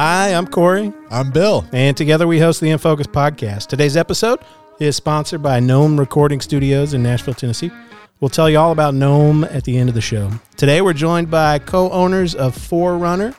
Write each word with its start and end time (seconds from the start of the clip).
Hi, 0.00 0.32
I'm 0.32 0.46
Corey, 0.46 0.92
I'm 1.10 1.32
Bill. 1.32 1.66
and 1.72 1.96
together 1.96 2.28
we 2.28 2.38
host 2.38 2.60
the 2.60 2.68
InFocus 2.68 3.06
podcast. 3.06 3.66
Today's 3.66 3.96
episode 3.96 4.38
is 4.78 4.94
sponsored 4.94 5.42
by 5.42 5.58
Gnome 5.58 5.98
Recording 5.98 6.40
Studios 6.40 6.94
in 6.94 7.02
Nashville, 7.02 7.34
Tennessee. 7.34 7.72
We'll 8.20 8.28
tell 8.28 8.48
you 8.48 8.60
all 8.60 8.70
about 8.70 8.94
Gnome 8.94 9.42
at 9.42 9.64
the 9.64 9.76
end 9.76 9.88
of 9.88 9.96
the 9.96 10.00
show. 10.00 10.30
Today 10.56 10.82
we're 10.82 10.92
joined 10.92 11.32
by 11.32 11.58
co-owners 11.58 12.36
of 12.36 12.54
Forerunner, 12.54 13.34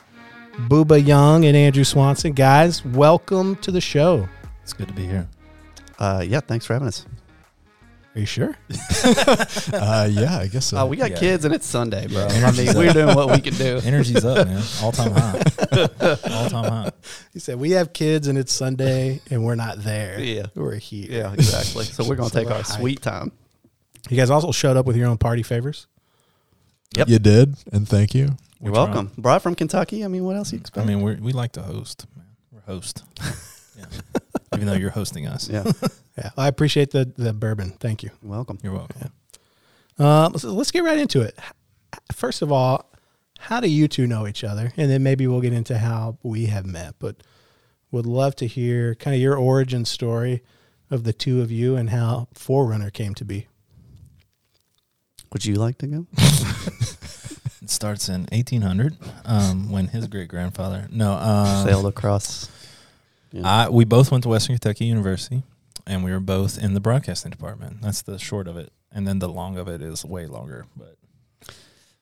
Booba 0.68 1.02
Young 1.02 1.46
and 1.46 1.56
Andrew 1.56 1.82
Swanson. 1.82 2.34
Guys, 2.34 2.84
welcome 2.84 3.56
to 3.56 3.70
the 3.70 3.80
show. 3.80 4.28
It's 4.62 4.74
good 4.74 4.88
to 4.88 4.94
be 4.94 5.06
here. 5.06 5.26
Uh, 5.98 6.22
yeah, 6.28 6.40
thanks 6.40 6.66
for 6.66 6.74
having 6.74 6.88
us. 6.88 7.06
Are 8.14 8.20
you 8.20 8.26
sure? 8.26 8.56
Uh, 9.72 10.08
yeah, 10.10 10.38
I 10.38 10.46
guess 10.48 10.66
so. 10.66 10.78
Uh, 10.78 10.84
we 10.86 10.96
got 10.96 11.10
Yeah. 11.12 11.18
kids 11.18 11.44
and 11.44 11.54
it's 11.54 11.66
Sunday, 11.66 12.06
bro. 12.08 12.26
Yeah. 12.30 12.48
I 12.48 12.52
mean, 12.52 12.74
we're 12.76 12.92
doing 12.92 13.14
what 13.16 13.30
we 13.30 13.40
can 13.40 13.54
do. 13.54 13.80
Energy's 13.84 14.24
up, 14.24 14.46
man. 14.46 14.62
All 14.82 14.92
time 14.92 15.12
high. 15.12 15.38
All 16.30 16.50
time 16.50 16.64
high. 16.70 16.92
He 17.32 17.38
said 17.38 17.58
we 17.58 17.70
have 17.72 17.92
kids 17.92 18.26
and 18.26 18.36
it's 18.36 18.52
Sunday 18.52 19.20
and 19.30 19.44
we're 19.44 19.54
not 19.54 19.82
there. 19.82 20.20
Yeah. 20.20 20.46
we're 20.54 20.74
here. 20.76 21.06
Yeah, 21.10 21.32
exactly. 21.32 21.84
So 21.84 22.04
we're 22.06 22.16
gonna 22.16 22.28
So 22.30 22.38
take 22.40 22.48
we're 22.48 22.54
our 22.56 22.62
hyped. 22.62 22.78
sweet 22.78 23.00
time. 23.00 23.32
You 24.10 24.16
guys 24.16 24.28
also 24.30 24.50
showed 24.52 24.76
up 24.76 24.86
with 24.86 24.96
your 24.96 25.08
own 25.08 25.18
party 25.18 25.42
favors. 25.42 25.86
Yep. 26.96 27.08
You 27.08 27.18
did, 27.20 27.54
and 27.72 27.88
thank 27.88 28.14
you. 28.14 28.36
You're 28.60 28.72
We're 28.72 28.84
welcome. 28.86 29.12
Brought 29.16 29.42
from 29.42 29.54
Kentucky. 29.54 30.04
I 30.04 30.08
mean, 30.08 30.24
what 30.24 30.36
else 30.36 30.52
you 30.52 30.58
expect? 30.58 30.84
I 30.84 30.88
mean, 30.88 31.00
we 31.02 31.14
we 31.16 31.32
like 31.32 31.52
to 31.52 31.62
host. 31.62 32.06
Man. 32.16 32.26
We're 32.52 32.60
host. 32.74 33.04
Yeah. 33.78 33.84
Even 34.54 34.66
though 34.66 34.74
you're 34.74 34.90
hosting 34.90 35.26
us. 35.26 35.48
yeah, 35.48 35.64
Yeah, 36.18 36.30
I 36.36 36.48
appreciate 36.48 36.90
the 36.90 37.12
the 37.16 37.32
bourbon. 37.32 37.70
Thank 37.80 38.02
you. 38.02 38.10
you're 38.22 38.30
welcome. 38.30 38.58
You're 38.62 38.72
welcome. 38.72 39.12
Um, 39.98 40.36
so 40.38 40.52
let's 40.52 40.70
get 40.70 40.82
right 40.82 40.98
into 40.98 41.20
it. 41.20 41.38
First 42.12 42.42
of 42.42 42.50
all, 42.50 42.90
how 43.38 43.60
do 43.60 43.68
you 43.68 43.86
two 43.86 44.06
know 44.06 44.26
each 44.26 44.42
other? 44.44 44.72
And 44.76 44.90
then 44.90 45.02
maybe 45.02 45.26
we'll 45.26 45.40
get 45.40 45.52
into 45.52 45.78
how 45.78 46.18
we 46.22 46.46
have 46.46 46.66
met. 46.66 46.94
But 46.98 47.16
would 47.90 48.06
love 48.06 48.34
to 48.36 48.46
hear 48.46 48.94
kind 48.94 49.14
of 49.14 49.20
your 49.20 49.36
origin 49.36 49.84
story 49.84 50.42
of 50.90 51.04
the 51.04 51.12
two 51.12 51.40
of 51.40 51.50
you 51.50 51.76
and 51.76 51.90
how 51.90 52.28
Forerunner 52.34 52.90
came 52.90 53.14
to 53.14 53.24
be. 53.24 53.46
Would 55.32 55.44
you 55.44 55.54
like 55.54 55.78
to 55.78 55.86
go? 55.86 56.06
It 57.62 57.68
starts 57.68 58.08
in 58.08 58.22
1800 58.32 58.96
um, 59.26 59.70
when 59.70 59.88
his 59.88 60.06
great 60.08 60.28
grandfather. 60.28 60.88
No, 60.90 61.12
uh, 61.12 61.64
Sailed 61.64 61.86
across. 61.86 62.48
Yeah. 63.32 63.42
I 63.44 63.68
we 63.68 63.84
both 63.84 64.10
went 64.10 64.22
to 64.24 64.28
Western 64.28 64.56
Kentucky 64.56 64.86
University, 64.86 65.42
and 65.86 66.02
we 66.04 66.10
were 66.10 66.20
both 66.20 66.58
in 66.58 66.74
the 66.74 66.80
broadcasting 66.80 67.30
department. 67.30 67.80
That's 67.82 68.02
the 68.02 68.18
short 68.18 68.48
of 68.48 68.56
it, 68.56 68.72
and 68.92 69.06
then 69.06 69.18
the 69.20 69.28
long 69.28 69.56
of 69.58 69.68
it 69.68 69.82
is 69.82 70.04
way 70.04 70.26
longer. 70.26 70.66
But 70.76 70.96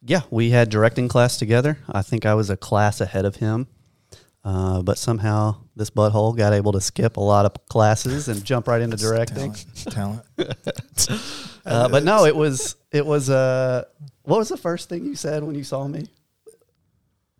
yeah, 0.03 0.23
we 0.31 0.51
had 0.51 0.71
directing 0.71 1.09
class 1.09 1.37
together. 1.37 1.79
I 1.91 2.03
think 2.03 2.25
I 2.25 2.35
was 2.35 2.51
a 2.51 2.57
class 2.57 3.01
ahead 3.01 3.25
of 3.25 3.37
him. 3.37 3.67
Uh, 4.45 4.81
but 4.83 4.97
somehow 4.97 5.57
this 5.77 5.91
butthole 5.91 6.35
got 6.35 6.53
able 6.55 6.73
to 6.73 6.81
skip 6.81 7.17
a 7.17 7.21
lot 7.21 7.45
of 7.45 7.53
classes 7.69 8.29
and 8.29 8.43
jump 8.45 8.69
right 8.69 8.81
into 8.81 8.97
directing. 8.97 9.53
talent, 9.75 10.25
talent. 10.37 11.17
Uh, 11.67 11.87
but 11.87 12.03
no, 12.03 12.25
it 12.25 12.35
was 12.35 12.77
it 12.93 13.05
was 13.05 13.29
uh 13.29 13.85
what 14.23 14.39
was 14.39 14.49
the 14.49 14.57
first 14.57 14.89
thing 14.89 15.05
you 15.05 15.15
said 15.15 15.45
when 15.45 15.55
you 15.55 15.65
saw 15.65 15.87
me? 15.87 16.07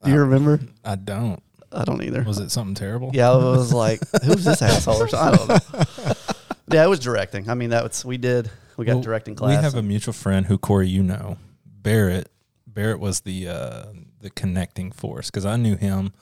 Do 0.05 0.11
you 0.11 0.17
Uh, 0.17 0.25
remember? 0.27 0.61
I 0.85 0.97
don't. 0.97 1.43
I 1.73 1.85
don't 1.85 2.03
either. 2.03 2.23
Was 2.23 2.39
it 2.39 2.51
something 2.51 2.75
terrible? 2.75 3.11
Yeah, 3.13 3.31
I 3.33 3.37
was 3.37 3.73
like, 3.73 4.01
who's 4.25 4.45
this 4.45 4.63
asshole 4.63 5.03
or 5.03 5.09
something? 5.09 5.51
I 5.51 5.59
don't 5.59 5.99
know. 6.05 6.13
Yeah, 6.71 6.85
it 6.85 6.89
was 6.89 7.01
directing. 7.01 7.49
I 7.49 7.55
mean, 7.55 7.71
that 7.71 7.83
was 7.83 8.05
we 8.05 8.19
did. 8.19 8.51
We 8.77 8.85
got 8.85 8.97
Well, 8.97 9.03
directing 9.03 9.35
class. 9.35 9.57
We 9.57 9.63
have 9.63 9.75
a 9.75 9.83
mutual 9.83 10.13
friend 10.13 10.45
who 10.45 10.59
Corey, 10.59 10.87
you 10.87 11.03
know, 11.03 11.39
Barrett. 11.65 12.29
Barrett 12.67 13.01
was 13.01 13.21
the 13.21 13.49
uh, 13.49 13.85
the 14.21 14.29
connecting 14.29 14.93
force 14.93 15.31
because 15.31 15.47
I 15.47 15.57
knew 15.57 15.77
him 15.77 16.13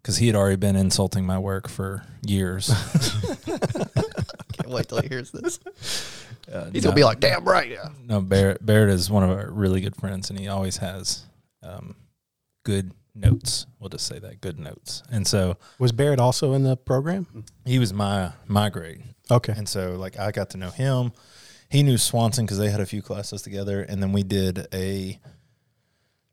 because 0.00 0.18
he 0.18 0.28
had 0.28 0.36
already 0.36 0.54
been 0.54 0.76
insulting 0.76 1.26
my 1.26 1.36
work 1.36 1.68
for 1.68 2.04
years. 2.24 2.68
Can't 3.46 4.68
wait 4.68 4.88
till 4.88 5.00
he 5.00 5.08
hears 5.08 5.32
this. 5.32 5.58
Uh, 6.52 6.70
He's 6.72 6.84
no, 6.84 6.90
gonna 6.90 6.96
be 6.96 7.04
like, 7.04 7.18
damn 7.18 7.44
right, 7.44 7.68
yeah. 7.68 7.88
no, 8.06 8.20
Barrett. 8.20 8.64
Barrett 8.64 8.90
is 8.90 9.10
one 9.10 9.24
of 9.24 9.30
our 9.30 9.50
really 9.50 9.80
good 9.80 9.96
friends, 9.96 10.30
and 10.30 10.38
he 10.38 10.46
always 10.46 10.76
has 10.76 11.24
um, 11.62 11.96
good 12.64 12.92
notes. 13.14 13.66
We'll 13.78 13.90
just 13.90 14.06
say 14.06 14.18
that 14.18 14.40
good 14.40 14.58
notes. 14.58 15.02
And 15.10 15.26
so 15.26 15.56
Was 15.78 15.92
Barrett 15.92 16.20
also 16.20 16.52
in 16.54 16.62
the 16.62 16.76
program? 16.76 17.44
he 17.64 17.78
was 17.78 17.92
my 17.92 18.32
my 18.46 18.68
grade. 18.70 19.02
Okay. 19.30 19.54
And 19.56 19.68
so, 19.68 19.92
like, 19.92 20.18
I 20.18 20.30
got 20.30 20.50
to 20.50 20.58
know 20.58 20.70
him. 20.70 21.12
He 21.70 21.82
knew 21.82 21.96
Swanson 21.96 22.44
because 22.44 22.58
they 22.58 22.70
had 22.70 22.80
a 22.80 22.86
few 22.86 23.00
classes 23.00 23.40
together, 23.42 23.82
and 23.82 24.02
then 24.02 24.12
we 24.12 24.22
did 24.22 24.66
a 24.74 25.18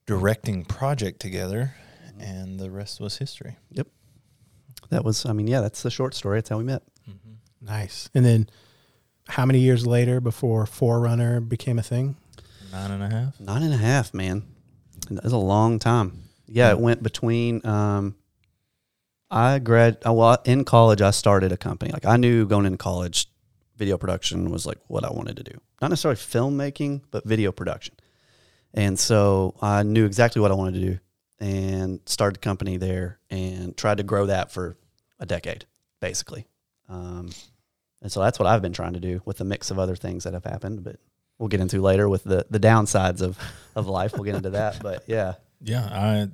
directing 0.05 0.65
project 0.65 1.19
together, 1.21 1.75
and 2.19 2.59
the 2.59 2.69
rest 2.69 2.99
was 2.99 3.17
history. 3.17 3.55
Yep. 3.71 3.87
That 4.89 5.05
was. 5.05 5.25
I 5.25 5.33
mean, 5.33 5.47
yeah, 5.47 5.61
that's 5.61 5.81
the 5.81 5.91
short 5.91 6.13
story. 6.13 6.37
That's 6.39 6.49
how 6.49 6.57
we 6.57 6.63
met. 6.65 6.81
Mm-hmm. 7.09 7.65
Nice. 7.65 8.09
And 8.13 8.25
then 8.25 8.49
how 9.27 9.45
many 9.45 9.59
years 9.59 9.85
later 9.87 10.19
before 10.19 10.65
Forerunner 10.65 11.39
became 11.39 11.79
a 11.79 11.83
thing? 11.83 12.17
Nine 12.71 12.91
and 12.91 13.03
a 13.03 13.09
half. 13.09 13.39
Nine 13.39 13.63
and 13.63 13.73
a 13.73 13.77
half, 13.77 14.13
man. 14.13 14.43
That's 15.09 15.31
a 15.33 15.37
long 15.37 15.79
time. 15.79 16.23
Yeah, 16.51 16.71
it 16.71 16.79
went 16.79 17.03
between. 17.03 17.65
Um, 17.65 18.15
I 19.31 19.59
grad. 19.59 19.97
I, 20.05 20.11
well, 20.11 20.37
in 20.45 20.65
college, 20.65 21.01
I 21.01 21.11
started 21.11 21.51
a 21.51 21.57
company. 21.57 21.91
Like 21.91 22.05
I 22.05 22.17
knew 22.17 22.45
going 22.45 22.65
into 22.65 22.77
college, 22.77 23.27
video 23.77 23.97
production 23.97 24.49
was 24.49 24.65
like 24.65 24.79
what 24.87 25.03
I 25.03 25.11
wanted 25.11 25.37
to 25.37 25.43
do. 25.43 25.59
Not 25.81 25.89
necessarily 25.89 26.17
filmmaking, 26.17 27.01
but 27.11 27.25
video 27.25 27.51
production. 27.51 27.95
And 28.73 28.99
so 28.99 29.55
I 29.61 29.83
knew 29.83 30.05
exactly 30.05 30.41
what 30.41 30.51
I 30.51 30.55
wanted 30.55 30.75
to 30.75 30.91
do, 30.91 30.99
and 31.39 31.99
started 32.05 32.37
a 32.37 32.39
company 32.39 32.77
there, 32.77 33.19
and 33.29 33.75
tried 33.77 33.97
to 33.97 34.03
grow 34.03 34.27
that 34.27 34.51
for 34.51 34.77
a 35.19 35.25
decade, 35.25 35.65
basically. 35.99 36.47
Um, 36.87 37.29
and 38.01 38.11
so 38.11 38.21
that's 38.21 38.39
what 38.39 38.47
I've 38.47 38.61
been 38.61 38.73
trying 38.73 38.93
to 38.93 38.99
do 38.99 39.21
with 39.25 39.41
a 39.41 39.43
mix 39.43 39.71
of 39.71 39.79
other 39.79 39.95
things 39.95 40.23
that 40.23 40.33
have 40.33 40.45
happened, 40.45 40.83
but 40.83 40.97
we'll 41.37 41.49
get 41.49 41.59
into 41.59 41.81
later 41.81 42.09
with 42.09 42.23
the 42.23 42.45
the 42.49 42.59
downsides 42.59 43.21
of 43.21 43.37
of 43.75 43.87
life. 43.87 44.13
We'll 44.13 44.23
get 44.23 44.35
into 44.35 44.51
that, 44.51 44.81
but 44.81 45.03
yeah, 45.07 45.35
Yeah, 45.61 45.85
I 45.91 46.29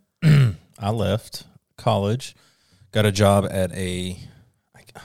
I 0.77 0.91
left 0.91 1.43
college, 1.77 2.35
got 2.91 3.05
a 3.05 3.11
job 3.11 3.47
at 3.49 3.71
a 3.73 4.19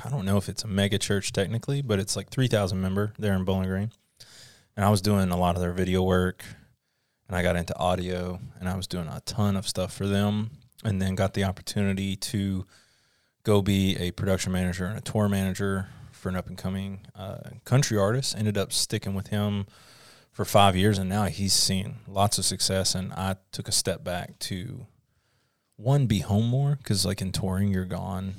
I 0.04 0.08
don't 0.08 0.25
know 0.25 0.36
if 0.36 0.48
it's 0.48 0.62
a 0.62 0.69
mega 0.69 0.98
church 0.98 1.32
technically, 1.32 1.82
but 1.82 1.98
it's 1.98 2.16
like 2.16 2.31
three 2.31 2.48
thousand 2.48 2.81
member 2.81 3.12
there 3.19 3.34
in 3.34 3.44
Bowling 3.44 3.69
Green, 3.69 3.91
and 4.76 4.84
I 4.84 4.91
was 4.91 5.03
doing 5.03 5.31
a 5.31 5.36
lot 5.36 5.56
of 5.56 5.62
their 5.62 5.72
video 5.72 6.03
work, 6.03 6.44
and 7.28 7.36
I 7.36 7.42
got 7.42 7.56
into 7.56 7.76
audio, 7.76 8.41
and 8.58 8.69
I 8.69 8.76
was 8.76 8.86
doing 8.86 9.08
a 9.08 9.20
ton 9.25 9.56
of 9.56 9.66
stuff 9.66 9.92
for 9.92 10.06
them, 10.06 10.50
and 10.84 11.03
then 11.03 11.14
got 11.14 11.34
the 11.34 11.44
opportunity 11.44 12.16
to 12.16 12.66
go 13.42 13.62
be 13.62 13.97
a 13.97 14.10
production 14.12 14.52
manager 14.52 14.84
and 14.84 14.98
a 14.98 15.00
tour 15.00 15.28
manager 15.28 15.88
for 16.12 16.28
an 16.28 16.37
up 16.37 16.48
and 16.48 16.58
coming 16.58 17.00
uh, 17.16 17.38
country 17.64 17.98
artist. 17.98 18.37
Ended 18.37 18.58
up 18.58 18.72
sticking 18.72 19.14
with 19.14 19.28
him 19.28 19.66
for 20.31 20.44
five 20.44 20.76
years, 20.76 20.98
and 20.98 21.08
now 21.08 21.25
he's 21.25 21.52
seen 21.52 21.97
lots 22.06 22.38
of 22.38 22.44
success. 22.44 22.94
And 22.94 23.12
I 23.14 23.37
took 23.50 23.66
a 23.66 23.72
step 23.72 24.04
back 24.04 24.38
to 24.41 24.87
one 25.81 26.07
be 26.07 26.19
home 26.21 26.47
more 26.47 26.77
because, 26.77 27.05
like 27.07 27.21
in 27.23 27.33
touring, 27.33 27.69
you're 27.73 27.85
gone 27.85 28.35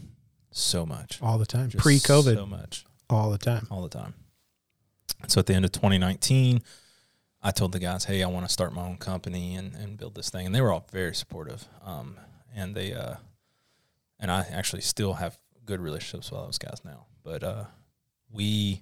so 0.51 0.85
much, 0.85 1.19
All 1.21 1.37
the 1.37 1.45
time. 1.45 1.69
Just 1.69 1.81
Pre 1.81 1.97
COVID, 1.97 2.35
so 2.35 2.45
much 2.45 2.85
all 3.09 3.31
the 3.31 3.37
time. 3.37 3.67
all 3.71 3.81
the 3.81 3.89
time. 3.89 4.13
So 5.27 5.39
at 5.39 5.45
the 5.45 5.53
end 5.53 5.65
of 5.65 5.71
2019, 5.71 6.61
I 7.41 7.51
told 7.51 7.71
the 7.71 7.79
guys, 7.79 8.05
"Hey, 8.05 8.21
I 8.23 8.27
want 8.27 8.45
to 8.45 8.51
start 8.51 8.73
my 8.73 8.83
own 8.83 8.97
company 8.97 9.55
and, 9.55 9.73
and 9.75 9.97
build 9.97 10.15
this 10.15 10.29
thing," 10.29 10.45
and 10.45 10.53
they 10.53 10.61
were 10.61 10.71
all 10.71 10.85
very 10.91 11.15
supportive. 11.15 11.67
Um, 11.83 12.17
and 12.55 12.75
they 12.75 12.93
uh, 12.93 13.15
and 14.19 14.31
I 14.31 14.45
actually 14.51 14.81
still 14.81 15.13
have 15.13 15.37
good 15.65 15.79
relationships 15.79 16.31
with 16.31 16.39
all 16.39 16.45
those 16.45 16.57
guys 16.57 16.81
now. 16.83 17.05
But 17.23 17.43
uh, 17.43 17.63
we 18.29 18.81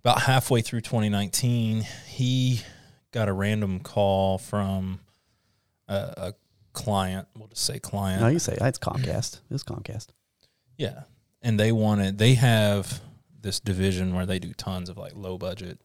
about 0.00 0.22
halfway 0.22 0.62
through 0.62 0.80
2019, 0.80 1.82
he 2.08 2.60
got 3.12 3.28
a 3.28 3.32
random 3.32 3.78
call 3.80 4.38
from 4.38 5.00
a, 5.88 5.94
a 6.16 6.34
client. 6.72 7.28
We'll 7.36 7.48
just 7.48 7.64
say 7.64 7.78
client. 7.78 8.20
no, 8.22 8.28
you 8.28 8.38
say 8.38 8.56
it's 8.60 8.78
Comcast. 8.78 9.40
It's 9.50 9.64
Comcast. 9.64 10.08
Yeah. 10.76 11.02
And 11.42 11.58
they 11.58 11.72
wanted 11.72 12.18
they 12.18 12.34
have 12.34 13.00
this 13.40 13.58
division 13.60 14.14
where 14.14 14.26
they 14.26 14.38
do 14.38 14.52
tons 14.54 14.88
of 14.88 14.96
like 14.96 15.12
low 15.16 15.36
budget 15.38 15.80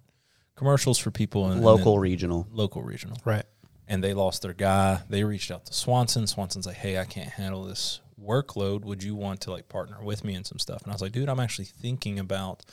commercials 0.56 0.98
for 0.98 1.12
people 1.12 1.46
and 1.46 1.56
and 1.56 1.64
Local, 1.64 1.94
then 1.94 2.02
regional. 2.02 2.48
local 2.52 2.82
regional. 2.82 3.18
Right. 3.26 3.46
And 3.88 4.04
they 4.04 4.14
lost 4.14 4.42
their 4.42 4.54
guy. 4.54 5.02
They 5.10 5.24
reached 5.24 5.50
out 5.52 5.66
to 5.68 5.74
Swanson. 5.74 6.28
Swanson's 6.28 6.66
like, 6.68 6.76
"Hey, 6.78 6.98
I 7.00 7.06
can't 7.06 7.30
handle 7.30 7.64
this 7.64 8.02
workload. 8.22 8.84
Would 8.84 9.02
you 9.02 9.16
want 9.16 9.42
to 9.42 9.52
like 9.52 9.70
partner 9.70 9.98
with 10.04 10.24
me 10.24 10.34
and 10.36 10.46
some 10.46 10.60
stuff?" 10.60 10.82
And 10.84 10.92
I 10.92 10.96
was 10.96 11.02
like, 11.02 11.14
"Dude, 11.14 11.30
I'm 11.30 11.40
actually 11.40 11.66
thinking 11.66 12.20
about 12.20 12.66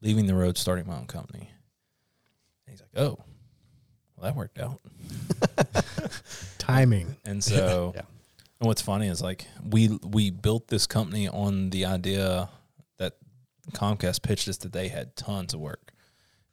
leaving 0.00 0.26
the 0.26 0.34
road, 0.34 0.56
starting 0.56 0.86
my 0.86 0.96
own 0.96 1.06
company." 1.06 1.50
And 2.66 2.70
he's 2.72 2.80
like, 2.80 2.90
"Oh, 2.96 3.18
well, 4.16 4.24
that 4.24 4.34
worked 4.36 4.58
out." 4.58 4.80
Timing. 6.68 7.16
And 7.24 7.42
so, 7.52 7.92
Yeah. 7.94 8.02
and 8.60 8.66
what's 8.68 8.82
funny 8.82 9.08
is 9.08 9.20
like 9.22 9.46
we 9.68 9.88
we 10.04 10.30
built 10.30 10.68
this 10.68 10.86
company 10.86 11.26
on 11.28 11.70
the 11.70 11.86
idea 11.86 12.48
that 12.98 13.14
Comcast 13.72 14.22
pitched 14.22 14.48
us 14.48 14.58
that 14.58 14.72
they 14.72 14.88
had 14.88 15.16
tons 15.16 15.54
of 15.54 15.60
work, 15.60 15.92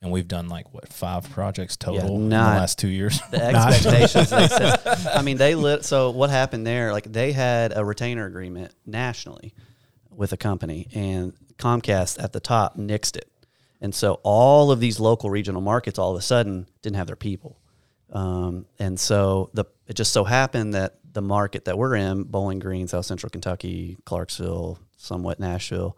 and 0.01 0.11
we've 0.11 0.27
done 0.27 0.47
like 0.49 0.73
what 0.73 0.91
five 0.91 1.29
projects 1.29 1.75
total 1.77 2.15
in 2.15 2.29
the 2.29 2.35
last 2.35 2.79
two 2.79 2.87
years. 2.87 3.19
the 3.31 3.43
expectations 3.43 4.29
they 4.29 4.47
set. 4.47 5.07
I 5.15 5.21
mean, 5.21 5.37
they 5.37 5.55
lit. 5.55 5.83
So 5.85 6.11
what 6.11 6.29
happened 6.29 6.65
there? 6.65 6.91
Like 6.91 7.11
they 7.11 7.31
had 7.31 7.75
a 7.75 7.83
retainer 7.83 8.25
agreement 8.25 8.73
nationally 8.85 9.53
with 10.09 10.31
a 10.31 10.37
company, 10.37 10.87
and 10.93 11.33
Comcast 11.57 12.23
at 12.23 12.31
the 12.33 12.39
top 12.39 12.77
nixed 12.77 13.17
it, 13.17 13.29
and 13.81 13.93
so 13.93 14.19
all 14.23 14.71
of 14.71 14.79
these 14.79 14.99
local 14.99 15.29
regional 15.29 15.61
markets 15.61 15.99
all 15.99 16.11
of 16.11 16.17
a 16.17 16.21
sudden 16.21 16.67
didn't 16.81 16.95
have 16.97 17.07
their 17.07 17.15
people, 17.17 17.59
um, 18.11 18.65
and 18.79 18.99
so 18.99 19.49
the 19.53 19.65
it 19.87 19.95
just 19.95 20.13
so 20.13 20.23
happened 20.23 20.73
that 20.73 20.95
the 21.13 21.21
market 21.21 21.65
that 21.65 21.77
we're 21.77 21.95
in, 21.95 22.23
Bowling 22.23 22.59
Green, 22.59 22.87
South 22.87 23.05
Central 23.05 23.29
Kentucky, 23.29 23.97
Clarksville, 24.05 24.79
somewhat 24.97 25.39
Nashville. 25.39 25.97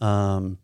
Um, 0.00 0.58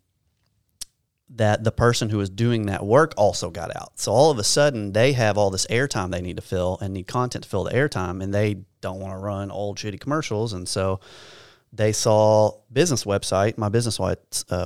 that 1.36 1.62
the 1.62 1.70
person 1.70 2.08
who 2.08 2.18
was 2.18 2.28
doing 2.28 2.66
that 2.66 2.84
work 2.84 3.14
also 3.16 3.50
got 3.50 3.74
out. 3.76 3.98
So 4.00 4.10
all 4.10 4.32
of 4.32 4.38
a 4.38 4.44
sudden, 4.44 4.92
they 4.92 5.12
have 5.12 5.38
all 5.38 5.50
this 5.50 5.66
airtime 5.68 6.10
they 6.10 6.20
need 6.20 6.36
to 6.36 6.42
fill 6.42 6.78
and 6.80 6.92
need 6.92 7.06
content 7.06 7.44
to 7.44 7.50
fill 7.50 7.64
the 7.64 7.70
airtime, 7.70 8.22
and 8.22 8.34
they 8.34 8.62
don't 8.80 8.98
want 8.98 9.14
to 9.14 9.18
run 9.18 9.50
old 9.52 9.78
shitty 9.78 10.00
commercials. 10.00 10.52
And 10.52 10.68
so 10.68 10.98
they 11.72 11.92
saw 11.92 12.58
business 12.72 13.04
website, 13.04 13.58
my 13.58 13.68
business 13.68 14.00
uh, 14.00 14.16
uh, 14.50 14.64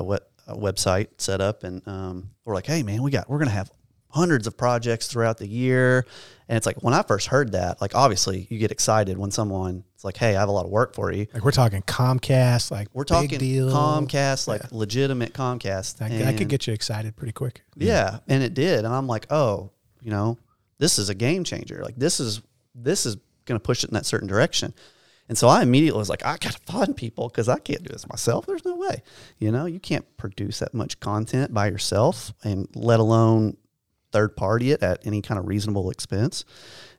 website 0.49 1.09
set 1.19 1.43
up, 1.43 1.65
and 1.65 1.87
um, 1.87 2.31
we're 2.47 2.55
like, 2.55 2.67
hey 2.67 2.83
man, 2.83 3.03
we 3.03 3.11
got 3.11 3.29
we're 3.29 3.39
gonna 3.39 3.51
have 3.51 3.71
hundreds 4.15 4.47
of 4.47 4.57
projects 4.57 5.09
throughout 5.09 5.39
the 5.39 5.47
year. 5.47 6.07
And 6.49 6.57
it's 6.57 6.67
like 6.67 6.83
when 6.83 6.95
I 6.95 7.03
first 7.03 7.27
heard 7.27 7.53
that, 7.53 7.81
like 7.81 7.95
obviously 7.95 8.47
you 8.49 8.59
get 8.59 8.71
excited 8.71 9.19
when 9.19 9.31
someone 9.31 9.83
it's 9.95 10.05
like, 10.05 10.17
hey, 10.17 10.37
I 10.37 10.41
have 10.41 10.49
a 10.49 10.53
lot 10.53 10.65
of 10.65 10.71
work 10.71 10.95
for 10.95 11.11
you. 11.13 11.27
Like 11.35 11.45
we're 11.45 11.51
talking 11.51 11.83
Comcast, 11.83 12.71
like 12.71 12.89
We're 12.93 13.05
talking 13.05 13.39
deal. 13.39 13.71
Comcast, 13.71 14.47
like 14.47 14.71
legitimate 14.71 15.33
Comcast. 15.33 15.99
That, 15.99 16.11
that 16.13 16.37
could 16.37 16.49
get 16.49 16.67
you 16.67 16.73
excited 16.73 17.17
pretty 17.17 17.33
quick. 17.33 17.63
yeah, 17.75 18.19
and 18.29 18.43
it 18.43 18.55
did, 18.55 18.85
and 18.85 18.95
I'm 18.95 19.07
like, 19.07 19.27
oh, 19.33 19.71
you 20.01 20.11
know, 20.11 20.39
this 20.79 20.99
is 20.99 21.09
a 21.09 21.15
game 21.15 21.43
changer. 21.43 21.83
Like 21.83 21.97
this 21.97 22.21
is 22.21 22.41
this 22.75 23.07
is 23.07 23.17
going 23.47 23.59
to 23.59 23.63
push 23.65 23.83
it 23.83 23.91
in 23.91 23.95
that 23.95 24.07
certain 24.07 24.29
direction. 24.29 24.75
And 25.29 25.39
so 25.39 25.49
I 25.49 25.63
immediately 25.63 25.99
was 25.99 26.11
like, 26.11 26.25
I 26.25 26.37
got 26.37 26.53
to 26.53 26.59
find 26.73 26.95
people 26.95 27.29
because 27.29 27.49
I 27.49 27.59
can't 27.59 27.83
do 27.83 27.91
this 27.91 28.07
myself. 28.07 28.45
There's 28.47 28.65
no 28.65 28.77
way. 28.77 29.03
You 29.39 29.51
know, 29.51 29.65
you 29.65 29.81
can't 29.81 30.05
produce 30.19 30.59
that 30.59 30.75
much 30.75 31.01
content 31.01 31.53
by 31.55 31.69
yourself, 31.69 32.35
and 32.45 32.69
let 32.75 33.01
alone 33.01 33.57
third 34.15 34.37
party 34.37 34.71
it 34.71 34.83
at 34.83 35.05
any 35.05 35.21
kind 35.21 35.39
of 35.39 35.47
reasonable 35.47 35.91
expense. 35.91 36.45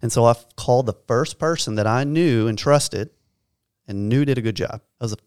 And 0.02 0.12
so 0.12 0.26
I 0.26 0.36
called 0.58 0.86
the 0.86 0.94
first 1.08 1.40
person 1.40 1.76
that 1.76 1.88
I 1.88 2.04
knew 2.04 2.48
and 2.48 2.58
trusted, 2.60 3.10
and 3.88 4.10
knew 4.10 4.26
did 4.26 4.38
a 4.38 4.42
good 4.42 4.56
job. 4.56 4.82
That 5.00 5.06
was 5.06 5.12
the 5.12 5.18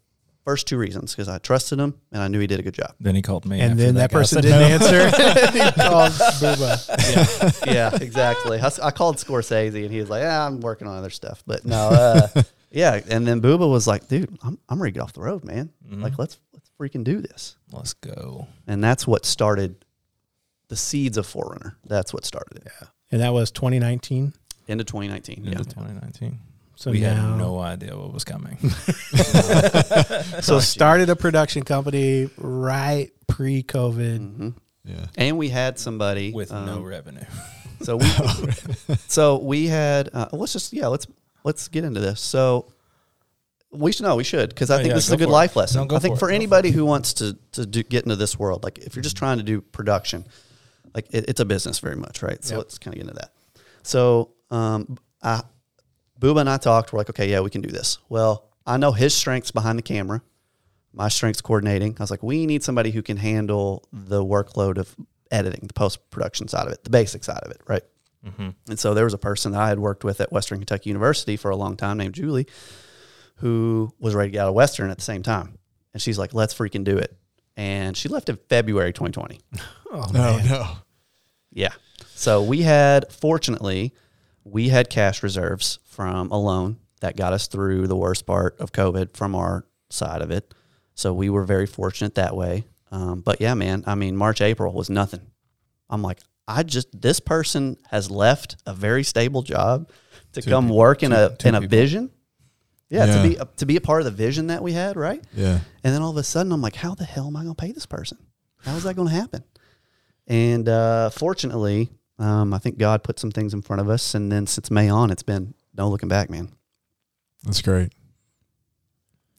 first 0.44 0.66
two 0.66 0.78
reasons 0.78 1.14
because 1.14 1.28
I 1.28 1.38
trusted 1.38 1.78
him 1.78 1.94
and 2.10 2.22
I 2.22 2.28
knew 2.28 2.38
he 2.38 2.46
did 2.46 2.58
a 2.58 2.62
good 2.62 2.74
job. 2.74 2.94
then 3.00 3.14
he 3.14 3.20
called 3.22 3.44
me, 3.44 3.60
And 3.60 3.72
after 3.72 3.82
then 3.82 3.94
that, 3.96 4.10
guy 4.10 4.18
person 4.18 4.40
didn't 4.42 4.60
no. 4.60 4.66
answer. 4.66 5.06
he 5.52 5.72
called 5.72 6.12
Booba. 6.40 7.66
yeah, 7.66 7.90
exactly. 8.00 8.58
I 8.60 8.90
called 8.90 9.16
Scorsese 9.16 9.82
and 9.82 9.92
he 9.92 10.00
was 10.00 10.08
like, 10.10 10.22
"Yeah, 10.22 10.46
I'm 10.46 10.60
working 10.60 10.88
on 10.88 10.96
other 10.96 11.10
stuff." 11.10 11.42
But 11.46 11.64
no, 11.64 11.88
uh, 11.88 12.42
yeah. 12.70 13.00
And 13.08 13.26
then 13.26 13.40
Booba 13.40 13.68
was 13.68 13.86
like, 13.86 14.08
"Dude, 14.08 14.38
I'm 14.42 14.58
I'm 14.68 14.80
ready 14.80 14.92
to 14.92 14.98
get 15.00 15.02
off 15.04 15.12
the 15.12 15.20
road, 15.22 15.44
man. 15.44 15.70
Like, 15.90 16.18
let's 16.18 16.38
let's 16.54 16.70
freaking 16.80 17.04
do 17.04 17.20
this." 17.20 17.56
Let's 17.72 17.92
go. 17.94 18.46
And 18.66 18.82
that's 18.82 19.06
what 19.06 19.26
started 19.26 19.84
the 20.68 20.76
seeds 20.76 21.16
of 21.16 21.26
Forerunner. 21.26 21.76
That's 21.86 22.12
what 22.12 22.24
started 22.24 22.58
it. 22.58 22.68
Yeah. 22.80 22.88
And 23.10 23.20
that 23.22 23.32
was 23.32 23.50
2019. 23.50 24.32
Into 24.66 24.84
2019. 24.84 25.36
Into 25.38 25.50
Yeah. 25.50 25.56
2019. 25.58 26.38
So 26.76 26.90
we 26.92 27.00
now, 27.00 27.14
had 27.14 27.38
no 27.38 27.58
idea 27.58 27.96
what 27.96 28.12
was 28.12 28.22
coming. 28.24 28.56
so 30.40 30.60
started 30.60 31.10
a 31.10 31.16
production 31.16 31.62
company 31.64 32.30
right 32.38 33.10
pre-COVID. 33.26 34.18
hmm 34.36 34.48
Yeah. 34.84 35.06
And 35.16 35.38
we 35.38 35.48
had 35.48 35.78
somebody 35.78 36.32
with 36.32 36.52
no 36.52 36.58
um, 36.58 36.84
revenue. 36.84 37.24
So 37.80 37.96
we, 37.96 38.06
so 39.06 39.38
we 39.38 39.68
had. 39.68 40.10
Uh, 40.12 40.26
let's 40.32 40.52
just 40.52 40.72
yeah. 40.72 40.88
Let's 40.88 41.06
let's 41.44 41.68
get 41.68 41.84
into 41.84 42.00
this. 42.00 42.20
So 42.20 42.72
we 43.70 43.92
should 43.92 44.02
know 44.02 44.16
we 44.16 44.24
should 44.24 44.48
because 44.48 44.68
I 44.68 44.74
Oh, 44.74 44.78
think 44.78 44.88
yeah, 44.88 44.94
this 44.94 45.06
is 45.06 45.12
a 45.12 45.16
good 45.16 45.26
for 45.26 45.30
it. 45.30 45.32
life 45.32 45.54
lesson. 45.54 45.82
No, 45.82 45.86
go 45.86 45.94
I 45.94 46.00
think 46.00 46.16
for 46.16 46.20
for, 46.20 46.28
it, 46.28 46.32
go 46.32 46.34
anybody 46.34 46.72
who 46.72 46.84
wants 46.84 47.14
to 47.14 47.38
to 47.52 47.64
do, 47.66 47.84
get 47.84 48.02
into 48.02 48.16
this 48.16 48.36
world, 48.36 48.64
like 48.64 48.78
if 48.78 48.96
you're 48.96 49.04
just 49.04 49.16
trying 49.16 49.36
to 49.38 49.44
do 49.44 49.60
production, 49.60 50.24
like 50.94 51.06
it, 51.10 51.26
it's 51.28 51.40
a 51.40 51.44
business 51.44 51.78
very 51.78 51.96
much, 51.96 52.22
right? 52.22 52.42
So 52.44 52.54
Yep. 52.56 52.58
let's 52.64 52.78
kind 52.78 52.94
of 52.94 52.98
get 52.98 53.08
into 53.08 53.20
that. 53.20 53.32
So 53.82 54.32
um, 54.50 54.98
I, 55.22 55.42
Booba 56.20 56.40
and 56.40 56.50
I 56.50 56.56
talked. 56.56 56.92
We're 56.92 56.98
like, 56.98 57.10
okay, 57.10 57.30
yeah, 57.30 57.40
we 57.40 57.50
can 57.50 57.60
do 57.60 57.70
this. 57.70 57.98
Well, 58.08 58.48
I 58.66 58.76
know 58.76 58.92
his 58.92 59.14
strengths 59.14 59.50
behind 59.50 59.78
the 59.78 59.82
camera. 59.82 60.22
My 60.92 61.08
strengths 61.08 61.40
coordinating. 61.40 61.96
I 61.98 62.02
was 62.02 62.10
like, 62.10 62.22
we 62.22 62.46
need 62.46 62.62
somebody 62.62 62.90
who 62.90 63.02
can 63.02 63.16
handle 63.18 63.86
the 63.92 64.24
workload 64.24 64.78
of 64.78 64.94
editing, 65.30 65.66
the 65.66 65.74
post 65.74 66.10
production 66.10 66.48
side 66.48 66.66
of 66.66 66.72
it, 66.72 66.82
the 66.84 66.90
basic 66.90 67.22
side 67.24 67.40
of 67.44 67.50
it, 67.50 67.60
right? 67.68 67.82
Mm-hmm. 68.26 68.48
And 68.68 68.78
so 68.78 68.94
there 68.94 69.04
was 69.04 69.14
a 69.14 69.18
person 69.18 69.52
that 69.52 69.60
I 69.60 69.68
had 69.68 69.78
worked 69.78 70.02
with 70.02 70.20
at 70.20 70.32
Western 70.32 70.58
Kentucky 70.58 70.90
University 70.90 71.36
for 71.36 71.50
a 71.50 71.56
long 71.56 71.76
time 71.76 71.98
named 71.98 72.14
Julie, 72.14 72.46
who 73.36 73.92
was 74.00 74.14
ready 74.14 74.30
to 74.30 74.32
get 74.32 74.40
out 74.42 74.48
of 74.48 74.54
Western 74.54 74.90
at 74.90 74.98
the 74.98 75.04
same 75.04 75.22
time. 75.22 75.58
And 75.92 76.02
she's 76.02 76.18
like, 76.18 76.34
let's 76.34 76.54
freaking 76.54 76.84
do 76.84 76.96
it. 76.98 77.16
And 77.58 77.94
she 77.96 78.08
left 78.08 78.28
in 78.30 78.36
February 78.48 78.92
2020. 78.94 79.40
Oh, 79.90 80.04
No, 80.12 80.38
no. 80.38 80.68
Yeah. 81.50 81.72
So 82.14 82.42
we 82.42 82.60
had, 82.60 83.10
fortunately, 83.10 83.94
we 84.44 84.68
had 84.68 84.90
cash 84.90 85.22
reserves 85.22 85.78
from 85.86 86.30
a 86.30 86.38
loan 86.38 86.76
that 87.00 87.16
got 87.16 87.32
us 87.32 87.46
through 87.46 87.86
the 87.86 87.96
worst 87.96 88.26
part 88.26 88.60
of 88.60 88.70
COVID 88.70 89.16
from 89.16 89.34
our 89.34 89.64
side 89.88 90.20
of 90.20 90.30
it. 90.30 90.52
So 90.94 91.14
we 91.14 91.30
were 91.30 91.44
very 91.44 91.64
fortunate 91.66 92.16
that 92.16 92.36
way. 92.36 92.64
Um, 92.92 93.22
but 93.22 93.40
yeah, 93.40 93.54
man, 93.54 93.82
I 93.86 93.94
mean, 93.94 94.14
March, 94.14 94.42
April 94.42 94.74
was 94.74 94.90
nothing. 94.90 95.22
I'm 95.88 96.02
like, 96.02 96.18
I 96.46 96.64
just, 96.64 96.88
this 97.00 97.18
person 97.18 97.78
has 97.90 98.10
left 98.10 98.56
a 98.66 98.74
very 98.74 99.04
stable 99.04 99.40
job 99.40 99.90
to 100.34 100.42
Two 100.42 100.50
come 100.50 100.64
people- 100.66 100.76
work 100.76 101.02
in 101.02 101.12
two- 101.12 101.16
a, 101.16 101.34
two 101.34 101.48
in 101.48 101.54
a 101.54 101.60
people. 101.62 101.76
vision. 101.78 102.10
Yeah, 102.90 103.04
Yeah. 103.04 103.22
to 103.22 103.28
be 103.28 103.38
to 103.58 103.66
be 103.66 103.76
a 103.76 103.80
part 103.80 104.00
of 104.00 104.04
the 104.06 104.10
vision 104.10 104.46
that 104.46 104.62
we 104.62 104.72
had, 104.72 104.96
right? 104.96 105.22
Yeah. 105.34 105.60
And 105.84 105.94
then 105.94 106.00
all 106.02 106.10
of 106.10 106.16
a 106.16 106.22
sudden, 106.22 106.52
I'm 106.52 106.62
like, 106.62 106.76
how 106.76 106.94
the 106.94 107.04
hell 107.04 107.26
am 107.26 107.36
I 107.36 107.42
going 107.42 107.54
to 107.54 107.60
pay 107.60 107.72
this 107.72 107.86
person? 107.86 108.18
How 108.62 108.74
is 108.76 108.82
that 108.84 108.94
going 108.96 109.08
to 109.08 109.14
happen? 109.14 109.44
And 110.26 110.68
uh, 110.68 111.10
fortunately, 111.10 111.90
um, 112.18 112.52
I 112.54 112.58
think 112.58 112.78
God 112.78 113.02
put 113.04 113.18
some 113.18 113.30
things 113.30 113.52
in 113.54 113.62
front 113.62 113.80
of 113.80 113.88
us. 113.88 114.14
And 114.14 114.30
then 114.32 114.46
since 114.46 114.70
May 114.70 114.88
on, 114.88 115.10
it's 115.10 115.22
been 115.22 115.54
no 115.76 115.88
looking 115.88 116.08
back, 116.08 116.28
man. 116.30 116.48
That's 117.44 117.62
great. 117.62 117.92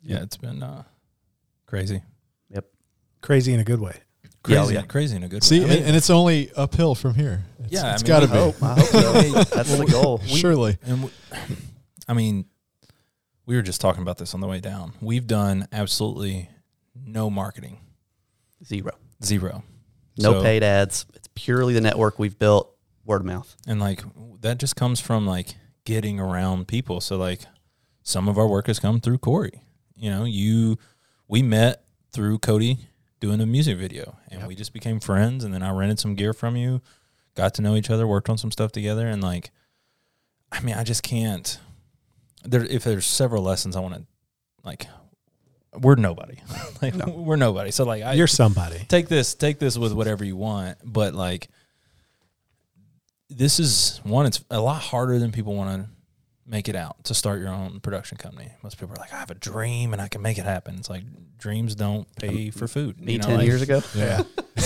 Yeah, 0.04 0.22
it's 0.22 0.38
been 0.38 0.64
uh, 0.64 0.84
crazy. 1.66 2.02
Yep. 2.50 2.66
Crazy 3.22 3.54
in 3.54 3.60
a 3.60 3.64
good 3.64 3.80
way. 3.82 3.96
Crazy, 4.42 4.74
yeah. 4.76 4.84
crazy 4.84 5.16
in 5.18 5.24
a 5.24 5.28
good 5.28 5.44
See, 5.44 5.60
way. 5.60 5.66
I 5.66 5.68
mean, 5.68 5.78
and, 5.80 5.88
and 5.88 5.96
it's 5.98 6.10
only 6.10 6.50
uphill 6.56 6.96
from 6.96 7.14
here. 7.16 7.44
It's, 7.60 7.74
Yeah, 7.74 7.88
I 7.88 7.94
it's 7.96 8.04
mean, 8.04 8.08
got 8.08 8.20
to 8.22 8.26
we 8.28 8.32
be. 8.32 8.38
hope. 8.38 8.64
I 8.64 8.74
hope 8.80 8.86
so. 8.88 9.12
That's 9.56 9.78
the 9.78 9.86
goal. 9.86 10.22
Surely. 10.26 10.78
and 10.84 11.04
we, 11.04 11.10
I 12.08 12.14
mean, 12.14 12.46
we 13.50 13.56
were 13.56 13.64
just 13.64 13.82
talking 13.82 14.04
about 14.04 14.20
this 14.20 14.36
on 14.36 14.42
the 14.42 14.48
way 14.48 14.60
down. 14.60 14.94
We've 15.02 15.26
done 15.26 15.68
absolutely 15.72 16.50
no 16.96 17.32
marketing, 17.32 17.80
Zero. 18.64 18.92
zero. 19.24 19.64
No 20.20 20.34
So- 20.34 20.44
paid 20.44 20.62
ads. 20.64 21.08
It's 21.16 21.28
purely 21.34 21.74
the 21.74 21.82
network 21.82 22.20
we've 22.20 22.38
built, 22.38 22.72
word 23.06 23.22
of 23.22 23.26
mouth. 23.26 23.56
and 23.66 23.80
like 23.80 24.04
that 24.42 24.60
just 24.60 24.76
comes 24.76 25.00
from 25.00 25.26
like 25.26 25.56
getting 25.84 26.20
around 26.20 26.68
people 26.68 27.02
so 27.02 27.18
like 27.18 27.42
some 28.04 28.30
of 28.30 28.38
our 28.38 28.48
work 28.48 28.68
has 28.68 28.78
come 28.78 29.00
through 29.00 29.18
corey 29.18 29.64
you 29.96 30.12
know 30.12 30.26
you 30.26 30.78
we 31.28 31.42
met 31.42 31.84
through 32.12 32.38
cody 32.38 32.78
doing 33.20 33.42
a 33.42 33.46
music 33.48 33.80
video 33.80 34.16
and 34.30 34.46
we 34.46 34.54
just 34.54 34.72
became 34.74 35.00
friends 35.00 35.44
and 35.44 35.52
then 35.52 35.64
i 35.64 35.72
rented 35.72 35.98
some 35.98 36.14
gear 36.14 36.34
from 36.34 36.56
you 36.56 36.80
got 37.34 37.56
to 37.56 37.64
know 37.64 37.76
each 37.76 37.90
other 37.90 38.06
worked 38.06 38.30
on 38.30 38.38
some 38.38 38.52
stuff 38.52 38.72
together 38.72 39.08
and 39.08 39.24
like 39.24 39.50
i 40.52 40.60
mean 40.62 40.76
i 40.76 40.84
just 40.84 41.02
can't 41.02 41.60
there 42.44 42.64
if 42.64 42.84
there's 42.84 43.06
several 43.08 43.44
lessons 43.44 43.76
i 43.76 43.80
want 43.80 43.94
to 43.96 44.04
like 44.64 44.88
we're 45.82 45.96
nobody 45.96 46.38
like 46.82 46.96
we're 47.08 47.36
nobody 47.36 47.72
so 47.72 47.84
like 47.86 48.02
i 48.04 48.14
You're 48.14 48.28
somebody. 48.28 48.80
take 48.88 49.08
this 49.08 49.34
take 49.36 49.60
this 49.60 49.78
with 49.78 49.94
whatever 49.94 50.24
you 50.26 50.36
want 50.36 50.78
but 50.84 51.14
like 51.14 51.48
this 53.30 53.60
is 53.60 54.00
one 54.04 54.26
it's 54.26 54.44
a 54.50 54.60
lot 54.60 54.82
harder 54.82 55.20
than 55.20 55.32
people 55.32 55.56
want 55.56 55.84
to 55.84 55.90
make 56.48 56.68
it 56.68 56.76
out 56.76 57.04
to 57.04 57.14
start 57.14 57.40
your 57.40 57.50
own 57.50 57.80
production 57.80 58.18
company 58.18 58.52
most 58.64 58.80
people 58.80 58.94
are 58.96 58.98
like 59.00 59.14
i 59.14 59.18
have 59.18 59.30
a 59.30 59.36
dream 59.36 59.94
and 59.94 60.02
i 60.02 60.08
can 60.08 60.22
make 60.22 60.38
it 60.40 60.46
happen 60.46 60.76
it's 60.80 60.90
like 60.90 61.04
dreams 61.38 61.76
don't 61.76 62.08
pay 62.16 62.50
for 62.50 62.68
food 62.68 63.00
Me 63.00 63.14
you 63.14 63.20
know, 63.20 63.28
10 63.28 63.38
like- 63.38 63.46
years 63.46 63.62
ago. 63.62 63.82
Yeah. 63.96 64.24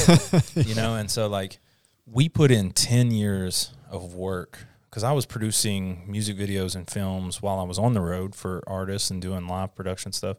you 0.55 0.75
know 0.75 0.95
and 0.95 1.11
so 1.11 1.27
like 1.27 1.59
we 2.05 2.29
put 2.29 2.51
in 2.51 2.71
10 2.71 3.11
years 3.11 3.71
of 3.91 4.15
work 4.15 4.59
because 4.93 5.03
i 5.03 5.11
was 5.11 5.25
producing 5.25 6.03
music 6.07 6.37
videos 6.37 6.75
and 6.75 6.87
films 6.87 7.41
while 7.41 7.59
i 7.59 7.63
was 7.63 7.79
on 7.79 7.93
the 7.93 8.01
road 8.01 8.35
for 8.35 8.61
artists 8.67 9.09
and 9.09 9.21
doing 9.23 9.47
live 9.47 9.73
production 9.75 10.11
stuff 10.11 10.37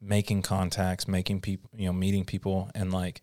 making 0.00 0.42
contacts 0.42 1.06
making 1.06 1.40
people 1.40 1.70
you 1.76 1.86
know 1.86 1.92
meeting 1.92 2.24
people 2.24 2.68
and 2.74 2.92
like 2.92 3.22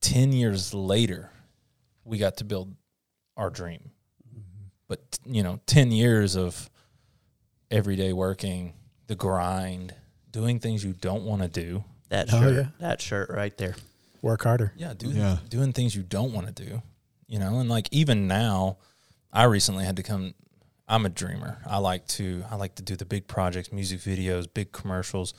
10 0.00 0.32
years 0.32 0.72
later 0.72 1.30
we 2.04 2.16
got 2.16 2.38
to 2.38 2.44
build 2.44 2.74
our 3.36 3.50
dream 3.50 3.90
mm-hmm. 4.26 4.68
but 4.88 5.18
you 5.26 5.42
know 5.42 5.60
10 5.66 5.92
years 5.92 6.34
of 6.34 6.70
everyday 7.70 8.12
working 8.14 8.72
the 9.06 9.14
grind 9.14 9.94
doing 10.30 10.58
things 10.58 10.82
you 10.82 10.94
don't 10.94 11.24
want 11.24 11.42
to 11.42 11.48
do 11.48 11.84
That 12.08 12.32
Oh, 12.32 12.40
shirt. 12.40 12.54
yeah. 12.54 12.66
That 12.80 13.00
shirt 13.00 13.30
right 13.30 13.56
there. 13.56 13.74
Work 14.22 14.44
harder. 14.44 14.72
Yeah, 14.76 14.94
do 14.96 15.10
Yeah. 15.10 15.38
doing 15.48 15.72
things 15.72 15.94
you 15.94 16.02
don't 16.02 16.32
want 16.32 16.46
to 16.46 16.52
do. 16.52 16.82
You 17.26 17.38
know, 17.38 17.58
and 17.60 17.68
like 17.68 17.88
even 17.90 18.26
now, 18.26 18.78
I 19.34 19.44
recently 19.44 19.84
had 19.84 19.96
to 19.96 20.02
come. 20.02 20.34
I'm 20.86 21.04
a 21.06 21.08
dreamer. 21.08 21.58
I 21.66 21.78
like 21.78 22.06
to 22.08 22.44
I 22.50 22.56
like 22.56 22.76
to 22.76 22.82
do 22.82 22.94
the 22.96 23.04
big 23.04 23.26
projects, 23.26 23.72
music 23.72 24.00
videos, 24.00 24.46
big 24.52 24.72
commercials. 24.72 25.34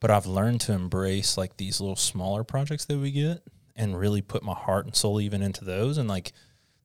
But 0.00 0.10
I've 0.12 0.26
learned 0.26 0.60
to 0.62 0.72
embrace 0.72 1.36
like 1.36 1.56
these 1.56 1.80
little 1.80 1.96
smaller 1.96 2.44
projects 2.44 2.84
that 2.84 2.98
we 2.98 3.10
get 3.10 3.42
and 3.74 3.98
really 3.98 4.22
put 4.22 4.42
my 4.44 4.54
heart 4.54 4.84
and 4.86 4.94
soul 4.94 5.20
even 5.20 5.42
into 5.42 5.64
those 5.64 5.98
and 5.98 6.08
like 6.08 6.32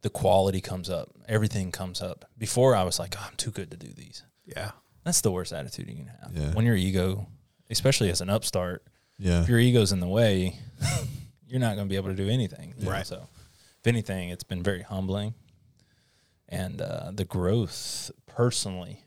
the 0.02 0.10
quality 0.10 0.62
comes 0.62 0.90
up. 0.90 1.10
Everything 1.28 1.72
comes 1.72 2.02
up. 2.02 2.26
Before 2.38 2.76
I 2.76 2.84
was 2.84 2.98
like, 3.00 3.16
oh, 3.18 3.26
I'm 3.30 3.36
too 3.38 3.52
good 3.52 3.70
to 3.72 3.78
do 3.78 3.88
these. 3.94 4.24
Yeah. 4.46 4.72
That's 5.04 5.22
the 5.22 5.32
worst 5.32 5.54
attitude 5.54 5.88
you 5.90 5.96
can 5.96 6.08
have. 6.08 6.32
Yeah. 6.34 6.54
When 6.54 6.66
your 6.66 6.76
ego, 6.76 7.28
especially 7.70 8.10
as 8.10 8.22
an 8.22 8.30
upstart, 8.30 8.84
Yeah. 9.20 9.42
if 9.42 9.50
your 9.50 9.60
ego's 9.60 9.92
in 9.92 10.00
the 10.00 10.08
way, 10.08 10.58
you're 11.48 11.60
not 11.60 11.76
going 11.76 11.88
to 11.88 11.90
be 11.90 11.96
able 11.98 12.10
to 12.10 12.16
do 12.16 12.30
anything. 12.30 12.74
you 12.78 12.86
know? 12.86 12.92
Right. 12.92 13.06
So, 13.08 13.28
if 13.80 13.88
anything, 13.88 14.30
it's 14.30 14.44
been 14.44 14.64
very 14.64 14.82
humbling, 14.82 15.34
and 16.54 16.82
uh, 16.82 17.12
the 17.12 17.26
growth 17.26 18.12
personally 18.28 19.04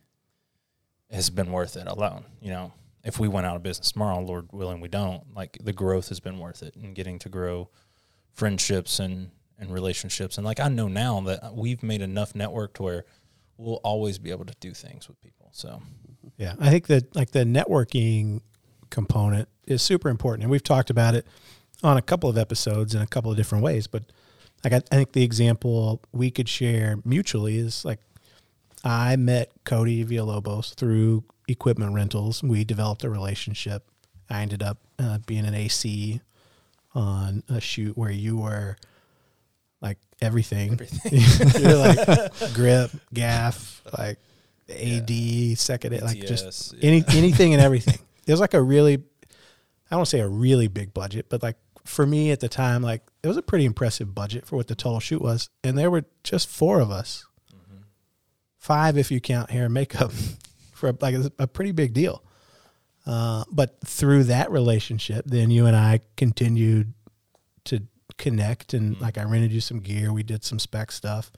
has 1.10 1.30
been 1.30 1.52
worth 1.52 1.76
it 1.76 1.86
alone. 1.86 2.24
You 2.40 2.50
know, 2.50 2.72
if 3.04 3.20
we 3.20 3.28
went 3.28 3.46
out 3.46 3.54
of 3.54 3.62
business 3.62 3.92
tomorrow, 3.92 4.20
Lord 4.20 4.48
willing, 4.52 4.80
we 4.80 4.88
don't. 4.88 5.22
Like 5.34 5.56
the 5.62 5.72
growth 5.72 6.08
has 6.08 6.18
been 6.18 6.38
worth 6.38 6.62
it, 6.62 6.74
and 6.74 6.94
getting 6.94 7.18
to 7.20 7.28
grow 7.28 7.70
friendships 8.32 8.98
and 8.98 9.30
and 9.58 9.72
relationships, 9.72 10.36
and 10.36 10.44
like 10.44 10.60
I 10.60 10.68
know 10.68 10.88
now 10.88 11.20
that 11.22 11.54
we've 11.54 11.82
made 11.82 12.02
enough 12.02 12.34
network 12.34 12.74
to 12.74 12.82
where 12.82 13.04
we'll 13.56 13.76
always 13.76 14.18
be 14.18 14.30
able 14.30 14.44
to 14.44 14.54
do 14.60 14.74
things 14.74 15.08
with 15.08 15.18
people. 15.22 15.48
So, 15.52 15.80
Yeah, 16.36 16.54
I 16.60 16.68
think 16.68 16.88
that 16.88 17.14
like 17.16 17.30
the 17.30 17.44
networking 17.44 18.40
component 18.90 19.48
is 19.66 19.80
super 19.82 20.08
important, 20.08 20.42
and 20.42 20.50
we've 20.50 20.64
talked 20.64 20.90
about 20.90 21.14
it 21.14 21.26
on 21.82 21.96
a 21.96 22.02
couple 22.02 22.28
of 22.28 22.36
episodes 22.36 22.94
in 22.94 23.00
a 23.00 23.06
couple 23.06 23.30
of 23.30 23.36
different 23.36 23.62
ways. 23.62 23.86
But 23.86 24.02
like 24.66 24.82
I, 24.90 24.94
I 24.94 24.96
think 24.96 25.12
the 25.12 25.22
example 25.22 26.02
we 26.12 26.30
could 26.32 26.48
share 26.48 26.98
mutually 27.04 27.56
is 27.56 27.84
like 27.84 28.00
I 28.84 29.14
met 29.14 29.52
Cody 29.64 30.04
Villalobos 30.04 30.74
through 30.74 31.22
equipment 31.46 31.94
rentals. 31.94 32.42
We 32.42 32.64
developed 32.64 33.04
a 33.04 33.10
relationship. 33.10 33.88
I 34.28 34.42
ended 34.42 34.64
up 34.64 34.78
uh, 34.98 35.18
being 35.26 35.46
an 35.46 35.54
AC 35.54 36.20
on 36.94 37.44
a 37.48 37.60
shoot 37.60 37.96
where 37.96 38.10
you 38.10 38.38
were 38.38 38.76
like 39.80 39.98
everything. 40.20 40.72
everything. 40.72 41.62
You're 41.62 41.76
like 41.76 42.32
grip, 42.54 42.90
gaff, 43.14 43.82
like 43.96 44.18
AD, 44.68 45.58
second, 45.58 46.00
like 46.02 46.26
just 46.26 46.74
BTS, 46.74 46.78
any 46.82 47.04
anything 47.10 47.54
and 47.54 47.62
everything. 47.62 48.00
It 48.26 48.32
was 48.32 48.40
like 48.40 48.54
a 48.54 48.62
really, 48.62 48.94
I 48.94 48.98
don't 49.90 49.98
want 49.98 50.08
to 50.08 50.16
say 50.16 50.20
a 50.20 50.28
really 50.28 50.66
big 50.66 50.92
budget, 50.92 51.26
but 51.28 51.40
like 51.40 51.56
for 51.86 52.06
me 52.06 52.30
at 52.30 52.40
the 52.40 52.48
time, 52.48 52.82
like 52.82 53.02
it 53.22 53.28
was 53.28 53.36
a 53.36 53.42
pretty 53.42 53.64
impressive 53.64 54.14
budget 54.14 54.46
for 54.46 54.56
what 54.56 54.66
the 54.68 54.74
total 54.74 55.00
shoot 55.00 55.22
was, 55.22 55.48
and 55.64 55.78
there 55.78 55.90
were 55.90 56.04
just 56.22 56.48
four 56.48 56.80
of 56.80 56.90
us, 56.90 57.24
Mm-hmm. 57.54 57.82
five 58.58 58.98
if 58.98 59.10
you 59.10 59.20
count 59.20 59.50
hair 59.50 59.64
and 59.66 59.74
makeup, 59.74 60.12
for 60.72 60.92
like 61.00 61.14
it's 61.14 61.30
a 61.38 61.46
pretty 61.46 61.72
big 61.72 61.92
deal. 61.94 62.22
Uh, 63.06 63.44
but 63.50 63.78
through 63.84 64.24
that 64.24 64.50
relationship, 64.50 65.24
then 65.26 65.50
you 65.50 65.66
and 65.66 65.76
I 65.76 66.00
continued 66.16 66.92
to 67.66 67.82
connect, 68.18 68.74
and 68.74 69.00
like 69.00 69.16
I 69.16 69.22
rented 69.22 69.52
you 69.52 69.60
some 69.60 69.78
gear, 69.80 70.12
we 70.12 70.22
did 70.24 70.44
some 70.44 70.58
spec 70.58 70.90
stuff. 70.90 71.30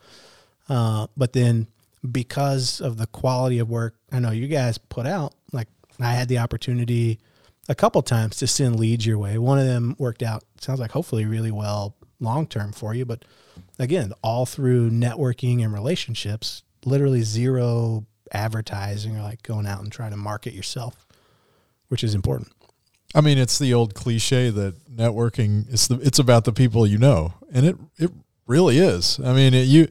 Uh, 0.68 1.06
but 1.16 1.32
then 1.34 1.66
because 2.10 2.80
of 2.80 2.96
the 2.96 3.06
quality 3.06 3.58
of 3.58 3.68
work 3.68 3.96
I 4.12 4.20
know 4.20 4.30
you 4.30 4.46
guys 4.48 4.78
put 4.78 5.06
out, 5.06 5.34
like 5.52 5.68
I 6.00 6.12
had 6.12 6.28
the 6.28 6.38
opportunity 6.38 7.18
a 7.68 7.74
couple 7.74 8.00
times 8.02 8.36
to 8.38 8.46
send 8.46 8.76
leads 8.76 9.06
your 9.06 9.18
way. 9.18 9.38
One 9.38 9.58
of 9.58 9.66
them 9.66 9.94
worked 9.98 10.22
out, 10.22 10.44
sounds 10.60 10.80
like 10.80 10.92
hopefully 10.92 11.24
really 11.26 11.50
well 11.50 11.94
long 12.20 12.46
term 12.46 12.72
for 12.72 12.94
you. 12.94 13.04
But 13.04 13.24
again, 13.78 14.12
all 14.22 14.46
through 14.46 14.90
networking 14.90 15.62
and 15.62 15.72
relationships, 15.72 16.62
literally 16.84 17.22
zero 17.22 18.06
advertising 18.32 19.16
or 19.16 19.22
like 19.22 19.42
going 19.42 19.66
out 19.66 19.82
and 19.82 19.92
trying 19.92 20.10
to 20.10 20.16
market 20.16 20.54
yourself, 20.54 21.06
which 21.88 22.02
is 22.02 22.14
important. 22.14 22.52
I 23.14 23.20
mean, 23.20 23.38
it's 23.38 23.58
the 23.58 23.72
old 23.72 23.94
cliche 23.94 24.50
that 24.50 24.86
networking 24.88 25.72
is 25.72 25.88
the 25.88 25.98
it's 26.00 26.18
about 26.18 26.44
the 26.44 26.52
people 26.52 26.86
you 26.86 26.98
know, 26.98 27.34
and 27.52 27.64
it 27.64 27.76
it 27.96 28.10
really 28.46 28.78
is. 28.78 29.18
I 29.24 29.32
mean, 29.32 29.54
it, 29.54 29.66
you 29.66 29.88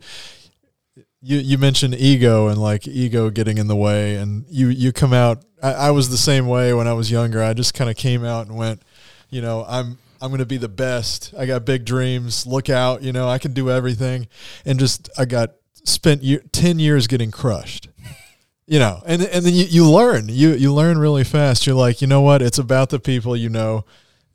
you 1.21 1.38
you 1.38 1.57
mentioned 1.57 1.95
ego 1.95 2.47
and 2.47 2.62
like 2.62 2.88
ego 2.88 3.29
getting 3.29 3.57
in 3.57 3.67
the 3.67 3.75
way, 3.75 4.15
and 4.15 4.45
you 4.50 4.67
you 4.69 4.91
come 4.91 5.13
out. 5.13 5.43
I, 5.62 5.74
I 5.74 5.91
was 5.91 6.09
the 6.09 6.17
same 6.17 6.47
way 6.47 6.74
when 6.74 6.88
I 6.88 6.93
was 6.93 7.09
younger. 7.09 7.43
I 7.43 7.53
just 7.53 7.74
kind 7.74 7.89
of 7.89 7.95
came 7.95 8.24
out 8.24 8.47
and 8.47 8.55
went, 8.55 8.81
you 9.29 9.41
know, 9.41 9.65
I'm 9.67 9.97
I'm 10.21 10.29
going 10.29 10.39
to 10.39 10.45
be 10.45 10.57
the 10.57 10.69
best. 10.69 11.33
I 11.38 11.45
got 11.45 11.65
big 11.65 11.86
dreams. 11.86 12.45
Look 12.45 12.69
out, 12.69 13.01
you 13.01 13.12
know, 13.12 13.27
I 13.27 13.39
can 13.39 13.53
do 13.53 13.69
everything, 13.69 14.27
and 14.65 14.79
just 14.79 15.09
I 15.17 15.25
got 15.25 15.51
spent 15.83 16.24
year, 16.24 16.43
ten 16.51 16.79
years 16.79 17.07
getting 17.07 17.31
crushed 17.31 17.88
you 18.67 18.77
know 18.77 19.01
and 19.05 19.21
and 19.21 19.45
then 19.45 19.53
you, 19.53 19.63
you 19.63 19.89
learn 19.89 20.27
you 20.27 20.51
you 20.53 20.74
learn 20.74 20.97
really 20.97 21.24
fast 21.24 21.65
you're 21.65 21.75
like 21.75 22.01
you 22.01 22.07
know 22.07 22.21
what 22.21 22.41
it's 22.41 22.57
about 22.57 22.89
the 22.89 23.00
people 23.00 23.36
you 23.36 23.47
know 23.47 23.86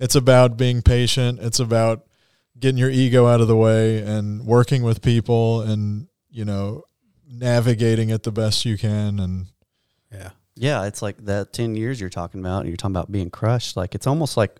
it's 0.01 0.15
about 0.15 0.57
being 0.57 0.81
patient 0.81 1.39
it's 1.41 1.61
about 1.61 2.07
getting 2.59 2.79
your 2.79 2.91
ego 2.91 3.27
out 3.27 3.41
of 3.41 3.49
the 3.49 3.57
way 3.57 3.99
and 3.99 4.47
working 4.47 4.83
with 4.83 5.03
people 5.03 5.61
and 5.61 6.09
you 6.33 6.45
know 6.45 6.85
navigating 7.31 8.11
it 8.11 8.23
the 8.25 8.33
best 8.33 8.65
you 8.65 8.77
can 8.79 9.19
and 9.21 9.47
Yeah. 10.12 10.31
Yeah, 10.55 10.85
it's 10.85 11.01
like 11.01 11.17
that 11.25 11.53
10 11.55 11.77
years 11.77 11.99
you're 12.01 12.11
talking 12.11 12.41
about, 12.41 12.61
and 12.61 12.69
you're 12.69 12.77
talking 12.77 12.95
about 12.95 13.11
being 13.11 13.31
crushed. 13.31 13.77
Like 13.77 13.95
it's 13.95 14.07
almost 14.07 14.37
like 14.37 14.57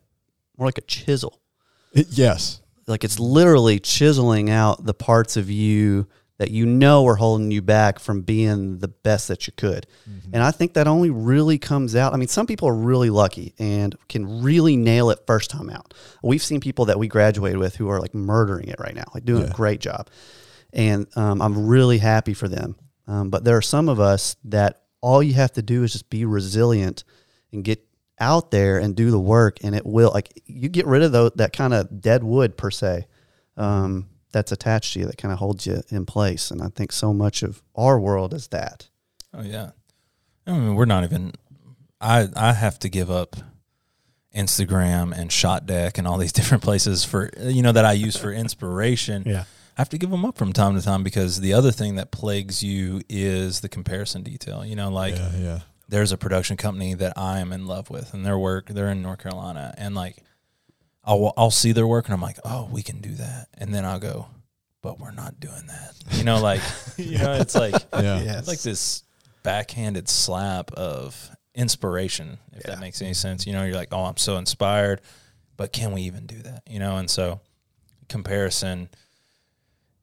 more 0.57 0.67
like 0.69 0.79
a 0.79 0.83
chisel. 0.83 1.41
it, 1.93 2.07
yes 2.11 2.61
Like 2.87 3.05
it's 3.05 3.19
literally 3.21 3.79
chiseling 3.79 4.49
out 4.51 4.85
the 4.87 4.95
parts 4.95 5.37
of 5.37 5.51
you 5.51 6.07
that 6.39 6.51
you 6.51 6.65
know 6.67 7.07
are 7.07 7.15
holding 7.17 7.51
you 7.53 7.61
back 7.63 7.99
from 8.01 8.23
being 8.23 8.79
the 8.79 8.89
best 8.89 9.29
that 9.29 9.47
you 9.47 9.53
could. 9.57 9.87
Mm-hmm. 10.11 10.31
And 10.35 10.43
I 10.43 10.51
think 10.51 10.73
that 10.75 10.89
only 10.89 11.11
really 11.11 11.59
comes 11.59 11.95
out. 11.95 12.15
I 12.15 12.17
mean, 12.17 12.27
some 12.27 12.47
people 12.47 12.67
are 12.69 12.75
really 12.75 13.11
lucky 13.11 13.55
and 13.59 13.95
can 14.09 14.43
really 14.43 14.77
nail 14.77 15.11
it 15.11 15.21
first 15.27 15.51
time 15.51 15.69
out. 15.71 15.95
We've 16.23 16.43
seen 16.43 16.59
people 16.61 16.87
that 16.87 16.99
we 16.99 17.07
graduated 17.07 17.59
with 17.59 17.77
who 17.77 17.89
are 17.91 18.01
like 18.01 18.15
murdering 18.15 18.69
it 18.69 18.81
right 18.81 18.95
now, 18.95 19.05
like 19.15 19.25
doing 19.25 19.43
Yeah. 19.43 19.51
a 19.51 19.55
great 19.55 19.81
job. 19.81 20.09
And 20.73 21.07
um, 21.17 21.43
I'm 21.43 21.67
really 21.67 21.99
happy 21.99 22.35
for 22.35 22.49
them. 22.49 22.77
Um, 23.07 23.31
but 23.31 23.45
there 23.45 23.57
are 23.57 23.63
some 23.63 23.89
of 23.89 24.01
us 24.01 24.37
that 24.45 24.83
all 25.01 25.23
you 25.23 25.35
have 25.35 25.53
to 25.53 25.63
do 25.63 25.83
is 25.83 25.93
just 25.93 26.09
be 26.09 26.25
resilient 26.25 27.05
and 27.53 27.65
get 27.65 27.85
out 28.19 28.51
there 28.51 28.79
and 28.79 28.95
do 28.95 29.11
the 29.11 29.19
work, 29.19 29.59
and 29.63 29.75
it 29.75 29.85
will 29.85 30.11
like 30.13 30.41
you 30.47 30.69
get 30.69 30.87
rid 30.87 31.03
of 31.03 31.13
tho- 31.13 31.31
that 31.31 31.53
kind 31.53 31.75
of 31.75 32.01
dead 32.01 32.23
wood 32.23 32.57
per 32.57 32.71
se 32.71 33.07
um, 33.57 34.09
that's 34.31 34.53
attached 34.53 34.95
to 34.95 35.01
you 35.01 35.07
that 35.07 35.19
kind 35.19 35.33
of 35.33 35.39
holds 35.39 35.67
you 35.67 35.83
in 35.91 36.07
place. 36.07 36.51
And 36.51 36.63
I 36.63 36.69
think 36.69 36.93
so 36.93 37.13
much 37.13 37.43
of 37.43 37.63
our 37.75 37.99
world 37.99 38.33
is 38.33 38.49
that. 38.49 38.89
Oh 39.35 39.43
yeah. 39.43 39.73
I 40.47 40.53
mean, 40.53 40.75
we're 40.75 40.85
not 40.85 41.05
even. 41.05 41.33
I 42.01 42.29
I 42.37 42.53
have 42.53 42.79
to 42.81 42.89
give 42.89 43.11
up 43.11 43.37
Instagram 44.35 45.13
and 45.17 45.31
ShotDeck 45.31 45.99
and 45.99 46.07
all 46.07 46.19
these 46.19 46.33
different 46.39 46.63
places 46.63 47.05
for 47.05 47.31
you 47.41 47.63
know 47.63 47.73
that 47.73 47.85
I 47.85 47.93
use 47.93 48.17
for 48.17 48.33
inspiration. 48.33 49.25
Yeah. 49.27 49.45
I 49.77 49.81
have 49.81 49.89
to 49.91 49.99
give 49.99 50.11
them 50.11 50.25
up 50.25 50.37
from 50.37 50.53
time 50.53 50.75
to 50.77 50.83
time 50.83 51.03
because 51.03 51.41
the 51.41 51.55
other 51.55 51.73
thing 51.73 51.95
that 51.97 52.11
plagues 52.11 52.63
you 52.63 53.01
is 53.09 53.61
the 53.61 53.69
comparison 53.69 54.23
detail. 54.23 54.65
You 54.65 54.77
know, 54.77 54.91
like 54.91 55.15
yeah 55.17 55.31
yeah 55.39 55.59
there's 55.89 56.13
a 56.13 56.17
production 56.19 56.57
company 56.57 56.95
that 56.95 57.13
I 57.17 57.41
am 57.41 57.53
in 57.53 57.67
love 57.67 57.91
with, 57.91 58.15
and 58.15 58.25
their 58.25 58.39
work 58.39 58.69
they're 58.69 58.89
in 58.91 59.03
North 59.03 59.19
Carolina, 59.21 59.75
and 59.79 59.95
like 59.95 60.23
I'll 61.05 61.33
I'll 61.37 61.51
see 61.51 61.73
their 61.73 61.87
work, 61.87 62.07
and 62.07 62.15
I'm 62.15 62.21
like, 62.21 62.39
oh, 62.45 62.69
we 62.71 62.83
can 62.83 63.01
do 63.01 63.15
that, 63.15 63.49
and 63.59 63.75
then 63.75 63.85
I'll 63.85 63.99
go, 63.99 64.27
but 64.83 64.99
we're 65.01 65.11
not 65.11 65.41
doing 65.41 65.67
that. 65.69 65.95
You 66.13 66.25
know, 66.25 66.41
like 66.41 66.61
you 66.97 67.19
know, 67.19 67.33
it's 67.35 67.55
like 67.55 67.75
yeah 67.95 68.21
Yes. 68.23 68.39
it's 68.41 68.49
like 68.49 68.61
this 68.61 69.05
backhanded 69.43 70.09
slap 70.09 70.71
of 70.73 71.31
inspiration, 71.55 72.39
if 72.53 72.63
Yeah. 72.65 72.73
that 72.75 72.81
makes 72.81 73.03
any 73.03 73.15
sense. 73.15 73.47
You 73.47 73.53
know, 73.55 73.65
you're 73.65 73.75
like, 73.75 73.89
oh, 73.93 74.05
I'm 74.05 74.17
so 74.19 74.37
inspired, 74.37 75.01
but 75.57 75.73
can 75.73 75.93
we 75.93 76.03
even 76.03 76.27
do 76.27 76.41
that? 76.43 76.63
You 76.69 76.79
know, 76.79 76.97
and 76.99 77.11
so 77.11 77.41
comparison, 78.09 78.89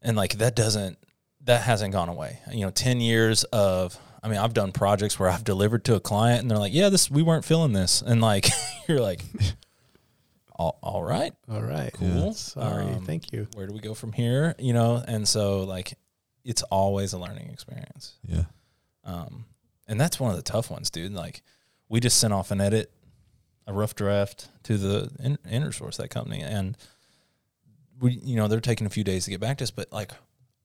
and 0.01 0.15
like 0.17 0.33
that 0.39 0.55
doesn't, 0.55 0.97
that 1.45 1.61
hasn't 1.61 1.93
gone 1.93 2.09
away. 2.09 2.39
You 2.51 2.61
know, 2.65 2.69
10 2.71 2.99
years 3.01 3.43
of, 3.45 3.97
I 4.21 4.27
mean, 4.27 4.37
I've 4.37 4.53
done 4.53 4.71
projects 4.71 5.17
where 5.19 5.29
I've 5.29 5.43
delivered 5.43 5.85
to 5.85 5.95
a 5.95 5.99
client 5.99 6.41
and 6.41 6.51
they're 6.51 6.57
like, 6.57 6.73
yeah, 6.73 6.89
this, 6.89 7.09
we 7.09 7.21
weren't 7.23 7.45
feeling 7.45 7.73
this. 7.73 8.01
And 8.01 8.21
like, 8.21 8.47
you're 8.87 8.99
like, 8.99 9.23
all, 10.55 10.77
all 10.83 11.03
right, 11.03 11.33
All 11.49 11.61
right. 11.61 11.91
cool. 11.93 12.33
Sorry. 12.33 12.85
Um, 12.85 13.05
Thank 13.05 13.31
you. 13.31 13.47
Where 13.55 13.65
do 13.65 13.73
we 13.73 13.79
go 13.79 13.93
from 13.93 14.11
here? 14.11 14.55
You 14.59 14.73
know, 14.73 15.01
and 15.07 15.27
so 15.27 15.61
like, 15.61 15.93
it's 16.43 16.63
always 16.63 17.13
a 17.13 17.17
learning 17.17 17.49
experience. 17.51 18.15
yeah 18.27 18.43
Um, 19.05 19.45
and 19.87 19.99
that's 19.99 20.19
one 20.19 20.31
of 20.31 20.37
the 20.37 20.43
tough 20.43 20.69
ones, 20.69 20.89
dude. 20.89 21.13
Like, 21.13 21.41
we 21.87 21.99
just 21.99 22.17
sent 22.19 22.33
off 22.33 22.51
an 22.51 22.59
edit, 22.61 22.91
a 23.67 23.73
rough 23.73 23.95
draft 23.95 24.49
to 24.63 24.77
the 24.77 25.09
in, 25.23 25.37
InterSource, 25.49 25.97
that 25.97 26.09
company, 26.09 26.41
and 26.41 26.77
we, 27.99 28.19
you 28.23 28.35
know, 28.35 28.47
they're 28.47 28.59
taking 28.59 28.87
a 28.87 28.89
few 28.89 29.03
days 29.03 29.25
to 29.25 29.31
get 29.31 29.39
back 29.39 29.57
to 29.59 29.63
us. 29.63 29.71
But 29.71 29.91
like, 29.91 30.11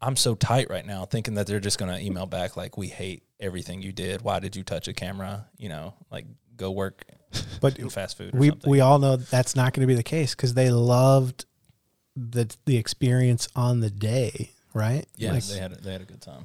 I'm 0.00 0.16
so 0.16 0.34
tight 0.34 0.68
right 0.70 0.84
now, 0.86 1.04
thinking 1.04 1.34
that 1.34 1.46
they're 1.46 1.60
just 1.60 1.78
gonna 1.78 1.98
email 1.98 2.26
back 2.26 2.56
like, 2.56 2.76
"We 2.76 2.88
hate 2.88 3.22
everything 3.40 3.82
you 3.82 3.92
did. 3.92 4.22
Why 4.22 4.38
did 4.40 4.54
you 4.56 4.62
touch 4.62 4.88
a 4.88 4.92
camera? 4.92 5.46
You 5.56 5.68
know, 5.70 5.94
like, 6.10 6.26
go 6.56 6.70
work 6.70 7.04
But 7.60 7.78
fast 7.92 8.16
food. 8.16 8.34
Or 8.34 8.38
we 8.38 8.48
something. 8.50 8.70
we 8.70 8.80
all 8.80 8.98
know 8.98 9.16
that's 9.16 9.56
not 9.56 9.72
going 9.72 9.80
to 9.80 9.86
be 9.86 9.94
the 9.96 10.02
case 10.02 10.34
because 10.34 10.54
they 10.54 10.70
loved 10.70 11.46
the 12.16 12.54
the 12.66 12.76
experience 12.76 13.48
on 13.56 13.80
the 13.80 13.90
day, 13.90 14.50
right? 14.72 15.04
yeah, 15.16 15.32
Like, 15.32 15.44
they 15.44 15.58
had 15.58 15.72
a, 15.72 15.76
they 15.76 15.92
had 15.92 16.00
a 16.02 16.04
good 16.04 16.20
time. 16.22 16.44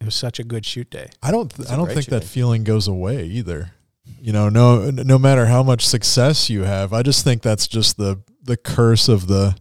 it 0.00 0.04
was 0.04 0.14
such 0.14 0.38
a 0.38 0.44
good 0.44 0.64
shoot 0.64 0.90
day. 0.90 1.08
I 1.22 1.30
don't. 1.32 1.48
Th- 1.50 1.60
It's 1.60 1.70
a 1.70 1.72
I 1.74 1.76
don't 1.76 1.86
think 1.88 2.06
that 2.06 2.22
shooting. 2.22 2.28
feeling 2.28 2.64
goes 2.64 2.86
away 2.86 3.24
either. 3.24 3.72
You 4.20 4.32
know, 4.32 4.48
no, 4.48 4.90
no 4.90 5.18
matter 5.18 5.46
how 5.46 5.62
much 5.62 5.86
success 5.86 6.50
you 6.50 6.62
have, 6.64 6.92
I 6.92 7.02
just 7.02 7.24
think 7.24 7.42
that's 7.42 7.66
just 7.66 7.96
the 7.96 8.20
the 8.42 8.56
curse 8.56 9.08
of 9.08 9.26
the 9.26 9.56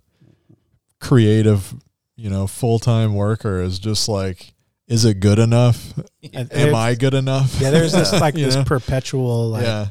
creative, 0.99 1.73
you 2.15 2.29
know, 2.29 2.47
full 2.47 2.79
time 2.79 3.15
worker 3.15 3.61
is 3.61 3.79
just 3.79 4.07
like, 4.09 4.53
is 4.87 5.05
it 5.05 5.19
good 5.19 5.39
enough? 5.39 5.93
And 6.33 6.51
Am 6.53 6.75
I 6.75 6.95
good 6.95 7.13
enough? 7.13 7.59
Yeah, 7.61 7.71
there's 7.71 7.91
this 7.93 8.11
like 8.11 8.33
this 8.35 8.55
know? 8.55 8.63
perpetual 8.63 9.49
like 9.49 9.63
yeah, 9.63 9.87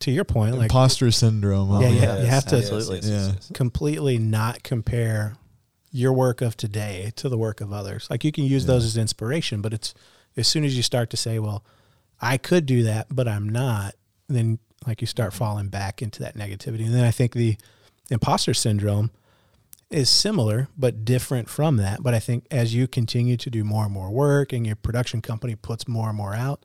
to 0.00 0.10
your 0.10 0.24
point, 0.24 0.56
like 0.56 0.64
imposter 0.64 1.10
syndrome. 1.10 1.80
Yeah, 1.80 1.88
yeah. 1.88 2.20
you 2.20 2.26
have 2.26 2.44
to- 2.46 2.56
Absolutely. 2.56 3.00
Yeah. 3.08 3.32
completely 3.54 4.18
not 4.18 4.62
compare 4.62 5.36
your 5.90 6.12
work 6.12 6.42
of 6.42 6.56
today 6.56 7.12
to 7.16 7.28
the 7.28 7.38
work 7.38 7.60
of 7.60 7.72
others. 7.72 8.08
Like 8.10 8.24
you 8.24 8.32
can 8.32 8.44
use 8.44 8.66
those 8.66 8.84
as 8.84 8.96
inspiration, 8.96 9.62
but 9.62 9.72
it's 9.72 9.94
as 10.36 10.46
soon 10.46 10.64
as 10.64 10.76
you 10.76 10.82
start 10.82 11.10
to 11.10 11.16
say, 11.16 11.38
"Well, 11.38 11.64
I 12.20 12.36
could 12.36 12.66
do 12.66 12.82
that, 12.82 13.06
but 13.10 13.26
I'm 13.26 13.48
not," 13.48 13.94
then 14.28 14.58
like 14.86 15.00
you 15.00 15.06
start 15.06 15.32
falling 15.32 15.68
back 15.68 16.02
into 16.02 16.20
that 16.20 16.36
negativity. 16.36 16.84
And 16.84 16.94
then 16.94 17.04
I 17.04 17.10
think 17.10 17.32
the 17.32 17.56
imposter 18.10 18.52
syndrome 18.54 19.10
is 19.90 20.10
similar 20.10 20.68
but 20.76 21.04
different 21.04 21.48
from 21.48 21.76
that. 21.78 22.02
But 22.02 22.14
I 22.14 22.18
think 22.20 22.46
as 22.50 22.74
you 22.74 22.86
continue 22.86 23.36
to 23.38 23.50
do 23.50 23.64
more 23.64 23.84
and 23.84 23.92
more 23.92 24.10
work 24.10 24.52
and 24.52 24.66
your 24.66 24.76
production 24.76 25.22
company 25.22 25.54
puts 25.54 25.88
more 25.88 26.08
and 26.08 26.16
more 26.16 26.34
out, 26.34 26.64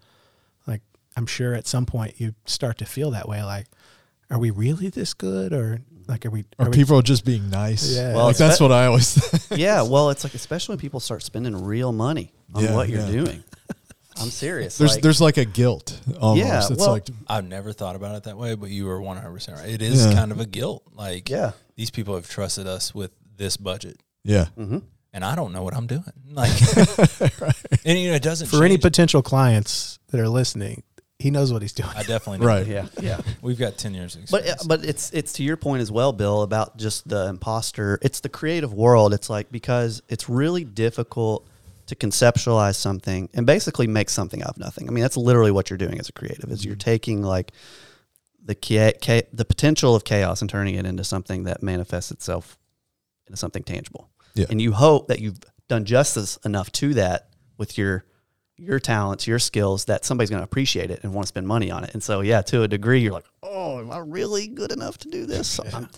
like 0.67 0.81
I'm 1.15 1.25
sure 1.25 1.53
at 1.53 1.65
some 1.67 1.85
point 1.85 2.19
you 2.19 2.35
start 2.45 2.77
to 2.79 2.85
feel 2.85 3.11
that 3.11 3.27
way 3.29 3.43
like 3.43 3.67
are 4.29 4.39
we 4.39 4.49
really 4.51 4.89
this 4.89 5.13
good 5.13 5.53
or 5.53 5.81
like 6.07 6.25
are 6.25 6.29
we 6.31 6.43
Are 6.59 6.65
we- 6.69 6.75
people 6.75 7.01
just 7.01 7.23
being 7.23 7.49
nice? 7.49 7.95
Yeah. 7.95 8.13
Well, 8.15 8.25
like 8.25 8.37
that's 8.37 8.59
what 8.59 8.71
I 8.73 8.87
always. 8.87 9.13
Think. 9.47 9.61
yeah, 9.61 9.83
well, 9.83 10.09
it's 10.09 10.23
like 10.25 10.33
especially 10.33 10.73
when 10.73 10.79
people 10.79 10.99
start 10.99 11.23
spending 11.23 11.63
real 11.63 11.93
money 11.93 12.33
on 12.53 12.63
Yeah, 12.63 12.75
what 12.75 12.89
you're 12.89 13.01
yeah. 13.01 13.11
doing. 13.23 13.43
I'm 14.21 14.29
serious. 14.29 14.77
There's 14.77 14.93
like, 14.95 15.01
there's 15.03 15.21
like 15.21 15.37
a 15.37 15.45
guilt 15.45 15.99
almost. 16.19 16.45
Yeah, 16.47 16.59
it's 16.69 16.79
well- 16.79 16.91
like 16.91 17.07
I've 17.27 17.45
never 17.45 17.73
thought 17.73 17.95
about 17.95 18.15
it 18.15 18.23
that 18.23 18.37
way, 18.37 18.55
but 18.55 18.69
you 18.69 18.85
were 18.85 18.99
100% 18.99 19.55
right. 19.55 19.69
It 19.69 19.81
is 19.81 20.05
Yeah. 20.05 20.13
kind 20.13 20.31
of 20.31 20.39
a 20.39 20.45
guilt. 20.45 20.83
Like, 20.93 21.29
yeah. 21.29 21.51
these 21.75 21.89
people 21.91 22.15
have 22.15 22.29
trusted 22.29 22.67
us 22.67 22.93
with 22.93 23.11
this 23.37 23.57
budget, 23.57 23.99
yeah, 24.23 24.45
hmm 24.55 24.79
and 25.15 25.23
I 25.23 25.35
don't 25.35 25.51
know 25.53 25.61
what 25.61 25.75
I'm 25.75 25.85
doing. 25.87 26.03
Like, 26.33 26.49
and 27.85 27.99
you 27.99 28.09
know, 28.09 28.15
it 28.15 28.23
doesn't 28.23 28.47
for 28.47 28.63
any 28.63 28.77
potential 28.77 29.21
clients 29.21 29.99
that 30.09 30.19
are 30.19 30.27
listening, 30.29 30.81
he 31.19 31.29
knows 31.31 31.53
what 31.53 31.61
he's 31.61 31.73
doing. 31.73 31.89
I 31.95 32.01
definitely 32.03 32.39
know. 32.39 32.47
right. 32.47 32.65
Yeah, 32.65 32.87
yeah. 33.01 33.21
We've 33.41 33.57
got 33.59 33.77
10 33.77 33.93
years 33.93 34.15
of 34.15 34.25
But 34.31 34.43
but 34.67 34.83
it's 34.83 35.11
it's 35.11 35.33
to 35.33 35.43
your 35.43 35.55
point 35.57 35.81
as 35.81 35.91
well, 35.91 36.11
Bill, 36.13 36.41
about 36.41 36.77
just 36.77 37.07
the 37.07 37.27
imposter. 37.27 37.99
It's 38.01 38.19
the 38.21 38.29
creative 38.29 38.73
world. 38.73 39.13
It's 39.13 39.29
like 39.29 39.51
because 39.51 40.01
it's 40.09 40.27
really 40.27 40.63
difficult 40.63 41.47
to 41.87 41.95
conceptualize 41.95 42.75
something 42.75 43.29
and 43.33 43.45
basically 43.45 43.87
make 43.87 44.09
something 44.09 44.41
out 44.41 44.49
of 44.49 44.57
nothing. 44.57 44.87
I 44.87 44.91
mean, 44.91 45.01
that's 45.01 45.17
literally 45.17 45.51
what 45.51 45.69
you're 45.69 45.77
doing 45.77 45.99
as 45.99 46.09
a 46.09 46.13
creative. 46.13 46.49
Is 46.51 46.63
you're 46.63 46.75
mm-hmm. 46.75 46.79
taking 46.79 47.23
like 47.23 47.51
the 48.43 48.55
cha- 48.55 48.97
cha- 49.01 49.27
the 49.31 49.45
potential 49.45 49.95
of 49.95 50.03
chaos 50.03 50.41
and 50.41 50.49
turning 50.49 50.75
it 50.75 50.85
into 50.85 51.03
something 51.03 51.43
that 51.43 51.63
manifests 51.63 52.11
itself 52.11 52.57
into 53.27 53.37
something 53.37 53.63
tangible. 53.63 54.09
Yeah. 54.35 54.45
And 54.49 54.61
you 54.61 54.73
hope 54.73 55.07
that 55.07 55.19
you've 55.19 55.39
done 55.67 55.85
justice 55.85 56.37
enough 56.45 56.71
to 56.73 56.93
that 56.95 57.29
with 57.57 57.77
your 57.77 58.05
your 58.55 58.79
talents, 58.79 59.27
your 59.27 59.39
skills, 59.39 59.85
that 59.85 60.05
somebody's 60.05 60.29
going 60.29 60.39
to 60.39 60.43
appreciate 60.43 60.91
it 60.91 60.99
and 61.03 61.13
want 61.13 61.25
to 61.25 61.29
spend 61.29 61.47
money 61.47 61.71
on 61.71 61.83
it. 61.83 61.91
And 61.93 62.03
so, 62.03 62.21
yeah, 62.21 62.41
to 62.43 62.61
a 62.61 62.67
degree, 62.67 63.01
you're 63.01 63.11
like, 63.11 63.25
oh, 63.41 63.79
am 63.79 63.91
I 63.91 63.97
really 63.97 64.47
good 64.47 64.71
enough 64.71 64.97
to 64.99 65.09
do 65.09 65.25
this? 65.25 65.59
I'm, 65.73 65.89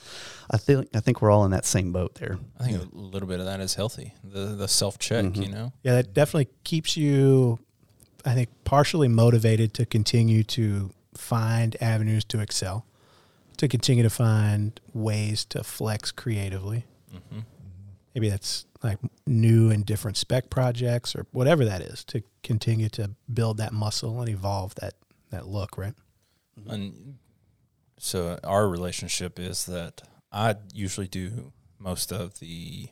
I 0.51 0.57
think 0.57 0.89
I 0.95 0.99
think 0.99 1.21
we're 1.21 1.31
all 1.31 1.45
in 1.45 1.51
that 1.51 1.65
same 1.65 1.91
boat 1.91 2.15
there. 2.15 2.37
I 2.59 2.65
think 2.65 2.81
a 2.81 2.95
little 2.95 3.27
bit 3.27 3.39
of 3.39 3.45
that 3.45 3.59
is 3.59 3.75
healthy. 3.75 4.13
The 4.23 4.47
the 4.55 4.67
self 4.67 4.99
check, 4.99 5.25
Mm-hmm. 5.25 5.41
you 5.43 5.49
know. 5.49 5.73
Yeah, 5.83 5.93
that 5.95 6.13
definitely 6.13 6.49
keeps 6.63 6.95
you, 6.97 7.59
I 8.25 8.33
think, 8.33 8.49
partially 8.63 9.07
motivated 9.07 9.73
to 9.75 9.85
continue 9.85 10.43
to 10.43 10.91
find 11.15 11.75
avenues 11.81 12.23
to 12.25 12.39
excel, 12.39 12.85
to 13.57 13.67
continue 13.67 14.03
to 14.03 14.09
find 14.09 14.79
ways 14.93 15.45
to 15.45 15.63
flex 15.63 16.11
creatively. 16.11 16.85
hmm 17.11 17.39
Maybe 18.13 18.29
that's 18.29 18.65
like 18.81 18.99
new 19.27 19.69
and 19.71 19.85
different 19.85 20.15
spec 20.15 20.49
projects 20.49 21.15
or 21.17 21.25
whatever 21.31 21.65
that 21.65 21.81
is 21.81 22.03
to 22.05 22.23
continue 22.43 22.87
to 22.89 23.11
build 23.33 23.57
that 23.57 23.73
muscle 23.73 24.21
and 24.21 24.29
evolve 24.29 24.75
that 24.75 24.93
that 25.31 25.47
look, 25.47 25.77
right? 25.77 25.95
And 26.67 27.17
so 27.99 28.39
our 28.43 28.69
relationship 28.69 29.37
is 29.39 29.65
that 29.65 30.03
I 30.31 30.55
usually 30.73 31.07
do 31.07 31.53
most 31.79 32.11
of 32.11 32.39
the 32.39 32.89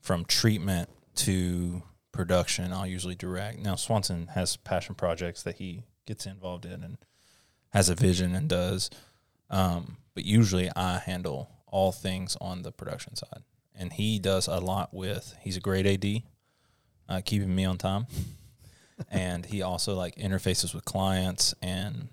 from 0.00 0.24
treatment 0.24 0.88
to 1.16 1.82
production. 2.12 2.72
I'll 2.72 2.86
usually 2.86 3.14
direct. 3.14 3.58
Now 3.58 3.74
Swanson 3.74 4.28
has 4.28 4.56
passion 4.56 4.94
projects 4.94 5.42
that 5.42 5.56
he 5.56 5.84
gets 6.06 6.26
involved 6.26 6.64
in 6.64 6.82
and 6.82 6.98
has 7.70 7.88
a 7.88 7.94
vision 7.94 8.34
and 8.34 8.48
does. 8.48 8.90
Um, 9.50 9.98
but 10.14 10.24
usually 10.24 10.70
I 10.74 10.98
handle 10.98 11.50
all 11.66 11.92
things 11.92 12.36
on 12.40 12.62
the 12.62 12.72
production 12.72 13.14
side, 13.14 13.42
and 13.74 13.92
he 13.92 14.18
does 14.18 14.48
a 14.48 14.58
lot 14.58 14.94
with. 14.94 15.34
He's 15.40 15.56
a 15.56 15.60
great 15.60 15.86
AD, 15.86 16.22
uh, 17.08 17.20
keeping 17.24 17.54
me 17.54 17.64
on 17.64 17.78
time, 17.78 18.06
and 19.10 19.46
he 19.46 19.62
also 19.62 19.94
like 19.94 20.16
interfaces 20.16 20.74
with 20.74 20.84
clients 20.84 21.54
and 21.60 22.08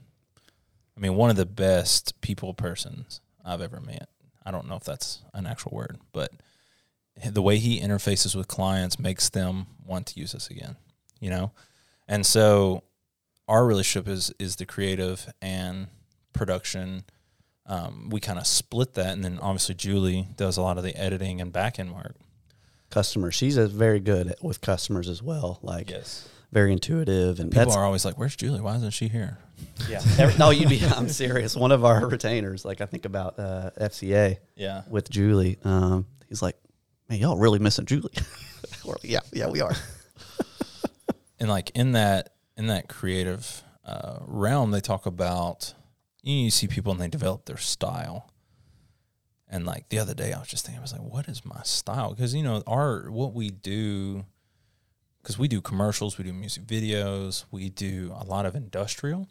I 0.98 1.02
mean, 1.02 1.16
one 1.16 1.30
of 1.30 1.36
the 1.36 1.46
best 1.46 2.20
people 2.22 2.54
persons 2.54 3.20
I've 3.44 3.62
ever 3.62 3.82
met. 3.82 4.08
I 4.46 4.52
don't 4.52 4.68
know 4.68 4.76
if 4.76 4.84
that's 4.84 5.22
an 5.34 5.46
actual 5.46 5.72
word, 5.74 5.98
but 6.12 6.32
the 7.26 7.42
way 7.42 7.58
he 7.58 7.80
interfaces 7.80 8.36
with 8.36 8.48
clients 8.48 9.00
makes 9.00 9.30
them 9.30 9.68
want 9.86 10.08
to 10.08 10.20
use 10.20 10.36
us 10.36 10.50
again, 10.50 10.76
you 11.20 11.30
know? 11.30 11.52
And 12.08 12.26
so 12.26 12.84
our 13.48 13.66
relationship 13.66 14.08
is 14.08 14.34
is 14.40 14.56
the 14.58 14.66
creative 14.66 15.32
and 15.42 15.88
production. 16.34 17.04
Um, 17.68 18.10
we 18.12 18.20
kind 18.20 18.38
of 18.38 18.46
split 18.46 18.94
that, 18.94 19.14
and 19.14 19.24
then 19.24 19.40
obviously 19.40 19.76
Julie 19.76 20.28
does 20.36 20.58
a 20.58 20.62
lot 20.62 20.78
of 20.78 20.84
the 20.84 20.96
editing 20.96 21.42
and 21.42 21.52
back 21.52 21.80
end 21.80 21.96
work. 21.96 22.16
Customer, 22.92 23.32
she's 23.32 23.58
a 23.58 23.68
very 23.68 24.00
good 24.00 24.28
at, 24.28 24.44
with 24.44 24.62
customers 24.62 25.10
as 25.10 25.24
well. 25.24 25.60
Like 25.64 25.90
Yes, 25.90 26.30
very 26.52 26.72
intuitive, 26.72 27.40
and 27.40 27.52
people 27.52 27.74
are 27.74 27.84
always 27.84 28.06
like, 28.06 28.18
"Where's 28.20 28.36
Julie? 28.36 28.62
Why 28.62 28.76
isn't 28.76 28.92
she 28.92 29.08
here?" 29.08 29.40
Yeah. 29.90 30.02
Every- 30.18 30.38
no, 30.38 30.50
you'd 30.50 30.70
be. 30.70 30.82
I'm 30.86 31.10
serious. 31.10 31.56
One 31.56 31.72
of 31.72 31.86
our 31.86 32.08
retainers, 32.08 32.66
like 32.66 32.82
I 32.82 32.86
think 32.86 33.06
about 33.06 33.40
uh, 33.40 33.72
FCA 33.80 34.38
Yeah, 34.56 34.84
with 34.90 35.10
Julie. 35.10 35.58
Um, 35.64 36.06
he's 36.28 36.42
like, 36.42 36.58
man, 37.10 37.20
y'all 37.20 37.38
really 37.38 37.60
missing 37.60 37.86
Julie. 37.86 38.14
We're 38.86 38.94
like, 38.94 39.04
yeah, 39.04 39.20
yeah, 39.32 39.50
we 39.50 39.62
are. 39.62 39.74
and 41.40 41.50
like 41.50 41.72
in 41.72 41.94
that 41.94 42.34
in 42.58 42.68
that 42.68 42.88
creative 42.88 43.64
uh, 43.86 44.20
realm, 44.22 44.72
they 44.72 44.82
talk 44.82 45.06
about 45.06 45.74
you, 46.24 46.36
know, 46.36 46.44
you 46.46 46.52
see 46.52 46.68
people 46.68 46.92
and 46.92 47.02
they 47.02 47.08
develop 47.08 47.46
their 47.46 47.58
style. 47.58 48.32
And 49.48 49.66
like 49.66 49.90
the 49.90 50.00
other 50.00 50.16
day, 50.16 50.34
I 50.34 50.40
was 50.40 50.48
just 50.48 50.66
thinking, 50.66 50.80
I 50.80 50.82
was 50.82 50.92
like, 50.92 51.04
what 51.04 51.28
is 51.28 51.46
my 51.46 51.62
style? 51.64 52.10
Because 52.10 52.34
you 52.34 52.44
know, 52.44 52.64
our 52.66 53.12
what 53.12 53.34
we 53.34 53.52
do, 53.52 54.26
because 55.22 55.38
we 55.38 55.48
do 55.48 55.62
commercials, 55.62 56.18
we 56.18 56.24
do 56.24 56.34
music 56.34 56.64
videos, 56.66 57.46
we 57.52 57.70
do 57.70 58.12
a 58.20 58.26
lot 58.26 58.46
of 58.48 58.56
industrial 58.56 59.28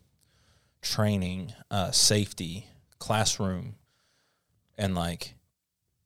training, 0.85 1.53
uh, 1.71 1.91
safety, 1.91 2.67
classroom, 2.99 3.75
and 4.79 4.95
like 4.95 5.35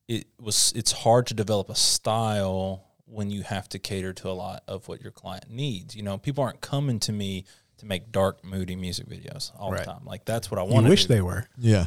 it 0.09 0.27
was. 0.41 0.73
It's 0.75 0.93
hard 0.93 1.27
to 1.27 1.35
develop 1.35 1.69
a 1.69 1.75
style 1.75 2.85
when 3.05 3.31
you 3.31 3.43
have 3.43 3.69
to 3.71 3.79
cater 3.79 4.13
to 4.13 4.29
a 4.29 4.33
lot 4.33 4.63
of 4.69 4.89
what 4.89 5.01
your 5.03 5.13
client 5.13 5.47
needs. 5.51 5.95
You 5.97 6.03
know, 6.03 6.19
people 6.19 6.45
aren't 6.45 6.61
coming 6.61 6.99
to 7.01 7.13
me 7.13 7.45
to 7.79 7.87
make 7.87 8.11
dark, 8.13 8.45
moody 8.45 8.77
music 8.77 9.07
videos 9.09 9.53
all 9.59 9.71
Right. 9.71 9.81
the 9.85 9.93
time. 9.93 10.05
Like 10.05 10.25
that's 10.25 10.51
what 10.51 10.59
I 10.61 10.65
You 10.65 10.73
want. 10.73 10.89
wish 10.89 11.03
do. 11.07 11.15
they 11.15 11.21
were. 11.21 11.47
Yeah. 11.59 11.87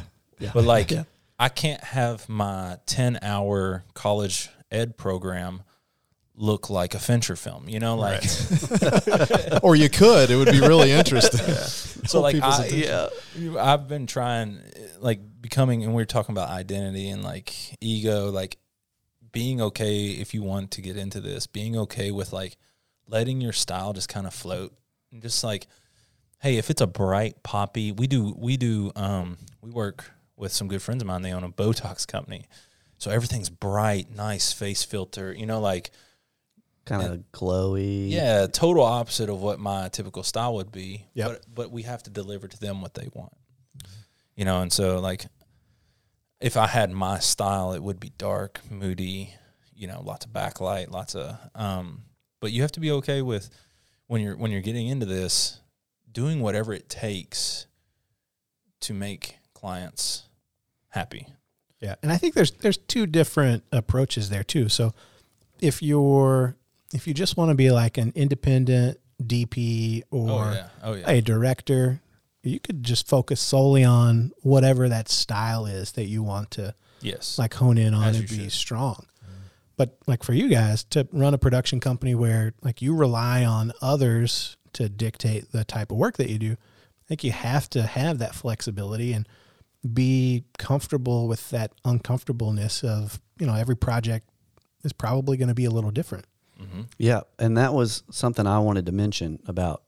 But 0.52 0.64
like, 0.64 0.90
Yeah. 0.90 1.04
I 1.38 1.48
can't 1.48 1.82
have 1.82 2.28
my 2.28 2.78
ten-hour 2.86 3.84
college 3.94 4.48
ed 4.70 4.96
program 4.96 5.62
look 6.34 6.70
like 6.70 6.94
a 6.94 6.98
Fincher 6.98 7.36
film. 7.36 7.68
You 7.68 7.80
know, 7.80 7.96
like 7.96 8.22
or 9.62 9.76
you 9.76 9.88
could. 9.88 10.30
It 10.30 10.36
would 10.36 10.50
be 10.50 10.60
really 10.60 10.90
interesting. 10.90 11.46
Yeah. 11.46 11.62
so. 12.06 12.20
Like, 12.20 12.36
I, 12.36 12.64
attention. 12.64 12.78
yeah, 12.78 13.60
I've 13.60 13.88
been 13.88 14.06
trying, 14.06 14.60
like, 15.00 15.20
becoming, 15.40 15.84
and 15.84 15.94
we 15.94 16.02
are 16.02 16.06
talking 16.06 16.32
about 16.32 16.48
identity 16.48 17.10
and 17.10 17.22
like 17.22 17.52
ego, 17.80 18.30
like 18.30 18.56
being 19.32 19.60
okay 19.60 20.08
if 20.10 20.32
you 20.34 20.42
want 20.42 20.70
to 20.72 20.82
get 20.82 20.96
into 20.96 21.20
this, 21.20 21.46
being 21.46 21.76
okay 21.76 22.10
with 22.10 22.32
like 22.32 22.56
letting 23.08 23.40
your 23.40 23.52
style 23.52 23.92
just 23.92 24.08
kind 24.08 24.26
of 24.26 24.32
float 24.32 24.72
and 25.10 25.20
just 25.20 25.42
like, 25.42 25.66
hey, 26.40 26.56
if 26.56 26.70
it's 26.70 26.80
a 26.80 26.86
bright 26.86 27.42
poppy, 27.42 27.92
we 27.92 28.06
do, 28.06 28.34
we 28.38 28.56
do, 28.56 28.92
um, 28.96 29.36
we 29.60 29.70
work 29.70 30.10
with 30.36 30.52
some 30.52 30.68
good 30.68 30.82
friends 30.82 31.02
of 31.02 31.06
mine. 31.06 31.22
They 31.22 31.32
own 31.32 31.44
a 31.44 31.50
Botox 31.50 32.06
company. 32.06 32.46
So 32.98 33.10
everything's 33.10 33.50
bright, 33.50 34.14
nice 34.14 34.52
face 34.52 34.84
filter, 34.84 35.32
you 35.32 35.46
know, 35.46 35.60
like, 35.60 35.90
Kind 36.84 37.02
of 37.02 37.22
glowy. 37.32 38.10
yeah, 38.10 38.46
total 38.48 38.82
opposite 38.82 39.30
of 39.30 39.40
what 39.40 39.60
my 39.60 39.88
typical 39.88 40.22
style 40.22 40.54
would 40.54 40.72
be. 40.72 41.06
Yep. 41.14 41.28
But 41.28 41.54
but 41.54 41.70
we 41.70 41.82
have 41.82 42.02
to 42.04 42.10
deliver 42.10 42.48
to 42.48 42.58
them 42.58 42.82
what 42.82 42.94
they 42.94 43.08
want. 43.14 43.32
you 44.34 44.44
know, 44.44 44.60
and 44.60 44.72
so 44.72 44.98
like 45.00 45.26
if 46.40 46.56
I 46.56 46.66
had 46.66 46.90
my 46.90 47.20
style, 47.20 47.72
it 47.72 47.82
would 47.82 48.00
be 48.00 48.10
dark, 48.18 48.60
moody, 48.68 49.32
you 49.74 49.86
know, 49.86 50.02
lots 50.04 50.26
of 50.26 50.32
backlight, 50.32 50.90
lots 50.90 51.14
of 51.14 51.38
um 51.54 52.02
but 52.40 52.50
you 52.50 52.62
have 52.62 52.72
to 52.72 52.80
be 52.80 52.90
okay 52.90 53.22
with 53.22 53.48
when 54.08 54.20
you're 54.20 54.36
when 54.36 54.50
you're 54.50 54.60
getting 54.60 54.88
into 54.88 55.06
this 55.06 55.60
doing 56.10 56.40
whatever 56.40 56.72
it 56.72 56.88
takes 56.88 57.66
to 58.80 58.92
make 58.92 59.38
clients 59.54 60.24
happy. 60.88 61.28
Yeah, 61.80 61.94
and 62.02 62.10
I 62.12 62.16
think 62.16 62.34
there's 62.34 62.50
there's 62.50 62.76
two 62.76 63.06
different 63.06 63.62
approaches 63.72 64.28
there 64.30 64.42
too. 64.44 64.68
So 64.68 64.92
if 65.60 65.80
you're 65.82 66.56
if 66.92 67.06
you 67.06 67.14
just 67.14 67.36
want 67.36 67.50
to 67.50 67.54
be 67.54 67.70
like 67.70 67.98
an 67.98 68.12
independent 68.14 68.98
DP 69.22 70.02
oh, 70.12 70.28
or 70.28 70.44
oh 70.44 70.52
yeah. 70.52 70.68
Oh 70.82 70.94
yeah. 70.94 71.10
a 71.10 71.20
director, 71.20 72.00
you 72.42 72.60
could 72.60 72.82
just 72.82 73.08
focus 73.08 73.40
solely 73.40 73.84
on 73.84 74.32
whatever 74.42 74.88
that 74.88 75.08
style 75.08 75.66
is 75.66 75.92
that 75.92 76.04
you 76.04 76.22
want 76.22 76.50
to 76.52 76.74
yes. 77.00 77.38
like 77.38 77.54
hone 77.54 77.78
in 77.78 77.94
on 77.94 78.08
As 78.08 78.18
and 78.18 78.28
be 78.28 78.34
should. 78.36 78.52
strong. 78.52 79.06
Mm-hmm. 79.22 79.42
But 79.76 79.96
like 80.06 80.22
for 80.22 80.32
you 80.32 80.48
guys 80.48 80.84
to 80.84 81.06
run 81.12 81.34
a 81.34 81.38
production 81.38 81.80
company 81.80 82.14
where 82.14 82.54
like 82.62 82.82
you 82.82 82.94
rely 82.94 83.44
on 83.44 83.72
others 83.80 84.56
to 84.74 84.88
dictate 84.88 85.52
the 85.52 85.64
type 85.64 85.90
of 85.90 85.98
work 85.98 86.16
that 86.16 86.30
you 86.30 86.38
do, 86.38 86.52
I 86.52 87.08
think 87.08 87.24
you 87.24 87.32
have 87.32 87.68
to 87.70 87.82
have 87.82 88.18
that 88.18 88.34
flexibility 88.34 89.12
and 89.12 89.28
be 89.92 90.44
comfortable 90.58 91.26
with 91.26 91.50
that 91.50 91.72
uncomfortableness 91.84 92.84
of, 92.84 93.20
you 93.38 93.46
know, 93.46 93.54
every 93.54 93.76
project 93.76 94.28
is 94.84 94.92
probably 94.92 95.36
going 95.36 95.48
to 95.48 95.54
be 95.54 95.64
a 95.64 95.70
little 95.70 95.90
different. 95.90 96.24
Mm-hmm. 96.60 96.82
Yeah, 96.98 97.22
and 97.38 97.56
that 97.56 97.74
was 97.74 98.02
something 98.10 98.46
I 98.46 98.58
wanted 98.58 98.86
to 98.86 98.92
mention 98.92 99.40
about. 99.46 99.82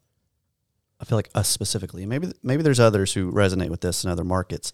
I 1.01 1.05
feel 1.05 1.19
like 1.19 1.31
us 1.35 1.49
specifically, 1.49 2.03
and 2.03 2.11
maybe 2.11 2.33
maybe 2.43 2.63
there's 2.63 2.81
others 2.81 3.13
who 3.13 3.31
resonate 3.33 3.69
with 3.69 3.81
this 3.81 4.05
in 4.05 4.11
other 4.11 4.25
markets. 4.25 4.73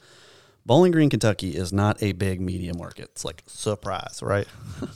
Bowling 0.66 0.92
Green, 0.92 1.10
Kentucky 1.10 1.56
is 1.56 1.72
not 1.72 2.02
a 2.02 2.12
big 2.12 2.40
media 2.40 2.74
market. 2.74 3.08
It's 3.12 3.24
like 3.24 3.42
surprise, 3.46 4.20
right? 4.22 4.46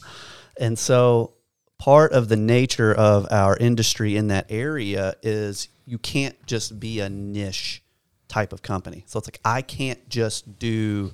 and 0.61 0.79
so 0.79 1.35
part 1.79 2.13
of 2.13 2.29
the 2.29 2.37
nature 2.37 2.95
of 2.95 3.27
our 3.31 3.57
industry 3.57 4.17
in 4.17 4.29
that 4.29 4.47
area 4.51 5.15
is 5.23 5.69
you 5.87 5.99
can't 5.99 6.37
just 6.47 6.79
be 6.79 7.01
a 7.01 7.09
niche 7.09 7.83
type 8.29 8.53
of 8.53 8.63
company. 8.63 9.05
So 9.07 9.19
it's 9.19 9.29
like 9.29 9.41
I 9.45 9.63
can't 9.63 10.09
just 10.09 10.59
do 10.59 11.13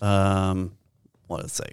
um 0.00 0.76
what 1.26 1.44
it 1.44 1.50
say? 1.50 1.72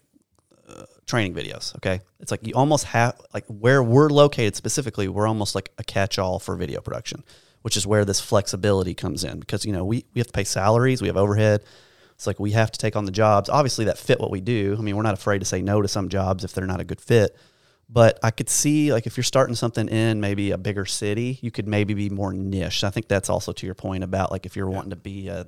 Training 1.08 1.34
videos. 1.34 1.76
Okay, 1.78 2.02
it's 2.20 2.30
like 2.30 2.46
you 2.46 2.54
almost 2.54 2.86
have 2.86 3.20
like 3.34 3.46
where 3.48 3.82
we're 3.82 4.10
located 4.10 4.56
specifically. 4.56 5.08
We're 5.08 5.28
almost 5.28 5.56
like 5.56 5.72
a 5.78 5.84
catch-all 5.84 6.39
for 6.39 6.56
video 6.56 6.82
production, 6.82 7.24
which 7.63 7.76
is 7.76 7.88
where 7.88 8.06
this 8.06 8.20
flexibility 8.20 8.93
comes 8.93 9.24
in 9.24 9.39
because 9.39 9.65
you 9.65 9.74
know 9.74 9.84
we 9.84 10.06
we 10.13 10.20
have 10.20 10.28
to 10.28 10.34
pay 10.34 10.43
salaries, 10.43 11.02
we 11.02 11.08
have 11.08 11.17
overhead. 11.17 11.63
It's 12.13 12.28
like 12.28 12.39
we 12.39 12.52
have 12.52 12.72
to 12.72 12.80
take 12.80 12.96
on 12.96 13.06
the 13.06 13.12
jobs, 13.12 13.48
obviously 13.48 13.86
that 13.86 13.98
fit 13.98 14.20
what 14.20 14.32
we 14.32 14.41
do. 14.41 14.76
I 14.78 14.82
mean, 14.82 14.96
we're 14.96 15.04
not 15.04 15.13
afraid 15.13 15.39
to 15.39 15.46
say 15.46 15.62
no 15.62 15.82
to 15.84 15.88
some 15.88 16.10
jobs 16.10 16.43
if 16.43 16.52
they're 16.52 16.65
not 16.65 16.82
a 16.82 16.84
good 16.84 17.00
fit. 17.00 17.38
But 17.89 18.19
I 18.21 18.32
could 18.32 18.50
see 18.50 18.91
like 18.91 19.08
if 19.08 19.15
you're 19.15 19.23
starting 19.23 19.56
something 19.56 19.88
in 19.88 20.19
maybe 20.19 20.52
a 20.52 20.58
bigger 20.58 20.86
city, 20.86 21.39
you 21.41 21.52
could 21.52 21.67
maybe 21.67 21.93
be 21.93 22.10
more 22.10 22.34
niche. 22.34 22.84
I 22.84 22.89
think 22.89 23.08
that's 23.08 23.30
also 23.30 23.54
to 23.54 23.65
your 23.65 23.76
point 23.76 24.04
about 24.04 24.30
like 24.30 24.45
if 24.45 24.58
you're 24.58 24.69
wanting 24.69 24.89
to 24.89 24.97
be 24.97 25.30
a, 25.30 25.47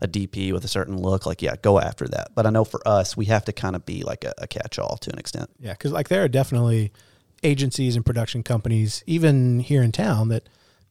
a 0.00 0.08
DP 0.08 0.52
with 0.52 0.64
a 0.64 0.68
certain 0.68 0.96
look, 0.96 1.26
like 1.26 1.42
yeah, 1.42 1.56
go 1.60 1.78
after 1.78 2.08
that. 2.08 2.28
But 2.34 2.46
I 2.46 2.50
know 2.50 2.64
for 2.64 2.80
us, 2.88 3.18
we 3.18 3.26
have 3.26 3.44
to 3.44 3.52
kind 3.52 3.76
of 3.76 3.84
be 3.84 4.02
like 4.02 4.24
a, 4.24 4.32
a 4.38 4.46
catch-all 4.46 4.96
to 4.96 5.12
an 5.12 5.18
extent. 5.18 5.50
Yeah, 5.60 5.72
because 5.72 5.92
like 5.92 6.08
there 6.08 6.24
are 6.24 6.28
definitely 6.28 6.90
agencies 7.42 7.96
and 7.96 8.06
production 8.06 8.42
companies, 8.42 9.04
even 9.06 9.60
here 9.60 9.82
in 9.82 9.92
town, 9.92 10.28
that 10.28 10.48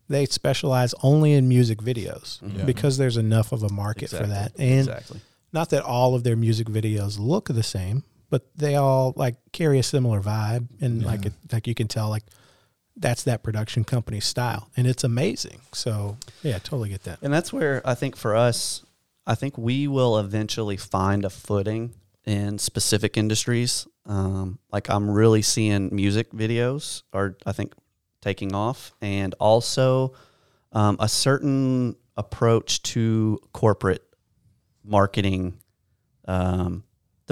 they 0.10 0.26
specialize 0.28 0.94
only 1.02 1.34
in 1.34 1.48
music 1.48 1.80
videos 1.80 2.40
mm-hmm. 2.40 2.60
Yeah. 2.60 2.66
because 2.66 2.98
there's 2.98 3.18
enough 3.18 3.52
of 3.52 3.64
a 3.64 3.70
market 3.70 4.10
for 4.10 4.28
that. 4.28 4.52
And 4.60 4.88
exactly. 4.88 5.22
not 5.52 5.70
that 5.72 5.84
all 5.84 6.14
of 6.14 6.24
their 6.24 6.36
music 6.36 6.68
videos 6.68 7.18
look 7.20 7.48
the 7.48 7.64
same, 7.64 8.04
but 8.34 8.48
they 8.56 8.74
all 8.74 9.14
like 9.16 9.36
carry 9.52 9.78
a 9.78 9.84
similar 9.84 10.20
vibe, 10.20 10.68
and 10.82 11.06
like 11.06 11.28
it, 11.28 11.34
like 11.52 11.68
you 11.68 11.76
can 11.76 11.88
tell 11.88 12.10
like 12.10 12.24
that's 12.98 13.22
that 13.26 13.44
production 13.44 13.84
company 13.84 14.20
style, 14.20 14.72
and 14.76 14.88
it's 14.88 15.04
amazing. 15.04 15.62
So 15.72 16.18
yeah, 16.42 16.58
totally 16.58 16.90
get 16.90 17.04
that. 17.04 17.20
And 17.22 17.32
that's 17.32 17.54
where 17.54 17.84
I 17.86 17.94
think 17.94 18.16
for 18.16 18.36
us, 18.36 18.84
I 19.28 19.36
think 19.36 19.56
we 19.56 19.88
will 19.88 20.18
eventually 20.18 20.78
find 20.78 21.26
a 21.26 21.30
footing 21.30 21.94
in 22.26 22.58
specific 22.58 23.18
industries. 23.18 23.86
Um, 24.08 24.58
like 24.72 24.90
I'm 24.90 25.12
really 25.12 25.44
seeing 25.44 25.96
music 25.96 26.32
videos 26.32 27.04
are, 27.14 27.38
I 27.46 27.52
think, 27.52 27.76
taking 28.20 28.56
off, 28.56 28.94
and 29.00 29.36
also 29.40 30.16
um, 30.72 30.98
a 31.00 31.08
certain 31.08 31.98
approach 32.18 32.82
to 32.94 33.38
corporate 33.52 34.02
marketing. 34.84 35.60
Um, 36.28 36.84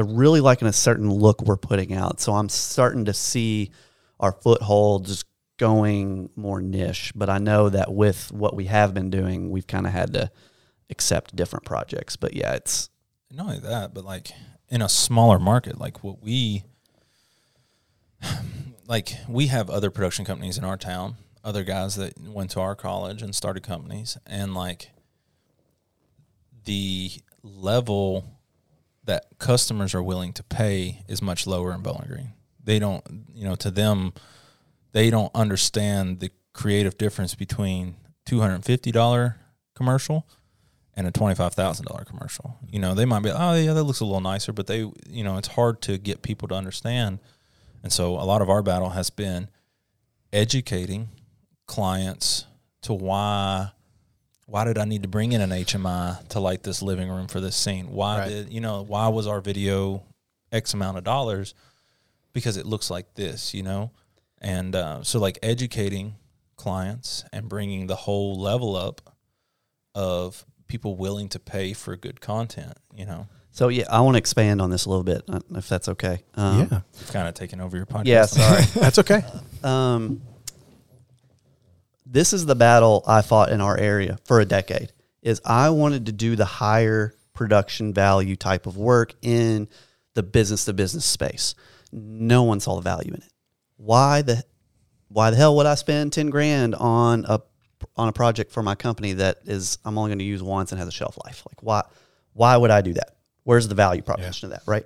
they're 0.01 0.15
really 0.15 0.41
liking 0.41 0.67
a 0.67 0.73
certain 0.73 1.11
look 1.11 1.41
we're 1.41 1.57
putting 1.57 1.93
out. 1.93 2.19
So 2.19 2.33
I'm 2.33 2.49
starting 2.49 3.05
to 3.05 3.13
see 3.13 3.71
our 4.19 4.31
footholds 4.31 5.25
going 5.57 6.31
more 6.35 6.59
niche. 6.59 7.11
But 7.15 7.29
I 7.29 7.37
know 7.37 7.69
that 7.69 7.93
with 7.93 8.31
what 8.31 8.55
we 8.55 8.65
have 8.65 8.95
been 8.95 9.11
doing, 9.11 9.51
we've 9.51 9.67
kind 9.67 9.85
of 9.85 9.93
had 9.93 10.13
to 10.13 10.31
accept 10.89 11.35
different 11.35 11.65
projects. 11.65 12.15
But 12.15 12.33
yeah, 12.33 12.53
it's 12.53 12.89
not 13.31 13.45
only 13.45 13.59
that, 13.59 13.93
but 13.93 14.03
like 14.03 14.31
in 14.69 14.81
a 14.81 14.89
smaller 14.89 15.37
market, 15.37 15.77
like 15.77 16.03
what 16.03 16.23
we 16.23 16.63
like 18.87 19.17
we 19.29 19.47
have 19.47 19.69
other 19.69 19.91
production 19.91 20.25
companies 20.25 20.57
in 20.57 20.63
our 20.63 20.77
town, 20.77 21.17
other 21.43 21.63
guys 21.63 21.95
that 21.95 22.19
went 22.19 22.49
to 22.51 22.59
our 22.59 22.75
college 22.75 23.21
and 23.21 23.35
started 23.35 23.61
companies 23.61 24.17
and 24.25 24.55
like 24.55 24.89
the 26.65 27.11
level 27.43 28.40
that 29.05 29.25
customers 29.39 29.95
are 29.95 30.03
willing 30.03 30.33
to 30.33 30.43
pay 30.43 31.03
is 31.07 31.21
much 31.21 31.47
lower 31.47 31.73
in 31.73 31.81
Bowling 31.81 32.07
Green. 32.07 32.33
They 32.63 32.79
don't, 32.79 33.03
you 33.33 33.43
know, 33.43 33.55
to 33.55 33.71
them, 33.71 34.13
they 34.91 35.09
don't 35.09 35.31
understand 35.33 36.19
the 36.19 36.31
creative 36.53 36.97
difference 36.97 37.33
between 37.35 37.95
two 38.25 38.39
hundred 38.39 38.55
and 38.55 38.65
fifty 38.65 38.91
dollar 38.91 39.37
commercial 39.75 40.27
and 40.95 41.07
a 41.07 41.11
twenty 41.11 41.33
five 41.33 41.53
thousand 41.53 41.87
dollar 41.87 42.03
commercial. 42.03 42.57
You 42.69 42.79
know, 42.79 42.93
they 42.93 43.05
might 43.05 43.23
be, 43.23 43.31
oh 43.31 43.53
yeah, 43.55 43.73
that 43.73 43.83
looks 43.83 44.01
a 44.01 44.05
little 44.05 44.21
nicer, 44.21 44.53
but 44.53 44.67
they, 44.67 44.79
you 45.09 45.23
know, 45.23 45.37
it's 45.37 45.47
hard 45.47 45.81
to 45.83 45.97
get 45.97 46.21
people 46.21 46.47
to 46.49 46.55
understand. 46.55 47.19
And 47.81 47.91
so 47.91 48.13
a 48.13 48.25
lot 48.25 48.41
of 48.41 48.49
our 48.49 48.61
battle 48.61 48.89
has 48.89 49.09
been 49.09 49.49
educating 50.31 51.09
clients 51.65 52.45
to 52.83 52.93
why 52.93 53.71
why 54.51 54.65
did 54.65 54.77
I 54.77 54.83
need 54.85 55.03
to 55.03 55.07
bring 55.07 55.31
in 55.31 55.39
an 55.39 55.49
HMI 55.51 56.27
to 56.29 56.39
light 56.41 56.61
this 56.61 56.81
living 56.81 57.09
room 57.09 57.27
for 57.27 57.39
this 57.39 57.55
scene? 57.55 57.89
Why 57.91 58.19
Right. 58.19 58.29
did 58.29 58.53
you 58.53 58.59
know 58.59 58.81
why 58.83 59.07
was 59.07 59.25
our 59.25 59.39
video 59.39 60.03
X 60.51 60.73
amount 60.73 60.97
of 60.97 61.03
dollars? 61.05 61.53
Because 62.33 62.57
it 62.57 62.65
looks 62.65 62.89
like 62.89 63.13
this, 63.15 63.53
you 63.53 63.63
know, 63.63 63.91
and 64.41 64.75
uh, 64.75 65.03
so 65.03 65.19
like 65.19 65.39
educating 65.41 66.15
clients 66.57 67.23
and 67.31 67.47
bringing 67.47 67.87
the 67.87 67.95
whole 67.95 68.39
level 68.39 68.75
up 68.75 69.15
of 69.95 70.45
people 70.67 70.95
willing 70.95 71.29
to 71.29 71.39
pay 71.39 71.73
for 71.73 71.95
good 71.95 72.19
content. 72.21 72.73
You 72.93 73.05
know, 73.05 73.27
so 73.51 73.69
yeah. 73.69 73.85
I 73.89 74.01
want 74.01 74.15
to 74.15 74.19
expand 74.19 74.61
on 74.61 74.69
this 74.69 74.85
a 74.85 74.89
little 74.89 75.03
bit, 75.03 75.23
uh, 75.29 75.39
if 75.55 75.69
that's 75.69 75.87
okay. 75.89 76.23
Um, 76.35 76.67
yeah, 76.71 76.81
we've 76.99 77.11
kind 77.11 77.27
of 77.27 77.33
taken 77.35 77.61
over 77.61 77.77
your 77.77 77.85
podcast. 77.85 78.05
Yeah. 78.05 78.25
Sorry. 78.25 78.63
that's 78.81 78.99
okay. 78.99 79.23
um, 79.63 80.21
this 82.11 82.33
is 82.33 82.45
the 82.45 82.55
battle 82.55 83.03
I 83.07 83.21
fought 83.21 83.51
in 83.51 83.61
our 83.61 83.77
area 83.77 84.19
for 84.25 84.41
a 84.41 84.45
decade. 84.45 84.91
Is 85.21 85.41
I 85.45 85.69
wanted 85.69 86.07
to 86.07 86.11
do 86.11 86.35
the 86.35 86.45
higher 86.45 87.13
production 87.33 87.93
value 87.93 88.35
type 88.35 88.65
of 88.65 88.75
work 88.75 89.13
in 89.21 89.69
the 90.13 90.23
business 90.23 90.65
to 90.65 90.73
business 90.73 91.05
space. 91.05 91.55
No 91.91 92.43
one 92.43 92.59
saw 92.59 92.75
the 92.75 92.81
value 92.81 93.13
in 93.13 93.21
it. 93.21 93.31
Why 93.77 94.21
the 94.21 94.43
why 95.07 95.29
the 95.29 95.37
hell 95.37 95.55
would 95.55 95.65
I 95.65 95.75
spend 95.75 96.11
ten 96.11 96.29
grand 96.29 96.75
on 96.75 97.25
a 97.27 97.39
on 97.95 98.09
a 98.09 98.13
project 98.13 98.51
for 98.51 98.61
my 98.61 98.75
company 98.75 99.13
that 99.13 99.39
is 99.45 99.77
I'm 99.85 99.97
only 99.97 100.09
going 100.09 100.19
to 100.19 100.25
use 100.25 100.43
once 100.43 100.71
and 100.71 100.79
has 100.79 100.87
a 100.87 100.91
shelf 100.91 101.17
life? 101.25 101.43
Like 101.49 101.63
why 101.63 101.83
why 102.33 102.57
would 102.57 102.71
I 102.71 102.81
do 102.81 102.93
that? 102.93 103.15
Where's 103.43 103.67
the 103.67 103.75
value 103.75 104.01
proposition 104.01 104.47
of 104.47 104.51
that, 104.51 104.63
right? 104.65 104.85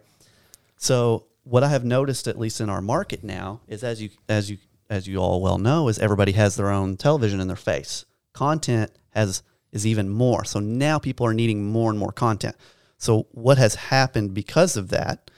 So 0.77 1.25
what 1.43 1.63
I 1.63 1.69
have 1.69 1.85
noticed, 1.85 2.27
at 2.27 2.37
least 2.37 2.61
in 2.61 2.69
our 2.69 2.81
market 2.81 3.23
now, 3.23 3.61
is 3.67 3.83
as 3.83 4.01
you 4.01 4.09
as 4.29 4.49
you 4.51 4.57
as 4.89 5.07
you 5.07 5.17
all 5.17 5.41
well 5.41 5.57
know, 5.57 5.87
is 5.87 5.99
everybody 5.99 6.33
has 6.33 6.55
their 6.55 6.69
own 6.69 6.97
television 6.97 7.39
in 7.39 7.47
their 7.47 7.55
face. 7.55 8.05
Content 8.33 8.91
has 9.11 9.43
is 9.71 9.85
even 9.85 10.09
more. 10.09 10.45
So 10.45 10.59
now 10.59 10.99
people 10.99 11.25
are 11.25 11.33
needing 11.33 11.65
more 11.65 11.89
and 11.89 11.99
more 11.99 12.13
content. 12.13 12.55
So 12.97 13.27
what 13.31 13.57
has 13.57 13.75
happened 13.75 14.33
because 14.33 14.77
of 14.77 14.89
that 14.89 15.29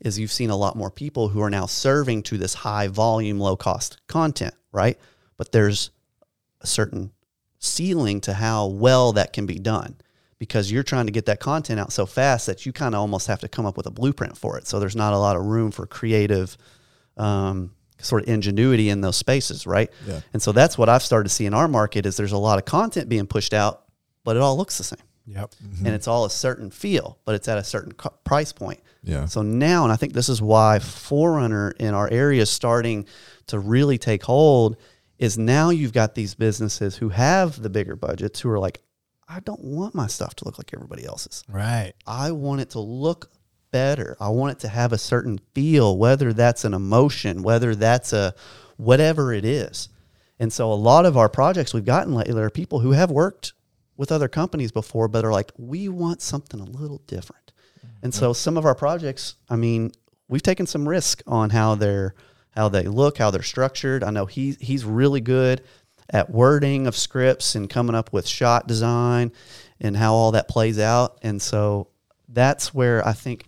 is 0.00 0.18
you've 0.18 0.32
seen 0.32 0.50
a 0.50 0.56
lot 0.56 0.76
more 0.76 0.90
people 0.90 1.28
who 1.28 1.40
are 1.40 1.50
now 1.50 1.66
serving 1.66 2.24
to 2.24 2.36
this 2.36 2.54
high 2.54 2.88
volume, 2.88 3.38
low 3.38 3.56
cost 3.56 3.98
content, 4.08 4.54
right? 4.72 4.98
But 5.36 5.52
there's 5.52 5.90
a 6.60 6.66
certain 6.66 7.12
ceiling 7.60 8.20
to 8.22 8.34
how 8.34 8.66
well 8.66 9.12
that 9.12 9.32
can 9.32 9.46
be 9.46 9.58
done 9.58 9.96
because 10.38 10.70
you're 10.70 10.82
trying 10.82 11.06
to 11.06 11.12
get 11.12 11.26
that 11.26 11.40
content 11.40 11.80
out 11.80 11.92
so 11.92 12.04
fast 12.04 12.46
that 12.46 12.66
you 12.66 12.72
kind 12.72 12.94
of 12.94 13.00
almost 13.00 13.28
have 13.28 13.40
to 13.40 13.48
come 13.48 13.64
up 13.64 13.76
with 13.76 13.86
a 13.86 13.90
blueprint 13.90 14.36
for 14.36 14.58
it. 14.58 14.66
So 14.66 14.80
there's 14.80 14.96
not 14.96 15.14
a 15.14 15.18
lot 15.18 15.36
of 15.36 15.44
room 15.44 15.70
for 15.70 15.86
creative 15.86 16.58
um, 17.16 17.70
sort 18.04 18.22
of 18.22 18.28
ingenuity 18.28 18.90
in 18.90 19.00
those 19.00 19.16
spaces, 19.16 19.66
right? 19.66 19.90
Yeah. 20.06 20.20
And 20.32 20.42
so 20.42 20.52
that's 20.52 20.76
what 20.76 20.88
I've 20.88 21.02
started 21.02 21.28
to 21.28 21.34
see 21.34 21.46
in 21.46 21.54
our 21.54 21.68
market 21.68 22.06
is 22.06 22.16
there's 22.16 22.32
a 22.32 22.38
lot 22.38 22.58
of 22.58 22.64
content 22.64 23.08
being 23.08 23.26
pushed 23.26 23.54
out, 23.54 23.84
but 24.24 24.36
it 24.36 24.42
all 24.42 24.56
looks 24.56 24.78
the 24.78 24.84
same. 24.84 25.00
Yep. 25.26 25.54
and 25.78 25.88
it's 25.88 26.06
all 26.06 26.26
a 26.26 26.30
certain 26.30 26.70
feel, 26.70 27.18
but 27.24 27.34
it's 27.34 27.48
at 27.48 27.56
a 27.56 27.64
certain 27.64 27.92
co- 27.92 28.12
price 28.24 28.52
point. 28.52 28.80
Yeah. 29.02 29.24
So 29.24 29.40
now, 29.40 29.84
and 29.84 29.92
I 29.92 29.96
think 29.96 30.12
this 30.12 30.28
is 30.28 30.42
why 30.42 30.78
Forerunner 30.80 31.70
in 31.78 31.94
our 31.94 32.10
area 32.10 32.42
is 32.42 32.50
starting 32.50 33.06
to 33.46 33.58
really 33.58 33.96
take 33.96 34.22
hold, 34.22 34.76
is 35.18 35.38
now 35.38 35.70
you've 35.70 35.94
got 35.94 36.14
these 36.14 36.34
businesses 36.34 36.96
who 36.96 37.08
have 37.08 37.62
the 37.62 37.70
bigger 37.70 37.96
budgets 37.96 38.40
who 38.40 38.50
are 38.50 38.58
like, 38.58 38.82
I 39.26 39.40
don't 39.40 39.62
want 39.64 39.94
my 39.94 40.06
stuff 40.08 40.34
to 40.36 40.44
look 40.44 40.58
like 40.58 40.72
everybody 40.74 41.06
else's. 41.06 41.44
Right. 41.48 41.94
I 42.06 42.32
want 42.32 42.60
it 42.60 42.70
to 42.70 42.80
look 42.80 43.30
better. 43.74 44.16
I 44.20 44.28
want 44.28 44.52
it 44.52 44.60
to 44.60 44.68
have 44.68 44.92
a 44.92 44.98
certain 44.98 45.40
feel, 45.52 45.98
whether 45.98 46.32
that's 46.32 46.64
an 46.64 46.74
emotion, 46.74 47.42
whether 47.42 47.74
that's 47.74 48.12
a 48.12 48.32
whatever 48.76 49.32
it 49.32 49.44
is. 49.44 49.88
And 50.38 50.52
so 50.52 50.72
a 50.72 50.74
lot 50.74 51.06
of 51.06 51.16
our 51.16 51.28
projects 51.28 51.74
we've 51.74 51.84
gotten 51.84 52.14
lately 52.14 52.40
are 52.40 52.50
people 52.50 52.78
who 52.78 52.92
have 52.92 53.10
worked 53.10 53.52
with 53.96 54.12
other 54.12 54.28
companies 54.28 54.70
before, 54.70 55.08
but 55.08 55.24
are 55.24 55.32
like, 55.32 55.50
we 55.58 55.88
want 55.88 56.22
something 56.22 56.60
a 56.60 56.64
little 56.64 57.02
different. 57.08 57.50
And 58.00 58.14
so 58.14 58.30
mm-hmm. 58.30 58.36
some 58.36 58.56
of 58.56 58.64
our 58.64 58.76
projects, 58.76 59.34
I 59.50 59.56
mean, 59.56 59.90
we've 60.28 60.40
taken 60.40 60.68
some 60.68 60.88
risk 60.88 61.20
on 61.26 61.50
how 61.50 61.74
they're 61.74 62.14
how 62.50 62.68
they 62.68 62.84
look, 62.84 63.18
how 63.18 63.32
they're 63.32 63.42
structured. 63.42 64.04
I 64.04 64.10
know 64.10 64.26
he 64.26 64.56
he's 64.60 64.84
really 64.84 65.20
good 65.20 65.62
at 66.10 66.30
wording 66.30 66.86
of 66.86 66.94
scripts 66.94 67.56
and 67.56 67.68
coming 67.68 67.96
up 67.96 68.12
with 68.12 68.28
shot 68.28 68.68
design 68.68 69.32
and 69.80 69.96
how 69.96 70.14
all 70.14 70.30
that 70.30 70.46
plays 70.46 70.78
out. 70.78 71.18
And 71.22 71.42
so 71.42 71.88
that's 72.28 72.72
where 72.72 73.04
I 73.04 73.14
think 73.14 73.46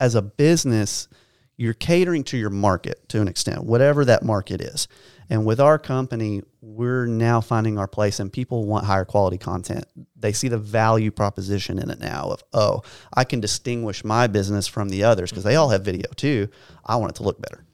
as 0.00 0.14
a 0.14 0.22
business, 0.22 1.08
you're 1.56 1.74
catering 1.74 2.22
to 2.24 2.36
your 2.36 2.50
market 2.50 3.08
to 3.08 3.20
an 3.20 3.28
extent, 3.28 3.64
whatever 3.64 4.04
that 4.04 4.22
market 4.22 4.60
is. 4.60 4.86
And 5.30 5.44
with 5.44 5.60
our 5.60 5.78
company, 5.78 6.42
we're 6.62 7.06
now 7.06 7.40
finding 7.40 7.78
our 7.78 7.88
place 7.88 8.18
and 8.20 8.32
people 8.32 8.64
want 8.64 8.86
higher 8.86 9.04
quality 9.04 9.36
content. 9.38 9.84
They 10.16 10.32
see 10.32 10.48
the 10.48 10.56
value 10.58 11.10
proposition 11.10 11.78
in 11.78 11.90
it 11.90 11.98
now 11.98 12.30
of, 12.30 12.42
oh, 12.52 12.82
I 13.14 13.24
can 13.24 13.40
distinguish 13.40 14.04
my 14.04 14.26
business 14.26 14.66
from 14.66 14.88
the 14.88 15.04
others 15.04 15.30
because 15.30 15.44
they 15.44 15.56
all 15.56 15.68
have 15.68 15.84
video 15.84 16.10
too. 16.16 16.48
I 16.86 16.96
want 16.96 17.12
it 17.12 17.16
to 17.16 17.24
look 17.24 17.40
better. 17.42 17.64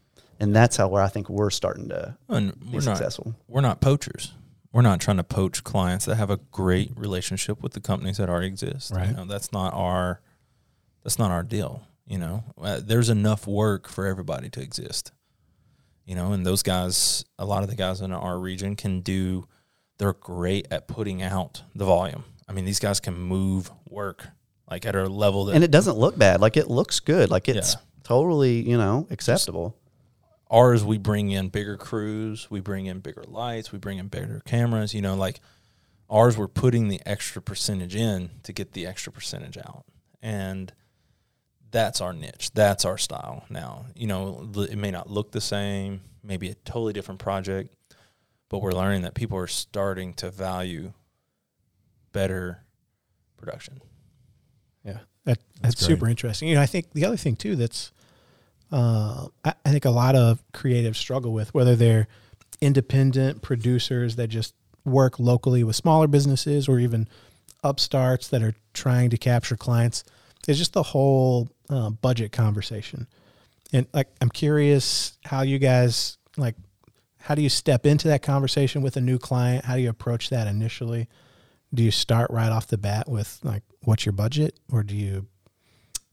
And 0.41 0.57
that's 0.57 0.77
how 0.77 0.89
where 0.89 1.03
I 1.03 1.09
think 1.09 1.29
we're 1.29 1.51
starting 1.51 1.91
to 1.91 2.17
And 2.29 2.59
be 2.59 2.67
we're 2.71 2.81
not 2.81 2.97
successful. 2.97 3.37
we're 3.47 3.61
not 3.61 3.81
poachers. 3.81 4.33
We're 4.73 4.83
not 4.83 5.01
trying 5.01 5.19
to 5.19 5.25
poach 5.25 5.63
clients 5.63 6.07
that 6.07 6.17
have 6.17 6.31
a 6.31 6.39
great 6.51 6.91
relationship 6.97 7.63
with 7.63 7.75
the 7.75 7.81
companies 7.81 8.17
that 8.17 8.29
already 8.29 8.49
exist. 8.49 8.93
Right. 8.93 9.11
You 9.11 9.15
know, 9.15 9.25
that's 9.27 9.53
not 9.53 9.73
our 9.75 10.21
that's 11.05 11.19
not 11.21 11.31
our 11.31 11.45
deal. 11.45 11.87
You 12.07 12.19
know, 12.19 12.45
uh, 12.61 12.81
there's 12.85 13.09
enough 13.09 13.47
work 13.47 13.89
for 13.89 14.07
everybody 14.07 14.51
to 14.51 14.61
exist. 14.63 15.13
You 16.05 16.15
know, 16.15 16.33
and 16.33 16.45
those 16.45 16.63
guys, 16.63 17.25
a 17.39 17.47
lot 17.47 17.63
of 17.63 17.71
the 17.71 17.77
guys 17.77 18.01
in 18.03 18.13
our 18.13 18.39
region 18.39 18.77
can 18.77 19.01
do. 19.01 19.49
They're 19.99 20.13
great 20.13 20.67
at 20.71 20.87
putting 20.89 21.23
out 21.23 21.63
the 21.75 21.85
volume. 21.87 22.25
I 22.49 22.53
mean, 22.53 22.65
these 22.67 22.81
guys 22.81 23.01
can 23.01 23.15
move 23.19 23.71
work 23.89 24.27
like 24.71 24.85
at 24.85 24.95
a 24.95 25.07
level 25.07 25.47
that 25.47 25.55
And 25.55 25.65
it 25.65 25.71
doesn't 25.71 25.97
look 25.97 26.19
bad. 26.19 26.41
Like 26.41 26.57
it 26.57 26.69
looks 26.69 27.01
good. 27.01 27.31
Like 27.31 27.49
it's 27.49 27.75
Yeah. 27.75 27.81
totally, 28.03 28.61
you 28.69 28.77
know, 28.77 29.07
acceptable. 29.11 29.77
ours 30.51 30.85
we 30.85 30.99
bring 30.99 31.31
in 31.31 31.49
bigger 31.49 31.77
crews 31.77 32.49
we 32.51 32.61
bring 32.61 32.85
in 32.87 33.01
bigger 33.01 33.25
lights 33.27 33.73
we 33.73 33.79
bring 33.79 33.97
in 33.99 34.09
bigger 34.09 34.43
cameras 34.45 34.93
you 34.95 35.01
know 35.01 35.15
like 35.15 35.41
ours 36.11 36.37
we're 36.37 36.47
putting 36.47 36.89
the 36.89 37.01
extra 37.07 37.41
percentage 37.41 37.97
in 37.97 38.29
to 38.43 38.53
get 38.53 38.73
the 38.73 38.87
extra 38.87 39.11
percentage 39.11 39.57
out 39.57 39.85
and 40.23 40.73
that's 41.75 42.01
our 42.01 42.13
niche 42.13 42.51
that's 42.55 42.85
our 42.85 42.97
style 42.97 43.45
now 43.51 43.85
you 43.97 44.07
know 44.07 44.49
it 44.71 44.79
may 44.79 44.93
not 44.93 45.11
look 45.11 45.33
the 45.33 45.41
same 45.41 46.01
maybe 46.23 46.49
a 46.49 46.55
totally 46.65 46.93
different 46.93 47.19
project 47.19 47.75
but 48.49 48.61
we're 48.63 48.71
learning 48.73 49.03
that 49.03 49.15
people 49.15 49.37
are 49.37 49.49
starting 49.49 50.15
to 50.15 50.31
value 50.31 50.93
better 52.13 52.61
production 53.37 53.81
Yeah, 54.85 54.99
that, 55.25 55.39
that's, 55.61 55.75
great. 55.75 55.87
super 55.89 56.09
interesting. 56.09 56.49
You 56.49 56.55
know, 56.55 56.61
I 56.63 56.67
think 56.67 56.93
the 56.93 57.05
other 57.05 57.17
thing 57.17 57.35
too 57.37 57.57
that's 57.57 57.91
uh, 58.71 59.27
I, 59.45 59.55
I 59.65 59.71
think 59.73 59.85
a 59.85 59.91
lot 59.91 60.15
of 60.15 60.43
creatives 60.53 60.97
struggle 60.97 61.33
with 61.33 61.53
whether 61.55 61.75
they're 61.75 62.07
independent 62.61 63.43
producers 63.43 64.15
that 64.17 64.29
just 64.29 64.55
work 64.85 65.19
locally 65.19 65.65
with 65.65 65.75
smaller 65.77 66.07
businesses 66.07 66.69
or 66.69 66.79
even 66.79 67.09
upstarts 67.65 68.29
that 68.29 68.43
are 68.43 68.55
trying 68.73 69.11
to 69.11 69.19
capture 69.19 69.57
clients. 69.57 70.05
It's 70.47 70.59
just 70.59 70.73
the 70.73 70.83
whole 70.83 71.49
uh, 71.71 71.91
budget 71.91 72.33
conversation, 72.33 73.07
and 73.73 73.87
like 73.93 74.09
I'm 74.21 74.31
curious 74.31 75.19
how 75.25 75.43
you 75.43 75.59
guys 75.59 76.19
like. 76.37 76.57
How 77.19 77.35
do 77.35 77.41
you 77.41 77.49
step 77.49 77.87
into 77.87 78.09
that 78.09 78.21
conversation 78.21 78.83
with 78.83 78.99
a 78.99 79.01
new 79.01 79.19
client? 79.19 79.65
How 79.65 79.77
do 79.77 79.81
you 79.81 79.89
approach 79.89 80.29
that 80.29 80.47
initially? 80.47 81.09
Do 81.73 81.83
you 81.83 81.91
start 81.91 82.31
right 82.31 82.53
off 82.53 82.67
the 82.67 82.77
bat 82.77 83.09
with 83.09 83.41
like 83.43 83.63
what's 83.83 84.05
your 84.05 84.13
budget 84.13 84.61
or 84.71 84.83
do 84.83 84.95
you 84.95 85.27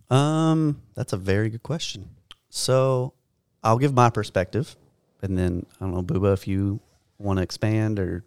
Um, 0.10 0.82
that's 0.96 1.12
a 1.12 1.18
very 1.18 1.50
good 1.50 1.64
question. 1.64 2.10
So 2.50 3.14
I'll 3.62 3.78
give 3.78 3.94
my 3.94 4.10
perspective 4.10 4.78
and 5.22 5.38
then 5.38 5.66
I 5.80 5.86
don't 5.86 5.94
know, 5.94 6.02
Booba, 6.04 6.34
if 6.34 6.48
you 6.48 6.80
want 7.18 7.38
to 7.38 7.44
expand 7.44 8.00
or 8.00 8.24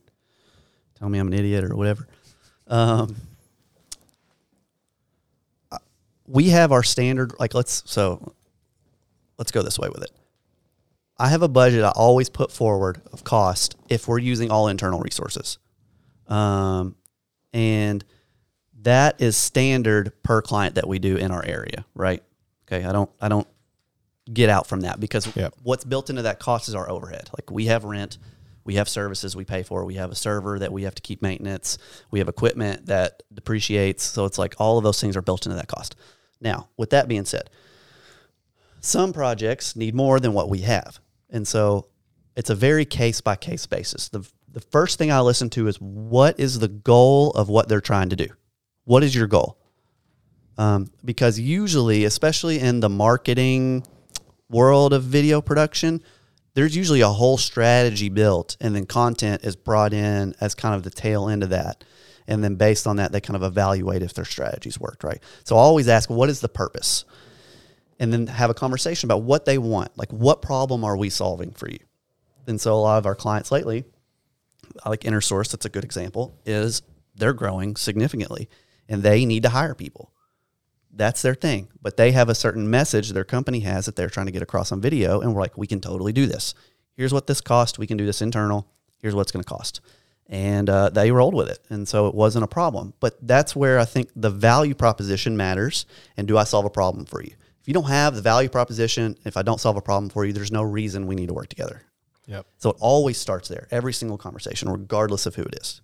tell 0.99 1.09
me 1.09 1.19
I'm 1.19 1.29
an 1.29 1.33
idiot 1.33 1.65
or 1.65 1.75
whatever. 1.77 2.07
Um, 2.69 3.17
we 6.27 6.51
have 6.51 6.73
our 6.73 6.83
standard 6.83 7.33
like 7.39 7.55
let's 7.55 7.83
so 7.87 8.35
let's 9.39 9.53
go 9.53 9.63
this 9.63 9.79
way 9.79 9.89
with 9.89 10.03
it. 10.03 10.11
I 11.19 11.29
have 11.29 11.43
a 11.43 11.49
budget 11.49 11.85
I 11.85 11.91
always 11.91 12.29
put 12.29 12.51
forward 12.51 13.01
of 13.13 13.23
cost 13.25 13.77
if 13.89 14.09
we're 14.09 14.19
using 14.19 14.51
all 14.51 14.69
internal 14.69 15.01
resources. 15.01 15.59
Um, 16.27 16.97
and 17.53 18.05
that 18.83 19.21
is 19.21 19.37
standard 19.37 20.13
per 20.23 20.43
client 20.43 20.75
that 20.75 20.89
we 20.89 20.99
do 20.99 21.17
in 21.17 21.31
our 21.31 21.45
area, 21.45 21.85
right? 21.95 22.23
Okay, 22.67 22.85
I 22.85 22.93
don't 22.93 23.11
I 23.21 23.29
don't 23.29 23.47
get 24.33 24.49
out 24.49 24.67
from 24.67 24.81
that 24.81 24.99
because 24.99 25.35
Yep. 25.37 25.55
what's 25.63 25.85
built 25.85 26.09
into 26.11 26.23
that 26.23 26.39
cost 26.41 26.69
is 26.69 26.75
our 26.75 26.89
overhead. 26.89 27.29
Like 27.37 27.51
we 27.51 27.67
have 27.67 27.85
rent, 27.85 28.19
we 28.65 28.75
have 28.77 28.89
services 28.89 29.37
we 29.37 29.45
pay 29.45 29.63
for, 29.63 29.85
we 29.85 29.95
have 29.95 30.11
a 30.11 30.15
server 30.15 30.59
that 30.59 30.73
we 30.73 30.83
have 30.85 30.95
to 30.95 31.03
keep 31.03 31.23
maintenance, 31.23 31.79
we 32.11 32.19
have 32.19 32.29
equipment 32.29 32.87
that 32.87 33.23
depreciates. 33.33 34.05
So 34.05 34.25
it's 34.25 34.39
like 34.39 34.55
all 34.59 34.79
of 34.79 34.85
those 34.85 35.01
things 35.01 35.17
are 35.17 35.23
built 35.23 35.47
into 35.47 35.57
that 35.57 35.69
cost. 35.69 35.97
Now, 36.41 36.69
with 36.77 36.91
that 36.91 37.09
being 37.09 37.25
said, 37.25 37.51
some 38.81 39.13
projects 39.13 39.77
need 39.77 39.95
more 39.95 40.21
than 40.21 40.33
what 40.33 40.49
we 40.49 40.61
have. 40.61 41.01
And 41.31 41.47
so 41.47 41.87
it's 42.37 42.51
a 42.51 42.55
very 42.55 42.85
case 42.85 43.21
by 43.21 43.37
case 43.37 43.67
basis. 43.67 44.09
The, 44.09 44.29
the 44.51 44.61
first 44.61 44.99
thing 44.99 45.11
I 45.11 45.21
listen 45.21 45.51
to 45.51 45.69
is 45.69 45.77
what 45.77 46.39
is 46.39 46.59
the 46.59 46.69
goal 46.69 47.31
of 47.31 47.49
what 47.49 47.69
they're 47.69 47.81
trying 47.81 48.11
to 48.11 48.17
do? 48.17 48.29
What 48.85 49.03
is 49.03 49.15
your 49.15 49.27
goal? 49.27 49.59
Um, 50.57 50.91
because 51.05 51.39
usually, 51.39 52.05
especially 52.05 52.61
in 52.61 52.81
the 52.81 52.89
marketing 52.89 53.87
world 54.49 54.93
of 54.93 55.03
video 55.03 55.41
production, 55.41 56.03
there's 56.55 56.77
usually 56.77 57.01
a 57.01 57.09
whole 57.09 57.37
strategy 57.37 58.09
built, 58.09 58.57
and 58.61 58.75
then 58.75 58.87
content 58.87 59.45
is 59.45 59.57
brought 59.57 59.93
in 59.93 60.35
as 60.41 60.55
kind 60.55 60.75
of 60.75 60.83
the 60.83 60.91
tail 60.91 61.29
end 61.29 61.43
of 61.43 61.51
that. 61.51 61.85
And 62.27 62.43
then 62.43 62.55
based 62.55 62.87
on 62.87 62.97
that, 62.97 63.13
they 63.13 63.21
kind 63.21 63.37
of 63.37 63.43
evaluate 63.43 64.03
if 64.03 64.15
their 64.15 64.25
strategies 64.25 64.81
worked, 64.81 65.05
right? 65.05 65.23
So 65.45 65.57
I 65.57 65.61
always 65.61 65.89
ask, 65.89 66.09
what 66.09 66.31
is 66.31 66.41
the 66.41 66.49
purpose? 66.49 67.05
And 68.01 68.13
then 68.13 68.29
have 68.29 68.51
a 68.51 68.55
conversation 68.55 69.09
about 69.09 69.23
what 69.23 69.45
they 69.45 69.59
want. 69.59 69.97
Like, 69.99 70.11
what 70.11 70.41
problem 70.43 70.85
are 70.85 70.97
we 70.97 71.11
solving 71.11 71.51
for 71.53 71.69
you? 71.69 71.81
And 72.47 72.61
so 72.61 72.75
a 72.75 72.77
lot 72.77 72.99
of 72.99 73.07
our 73.07 73.15
clients 73.15 73.53
lately, 73.53 73.85
like 74.87 75.01
InnerSource, 75.01 75.51
that's 75.51 75.67
a 75.67 75.71
good 75.71 75.85
example, 75.85 76.39
is 76.47 76.83
they're 77.15 77.33
growing 77.33 77.77
significantly 77.77 78.49
and 78.89 79.03
they 79.03 79.25
need 79.25 79.43
to 79.43 79.49
hire 79.49 79.75
people. 79.75 80.13
That's 80.97 81.23
their 81.23 81.35
thing. 81.35 81.69
But 81.83 81.97
they 81.97 82.13
have 82.13 82.29
a 82.29 82.35
certain 82.35 82.71
message 82.71 83.11
their 83.11 83.25
company 83.25 83.61
has 83.61 83.87
that 83.87 83.97
they're 83.97 84.11
trying 84.11 84.27
to 84.27 84.33
get 84.33 84.43
across 84.43 84.73
on 84.73 84.81
video. 84.81 85.21
And 85.21 85.35
we're 85.35 85.41
like, 85.41 85.59
we 85.59 85.67
can 85.67 85.81
totally 85.81 86.13
do 86.13 86.27
this. 86.27 86.55
Here's 86.97 87.13
what 87.13 87.27
this 87.27 87.41
cost. 87.41 87.79
We 87.79 87.87
can 87.87 87.97
do 87.97 88.07
this 88.07 88.23
internal. 88.23 88.69
Here's 89.03 89.15
what 89.15 89.23
it's 89.23 89.33
going 89.33 89.43
to 89.43 89.49
cost. 89.49 89.81
And 90.29 90.71
uh, 90.71 90.89
they 90.91 91.11
rolled 91.11 91.35
with 91.35 91.49
it. 91.49 91.59
And 91.69 91.87
so 91.87 92.07
it 92.07 92.15
wasn't 92.15 92.45
a 92.45 92.49
problem. 92.49 92.95
But 93.01 93.19
that's 93.27 93.55
where 93.55 93.79
I 93.79 93.85
think 93.85 94.11
the 94.17 94.31
value 94.31 94.75
proposition 94.75 95.37
matters. 95.37 95.87
And 96.17 96.27
do 96.27 96.39
I 96.39 96.45
solve 96.45 96.65
a 96.65 96.71
problem 96.71 97.05
for 97.05 97.23
you? 97.23 97.33
If 97.61 97.69
you 97.69 97.75
don't 97.75 97.89
have 97.89 98.15
the 98.15 98.23
value 98.23 98.49
proposition, 98.49 99.17
if 99.25 99.37
I 99.37 99.43
don't 99.43 99.61
solve 99.61 99.77
a 99.77 99.83
problem 99.83 100.11
for 100.11 100.25
you, 100.25 100.33
there's 100.33 100.53
no 100.53 100.63
reason 100.63 101.07
we 101.07 101.15
need 101.15 101.29
to 101.29 101.35
work 101.35 101.49
together. 101.49 101.83
Yep. 102.27 102.47
So 102.59 102.71
it 102.71 102.77
always 102.79 103.19
starts 103.19 103.49
there, 103.49 103.69
every 103.71 103.93
single 103.93 104.19
conversation, 104.19 104.69
regardless 104.71 105.27
of 105.27 105.35
who 105.35 105.43
it 105.43 105.55
is. 105.61 105.81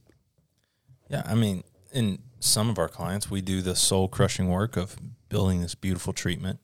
Yeah, 1.09 1.23
I 1.27 1.35
mean, 1.35 1.65
in 1.93 2.19
some 2.41 2.71
of 2.71 2.79
our 2.79 2.89
clients, 2.89 3.31
we 3.31 3.41
do 3.41 3.61
the 3.63 3.77
soul 3.77 4.09
crushing 4.09 4.49
work 4.49 4.77
of 4.77 4.97
building 5.29 5.61
this 5.61 5.75
beautiful 5.75 6.13
treatment 6.13 6.61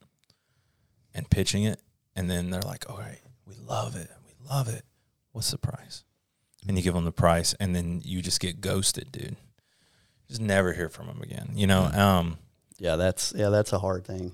and 1.15 1.29
pitching 1.31 1.65
it, 1.65 1.81
and 2.15 2.31
then 2.31 2.51
they're 2.51 2.63
like, 2.63 2.89
"All 2.91 2.99
right, 2.99 3.21
we 3.47 3.55
love 3.67 3.97
it, 3.97 4.11
we 4.27 4.33
love 4.49 4.69
it. 4.69 4.85
What's 5.33 5.51
the 5.51 5.59
price?" 5.59 6.05
And 6.67 6.77
you 6.77 6.83
give 6.83 6.95
them 6.95 7.05
the 7.05 7.13
price, 7.13 7.55
and 7.61 7.75
then 7.77 8.01
you 8.05 8.23
just 8.23 8.41
get 8.41 8.61
ghosted, 8.61 9.13
dude. 9.13 9.37
Just 10.29 10.41
never 10.41 10.73
hear 10.73 10.89
from 10.89 11.07
them 11.07 11.23
again. 11.23 11.51
You 11.55 11.67
know, 11.69 11.85
um, 11.85 12.39
Yeah, 12.79 12.97
that's 12.97 13.33
yeah, 13.37 13.51
that's 13.51 13.73
a 13.73 13.79
hard 13.79 14.05
thing. 14.05 14.33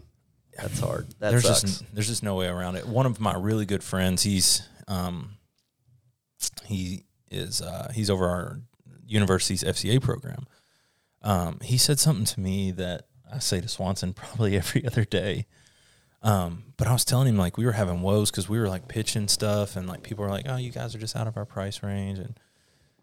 That's 0.56 0.80
hard. 0.80 1.08
That 1.18 1.30
there's 1.30 1.44
sucks. 1.44 1.60
just 1.62 1.94
there's 1.94 2.08
just 2.08 2.22
no 2.22 2.34
way 2.36 2.46
around 2.46 2.76
it. 2.76 2.86
One 2.86 3.06
of 3.06 3.20
my 3.20 3.34
really 3.34 3.66
good 3.66 3.82
friends, 3.82 4.22
he's 4.22 4.62
um, 4.88 5.36
he 6.64 7.04
is 7.30 7.60
uh, 7.62 7.90
he's 7.94 8.10
over 8.10 8.26
our 8.28 8.60
university's 9.06 9.62
FCA 9.62 10.00
program. 10.00 10.46
Um, 11.22 11.58
he 11.62 11.78
said 11.78 11.98
something 11.98 12.24
to 12.26 12.40
me 12.40 12.70
that 12.72 13.06
I 13.32 13.38
say 13.38 13.60
to 13.60 13.68
Swanson 13.68 14.12
probably 14.14 14.56
every 14.56 14.86
other 14.86 15.04
day. 15.04 15.46
Um, 16.22 16.64
but 16.76 16.86
I 16.86 16.92
was 16.92 17.04
telling 17.04 17.26
him 17.26 17.36
like 17.36 17.56
we 17.56 17.64
were 17.64 17.72
having 17.72 18.00
woes 18.00 18.30
because 18.30 18.48
we 18.48 18.58
were 18.58 18.68
like 18.68 18.86
pitching 18.86 19.26
stuff 19.26 19.76
and 19.76 19.88
like 19.88 20.02
people 20.02 20.24
were 20.24 20.30
like, 20.30 20.46
"Oh, 20.48 20.56
you 20.56 20.70
guys 20.70 20.94
are 20.94 20.98
just 20.98 21.16
out 21.16 21.26
of 21.26 21.36
our 21.36 21.44
price 21.44 21.82
range," 21.82 22.20
and 22.20 22.38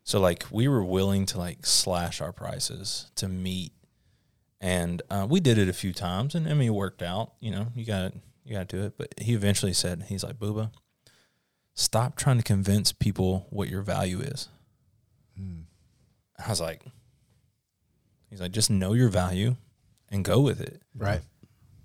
so 0.05 0.21
like 0.21 0.45
we 0.51 0.69
were 0.69 0.83
willing 0.83 1.25
to 1.27 1.37
like 1.37 1.65
slash 1.65 2.21
our 2.21 2.31
prices 2.31 3.11
to 3.15 3.27
meet, 3.27 3.73
and 4.61 5.01
uh, 5.09 5.27
we 5.29 5.41
did 5.41 5.57
it 5.57 5.67
a 5.67 5.73
few 5.73 5.91
times, 5.91 6.33
and 6.33 6.47
I 6.47 6.53
mean 6.53 6.69
it 6.69 6.73
worked 6.73 7.01
out. 7.01 7.33
You 7.41 7.51
know, 7.51 7.67
you 7.75 7.83
got 7.83 8.13
you 8.45 8.53
got 8.53 8.69
to 8.69 8.77
do 8.77 8.83
it. 8.85 8.93
But 8.97 9.13
he 9.17 9.33
eventually 9.33 9.73
said, 9.73 10.05
he's 10.07 10.23
like, 10.23 10.39
"Booba, 10.39 10.71
stop 11.73 12.15
trying 12.15 12.37
to 12.37 12.43
convince 12.43 12.93
people 12.93 13.47
what 13.49 13.67
your 13.67 13.81
value 13.81 14.21
is." 14.21 14.47
I 16.45 16.49
was 16.49 16.61
like, 16.61 16.81
he's 18.29 18.41
like, 18.41 18.51
just 18.51 18.69
know 18.69 18.93
your 18.93 19.09
value 19.09 19.55
and 20.09 20.23
go 20.23 20.39
with 20.39 20.61
it. 20.61 20.81
Right. 20.95 21.21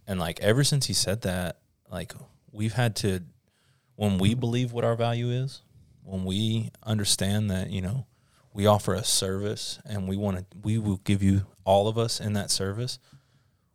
And 0.06 0.20
like 0.20 0.40
ever 0.40 0.64
since 0.64 0.86
he 0.86 0.92
said 0.92 1.22
that, 1.22 1.58
like 1.90 2.12
we've 2.52 2.74
had 2.74 2.96
to 2.96 3.20
when 3.96 4.18
we 4.18 4.34
believe 4.34 4.72
what 4.72 4.84
our 4.84 4.96
value 4.96 5.30
is, 5.30 5.62
when 6.02 6.24
we 6.24 6.70
understand 6.82 7.50
that, 7.50 7.70
you 7.70 7.80
know, 7.80 8.06
we 8.52 8.66
offer 8.66 8.94
a 8.94 9.04
service 9.04 9.78
and 9.84 10.08
we 10.08 10.16
want 10.16 10.38
to 10.38 10.44
we 10.62 10.78
will 10.78 10.98
give 10.98 11.22
you 11.22 11.46
all 11.64 11.88
of 11.88 11.98
us 11.98 12.20
in 12.20 12.34
that 12.34 12.50
service, 12.50 12.98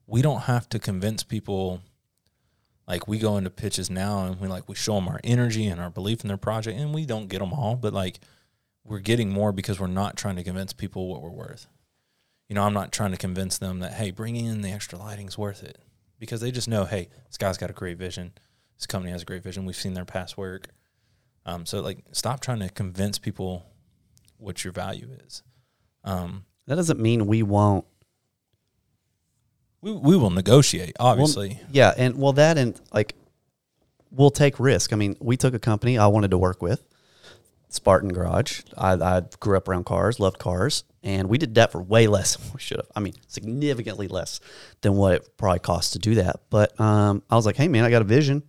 we 0.07 0.21
don't 0.21 0.41
have 0.41 0.69
to 0.69 0.79
convince 0.79 1.23
people 1.23 1.81
like 2.87 3.07
we 3.07 3.19
go 3.19 3.37
into 3.37 3.49
pitches 3.49 3.89
now 3.89 4.25
and 4.25 4.39
we 4.39 4.47
like 4.47 4.67
we 4.67 4.75
show 4.75 4.95
them 4.95 5.07
our 5.07 5.19
energy 5.23 5.67
and 5.67 5.79
our 5.79 5.89
belief 5.89 6.21
in 6.21 6.27
their 6.27 6.37
project 6.37 6.79
and 6.79 6.93
we 6.93 7.05
don't 7.05 7.27
get 7.27 7.39
them 7.39 7.53
all, 7.53 7.75
but 7.75 7.93
like 7.93 8.19
we're 8.83 8.99
getting 8.99 9.29
more 9.29 9.51
because 9.51 9.79
we're 9.79 9.87
not 9.87 10.17
trying 10.17 10.35
to 10.35 10.43
convince 10.43 10.73
people 10.73 11.07
what 11.07 11.21
we're 11.21 11.29
worth. 11.29 11.67
You 12.49 12.55
know, 12.55 12.63
I'm 12.63 12.73
not 12.73 12.91
trying 12.91 13.11
to 13.11 13.17
convince 13.17 13.57
them 13.57 13.79
that 13.79 13.93
hey, 13.93 14.11
bringing 14.11 14.45
in 14.45 14.61
the 14.61 14.71
extra 14.71 14.97
lighting's 14.97 15.37
worth 15.37 15.63
it 15.63 15.77
because 16.19 16.41
they 16.41 16.51
just 16.51 16.67
know, 16.67 16.83
hey, 16.85 17.07
this 17.27 17.37
guy's 17.37 17.57
got 17.57 17.69
a 17.69 17.73
great 17.73 17.97
vision. 17.97 18.33
This 18.77 18.87
company 18.87 19.11
has 19.11 19.21
a 19.21 19.25
great 19.25 19.43
vision. 19.43 19.65
We've 19.65 19.75
seen 19.75 19.93
their 19.93 20.05
past 20.05 20.37
work. 20.37 20.69
Um, 21.45 21.65
so 21.65 21.79
like, 21.81 21.99
stop 22.11 22.39
trying 22.41 22.59
to 22.59 22.69
convince 22.69 23.19
people 23.19 23.65
what 24.37 24.63
your 24.63 24.73
value 24.73 25.09
is. 25.25 25.43
Um, 26.03 26.45
That 26.65 26.75
doesn't 26.75 26.99
mean 26.99 27.27
we 27.27 27.43
won't. 27.43 27.85
we 29.81 29.91
we 29.91 30.17
will 30.17 30.29
negotiate, 30.29 30.95
obviously. 30.99 31.49
Well, 31.49 31.69
yeah, 31.71 31.93
and 31.97 32.17
well, 32.17 32.33
that 32.33 32.57
and 32.57 32.79
like, 32.93 33.15
we'll 34.11 34.31
take 34.31 34.59
risk. 34.59 34.91
I 34.91 34.95
mean, 34.95 35.15
we 35.19 35.37
took 35.37 35.53
a 35.53 35.59
company 35.59 35.97
I 35.97 36.07
wanted 36.07 36.31
to 36.31 36.37
work 36.37 36.61
with, 36.61 36.83
Spartan 37.69 38.11
Garage. 38.11 38.61
I, 38.77 38.93
I 38.93 39.21
grew 39.39 39.55
up 39.55 39.67
around 39.67 39.85
cars, 39.85 40.19
loved 40.19 40.39
cars, 40.39 40.83
and 41.03 41.29
we 41.29 41.37
did 41.37 41.55
that 41.55 41.71
for 41.71 41.81
way 41.81 42.07
less 42.07 42.35
than 42.35 42.51
we 42.53 42.59
should 42.59 42.77
have. 42.77 42.87
I 42.95 42.99
mean, 42.99 43.13
significantly 43.27 44.07
less 44.07 44.39
than 44.81 44.95
what 44.95 45.13
it 45.13 45.37
probably 45.37 45.59
costs 45.59 45.91
to 45.91 45.99
do 45.99 46.15
that. 46.15 46.41
But 46.49 46.79
um, 46.79 47.23
I 47.29 47.35
was 47.35 47.45
like, 47.45 47.55
hey, 47.55 47.67
man, 47.67 47.83
I 47.83 47.89
got 47.89 48.01
a 48.01 48.05
vision. 48.05 48.43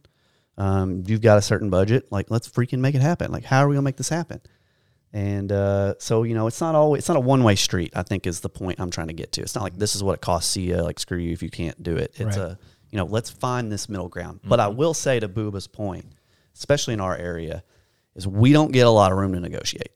Um, 0.56 1.04
you've 1.06 1.20
got 1.22 1.38
a 1.38 1.42
certain 1.42 1.70
budget. 1.70 2.10
Like, 2.10 2.30
let's 2.30 2.48
freaking 2.48 2.80
make 2.80 2.94
it 2.94 3.02
happen. 3.02 3.30
Like, 3.30 3.44
how 3.44 3.60
are 3.60 3.68
we 3.68 3.74
gonna 3.74 3.82
make 3.82 3.96
this 3.96 4.08
happen? 4.08 4.40
And 5.12 5.50
uh, 5.50 5.94
so, 5.98 6.22
you 6.22 6.34
know, 6.34 6.46
it's 6.46 6.60
not 6.60 6.74
always 6.74 7.00
it's 7.00 7.08
not 7.08 7.16
a 7.16 7.20
one 7.20 7.42
way 7.42 7.56
street. 7.56 7.92
I 7.96 8.02
think 8.02 8.26
is 8.26 8.40
the 8.40 8.48
point 8.48 8.80
I'm 8.80 8.90
trying 8.90 9.08
to 9.08 9.12
get 9.12 9.32
to. 9.32 9.42
It's 9.42 9.54
not 9.54 9.62
like 9.64 9.76
this 9.76 9.96
is 9.96 10.02
what 10.02 10.14
it 10.14 10.20
costs 10.20 10.56
you. 10.56 10.76
Like, 10.76 10.98
screw 11.00 11.18
you 11.18 11.32
if 11.32 11.42
you 11.42 11.50
can't 11.50 11.82
do 11.82 11.96
it. 11.96 12.12
It's 12.14 12.36
Right. 12.36 12.52
a 12.52 12.58
you 12.90 12.96
know, 12.96 13.04
let's 13.04 13.30
find 13.30 13.70
this 13.70 13.88
middle 13.88 14.08
ground. 14.08 14.40
But 14.44 14.58
I 14.60 14.66
will 14.68 14.94
say 14.94 15.20
to 15.20 15.28
Booba's 15.28 15.68
point, 15.68 16.06
especially 16.56 16.94
in 16.94 17.00
our 17.00 17.16
area, 17.16 17.62
is 18.14 18.26
we 18.26 18.52
don't 18.52 18.72
get 18.72 18.86
a 18.86 18.90
lot 18.90 19.12
of 19.12 19.18
room 19.18 19.32
to 19.32 19.40
negotiate. 19.40 19.92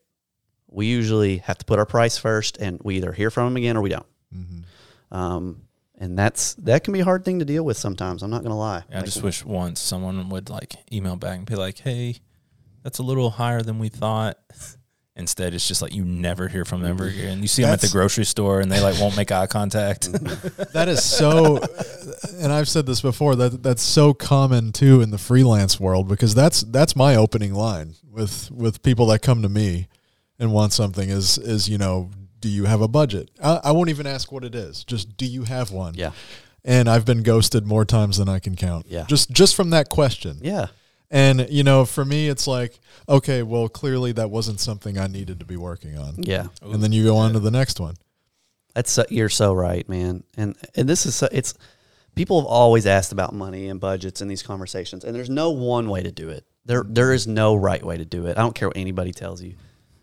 We 0.67 0.87
usually 0.87 1.37
have 1.37 1.57
to 1.59 1.65
put 1.65 1.79
our 1.79 1.85
price 1.85 2.17
first, 2.17 2.57
and 2.57 2.79
we 2.83 2.95
either 2.97 3.11
hear 3.13 3.29
from 3.31 3.45
them 3.45 3.57
again 3.57 3.77
or 3.77 3.81
we 3.81 3.89
don't. 3.89 4.05
Um, 5.11 5.61
and 5.97 6.17
that's 6.17 6.55
that 6.55 6.83
can 6.83 6.93
be 6.93 6.99
a 6.99 7.03
hard 7.05 7.23
thing 7.23 7.39
to 7.39 7.45
deal 7.45 7.63
with 7.63 7.77
sometimes. 7.77 8.21
I'm 8.23 8.29
not 8.29 8.43
gonna 8.43 8.57
lie. 8.57 8.83
I 8.91 8.97
Like, 8.97 9.05
just 9.05 9.23
wish 9.23 9.45
once 9.45 9.79
someone 9.79 10.27
would 10.29 10.49
like 10.49 10.75
email 10.91 11.15
back 11.15 11.37
and 11.37 11.45
be 11.45 11.55
like, 11.55 11.77
"Hey, 11.79 12.17
that's 12.83 12.97
a 12.99 13.03
little 13.03 13.29
higher 13.29 13.61
than 13.61 13.79
we 13.79 13.89
thought." 13.89 14.37
Instead, 15.17 15.53
it's 15.53 15.65
just 15.65 15.81
like 15.81 15.93
you 15.93 16.03
never 16.03 16.49
hear 16.49 16.65
from 16.65 16.81
them 16.81 16.91
ever 16.91 17.05
again. 17.05 17.41
You 17.41 17.47
see 17.47 17.61
them 17.61 17.71
at 17.71 17.79
the 17.79 17.87
grocery 17.87 18.25
store 18.25 18.59
and 18.59 18.69
they 18.69 18.81
like 18.81 18.99
won't 18.99 19.15
make 19.15 19.31
eye 19.31 19.47
contact. 19.47 20.09
That 20.73 20.89
is 20.89 21.03
so, 21.05 21.59
and 22.41 22.51
I've 22.51 22.67
said 22.67 22.85
this 22.85 22.99
before. 22.99 23.35
That 23.37 23.63
that's 23.63 23.81
so 23.81 24.13
common 24.13 24.73
too 24.73 24.99
in 24.99 25.11
the 25.11 25.17
freelance 25.17 25.79
world 25.79 26.09
because 26.09 26.35
that's 26.35 26.61
that's 26.63 26.97
my 26.97 27.15
opening 27.15 27.53
line 27.53 27.93
with 28.11 28.51
with 28.51 28.83
people 28.83 29.05
that 29.07 29.21
come 29.21 29.41
to 29.41 29.47
me 29.49 29.87
and 30.37 30.51
want 30.51 30.73
something 30.73 31.09
is 31.09 31.37
is 31.37 31.69
you 31.69 31.77
know 31.77 32.11
do 32.41 32.49
you 32.49 32.65
have 32.65 32.81
a 32.81 32.89
budget? 32.89 33.31
I, 33.41 33.61
I 33.65 33.71
won't 33.71 33.89
even 33.89 34.05
ask 34.05 34.33
what 34.33 34.43
it 34.43 34.53
is. 34.53 34.83
Just 34.83 35.15
do 35.15 35.25
you 35.25 35.43
have 35.45 35.71
one? 35.71 35.93
yeah, 35.95 36.11
And 36.65 36.89
I've 36.89 37.05
been 37.05 37.23
ghosted 37.23 37.65
more 37.65 37.85
times 37.85 38.17
than 38.17 38.27
I 38.27 38.39
can 38.39 38.55
count. 38.57 38.85
Yeah. 38.89 39.05
Just 39.07 39.31
just 39.31 39.55
from 39.55 39.69
that 39.69 39.87
question. 39.89 40.39
yeah, 40.41 40.67
And 41.11 41.47
you 41.49 41.63
know, 41.63 41.85
for 41.85 42.03
me, 42.03 42.29
it's 42.29 42.47
like, 42.47 42.79
okay, 43.07 43.43
well, 43.43 43.69
clearly 43.69 44.11
that 44.13 44.29
wasn't 44.29 44.59
something 44.59 44.97
I 44.97 45.07
needed 45.07 45.39
to 45.39 45.45
be 45.45 45.57
working 45.57 45.97
on. 45.97 46.15
yeah. 46.17 46.47
And 46.61 46.81
then 46.81 46.91
you 46.91 47.03
go 47.03 47.17
on 47.17 47.33
to 47.33 47.39
the 47.39 47.51
next 47.51 47.79
one. 47.79 47.95
That's 48.73 48.91
so, 48.91 49.05
you're 49.09 49.29
so 49.29 49.53
right, 49.53 49.87
man. 49.87 50.23
And 50.35 50.55
and 50.75 50.89
this 50.89 51.05
is 51.05 51.15
so, 51.15 51.27
it's 51.31 51.53
people 52.15 52.41
have 52.41 52.47
always 52.47 52.85
asked 52.85 53.11
about 53.11 53.33
money 53.33 53.67
and 53.67 53.79
budgets 53.79 54.21
in 54.21 54.27
these 54.27 54.43
conversations, 54.43 55.03
and 55.03 55.15
there's 55.15 55.29
no 55.29 55.51
one 55.51 55.89
way 55.89 56.03
to 56.03 56.11
do 56.11 56.29
it. 56.29 56.45
There 56.65 56.83
there 56.87 57.13
is 57.13 57.27
no 57.27 57.55
right 57.55 57.83
way 57.83 57.97
to 57.97 58.05
do 58.05 58.25
it. 58.25 58.37
I 58.37 58.41
don't 58.41 58.55
care 58.55 58.67
what 58.67 58.77
anybody 58.77 59.11
tells 59.11 59.41
you. 59.41 59.55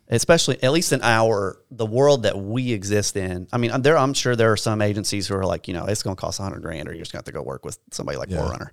Especially, 0.08 0.62
at 0.62 0.72
least 0.72 0.92
in 0.92 1.00
our 1.02 1.58
the 1.70 1.86
world 1.86 2.24
that 2.24 2.36
we 2.36 2.72
exist 2.72 3.16
in. 3.16 3.46
I 3.50 3.56
mean, 3.56 3.80
there 3.80 3.96
I'm 3.96 4.12
sure 4.12 4.36
there 4.36 4.52
are 4.52 4.56
some 4.58 4.82
agencies 4.82 5.26
who 5.26 5.34
are 5.36 5.46
like, 5.46 5.68
you 5.68 5.74
know, 5.74 5.86
it's 5.86 6.02
going 6.02 6.16
to 6.16 6.20
cost 6.20 6.38
a 6.38 6.42
hundred 6.42 6.60
grand, 6.60 6.86
or 6.88 6.92
you're 6.92 6.98
just 7.00 7.12
going 7.12 7.22
to 7.22 7.28
have 7.28 7.32
to 7.34 7.38
go 7.38 7.42
work 7.42 7.64
with 7.64 7.78
somebody 7.92 8.18
like 8.18 8.28
Yeah. 8.28 8.38
Forerunner. 8.38 8.72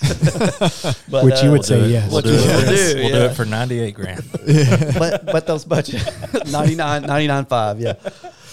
but, 1.10 1.24
Which 1.24 1.42
you 1.42 1.48
uh, 1.48 1.52
would 1.52 1.64
say 1.64 1.78
do 1.80 1.84
it. 1.86 1.90
yes. 1.90 2.04
We'll 2.12 2.14
What 2.16 2.24
do 2.24 2.30
you 2.32 2.38
it. 2.38 2.44
will 2.44 2.76
do, 2.76 2.94
We'll 3.00 3.08
do 3.08 3.24
it 3.32 3.34
for 3.34 3.44
ninety 3.44 3.80
eight 3.80 3.94
grand. 3.94 4.22
but 4.98 5.26
but 5.26 5.46
those 5.46 5.64
budget 5.64 6.02
99 6.50 7.04
99.5 7.04 7.80
yeah 7.80 7.94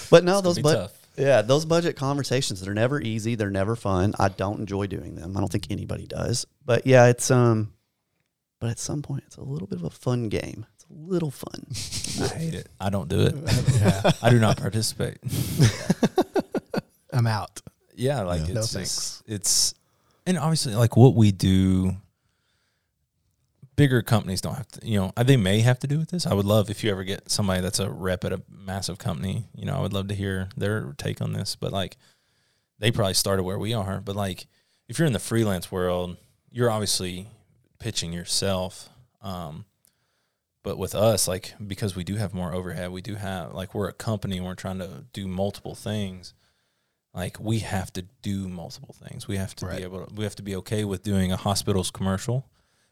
but 0.09 0.23
no 0.23 0.41
those 0.41 0.59
but 0.59 0.73
tough. 0.75 1.07
yeah 1.17 1.41
those 1.41 1.65
budget 1.65 1.95
conversations 1.95 2.61
they're 2.61 2.73
never 2.73 2.99
easy 3.01 3.35
they're 3.35 3.49
never 3.51 3.75
fun 3.75 4.13
i 4.19 4.29
don't 4.29 4.59
enjoy 4.59 4.87
doing 4.87 5.15
them 5.15 5.35
i 5.35 5.39
don't 5.39 5.51
think 5.51 5.67
anybody 5.71 6.05
does 6.07 6.45
but 6.65 6.85
yeah 6.87 7.05
it's 7.07 7.29
um 7.31 7.71
but 8.59 8.69
at 8.69 8.79
some 8.79 9.01
point 9.01 9.23
it's 9.27 9.37
a 9.37 9.43
little 9.43 9.67
bit 9.67 9.79
of 9.79 9.85
a 9.85 9.89
fun 9.89 10.29
game 10.29 10.65
it's 10.75 10.78
a 10.78 10.78
little 10.89 11.31
fun 11.31 11.65
I 12.21 12.27
hate 12.37 12.53
it. 12.55 12.67
I 12.79 12.89
don't 12.89 13.07
do 13.07 13.21
it. 13.21 13.35
I 14.23 14.29
do 14.29 14.39
not 14.39 14.57
participate. 14.57 15.17
I'm 17.13 17.27
out. 17.27 17.61
Yeah, 17.95 18.21
like 18.21 18.47
Yeah. 18.47 18.53
No 18.55 18.59
it's 18.61 18.73
thanks. 18.73 18.95
just- 18.95 19.23
it's 19.27 19.73
and 20.25 20.37
obviously 20.37 20.75
like 20.75 20.95
what 20.97 21.15
we 21.15 21.31
do 21.31 21.95
bigger 23.75 24.01
companies 24.01 24.41
don't 24.41 24.55
have 24.55 24.67
to 24.67 24.85
you 24.85 24.99
know 24.99 25.13
they 25.23 25.37
may 25.37 25.61
have 25.61 25.79
to 25.79 25.87
do 25.87 25.97
with 25.97 26.09
this 26.09 26.27
i 26.27 26.33
would 26.33 26.45
love 26.45 26.69
if 26.69 26.83
you 26.83 26.91
ever 26.91 27.05
get 27.05 27.31
somebody 27.31 27.61
that's 27.61 27.79
a 27.79 27.89
rep 27.89 28.25
at 28.25 28.33
a 28.33 28.41
massive 28.49 28.97
company 28.97 29.45
you 29.55 29.65
know 29.65 29.73
i 29.73 29.79
would 29.79 29.93
love 29.93 30.09
to 30.09 30.13
hear 30.13 30.49
their 30.57 30.93
take 30.97 31.21
on 31.21 31.31
this 31.31 31.55
but 31.55 31.71
like 31.71 31.95
they 32.79 32.91
probably 32.91 33.13
started 33.13 33.43
where 33.43 33.57
we 33.57 33.73
are 33.73 34.01
but 34.01 34.17
like 34.17 34.47
if 34.89 34.99
you're 34.99 35.05
in 35.07 35.13
the 35.13 35.19
freelance 35.19 35.71
world 35.71 36.17
you're 36.51 36.69
obviously 36.69 37.25
pitching 37.79 38.11
yourself 38.11 38.89
um 39.21 39.63
but 40.63 40.77
with 40.77 40.93
us 40.95 41.27
like 41.27 41.53
because 41.65 41.95
we 41.95 42.03
do 42.03 42.15
have 42.15 42.33
more 42.33 42.53
overhead 42.53 42.91
we 42.91 43.01
do 43.01 43.15
have 43.15 43.53
like 43.53 43.73
we're 43.73 43.87
a 43.87 43.93
company 43.93 44.37
and 44.37 44.45
we're 44.45 44.55
trying 44.55 44.79
to 44.79 45.05
do 45.13 45.27
multiple 45.27 45.75
things 45.75 46.33
like 47.13 47.39
we 47.39 47.59
have 47.59 47.91
to 47.93 48.03
do 48.21 48.47
multiple 48.47 48.93
things. 49.07 49.27
We 49.27 49.37
have 49.37 49.55
to 49.55 49.65
Right. 49.65 49.77
be 49.77 49.83
able 49.83 50.05
to, 50.05 50.13
we 50.13 50.23
have 50.25 50.35
to 50.35 50.43
be 50.43 50.55
okay 50.57 50.85
with 50.85 51.01
doing 51.01 51.31
a 51.31 51.37
hospital's 51.37 51.89
commercial 51.89 52.47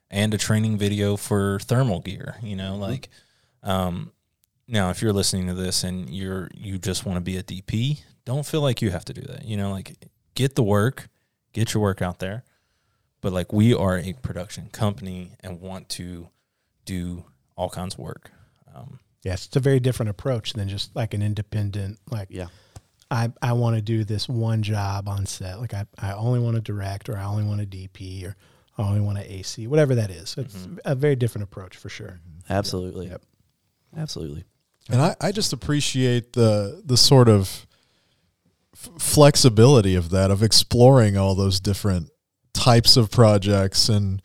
and 0.10 0.34
a 0.34 0.39
training 0.39 0.80
video 0.80 1.17
for 1.17 1.60
thermal 1.60 1.99
gear, 1.99 2.36
you 2.41 2.56
know, 2.56 2.75
like 2.75 3.10
um 3.62 4.12
now 4.67 4.89
if 4.89 5.01
you're 5.03 5.13
listening 5.13 5.45
to 5.47 5.53
this 5.53 5.84
and 5.84 6.10
you're 6.10 6.49
you 6.56 6.80
just 6.80 7.06
want 7.06 7.17
to 7.17 7.21
be 7.21 7.38
a 7.38 7.43
DP, 7.43 8.01
don't 8.25 8.45
feel 8.45 8.62
like 8.62 8.82
you 8.82 8.89
have 8.89 9.06
to 9.06 9.13
do 9.13 9.21
that. 9.21 9.45
You 9.45 9.56
know, 9.56 9.71
like 9.71 9.93
get 10.34 10.56
the 10.56 10.63
work, 10.63 11.10
get 11.53 11.75
your 11.75 11.84
work 11.84 12.02
out 12.02 12.17
there. 12.17 12.44
But 13.21 13.33
like 13.33 13.54
we 13.54 13.73
are 13.73 13.98
a 14.00 14.13
production 14.13 14.69
company 14.69 15.33
and 15.42 15.62
want 15.62 15.89
to 15.89 16.29
do 16.85 17.23
all 17.58 17.69
kinds 17.69 17.95
of 17.95 17.99
work. 17.99 18.31
Um 18.73 18.99
Yes, 19.23 19.47
it's 19.47 19.55
a 19.58 19.60
very 19.60 19.79
different 19.81 20.10
approach 20.10 20.53
than 20.53 20.69
just 20.69 20.95
like 20.95 21.13
an 21.13 21.21
independent, 21.21 21.99
like, 22.10 22.29
yeah 22.31 22.47
I, 23.10 23.31
I 23.41 23.53
want 23.53 23.75
to 23.77 23.81
do 23.81 24.03
this 24.03 24.27
one 24.27 24.63
job 24.63 25.08
on 25.08 25.25
set. 25.25 25.60
Like 25.60 25.73
I, 25.73 25.85
I 25.97 26.13
only 26.13 26.39
want 26.39 26.55
to 26.55 26.62
direct 26.62 27.08
or 27.10 27.17
I 27.17 27.23
only 27.23 27.43
want 27.45 27.60
to 27.62 27.65
DP 27.65 28.25
or 28.25 28.35
I 28.77 28.83
only 28.83 28.99
want 29.01 29.17
to 29.17 29.31
AC, 29.31 29.65
whatever 29.67 29.95
that 29.95 30.12
is. 30.12 30.35
It's 30.37 30.67
a 30.85 30.93
very 30.93 31.15
different 31.15 31.43
approach 31.43 31.77
for 31.77 31.89
sure. 31.89 32.19
absolutely 32.49 33.08
Yep. 33.08 33.21
absolutely 33.97 34.43
And 34.89 35.01
I, 35.01 35.15
I 35.21 35.31
just 35.31 35.53
appreciate 35.53 36.33
the 36.33 36.81
the 36.85 36.97
sort 36.97 37.29
of 37.29 37.65
f- 38.73 38.89
flexibility 38.99 39.95
of 39.95 40.10
that, 40.10 40.29
of 40.31 40.43
exploring 40.43 41.17
all 41.17 41.33
those 41.35 41.60
different 41.60 42.10
types 42.53 42.97
of 42.97 43.10
projects 43.10 43.89
and 43.89 44.21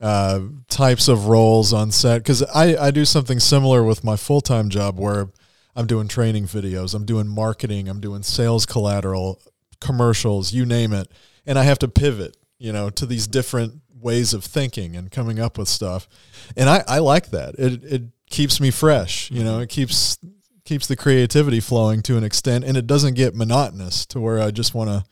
uh, 0.00 0.40
types 0.68 1.08
of 1.08 1.26
roles 1.26 1.72
on 1.72 1.90
set. 1.90 2.18
Because 2.18 2.42
I, 2.42 2.76
I 2.76 2.90
do 2.90 3.04
something 3.04 3.40
similar 3.40 3.82
with 3.82 4.04
my 4.04 4.16
full 4.16 4.40
time 4.40 4.68
job 4.68 4.98
where 4.98 5.28
I'm 5.74 5.86
doing 5.86 6.08
training 6.08 6.46
videos, 6.46 6.94
I'm 6.94 7.04
doing 7.04 7.28
marketing, 7.28 7.88
I'm 7.88 8.00
doing 8.00 8.22
sales 8.22 8.66
collateral, 8.66 9.40
commercials, 9.80 10.52
you 10.52 10.64
name 10.64 10.92
it. 10.92 11.08
And 11.44 11.58
I 11.58 11.64
have 11.64 11.78
to 11.80 11.88
pivot, 11.88 12.36
you 12.58 12.72
know, 12.72 12.90
to 12.90 13.06
these 13.06 13.26
different 13.26 13.80
ways 13.94 14.34
of 14.34 14.44
thinking 14.44 14.96
and 14.96 15.10
coming 15.10 15.38
up 15.38 15.58
with 15.58 15.68
stuff. 15.68 16.08
And 16.56 16.68
I, 16.68 16.82
I 16.88 16.98
like 16.98 17.30
that. 17.30 17.54
It 17.58 17.84
it 17.84 18.02
keeps 18.30 18.60
me 18.60 18.70
fresh, 18.70 19.30
you 19.30 19.44
know, 19.44 19.60
it 19.60 19.68
keeps 19.68 20.18
keeps 20.64 20.88
the 20.88 20.96
creativity 20.96 21.60
flowing 21.60 22.02
to 22.02 22.16
an 22.16 22.24
extent 22.24 22.64
and 22.64 22.76
it 22.76 22.86
doesn't 22.86 23.14
get 23.14 23.36
monotonous 23.36 24.04
to 24.04 24.20
where 24.20 24.40
I 24.40 24.50
just 24.50 24.74
want 24.74 24.90
to 24.90 25.04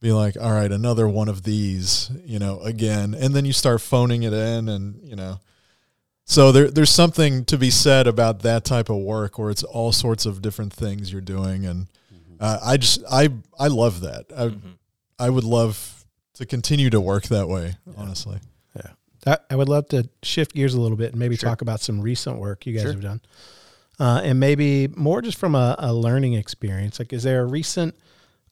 be 0.00 0.12
like, 0.12 0.36
all 0.40 0.52
right, 0.52 0.70
another 0.70 1.08
one 1.08 1.28
of 1.28 1.42
these, 1.42 2.10
you 2.24 2.38
know, 2.38 2.60
again. 2.60 3.14
And 3.14 3.34
then 3.34 3.44
you 3.44 3.52
start 3.52 3.80
phoning 3.80 4.22
it 4.22 4.32
in 4.32 4.68
and, 4.68 5.00
you 5.02 5.16
know, 5.16 5.40
so 6.24 6.52
there, 6.52 6.70
there's 6.70 6.90
something 6.90 7.44
to 7.46 7.56
be 7.56 7.70
said 7.70 8.06
about 8.06 8.40
that 8.42 8.64
type 8.64 8.90
of 8.90 8.98
work 8.98 9.38
where 9.38 9.50
it's 9.50 9.62
all 9.62 9.92
sorts 9.92 10.26
of 10.26 10.42
different 10.42 10.72
things 10.72 11.10
you're 11.10 11.20
doing. 11.22 11.64
And 11.66 11.88
uh, 12.38 12.58
I 12.62 12.76
just, 12.76 13.02
I, 13.10 13.30
I 13.58 13.68
love 13.68 14.00
that. 14.02 14.26
I, 14.36 14.42
Mm-hmm. 14.48 14.68
I 15.20 15.30
would 15.30 15.42
love 15.42 16.04
to 16.34 16.46
continue 16.46 16.90
to 16.90 17.00
work 17.00 17.24
that 17.24 17.48
way, 17.48 17.74
honestly. 17.96 18.38
Yeah. 18.76 18.90
I, 19.26 19.38
I 19.50 19.56
would 19.56 19.68
love 19.68 19.88
to 19.88 20.08
shift 20.22 20.54
gears 20.54 20.74
a 20.74 20.80
little 20.80 20.96
bit 20.96 21.10
and 21.10 21.18
maybe 21.18 21.34
Sure. 21.34 21.48
talk 21.48 21.60
about 21.60 21.80
some 21.80 22.00
recent 22.00 22.38
work 22.38 22.66
you 22.66 22.72
guys 22.74 22.82
Sure. 22.82 22.92
have 22.92 23.00
done. 23.00 23.20
Uh, 23.98 24.20
and 24.22 24.38
maybe 24.38 24.86
more 24.94 25.20
just 25.20 25.36
from 25.38 25.56
a, 25.56 25.74
a 25.80 25.92
learning 25.92 26.34
experience. 26.34 27.00
Like, 27.00 27.12
is 27.12 27.24
there 27.24 27.42
a 27.42 27.46
recent 27.46 27.96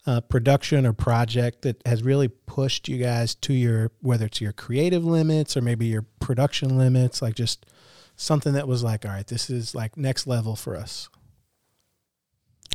uh, 0.07 0.21
production 0.21 0.87
or 0.87 0.93
project 0.93 1.63
that 1.63 1.83
has 1.87 2.03
really 2.03 2.29
pushed 2.29 2.89
you 2.89 2.99
guys 2.99 3.35
to 3.35 3.53
your, 3.53 3.91
whether 4.01 4.27
it's 4.27 4.41
your 4.41 4.53
creative 4.53 5.05
limits 5.05 5.57
or 5.57 5.61
maybe 5.63 5.87
your 5.87 6.07
production 6.21 6.79
limits, 6.79 7.21
like 7.21 7.35
just 7.35 7.67
something 8.15 8.53
that 8.53 8.69
was 8.69 8.83
like, 8.83 9.05
all 9.05 9.11
right, 9.11 9.27
this 9.27 9.51
is 9.51 9.75
like 9.75 9.97
next 9.97 10.27
level 10.27 10.55
for 10.57 10.77
us? 10.77 11.09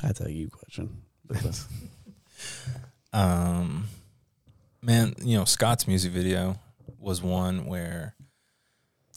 That's 0.01 0.19
a 0.21 0.31
you 0.31 0.49
question. 0.49 1.03
But 1.25 1.63
Um, 3.13 3.87
man, 4.81 5.15
you 5.21 5.37
know 5.37 5.45
Scott's 5.45 5.87
music 5.87 6.11
video 6.11 6.59
was 6.99 7.21
one 7.21 7.65
where 7.65 8.15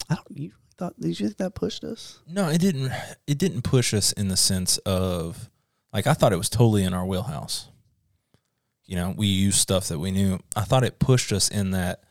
I 0.09 0.15
don't. 0.15 0.37
You 0.37 0.51
thought? 0.77 0.99
Did 0.99 1.19
you 1.19 1.27
think 1.27 1.37
that 1.37 1.55
pushed 1.55 1.83
us? 1.83 2.19
no, 2.27 2.49
it 2.49 2.59
didn't. 2.59 2.91
It 3.25 3.37
didn't 3.37 3.61
push 3.61 3.93
us 3.93 4.11
in 4.11 4.27
the 4.27 4.37
sense 4.37 4.77
of 4.79 5.49
like 5.93 6.07
I 6.07 6.13
thought 6.13 6.33
it 6.33 6.37
was 6.37 6.49
totally 6.49 6.83
in 6.83 6.93
our 6.93 7.05
wheelhouse. 7.05 7.69
You 8.85 8.95
know, 8.95 9.13
we 9.15 9.27
used 9.27 9.57
stuff 9.57 9.87
that 9.87 9.99
we 9.99 10.11
knew. 10.11 10.39
I 10.55 10.61
thought 10.61 10.83
it 10.83 10.99
pushed 10.99 11.31
us 11.31 11.49
in 11.49 11.71
that 11.71 12.03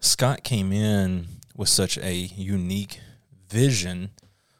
Scott 0.00 0.42
came 0.42 0.72
in 0.72 1.26
with 1.56 1.68
such 1.68 1.96
a 1.98 2.12
unique 2.14 3.00
vision, 3.48 4.10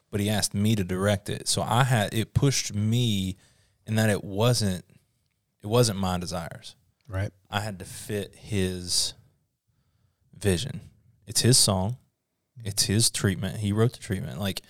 but 0.09 0.21
he 0.21 0.29
asked 0.29 0.53
me 0.53 0.75
to 0.75 0.83
direct 0.83 1.29
it. 1.29 1.47
So 1.47 1.61
I 1.61 1.83
had 1.83 2.13
it 2.13 2.33
pushed 2.33 2.73
me 2.73 3.35
in 3.85 3.95
that 3.95 4.09
it 4.09 4.23
wasn't 4.23 4.85
it 5.61 5.67
wasn't 5.67 5.99
my 5.99 6.17
desires. 6.17 6.75
Right. 7.07 7.31
I 7.49 7.59
had 7.59 7.79
to 7.79 7.85
fit 7.85 8.35
his 8.35 9.13
vision. 10.37 10.81
It's 11.27 11.41
his 11.41 11.57
song. 11.57 11.97
It's 12.63 12.83
his 12.83 13.09
treatment. 13.09 13.57
He 13.57 13.73
wrote 13.73 13.93
the 13.93 13.99
treatment. 13.99 14.39
Like 14.39 14.61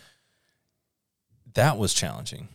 that 1.53 1.77
was 1.77 1.93
challenging 1.93 2.47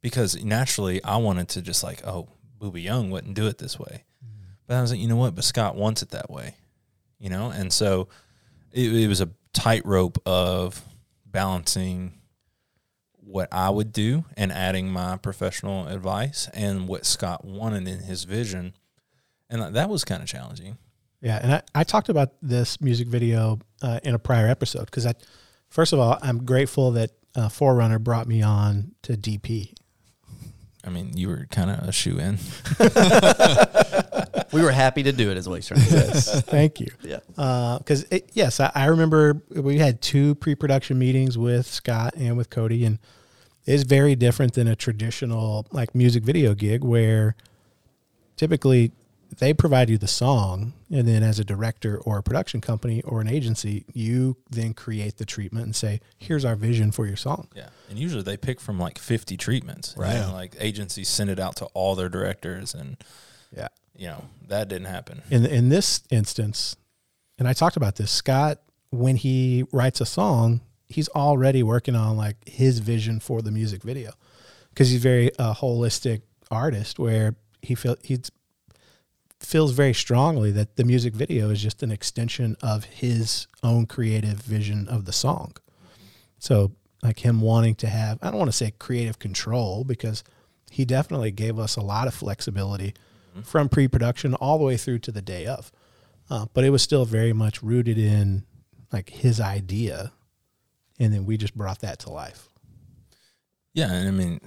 because 0.00 0.42
naturally 0.42 1.02
I 1.04 1.16
wanted 1.18 1.48
to 1.50 1.62
just 1.62 1.82
like, 1.82 2.06
oh, 2.06 2.28
Booby 2.60 2.82
Young 2.82 3.10
wouldn't 3.10 3.34
do 3.34 3.46
it 3.46 3.58
this 3.58 3.78
way. 3.78 4.04
But 4.66 4.76
I 4.76 4.82
was 4.82 4.92
like, 4.92 5.00
you 5.00 5.08
know 5.08 5.16
what? 5.16 5.34
But 5.34 5.42
Scott 5.42 5.74
wants 5.74 6.00
it 6.02 6.10
that 6.10 6.30
way, 6.30 6.54
you 7.18 7.28
know? 7.28 7.50
And 7.50 7.72
so 7.72 8.06
it, 8.70 8.94
it 8.94 9.08
was 9.08 9.20
a 9.20 9.30
tightrope 9.52 10.22
of 10.24 10.80
balancing 11.26 12.12
what 13.16 13.48
I 13.50 13.68
would 13.70 13.92
do 13.92 14.24
and 14.36 14.52
adding 14.52 14.92
my 14.92 15.16
professional 15.16 15.88
advice 15.88 16.48
and 16.54 16.86
what 16.86 17.04
Scott 17.04 17.44
wanted 17.44 17.88
in 17.88 18.00
his 18.00 18.22
vision. 18.22 18.74
And 19.48 19.74
that 19.74 19.88
was 19.88 20.04
kind 20.04 20.22
of 20.22 20.28
challenging. 20.28 20.78
Yeah, 21.20 21.40
and 21.42 21.54
I, 21.54 21.62
I 21.74 21.82
talked 21.82 22.08
about 22.08 22.34
this 22.40 22.80
music 22.80 23.08
video 23.08 23.58
uh, 23.82 23.98
in 24.04 24.14
a 24.14 24.18
prior 24.18 24.46
episode 24.46 24.84
because 24.84 25.04
I, 25.04 25.14
first 25.68 25.92
of 25.92 25.98
all, 25.98 26.16
I'm 26.22 26.44
grateful 26.44 26.92
that 26.92 27.10
uh, 27.34 27.48
Forerunner 27.48 27.98
brought 27.98 28.28
me 28.28 28.42
on 28.42 28.92
to 29.02 29.14
DP. 29.14 29.74
I 30.84 30.90
mean, 30.90 31.16
you 31.16 31.28
were 31.28 31.46
kind 31.50 31.70
of 31.70 31.88
a 31.88 31.92
shoe 31.92 32.18
in. 32.18 32.38
We 34.52 34.62
were 34.62 34.72
happy 34.72 35.04
to 35.04 35.12
do 35.12 35.30
it, 35.30 35.36
is 35.36 35.48
what 35.48 35.56
he's 35.56 35.68
trying 35.68 35.80
to 35.80 36.20
say. 36.20 36.40
Thank 36.40 36.80
you. 36.80 36.88
yeah. 37.02 37.20
Uh, 37.38 37.78
because 37.78 38.04
yes, 38.32 38.58
I, 38.58 38.72
I 38.74 38.86
remember 38.86 39.40
we 39.50 39.78
had 39.78 40.02
two 40.02 40.34
pre-production 40.36 40.98
meetings 40.98 41.38
with 41.38 41.66
Scott 41.66 42.14
and 42.16 42.36
with 42.36 42.50
Cody, 42.50 42.84
and 42.84 42.98
it's 43.64 43.84
very 43.84 44.16
different 44.16 44.54
than 44.54 44.66
a 44.66 44.74
traditional 44.74 45.66
like 45.70 45.94
music 45.94 46.24
video 46.24 46.54
gig 46.54 46.82
where 46.82 47.36
typically 48.36 48.90
they 49.38 49.54
provide 49.54 49.88
you 49.90 49.96
the 49.98 50.08
song, 50.08 50.72
and 50.90 51.06
then 51.06 51.22
as 51.22 51.38
a 51.38 51.44
director 51.44 51.98
or 51.98 52.18
a 52.18 52.22
production 52.22 52.60
company 52.60 53.00
or 53.02 53.20
an 53.20 53.28
agency, 53.28 53.84
you 53.92 54.36
then 54.50 54.74
create 54.74 55.18
the 55.18 55.24
treatment 55.24 55.64
and 55.66 55.76
say, 55.76 56.00
"Here's 56.18 56.44
our 56.44 56.56
vision 56.56 56.90
for 56.90 57.06
your 57.06 57.16
song." 57.16 57.48
Yeah. 57.54 57.68
And 57.88 57.98
usually 57.98 58.22
they 58.22 58.36
pick 58.36 58.60
from 58.60 58.78
like 58.78 58.98
50 58.98 59.36
treatments. 59.36 59.94
Right. 59.96 60.24
like 60.26 60.56
agencies 60.58 61.08
send 61.08 61.30
it 61.30 61.38
out 61.38 61.56
to 61.56 61.66
all 61.66 61.94
their 61.94 62.08
directors. 62.08 62.74
And, 62.74 62.96
Yeah. 63.56 63.68
you 63.96 64.08
know, 64.08 64.24
that 64.48 64.68
didn't 64.68 64.86
happen. 64.88 65.22
in 65.30 65.46
in 65.46 65.68
this 65.68 66.02
instance, 66.10 66.76
and 67.38 67.46
I 67.48 67.52
talked 67.52 67.76
about 67.76 67.96
this, 67.96 68.10
Scott, 68.10 68.60
when 68.90 69.16
he 69.16 69.64
writes 69.72 70.00
a 70.00 70.06
song, 70.06 70.60
he's 70.88 71.08
already 71.10 71.62
working 71.62 71.94
on 71.94 72.16
like 72.16 72.36
his 72.48 72.80
vision 72.80 73.20
for 73.20 73.42
the 73.42 73.50
music 73.52 73.82
video 73.84 74.12
because 74.70 74.90
he's 74.90 75.00
very 75.02 75.28
a 75.38 75.54
holistic 75.54 76.22
artist 76.50 76.98
where 76.98 77.36
he 77.62 77.74
feel 77.76 77.94
he's 78.02 78.30
feels 79.40 79.72
very 79.72 79.94
strongly 79.94 80.50
that 80.52 80.76
the 80.76 80.84
music 80.84 81.14
video 81.14 81.50
is 81.50 81.62
just 81.62 81.82
an 81.82 81.90
extension 81.90 82.56
of 82.62 82.84
his 82.84 83.46
own 83.62 83.86
creative 83.86 84.40
vision 84.42 84.86
of 84.88 85.06
the 85.06 85.12
song. 85.12 85.56
So 86.38 86.72
like 87.02 87.20
him 87.20 87.40
wanting 87.40 87.74
to 87.76 87.88
have 87.88 88.18
I 88.22 88.30
don't 88.30 88.38
want 88.38 88.50
to 88.50 88.56
say 88.56 88.72
creative 88.78 89.18
control 89.18 89.84
because 89.84 90.22
he 90.70 90.84
definitely 90.84 91.30
gave 91.30 91.58
us 91.58 91.76
a 91.76 91.82
lot 91.82 92.06
of 92.06 92.14
flexibility 92.14 92.94
from 93.44 93.68
pre-production 93.68 94.34
all 94.34 94.58
the 94.58 94.64
way 94.64 94.76
through 94.76 94.98
to 95.00 95.12
the 95.12 95.22
day 95.22 95.46
of. 95.46 95.72
Uh, 96.28 96.46
but 96.52 96.64
it 96.64 96.70
was 96.70 96.82
still 96.82 97.04
very 97.04 97.32
much 97.32 97.62
rooted 97.62 97.98
in 97.98 98.44
like 98.92 99.10
his 99.10 99.40
idea 99.40 100.12
and 100.98 101.14
then 101.14 101.24
we 101.24 101.36
just 101.36 101.56
brought 101.56 101.80
that 101.80 101.98
to 102.00 102.10
life. 102.10 102.48
Yeah. 103.72 103.90
And 103.92 104.08
I 104.08 104.10
mean, 104.10 104.40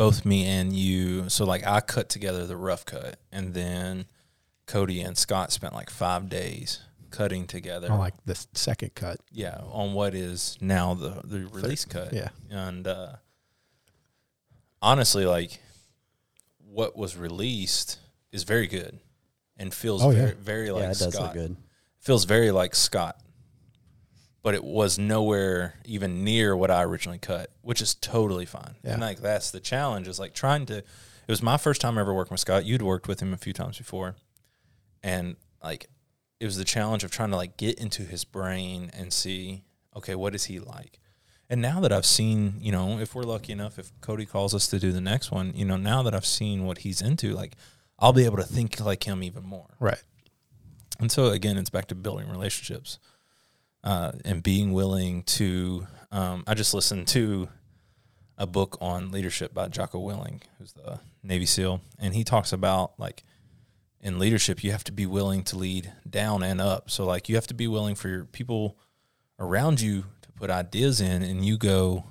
both 0.00 0.24
me 0.24 0.46
and 0.46 0.72
you. 0.74 1.28
So, 1.28 1.44
like, 1.44 1.66
I 1.66 1.80
cut 1.80 2.08
together 2.08 2.46
the 2.46 2.56
rough 2.56 2.86
cut, 2.86 3.18
and 3.30 3.52
then 3.52 4.06
Cody 4.66 5.02
and 5.02 5.16
Scott 5.16 5.52
spent 5.52 5.74
like 5.74 5.90
five 5.90 6.30
days 6.30 6.80
cutting 7.10 7.46
together. 7.46 7.92
On 7.92 7.98
like 7.98 8.14
the 8.24 8.34
second 8.54 8.94
cut. 8.94 9.18
yeah, 9.30 9.60
on 9.70 9.92
what 9.92 10.14
is 10.14 10.56
now 10.60 10.94
the 10.94 11.20
the 11.24 11.40
release 11.48 11.84
cut. 11.84 12.12
Yeah. 12.14 12.28
and 12.50 12.86
uh, 12.86 13.16
honestly, 14.80 15.26
like 15.26 15.60
what 16.64 16.96
was 16.96 17.16
released 17.16 17.98
is 18.32 18.44
very 18.44 18.66
good 18.68 18.98
and 19.58 19.74
feels 19.74 20.02
Oh, 20.02 20.10
yeah. 20.10 20.18
very, 20.20 20.32
very 20.34 20.70
like 20.70 20.82
yeah, 20.82 20.90
it 20.92 20.98
does 20.98 21.12
Scott. 21.14 21.22
look 21.22 21.32
good. 21.34 21.56
Feels 21.98 22.24
very 22.24 22.50
like 22.52 22.74
Scott, 22.74 23.19
but 24.42 24.54
it 24.54 24.64
was 24.64 24.98
nowhere 24.98 25.74
even 25.84 26.24
near 26.24 26.56
what 26.56 26.70
I 26.70 26.82
originally 26.84 27.18
cut, 27.18 27.50
which 27.62 27.80
is 27.82 27.94
totally 27.94 28.46
fine. 28.46 28.76
Yeah. 28.82 28.92
And 28.92 29.00
like 29.02 29.20
that's 29.20 29.50
the 29.50 29.60
challenge 29.60 30.08
is 30.08 30.18
like 30.18 30.34
trying 30.34 30.66
to. 30.66 30.78
It 30.78 30.84
was 31.32 31.42
my 31.42 31.56
first 31.58 31.80
time 31.80 31.96
ever 31.98 32.12
working 32.12 32.32
with 32.32 32.40
Scott. 32.40 32.64
You'd 32.64 32.82
worked 32.82 33.06
with 33.06 33.20
him 33.20 33.32
a 33.32 33.36
few 33.36 33.52
times 33.52 33.78
before, 33.78 34.16
and 35.02 35.36
like 35.62 35.88
it 36.40 36.44
was 36.46 36.56
the 36.56 36.64
challenge 36.64 37.04
of 37.04 37.10
trying 37.10 37.30
to 37.30 37.36
like 37.36 37.56
get 37.56 37.78
into 37.78 38.02
his 38.02 38.24
brain 38.24 38.90
and 38.94 39.12
see 39.12 39.62
okay 39.96 40.14
what 40.14 40.34
is 40.34 40.44
he 40.44 40.58
like 40.58 40.98
and 41.50 41.60
now 41.60 41.80
that 41.80 41.92
i've 41.92 42.06
seen 42.06 42.54
you 42.60 42.70
know 42.72 42.98
if 42.98 43.14
we're 43.14 43.24
lucky 43.24 43.52
enough 43.52 43.78
if 43.78 43.92
cody 44.00 44.24
calls 44.24 44.54
us 44.54 44.66
to 44.68 44.78
do 44.78 44.90
the 44.92 45.00
next 45.00 45.30
one 45.30 45.52
you 45.54 45.64
know 45.64 45.76
now 45.76 46.02
that 46.02 46.14
i've 46.14 46.24
seen 46.24 46.64
what 46.64 46.78
he's 46.78 47.02
into 47.02 47.32
like 47.34 47.54
i'll 47.98 48.12
be 48.12 48.24
able 48.24 48.36
to 48.36 48.42
think 48.44 48.80
like 48.80 49.04
him 49.06 49.22
even 49.22 49.42
more 49.44 49.66
Right. 49.80 50.00
and 50.98 51.10
so 51.12 51.26
again 51.26 51.56
it's 51.58 51.70
back 51.70 51.86
to 51.88 51.94
building 51.94 52.30
relationships 52.30 52.98
uh, 53.82 54.12
and 54.24 54.42
being 54.42 54.72
willing 54.72 55.22
to 55.22 55.86
um, 56.12 56.44
i 56.46 56.54
just 56.54 56.74
listened 56.74 57.06
to 57.06 57.48
a 58.40 58.46
book 58.46 58.78
on 58.80 59.10
leadership 59.10 59.52
by 59.52 59.68
Jocko 59.68 60.00
Willink 60.00 60.44
who's 60.58 60.72
the 60.72 60.98
navy 61.22 61.44
seal 61.44 61.82
and 61.98 62.14
he 62.14 62.24
talks 62.24 62.52
about 62.54 62.98
like 62.98 63.22
in 64.00 64.18
leadership 64.18 64.64
you 64.64 64.72
have 64.72 64.84
to 64.84 64.92
be 64.92 65.06
willing 65.06 65.42
to 65.44 65.58
lead 65.58 65.92
down 66.08 66.42
and 66.42 66.60
up. 66.60 66.90
So 66.90 67.04
like 67.04 67.28
you 67.28 67.34
have 67.34 67.46
to 67.48 67.54
be 67.54 67.68
willing 67.68 67.94
for 67.94 68.08
your 68.08 68.24
people 68.24 68.78
around 69.38 69.80
you 69.80 70.04
to 70.22 70.32
put 70.32 70.50
ideas 70.50 71.00
in 71.00 71.22
and 71.22 71.44
you 71.44 71.58
go 71.58 72.04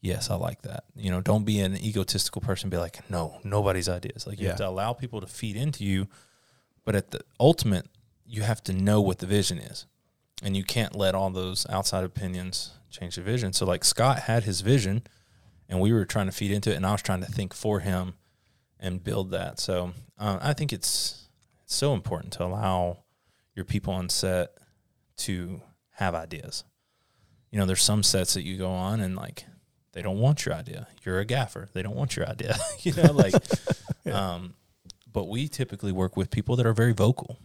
yes 0.00 0.30
i 0.30 0.34
like 0.34 0.62
that. 0.62 0.84
You 0.96 1.10
know 1.10 1.20
don't 1.20 1.44
be 1.44 1.60
an 1.60 1.76
egotistical 1.76 2.40
person 2.40 2.70
be 2.70 2.78
like 2.78 3.08
no 3.10 3.38
nobody's 3.44 3.88
ideas. 3.88 4.26
Like 4.26 4.40
you 4.40 4.48
have 4.48 4.56
to 4.56 4.68
allow 4.68 4.94
people 4.94 5.20
to 5.20 5.26
feed 5.26 5.56
into 5.56 5.84
you 5.84 6.08
but 6.84 6.94
at 6.94 7.10
the 7.10 7.20
ultimate 7.38 7.86
you 8.26 8.42
have 8.42 8.62
to 8.64 8.72
know 8.72 9.00
what 9.02 9.18
the 9.18 9.26
vision 9.26 9.58
is 9.58 9.86
and 10.42 10.56
you 10.56 10.64
can't 10.64 10.94
let 10.94 11.14
all 11.14 11.30
those 11.30 11.66
outside 11.68 12.04
opinions 12.04 12.72
change 12.90 13.16
the 13.16 13.22
vision 13.22 13.52
so 13.52 13.66
like 13.66 13.84
scott 13.84 14.20
had 14.20 14.44
his 14.44 14.60
vision 14.60 15.02
and 15.68 15.80
we 15.80 15.92
were 15.92 16.04
trying 16.04 16.26
to 16.26 16.32
feed 16.32 16.50
into 16.50 16.72
it, 16.72 16.76
and 16.76 16.86
I 16.86 16.92
was 16.92 17.02
trying 17.02 17.20
to 17.20 17.30
think 17.30 17.52
for 17.52 17.80
him 17.80 18.14
and 18.80 19.04
build 19.04 19.30
that. 19.32 19.60
So 19.60 19.92
uh, 20.18 20.38
I 20.40 20.54
think 20.54 20.72
it's 20.72 21.28
it's 21.62 21.74
so 21.74 21.92
important 21.92 22.32
to 22.34 22.44
allow 22.44 22.98
your 23.54 23.64
people 23.64 23.92
on 23.92 24.08
set 24.08 24.56
to 25.18 25.60
have 25.92 26.14
ideas. 26.14 26.64
You 27.50 27.58
know, 27.58 27.66
there's 27.66 27.82
some 27.82 28.02
sets 28.02 28.34
that 28.34 28.42
you 28.42 28.56
go 28.56 28.70
on 28.70 29.00
and 29.00 29.16
like 29.16 29.44
they 29.92 30.00
don't 30.00 30.18
want 30.18 30.46
your 30.46 30.54
idea. 30.54 30.86
You're 31.04 31.18
a 31.18 31.24
gaffer. 31.24 31.68
They 31.72 31.82
don't 31.82 31.96
want 31.96 32.16
your 32.16 32.26
idea. 32.26 32.56
you 32.80 32.94
know, 32.94 33.12
like 33.12 33.34
um 34.10 34.54
but 35.10 35.28
we 35.28 35.48
typically 35.48 35.92
work 35.92 36.16
with 36.16 36.30
people 36.30 36.56
that 36.56 36.66
are 36.66 36.72
very 36.72 36.92
vocal. 36.92 37.38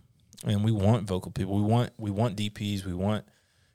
And 0.43 0.63
we 0.63 0.71
want 0.71 1.07
vocal 1.07 1.31
people. 1.31 1.55
We 1.55 1.61
want 1.61 1.91
we 1.97 2.11
want 2.11 2.37
DPs, 2.37 2.85
we 2.85 2.93
want 2.93 3.25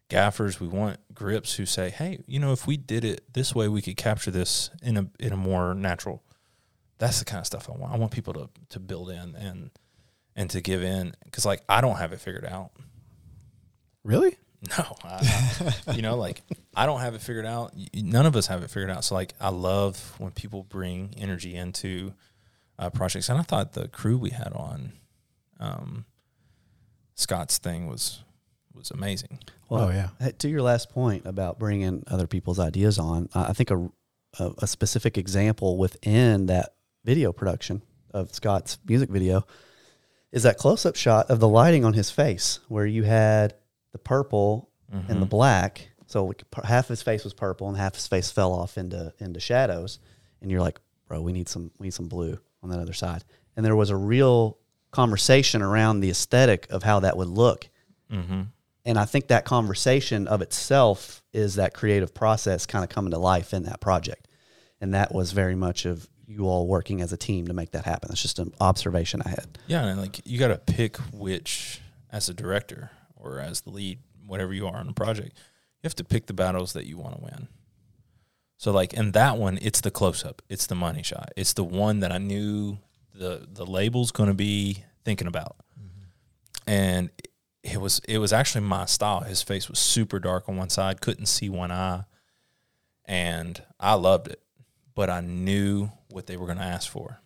gaffers, 0.09 0.61
we 0.61 0.69
want 0.69 0.99
grips 1.15 1.55
who 1.57 1.67
say, 1.67 1.91
"Hey, 1.91 2.23
you 2.27 2.39
know, 2.39 2.53
if 2.53 2.67
we 2.67 2.77
did 2.77 3.05
it 3.05 3.23
this 3.33 3.55
way, 3.55 3.69
we 3.69 3.83
could 3.83 3.97
capture 3.97 4.31
this 4.31 4.71
in 4.83 4.97
a 4.97 5.09
in 5.19 5.33
a 5.33 5.37
more 5.37 5.75
natural." 5.75 6.23
That's 6.99 7.21
the 7.21 7.25
kind 7.25 7.41
of 7.41 7.47
stuff 7.47 7.69
I 7.69 7.79
want. 7.79 7.95
I 7.95 7.97
want 7.97 8.13
people 8.13 8.35
to 8.35 8.51
to 8.71 8.81
build 8.81 9.11
in 9.11 9.35
and 9.37 9.71
and 10.37 10.51
to 10.51 10.61
give 10.61 10.83
in 10.83 11.15
because 11.25 11.47
like 11.47 11.63
I 11.69 11.81
don't 11.81 11.97
have 11.97 12.13
it 12.13 12.21
figured 12.21 12.45
out. 12.47 12.73
Really? 14.05 14.37
No, 14.77 14.97
I, 15.05 15.73
you 15.95 16.03
know, 16.03 16.17
like 16.17 16.43
I 16.75 16.85
don't 16.85 16.99
have 16.99 17.15
it 17.15 17.21
figured 17.21 17.47
out. 17.47 17.75
None 17.95 18.27
of 18.27 18.35
us 18.35 18.49
have 18.49 18.65
it 18.65 18.71
figured 18.71 18.91
out. 18.91 19.05
So 19.05 19.15
like, 19.15 19.35
I 19.41 19.51
love 19.51 20.17
when 20.19 20.33
people 20.33 20.65
bring 20.65 21.15
energy 21.17 21.55
into 21.55 22.13
uh, 22.77 22.91
projects, 22.91 23.29
and 23.29 23.39
I 23.39 23.43
thought 23.43 23.75
the 23.75 23.87
crew 23.87 24.19
we 24.19 24.31
had 24.31 24.53
on 24.53 24.95
um, 25.61 26.07
Scott's 27.19 27.59
thing 27.59 27.89
was 27.89 28.23
was 28.73 28.93
amazing. 28.93 29.41
oh 29.71 29.91
yeah. 29.91 30.31
To 30.39 30.49
your 30.49 30.63
last 30.63 30.89
point 30.89 31.27
about 31.27 31.59
bringing 31.59 32.05
other 32.07 32.29
people's 32.29 32.61
ideas 32.61 32.99
on, 32.99 33.29
I 33.35 33.47
I 33.47 33.53
think 33.53 33.73
a, 33.73 33.91
a, 34.39 34.53
a 34.59 34.67
specific 34.67 35.19
example 35.19 35.77
within 35.77 36.47
that 36.47 36.75
video 37.05 37.33
production 37.33 37.83
of 38.13 38.33
Scott's 38.33 38.79
music 38.87 39.11
video 39.11 39.45
is 40.31 40.45
that 40.45 40.59
close 40.59 40.87
up 40.87 40.95
shot 40.95 41.29
of 41.29 41.41
the 41.41 41.49
lighting 41.49 41.85
on 41.85 41.93
his 41.93 42.11
face, 42.11 42.61
where 42.69 42.87
you 42.87 43.03
had 43.03 43.55
the 43.93 43.99
purple 43.99 44.71
and 44.93 45.09
the 45.09 45.15
mm-hmm. 45.15 45.25
black. 45.25 45.91
So 46.07 46.25
we 46.25 46.35
could, 46.37 46.47
half 46.65 46.87
his 46.89 47.03
face 47.03 47.25
was 47.25 47.35
purple 47.35 47.69
and 47.69 47.77
half 47.77 47.95
his 47.95 48.07
face 48.07 48.31
fell 48.31 48.53
off 48.53 48.79
into 48.79 49.13
into 49.19 49.41
shadows, 49.41 49.99
and 50.41 50.53
you're 50.53 50.61
like, 50.61 50.81
bro, 51.09 51.21
we 51.21 51.33
need 51.33 51.49
some 51.49 51.73
we 51.79 51.89
need 51.89 51.95
some 51.95 52.07
blue 52.07 52.39
on 52.63 52.71
that 52.71 52.79
other 52.79 52.93
side. 52.93 53.25
And 53.57 53.67
there 53.67 53.75
was 53.75 53.91
a 53.91 53.97
real 53.97 54.59
conversation 54.91 55.63
around 55.63 56.01
the 56.01 56.11
aesthetic 56.11 56.67
of 56.71 56.83
how 56.83 57.01
that 57.01 57.17
would 57.17 57.29
look. 57.29 57.69
Mm-hmm. 58.11 58.43
And 58.85 58.99
I 58.99 59.05
think 59.05 59.29
that 59.29 59.45
conversation 59.45 60.27
of 60.29 60.41
itself 60.41 61.23
is 61.33 61.57
that 61.57 61.75
creative 61.75 62.15
process 62.15 62.65
kind 62.65 62.85
of 62.85 62.91
coming 62.91 63.11
to 63.11 63.19
life 63.19 63.53
in 63.53 63.65
that 63.65 63.81
project. 63.81 64.29
And 64.81 64.95
that 64.95 65.15
was 65.15 65.33
very 65.33 65.55
much 65.55 65.85
of 65.85 66.09
you 66.27 66.47
all 66.47 66.67
working 66.67 67.01
as 67.01 67.13
a 67.13 67.17
team 67.17 67.49
to 67.49 67.55
make 67.55 67.73
that 67.73 67.85
happen. 67.85 68.09
That's 68.09 68.23
just 68.23 68.39
an 68.39 68.53
observation 68.61 69.23
I 69.25 69.31
had. 69.31 69.59
Yeah, 69.67 69.85
and 69.85 70.01
like 70.01 70.21
you 70.25 70.39
got 70.39 70.49
to 70.49 70.59
pick 70.59 70.97
which, 71.13 71.81
as 72.11 72.29
a 72.29 72.35
director 72.35 72.91
or 73.17 73.41
as 73.41 73.63
the 73.63 73.71
lead, 73.71 73.99
whatever 74.27 74.53
you 74.55 74.67
are 74.67 74.77
on 74.77 74.89
a 74.89 74.93
project, 74.93 75.37
you 75.37 75.87
have 75.87 75.97
to 75.97 76.05
pick 76.05 76.27
the 76.27 76.35
battles 76.35 76.73
that 76.75 76.87
you 76.87 76.97
want 76.97 77.17
to 77.17 77.23
win. 77.23 77.49
So 78.57 78.73
like 78.73 78.93
in 78.93 79.13
that 79.13 79.39
one, 79.39 79.59
it's 79.63 79.81
the 79.81 79.91
close 79.91 80.25
up, 80.25 80.43
it's 80.49 80.67
the 80.67 80.75
money 80.75 81.03
shot, 81.03 81.31
it's 81.37 81.53
the 81.53 81.65
one 81.65 82.01
that 82.01 82.13
I 82.13 82.19
knew 82.19 82.79
the 83.19 83.47
the 83.51 83.67
label's 83.67 84.11
going 84.13 84.29
to 84.29 84.35
be 84.35 84.85
thinking 85.05 85.27
about, 85.27 85.57
mm-hmm. 85.79 86.71
and 86.71 87.11
it 87.63 87.81
was 87.81 88.01
it 88.09 88.19
was 88.19 88.33
actually 88.33 88.65
my 88.65 88.87
style. 88.87 89.21
His 89.21 89.43
face 89.43 89.69
was 89.69 89.79
super 89.79 90.19
dark 90.19 90.49
on 90.49 90.57
one 90.57 90.71
side, 90.71 91.01
couldn't 91.01 91.27
see 91.27 91.49
one 91.49 91.71
eye, 91.71 92.05
and 93.05 93.63
I 93.79 93.95
loved 93.95 94.29
it, 94.29 94.41
but 94.95 95.11
I 95.11 95.21
knew 95.21 95.91
what 96.09 96.27
they 96.27 96.37
were 96.37 96.47
going 96.47 96.59
to 96.59 96.65
ask 96.65 96.91
for 96.91 97.21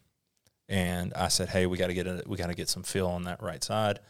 and 0.73 1.13
I 1.15 1.29
said, 1.29 1.51
"Hey, 1.51 1.67
we 1.67 1.77
got 1.77 1.89
to 1.89 1.95
get 1.95 2.07
a, 2.07 2.23
we 2.27 2.39
got 2.39 2.47
to 2.47 2.55
get 2.55 2.69
some 2.69 2.83
feel 2.83 3.07
on 3.07 3.25
that 3.25 3.43
right 3.43 3.63
side." 3.63 4.01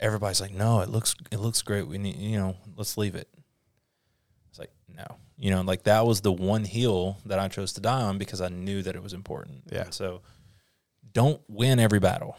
Everybody's 0.00 0.40
like, 0.40 0.52
"No, 0.52 0.80
it 0.80 0.88
looks 0.88 1.14
it 1.30 1.38
looks 1.38 1.62
great. 1.62 1.86
We 1.86 1.96
need, 1.96 2.16
you 2.16 2.36
know, 2.36 2.56
let's 2.76 2.96
leave 2.96 3.14
it." 3.14 3.28
It's 4.50 4.58
like, 4.58 4.72
"No." 4.88 5.06
You 5.36 5.52
know, 5.52 5.60
like 5.60 5.84
that 5.84 6.04
was 6.04 6.20
the 6.20 6.32
one 6.32 6.64
heel 6.64 7.18
that 7.26 7.38
I 7.38 7.46
chose 7.46 7.72
to 7.74 7.80
die 7.80 8.02
on 8.02 8.18
because 8.18 8.40
I 8.40 8.48
knew 8.48 8.82
that 8.82 8.96
it 8.96 9.02
was 9.02 9.12
important. 9.12 9.62
Yeah. 9.70 9.84
And 9.84 9.94
so 9.94 10.22
don't 11.12 11.40
win 11.48 11.78
every 11.78 11.98
battle. 12.00 12.36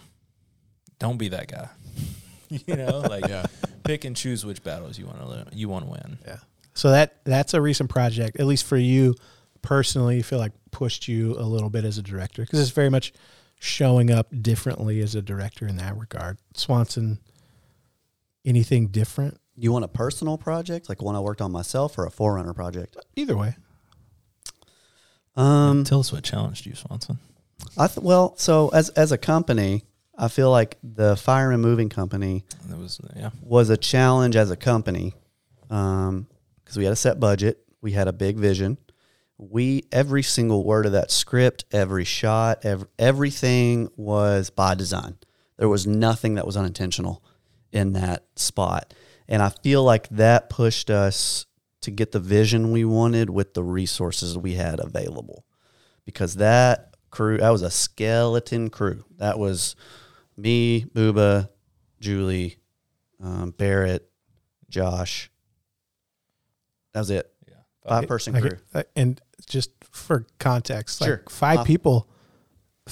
Don't 1.00 1.18
be 1.18 1.30
that 1.30 1.48
guy. 1.48 1.70
you 2.50 2.76
know, 2.76 3.00
like 3.10 3.28
Yeah. 3.28 3.46
pick 3.84 4.06
and 4.06 4.16
choose 4.16 4.46
which 4.46 4.64
battles 4.64 4.98
you 5.00 5.06
want 5.06 5.20
to 5.50 5.56
you 5.56 5.70
want 5.70 5.86
to 5.86 5.92
win. 5.92 6.18
Yeah. 6.26 6.38
So 6.74 6.92
that 6.92 7.24
that's 7.26 7.54
a 7.54 7.62
recent 7.62 7.90
project, 7.90 8.40
at 8.40 8.46
least 8.46 8.66
for 8.66 8.78
you 8.78 9.16
personally. 9.62 10.18
You 10.18 10.24
feel 10.24 10.40
like 10.40 10.54
pushed 10.72 11.08
you 11.08 11.36
a 11.38 11.44
little 11.44 11.70
bit 11.70 11.84
as 11.86 11.98
a 11.98 12.02
director 12.02 12.44
because 12.44 12.60
it's 12.60 12.70
very 12.72 12.90
much 12.90 13.12
showing 13.60 14.10
up 14.12 14.28
differently 14.42 15.02
as 15.02 15.16
a 15.16 15.22
director 15.22 15.68
in 15.68 15.76
that 15.78 15.98
regard. 15.98 16.38
Swanson, 16.54 17.20
anything 18.46 18.88
different? 18.88 19.38
You 19.58 19.74
want 19.74 19.84
a 19.84 19.90
personal 19.90 20.38
project, 20.38 20.88
like 20.88 21.02
one 21.02 21.16
I 21.18 21.20
worked 21.20 21.42
on 21.42 21.52
myself, 21.52 21.98
or 21.98 22.06
a 22.06 22.12
Forerunner 22.12 22.54
project? 22.54 22.96
Either 23.18 23.36
way. 23.36 23.56
Um, 25.36 25.84
Tell 25.84 26.00
us 26.00 26.12
what 26.14 26.24
challenged 26.24 26.66
you, 26.66 26.76
Swanson. 26.76 27.20
I 27.78 27.88
th- 27.88 28.00
well, 28.00 28.36
so 28.38 28.70
as 28.70 28.90
as 28.90 29.12
a 29.12 29.18
company, 29.18 29.84
I 30.18 30.28
feel 30.28 30.52
like 30.52 30.78
the 30.84 31.16
fire 31.16 31.52
and 31.52 31.62
moving 31.62 31.90
company 31.90 32.44
It 32.70 32.78
was 32.78 33.00
yeah. 33.16 33.30
was 33.42 33.70
a 33.70 33.78
challenge 33.78 34.36
as 34.36 34.52
a 34.52 34.58
company 34.58 35.14
um, 35.70 36.28
because 36.64 36.78
we 36.78 36.84
had 36.84 36.94
a 36.94 36.98
set 36.98 37.20
budget, 37.20 37.60
we 37.82 37.92
had 37.92 38.08
a 38.08 38.14
big 38.14 38.38
vision. 38.38 38.78
We 39.38 39.86
every 39.92 40.24
single 40.24 40.66
word 40.66 40.86
of 40.86 40.92
that 40.92 41.12
script, 41.12 41.64
every 41.72 42.04
shot, 42.04 42.66
ev- 42.66 42.88
everything 42.98 43.90
was 43.96 44.50
by 44.50 44.76
design. 44.76 45.18
There 45.58 45.70
was 45.70 45.88
nothing 45.88 46.36
that 46.36 46.46
was 46.46 46.58
unintentional 46.58 47.24
in 47.72 47.94
that 47.94 48.26
spot, 48.36 48.94
and 49.28 49.42
I 49.42 49.50
feel 49.50 49.84
like 49.84 50.10
that 50.10 50.50
pushed 50.50 50.90
us 50.90 51.46
to 51.82 51.92
get 51.92 52.12
the 52.12 52.20
vision 52.20 52.72
we 52.72 52.84
wanted 52.84 53.30
with 53.30 53.54
the 53.54 53.64
resources 53.64 54.38
we 54.38 54.56
had 54.56 54.80
available. 54.82 55.46
Because 56.04 56.36
that 56.36 56.96
crew, 57.12 57.38
that 57.38 57.50
was 57.50 57.62
a 57.62 57.70
skeleton 57.72 58.70
crew. 58.70 59.04
That 59.18 59.38
was 59.40 59.76
me, 60.38 60.86
Booba, 60.86 61.50
Julie, 62.00 62.60
um, 63.24 63.52
Barrett, 63.52 64.10
Josh. 64.70 65.30
That 66.94 67.02
was 67.02 67.10
it. 67.10 67.32
Yeah. 67.48 67.56
Five 67.88 68.08
person 68.08 68.34
Like, 68.34 68.44
crew. 68.44 68.58
uh, 68.74 68.84
and 68.96 69.22
just 69.48 69.72
for 69.92 70.26
context, 70.40 71.02
like 71.02 71.08
Sure. 71.08 71.24
five 71.30 71.60
Uh, 71.60 71.64
people, 71.64 72.08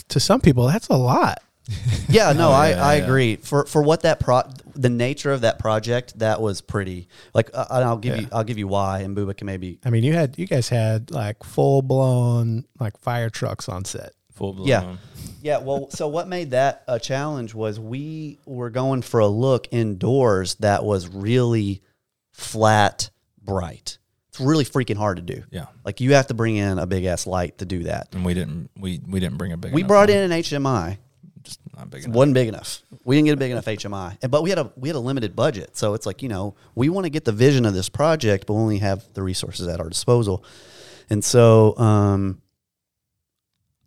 to 0.09 0.19
some 0.19 0.41
people, 0.41 0.67
that's 0.67 0.87
a 0.89 0.95
lot. 0.97 1.41
Yeah, 2.09 2.31
no, 2.31 2.49
Oh, 2.49 2.51
I, 2.53 2.69
yeah, 2.69 2.85
I 2.87 2.95
yeah. 2.95 3.03
agree. 3.03 3.35
For 3.35 3.65
for 3.65 3.81
what 3.81 4.03
that 4.03 4.19
pro, 4.21 4.43
the 4.75 4.89
nature 4.89 5.31
of 5.33 5.41
that 5.41 5.59
project, 5.59 6.17
that 6.19 6.39
was 6.41 6.61
pretty. 6.61 7.09
Like, 7.33 7.49
uh, 7.53 7.65
and 7.69 7.83
I'll 7.83 7.97
give 7.97 8.21
you, 8.21 8.27
I'll 8.31 8.45
give 8.45 8.57
you 8.57 8.67
why, 8.67 8.99
and 8.99 9.15
Booba 9.15 9.35
can 9.35 9.45
maybe. 9.45 9.77
I 9.83 9.89
mean, 9.89 10.03
you 10.03 10.13
had 10.13 10.37
you 10.39 10.47
guys 10.47 10.69
had 10.69 11.11
like 11.11 11.43
full 11.43 11.81
blown 11.81 12.63
like 12.79 12.97
fire 12.99 13.29
trucks 13.29 13.67
on 13.67 13.83
set. 13.83 14.13
Full 14.35 14.53
blown. 14.53 14.67
Yeah. 14.67 14.95
Yeah, 15.41 15.57
well, 15.59 15.89
so 15.89 16.07
what 16.07 16.27
made 16.27 16.51
that 16.51 16.83
a 16.87 16.99
challenge 16.99 17.53
was 17.53 17.79
we 17.79 18.39
were 18.45 18.69
going 18.69 19.01
for 19.01 19.19
a 19.19 19.27
look 19.27 19.67
indoors 19.71 20.55
that 20.55 20.83
was 20.83 21.07
really 21.07 21.81
flat, 22.31 23.09
bright. 23.41 23.97
It's 24.29 24.39
really 24.39 24.65
freaking 24.65 24.97
hard 24.97 25.17
to 25.17 25.23
do. 25.23 25.43
Yeah. 25.51 25.65
Like 25.85 26.01
you 26.01 26.13
have 26.13 26.27
to 26.27 26.33
bring 26.33 26.55
in 26.55 26.79
a 26.79 26.85
big 26.85 27.05
ass 27.05 27.27
light 27.27 27.57
to 27.59 27.65
do 27.65 27.83
that. 27.83 28.09
And 28.13 28.23
we 28.25 28.33
didn't 28.33 28.69
we 28.77 28.99
we 29.07 29.19
didn't 29.19 29.37
bring 29.37 29.51
a 29.51 29.57
big 29.57 29.73
We 29.73 29.83
brought 29.83 30.09
one. 30.09 30.17
in 30.17 30.31
an 30.31 30.39
HMI. 30.41 30.97
Not 31.77 31.89
big 31.91 32.01
It 32.01 32.05
enough. 32.05 32.15
wasn't 32.15 32.33
big 32.33 32.47
enough. 32.47 32.81
We 33.05 33.15
didn't 33.15 33.25
get 33.27 33.33
a 33.33 33.37
big 33.37 33.51
enough 33.51 33.65
HMI, 33.67 34.17
And- 34.21 34.31
but 34.31 34.41
we 34.43 34.49
had 34.49 34.59
a 34.59 34.71
we 34.75 34.89
had 34.89 34.95
a 34.95 34.99
limited 34.99 35.35
budget. 35.35 35.77
So 35.77 35.93
it's 35.93 36.05
like 36.05 36.21
you 36.23 36.29
know 36.29 36.55
we 36.75 36.89
want 36.89 37.05
to 37.05 37.09
get 37.09 37.23
the 37.25 37.31
vision 37.31 37.65
of 37.65 37.73
this 37.73 37.87
project, 37.89 38.47
but 38.47 38.53
we 38.55 38.61
only 38.61 38.77
have 38.79 39.05
the 39.13 39.21
resources 39.23 39.67
at 39.67 39.79
our 39.79 39.89
disposal. 39.89 40.43
And 41.09 41.23
so 41.23 41.77
um, 41.77 42.41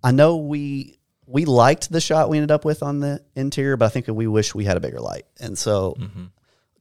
I 0.03 0.13
know 0.13 0.37
we 0.37 0.99
we 1.27 1.45
liked 1.45 1.93
the 1.93 2.01
shot 2.01 2.29
we 2.29 2.39
ended 2.39 2.51
up 2.51 2.65
with 2.65 2.83
on 2.83 3.01
the 3.01 3.23
interior, 3.37 3.77
but 3.77 3.87
I 3.87 3.89
think 3.89 4.09
we 4.09 4.27
wish 4.27 4.55
we 4.55 4.65
had 4.65 4.77
a 4.77 4.81
bigger 4.81 5.01
light. 5.01 5.27
And 5.39 5.57
so 5.57 5.97
Mm-hmm. 5.99 6.25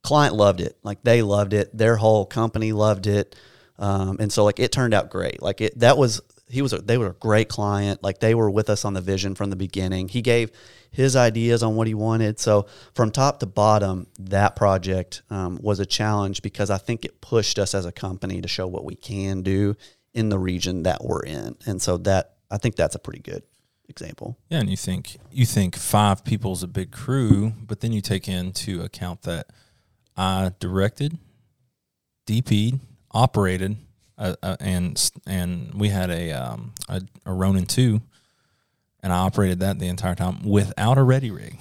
client 0.04 0.36
loved 0.36 0.62
it. 0.62 0.78
Like 0.84 1.04
they 1.04 1.22
loved 1.22 1.54
it. 1.54 1.76
Their 1.78 1.98
whole 1.98 2.26
company 2.26 2.72
loved 2.72 3.06
it. 3.08 3.36
Um, 3.78 4.18
and 4.20 4.32
so 4.32 4.44
like 4.46 4.60
it 4.60 4.72
turned 4.72 4.94
out 4.94 5.10
great. 5.10 5.42
Like 5.42 5.62
it 5.62 5.80
that 5.80 5.98
was 5.98 6.22
he 6.50 6.62
was 6.62 6.74
a, 6.74 6.80
they 6.80 6.98
were 6.98 7.08
a 7.08 7.14
great 7.14 7.48
client. 7.48 8.04
Like 8.04 8.20
they 8.20 8.36
were 8.36 8.50
with 8.50 8.70
us 8.70 8.84
on 8.84 8.94
the 8.94 9.02
vision 9.02 9.36
from 9.36 9.50
the 9.50 9.56
beginning. 9.56 10.10
He 10.10 10.22
gave 10.22 10.52
his 10.92 11.16
ideas 11.16 11.62
on 11.62 11.76
what 11.76 11.88
he 11.88 11.94
wanted. 11.94 12.40
So 12.40 12.66
from 12.96 13.12
top 13.12 13.40
to 13.40 13.46
bottom, 13.46 14.08
that 14.20 14.56
project 14.56 15.22
um, 15.30 15.60
was 15.62 15.80
a 15.80 15.86
challenge 15.86 16.42
because 16.42 16.70
I 16.70 16.78
think 16.78 17.06
it 17.06 17.22
pushed 17.22 17.60
us 17.60 17.76
as 17.76 17.86
a 17.86 17.92
company 17.92 18.42
to 18.42 18.48
show 18.48 18.68
what 18.68 18.84
we 18.84 18.96
can 18.96 19.44
do 19.44 19.76
in 20.14 20.30
the 20.30 20.40
region 20.40 20.84
that 20.84 21.04
we're 21.04 21.24
in. 21.24 21.56
And 21.66 21.82
so 21.82 21.98
that 22.00 22.34
I 22.50 22.58
think 22.58 22.76
that's 22.76 22.96
a 22.96 23.00
pretty 23.00 23.20
good 23.20 23.44
example. 23.88 24.38
Yeah, 24.50 24.60
and 24.60 24.70
you 24.70 24.78
think 24.78 25.18
you 25.32 25.46
think 25.46 25.76
five 25.76 26.24
people 26.24 26.54
is 26.54 26.64
a 26.64 26.68
big 26.68 26.92
crew, 26.92 27.54
but 27.62 27.82
then 27.82 27.92
you 27.92 28.02
take 28.02 28.28
into 28.28 28.82
account 28.82 29.24
that 29.24 29.48
I 30.18 30.52
directed, 30.60 31.18
DP'd, 32.28 32.80
operated. 33.12 33.78
Uh, 34.20 34.36
uh, 34.44 34.58
and 34.60 35.12
and 35.26 35.74
we 35.74 35.88
had 35.88 36.10
a 36.10 36.34
um 36.34 36.74
a, 36.90 37.02
a 37.26 37.34
Ronin 37.34 37.66
two, 37.66 38.02
and 39.02 39.14
I 39.14 39.20
operated 39.20 39.62
that 39.62 39.80
the 39.80 39.88
entire 39.88 40.14
time 40.14 40.44
without 40.44 40.98
a 40.98 41.02
ReadyRig. 41.02 41.56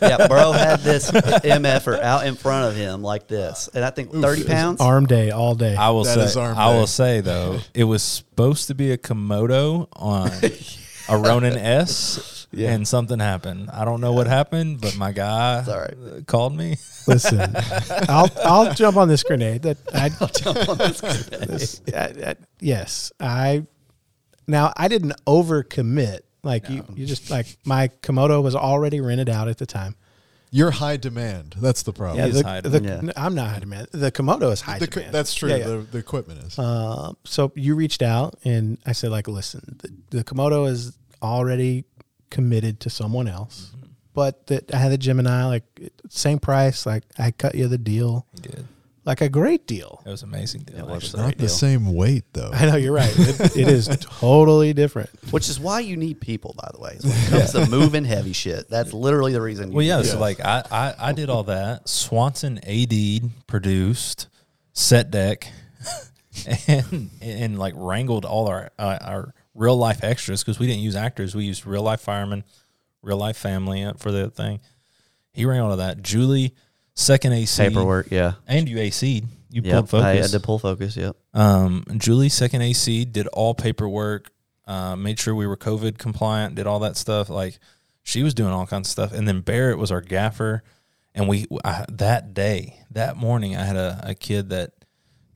yeah, 0.00 0.26
bro 0.28 0.52
had 0.52 0.80
this 0.80 1.10
MFer 1.10 2.00
out 2.00 2.26
in 2.26 2.36
front 2.36 2.70
of 2.70 2.74
him 2.74 3.02
like 3.02 3.28
this, 3.28 3.68
and 3.74 3.84
I 3.84 3.90
think 3.90 4.12
thirty 4.12 4.44
pounds. 4.44 4.80
Arm 4.80 5.04
day 5.04 5.30
all 5.30 5.54
day. 5.54 5.76
I 5.76 5.90
will 5.90 6.04
That 6.04 6.30
say, 6.30 6.40
I 6.40 6.74
will 6.74 6.86
say 6.86 7.20
though, 7.20 7.58
it 7.74 7.84
was 7.84 8.02
supposed 8.02 8.68
to 8.68 8.74
be 8.74 8.90
a 8.92 8.96
Komodo 8.96 9.88
on 9.92 10.30
a 11.08 11.18
Ronin 11.18 11.58
S, 11.58 12.37
Yeah. 12.50 12.72
and 12.72 12.88
something 12.88 13.18
happened. 13.18 13.68
I 13.70 13.84
don't 13.84 14.00
know 14.00 14.12
what 14.14 14.26
happened, 14.26 14.80
but 14.80 14.96
my 14.96 15.12
guy 15.12 15.64
all 15.68 15.78
right. 15.80 15.94
uh, 16.18 16.20
called 16.26 16.56
me. 16.56 16.76
Listen, 17.06 17.40
I'll 18.08 18.30
I'll 18.42 18.74
jump 18.74 18.96
on 18.96 19.08
this 19.08 19.22
grenade. 19.22 19.62
That 19.62 19.76
I, 19.92 20.08
Jump 20.38 20.68
on 20.68 20.78
this 20.78 21.00
grenade. 21.00 21.48
this, 21.48 21.82
I, 21.94 22.30
I- 22.30 22.36
yes, 22.60 23.12
I. 23.20 23.66
Now 24.46 24.72
I 24.76 24.88
didn't 24.88 25.12
overcommit. 25.26 26.20
Like 26.42 26.70
you, 26.70 26.84
you 26.94 27.04
just 27.04 27.30
like 27.30 27.58
my 27.66 27.88
Komodo 28.02 28.42
was 28.42 28.54
already 28.54 29.00
rented 29.00 29.28
out 29.28 29.48
at 29.48 29.58
the 29.58 29.66
time. 29.66 29.94
You're 30.50 30.70
high 30.70 30.96
demand. 30.96 31.56
That's 31.58 31.82
the 31.82 31.92
problem. 31.92 32.24
Yeah, 32.24 32.28
the, 32.32 32.42
high 32.42 32.60
the, 32.62 32.80
demand. 32.80 33.12
I'm 33.16 33.34
not 33.34 33.50
high 33.50 33.58
demand. 33.58 33.88
The 33.92 34.10
Komodo 34.10 34.50
is 34.50 34.62
high 34.62 34.78
The 34.78 34.86
demand. 34.86 35.12
that's 35.12 35.34
true. 35.34 35.50
Yeah, 35.50 35.56
yeah. 35.56 35.66
The, 35.66 35.76
the 35.92 35.98
equipment 35.98 36.42
is. 36.44 36.58
Uh, 36.58 37.12
so 37.24 37.52
you 37.54 37.74
reached 37.74 38.00
out 38.00 38.38
and 38.44 38.78
I 38.86 38.92
said, 38.92 39.10
like, 39.10 39.28
listen, 39.28 39.76
the, 39.82 40.16
the 40.16 40.24
Komodo 40.24 40.66
is 40.66 40.96
already 41.20 41.84
committed 42.30 42.80
to 42.80 42.90
someone 42.90 43.28
else, 43.28 43.70
Mm-hmm. 43.76 43.86
but 44.14 44.46
that 44.48 44.74
I 44.74 44.78
had 44.78 44.92
the 44.92 44.98
Gemini, 44.98 45.44
like 45.46 45.64
same 46.08 46.38
price, 46.38 46.86
like 46.86 47.04
I 47.18 47.30
cut 47.30 47.54
you 47.54 47.68
the 47.68 47.78
deal, 47.78 48.26
He 48.34 48.40
did. 48.40 48.66
like 49.04 49.20
a 49.20 49.28
great 49.28 49.66
deal. 49.66 50.02
It 50.04 50.10
was 50.10 50.22
amazing 50.22 50.62
deal. 50.62 50.78
It 50.78 50.86
was 50.86 51.04
actually. 51.04 51.22
Not 51.22 51.38
the 51.38 51.48
same 51.48 51.94
weight 51.94 52.24
though. 52.32 52.50
I 52.52 52.66
know 52.66 52.76
you're 52.76 52.92
right. 52.94 53.12
It, 53.16 53.56
it 53.56 53.68
is 53.68 53.88
totally 54.00 54.72
different. 54.72 55.10
Which 55.30 55.48
is 55.48 55.58
why 55.60 55.80
you 55.80 55.96
need 55.96 56.20
people, 56.20 56.54
by 56.58 56.70
the 56.74 56.80
way. 56.80 56.98
When 57.00 57.12
it 57.12 57.28
comes 57.30 57.52
to 57.52 57.66
moving 57.70 58.04
heavy 58.04 58.32
shit, 58.32 58.68
that's 58.68 58.92
literally 58.92 59.32
the 59.32 59.40
reason. 59.40 59.70
You 59.70 59.76
Well, 59.76 59.84
yeah. 59.86 59.96
need 59.98 60.06
So 60.06 60.18
like 60.20 60.40
I, 60.44 60.62
I 60.70 60.94
I 60.98 61.12
did 61.12 61.30
all 61.30 61.44
that. 61.44 61.88
Swanson 61.88 62.58
AD 62.66 63.30
produced 63.46 64.28
set 64.72 65.10
dec, 65.10 65.44
and 66.68 67.10
and 67.20 67.58
like 67.58 67.74
wrangled 67.76 68.24
all 68.24 68.48
our 68.48 68.70
uh, 68.78 68.98
our 69.00 69.34
real 69.58 69.76
life 69.76 70.04
extras 70.04 70.42
because 70.42 70.58
we 70.58 70.66
didn't 70.66 70.82
use 70.82 70.96
actors. 70.96 71.34
We 71.34 71.44
used 71.44 71.66
real 71.66 71.82
life 71.82 72.00
firemen, 72.00 72.44
real 73.02 73.18
life 73.18 73.36
family 73.36 73.84
uh, 73.84 73.94
for 73.94 74.10
the 74.10 74.30
thing. 74.30 74.60
He 75.32 75.44
ran 75.44 75.60
all 75.60 75.72
of 75.72 75.78
that. 75.78 76.02
Julie 76.02 76.54
second 76.94 77.32
AC 77.32 77.62
paperwork. 77.62 78.10
Yeah, 78.10 78.34
and 78.46 78.68
you 78.68 78.78
AC. 78.78 79.24
You 79.50 79.62
yeah. 79.64 79.74
pulled 79.74 79.90
focus. 79.90 80.04
I 80.04 80.14
had 80.16 80.30
to 80.30 80.40
pull 80.40 80.58
focus. 80.58 80.96
Yep. 80.96 81.16
Um, 81.34 81.84
Julie, 81.96 82.28
second 82.28 82.62
AC, 82.62 83.04
did 83.06 83.26
all 83.28 83.54
paperwork, 83.54 84.30
uh, 84.66 84.94
made 84.94 85.18
sure 85.18 85.34
we 85.34 85.46
were 85.46 85.56
COVID 85.56 85.98
compliant, 85.98 86.54
did 86.54 86.66
all 86.66 86.80
that 86.80 86.96
stuff. 86.96 87.30
Like 87.30 87.58
she 88.02 88.22
was 88.22 88.34
doing 88.34 88.52
all 88.52 88.66
kinds 88.66 88.88
of 88.88 88.92
stuff. 88.92 89.12
And 89.12 89.26
then 89.26 89.40
Barrett 89.40 89.78
was 89.78 89.90
our 89.90 90.02
gaffer. 90.02 90.62
And 91.14 91.28
we, 91.28 91.46
I, 91.64 91.86
that 91.88 92.34
day, 92.34 92.80
that 92.90 93.16
morning, 93.16 93.56
I 93.56 93.64
had 93.64 93.76
a, 93.76 94.00
a 94.02 94.14
kid 94.14 94.50
that 94.50 94.72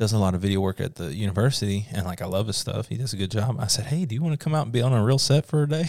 does 0.02 0.12
a 0.12 0.18
lot 0.18 0.34
of 0.34 0.40
video 0.40 0.60
work 0.60 0.80
at 0.80 0.96
the 0.96 1.14
university. 1.14 1.86
And 1.92 2.04
like, 2.04 2.20
I 2.20 2.26
love 2.26 2.48
his 2.48 2.56
stuff. 2.56 2.88
He 2.88 2.96
does 2.96 3.12
a 3.12 3.16
good 3.16 3.30
job. 3.30 3.56
I 3.60 3.68
said, 3.68 3.86
Hey, 3.86 4.04
do 4.04 4.14
you 4.16 4.22
want 4.22 4.38
to 4.38 4.42
come 4.42 4.52
out 4.54 4.64
and 4.64 4.72
be 4.72 4.82
on 4.82 4.92
a 4.92 5.02
real 5.02 5.18
set 5.18 5.46
for 5.46 5.62
a 5.62 5.68
day? 5.68 5.84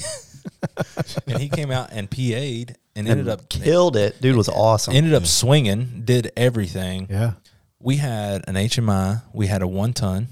and 1.27 1.39
he 1.39 1.49
came 1.49 1.71
out 1.71 1.89
and 1.91 2.09
PA'd 2.09 2.77
and 2.95 3.07
ended 3.07 3.27
up, 3.27 3.49
Killed 3.49 3.95
it. 3.97 4.21
Dude 4.21 4.35
was 4.35 4.49
awesome. 4.49 4.93
ended 4.93 5.13
up 5.15 5.25
swinging, 5.25 6.03
did 6.05 6.31
everything 6.37 7.07
Yeah. 7.09 7.33
we 7.79 7.97
had 7.97 8.43
an 8.47 8.55
HMI, 8.55 9.23
we 9.33 9.47
had 9.47 9.61
a 9.63 9.67
one 9.67 9.93
ton, 9.93 10.27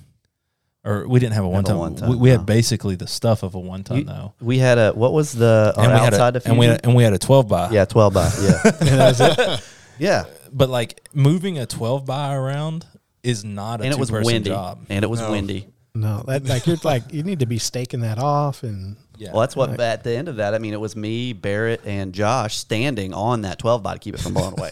or 0.86 1.08
we 1.08 1.20
didn't 1.20 1.34
have 1.34 1.44
a 1.46 1.50
one 1.50 1.64
ton. 1.64 1.78
one 1.78 1.96
ton, 1.96 2.10
We, 2.10 2.16
we 2.18 2.30
no. 2.30 2.38
had 2.38 2.46
basically 2.46 2.96
the 2.96 3.08
stuff 3.08 3.42
of 3.44 3.56
a 3.56 3.60
one 3.60 3.84
ton 3.84 3.98
You- 3.98 4.04
though, 4.04 4.34
we 4.40 4.60
had 4.60 4.78
a 4.78 4.92
what 4.92 5.12
was 5.14 5.32
the 5.32 5.74
and 5.78 5.88
we 5.92 5.98
had 5.98 6.14
outside 6.14 6.36
a, 6.36 6.48
and 6.48 6.58
we 6.60 6.66
had, 6.68 6.82
and 6.86 6.94
we 6.96 7.04
had 7.04 7.14
a 7.14 7.20
twelve 7.20 7.48
by. 7.48 7.72
yeah, 7.72 7.86
twelve 7.86 8.14
by. 8.14 8.30
Yeah, 8.42 9.58
yeah. 10.00 10.26
but 10.52 10.70
like 10.70 11.08
moving 11.14 11.58
a 11.58 11.66
twelve 11.66 12.06
by 12.06 12.36
around 12.36 12.86
is 13.24 13.44
not 13.44 13.82
a 13.82 13.84
And 13.86 13.94
it 13.94 14.00
was 14.00 14.12
windy. 14.12 14.50
job. 14.50 14.86
And 14.90 15.04
it 15.04 15.08
was 15.10 15.20
No. 15.20 15.32
windy. 15.32 15.68
No, 15.94 16.24
that 16.28 16.46
like 16.46 16.66
you're 16.68 16.78
like 16.84 17.12
you 17.14 17.24
need 17.24 17.40
to 17.40 17.46
be 17.46 17.58
staking 17.58 18.00
that 18.02 18.18
off 18.18 18.64
and 18.64 18.96
Yeah, 19.18 19.32
Well, 19.34 19.42
that's 19.42 19.56
what 19.58 19.78
at 19.80 20.04
the 20.06 20.16
end 20.16 20.30
of 20.30 20.38
that. 20.38 20.54
I 20.56 20.58
mean, 20.58 20.74
it 20.74 20.80
was 20.80 20.96
me, 20.96 21.34
Barrett, 21.34 21.82
and 21.86 22.14
Josh 22.14 22.56
standing 22.58 23.14
on 23.14 23.42
that 23.42 23.60
twelve 23.60 23.84
by 23.84 23.94
to 23.94 24.00
keep 24.00 24.16
it 24.16 24.22
from 24.22 24.34
blowing 24.34 24.58
away. 24.58 24.72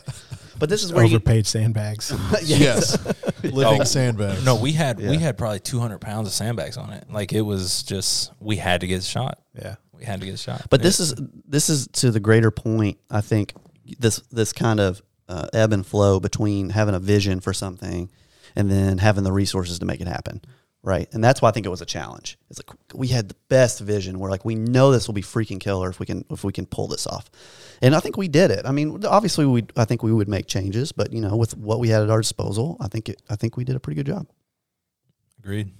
But 0.57 0.69
this 0.69 0.81
is 0.83 0.91
where 0.93 1.03
you, 1.05 1.15
overpaid 1.17 1.45
sandbags. 1.45 2.13
yes. 2.43 2.97
Living 3.43 3.81
Oh, 3.81 3.83
sandbags. 3.83 4.45
no, 4.45 4.55
we 4.55 4.71
had 4.71 4.99
we 4.99 5.17
had 5.17 5.37
probably 5.37 5.59
two 5.59 5.79
hundred 5.79 5.99
pounds 5.99 6.27
of 6.29 6.33
sandbags 6.33 6.77
on 6.77 6.91
it. 6.93 7.03
Like 7.11 7.33
it 7.33 7.41
was 7.41 7.83
just 7.83 8.31
we 8.39 8.55
had 8.55 8.81
to 8.81 8.87
get 8.87 9.03
shot. 9.03 9.39
yeah. 9.61 9.75
We 9.93 10.05
had 10.05 10.21
to 10.21 10.25
get 10.25 10.39
shot. 10.39 10.67
But 10.69 10.81
this 10.81 11.01
is 11.01 11.13
this 11.45 11.69
is 11.69 11.87
to 11.93 12.11
the 12.11 12.21
greater 12.21 12.49
point. 12.51 12.97
I 13.11 13.19
think 13.19 13.53
this 13.99 14.19
this 14.31 14.53
kind 14.53 14.79
of 14.79 15.01
uh, 15.27 15.47
ebb 15.53 15.73
and 15.73 15.85
flow 15.85 16.21
between 16.21 16.69
having 16.69 16.95
a 16.95 16.99
vision 16.99 17.41
for 17.41 17.51
something 17.53 18.09
and 18.59 18.69
then 18.69 18.97
having 18.97 19.23
the 19.23 19.31
resources 19.31 19.79
to 19.79 19.85
make 19.85 20.01
it 20.01 20.07
happen, 20.07 20.41
right? 20.83 21.07
And 21.13 21.23
that's 21.23 21.41
why 21.41 21.47
I 21.49 21.51
think 21.53 21.65
it 21.65 21.69
was 21.69 21.81
a 21.81 21.85
challenge. 21.85 22.37
It's 22.49 22.59
like 22.59 22.77
we 22.93 23.07
had 23.07 23.29
the 23.29 23.35
best 23.47 23.79
vision. 23.79 24.19
We're 24.19 24.29
like, 24.29 24.43
we 24.43 24.55
know 24.55 24.91
this 24.91 25.07
will 25.07 25.13
be 25.13 25.21
freaking 25.21 25.59
killer 25.59 25.89
if 25.89 25.99
we 25.99 26.05
can 26.05 26.25
if 26.29 26.43
we 26.43 26.51
can 26.51 26.65
pull 26.65 26.87
this 26.87 27.07
off, 27.07 27.31
and 27.81 27.95
I 27.95 28.01
think 28.01 28.17
we 28.17 28.27
did 28.27 28.51
it. 28.51 28.65
I 28.65 28.71
mean, 28.71 29.05
obviously 29.05 29.45
we 29.45 29.65
I 29.77 29.85
think 29.85 30.03
we 30.03 30.11
would 30.11 30.27
make 30.27 30.47
changes, 30.47 30.91
but 30.91 31.13
you 31.13 31.21
know, 31.21 31.37
with 31.37 31.55
what 31.57 31.79
we 31.79 31.87
had 31.89 32.03
at 32.03 32.09
our 32.09 32.19
disposal, 32.21 32.75
I 32.81 32.87
think 32.89 33.09
it, 33.09 33.21
I 33.29 33.35
think 33.37 33.55
we 33.57 33.63
did 33.63 33.75
a 33.77 33.79
pretty 33.79 33.95
good 33.95 34.07
job. 34.07 34.27
agreed. 35.39 35.71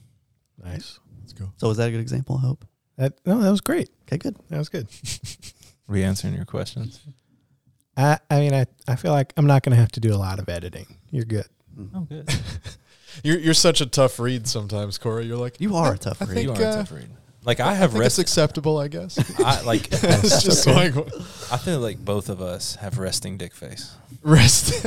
Nice. 0.63 0.99
Let's 1.21 1.33
go. 1.33 1.51
So 1.57 1.67
was 1.67 1.77
that 1.77 1.89
a 1.89 1.91
good 1.91 2.01
example? 2.01 2.37
I 2.37 2.47
hope. 2.47 2.65
That 2.97 3.13
no, 3.25 3.39
that 3.39 3.51
was 3.51 3.61
great. 3.61 3.89
Okay, 4.03 4.17
good. 4.17 4.37
That 4.49 4.57
was 4.57 4.69
good. 4.69 4.87
Are 5.89 5.93
we 5.93 6.03
answering 6.03 6.33
your 6.33 6.45
questions? 6.45 7.01
I 7.97 8.19
I 8.29 8.39
mean 8.39 8.53
I 8.53 8.65
I 8.87 8.95
feel 8.95 9.11
like 9.11 9.33
I'm 9.37 9.47
not 9.47 9.63
going 9.63 9.75
to 9.75 9.79
have 9.81 9.91
to 9.93 9.99
do 9.99 10.13
a 10.13 10.17
lot 10.17 10.39
of 10.39 10.47
editing. 10.49 10.87
You're 11.11 11.25
good. 11.25 11.47
Oh, 11.95 12.01
good. 12.01 12.29
You're 13.23 13.39
you're 13.39 13.53
such 13.55 13.81
a 13.81 13.85
tough 13.87 14.19
read 14.19 14.47
sometimes, 14.47 14.97
Corey. 14.97 15.25
You're 15.25 15.37
like 15.37 15.59
You 15.59 15.75
are 15.75 15.93
a 15.93 15.97
tough 15.97 16.21
I 16.21 16.25
read. 16.25 16.33
think, 16.35 16.45
you 16.45 16.51
are 16.63 16.67
uh, 16.67 16.71
a 16.73 16.75
tough 16.77 16.91
read. 16.91 17.09
Like 17.43 17.59
I 17.59 17.71
I 17.71 17.73
have 17.73 17.91
think 17.91 18.03
it's 18.05 18.17
rest. 18.17 18.19
acceptable, 18.19 18.77
I 18.77 18.87
guess. 18.87 19.17
I 19.39 19.61
like. 19.61 19.87
it's 19.91 20.43
just 20.43 20.67
like 20.67 20.93
I 21.51 21.57
feel 21.57 21.79
like 21.79 21.97
both 22.03 22.29
of 22.29 22.39
us 22.41 22.75
have 22.75 22.97
resting 22.99 23.37
dick 23.37 23.55
face. 23.55 23.95
rest. 24.21 24.85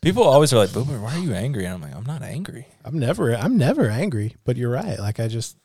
People 0.00 0.22
always 0.22 0.52
are 0.52 0.58
like, 0.58 0.72
Boomer, 0.72 1.00
why 1.00 1.16
are 1.16 1.18
you 1.18 1.34
angry? 1.34 1.64
And 1.64 1.74
I'm 1.74 1.80
like, 1.82 1.94
I'm 1.94 2.04
not 2.06 2.22
angry. 2.22 2.68
I'm 2.84 2.98
never 2.98 3.34
I'm 3.34 3.56
never 3.56 3.88
angry, 3.90 4.36
but 4.44 4.56
you're 4.56 4.70
right. 4.70 4.98
Like 4.98 5.18
I 5.18 5.26
just 5.26 5.56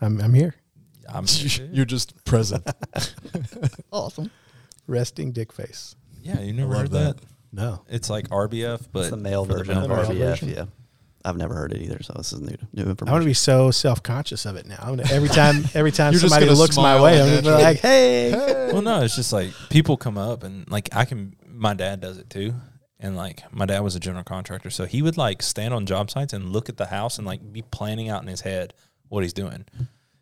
I'm 0.00 0.20
I'm 0.20 0.32
here. 0.32 0.54
I'm 1.08 1.26
you're 1.72 1.84
just 1.84 2.24
present. 2.24 2.66
Awesome. 3.92 4.30
Resting 4.86 5.32
dick 5.32 5.52
face. 5.52 5.96
yeah, 6.22 6.40
you 6.40 6.52
never 6.52 6.70
love 6.70 6.80
heard 6.82 6.90
that. 6.92 7.16
that. 7.16 7.26
No. 7.56 7.82
It's 7.88 8.08
like 8.10 8.28
RBF, 8.28 8.86
but 8.92 9.00
It's 9.00 9.10
the 9.10 9.16
male 9.16 9.44
version 9.44 9.76
of. 9.78 9.90
RBF. 9.90 10.14
version. 10.18 10.48
Yeah, 10.50 10.66
I've 11.24 11.36
never 11.36 11.54
heard 11.54 11.72
it 11.72 11.82
either, 11.82 12.02
so 12.02 12.12
this 12.16 12.32
is 12.32 12.40
new 12.40 12.46
new 12.46 12.52
information. 12.52 12.86
I 12.86 12.90
information. 12.90 13.12
want 13.12 13.22
to 13.22 13.26
be 13.26 13.34
so 13.34 13.70
self 13.70 14.02
conscious 14.02 14.44
of 14.46 14.56
it 14.56 14.66
now. 14.66 14.76
I'm 14.80 14.96
gonna- 14.96 15.10
Every 15.10 15.28
time 15.28 15.64
every 15.74 15.90
time 15.92 16.12
You're 16.12 16.20
just 16.20 16.32
somebody 16.34 16.52
looks 16.54 16.76
my 16.76 17.00
way, 17.00 17.20
I'm 17.20 17.28
and 17.28 17.44
gonna 17.44 17.56
be 17.56 17.62
like, 17.62 17.78
hey. 17.80 18.70
Well, 18.72 18.82
no, 18.82 19.02
it's 19.02 19.16
just 19.16 19.32
like 19.32 19.50
people 19.70 19.96
come 19.96 20.18
up 20.18 20.44
and 20.44 20.70
like 20.70 20.88
I 20.94 21.04
can. 21.04 21.34
My 21.48 21.72
dad 21.74 22.00
does 22.00 22.18
it 22.18 22.28
too, 22.28 22.52
and 23.00 23.16
like 23.16 23.42
my 23.52 23.64
dad 23.64 23.80
was 23.80 23.96
a 23.96 24.00
general 24.00 24.22
contractor, 24.24 24.68
so 24.70 24.84
he 24.84 25.00
would 25.02 25.16
like 25.16 25.42
stand 25.42 25.72
on 25.72 25.86
job 25.86 26.10
sites 26.10 26.32
and 26.34 26.52
look 26.52 26.68
at 26.68 26.76
the 26.76 26.86
house 26.86 27.16
and 27.18 27.26
like 27.26 27.40
be 27.52 27.62
planning 27.62 28.10
out 28.10 28.20
in 28.22 28.28
his 28.28 28.42
head 28.42 28.74
what 29.08 29.22
he's 29.22 29.32
doing. 29.32 29.64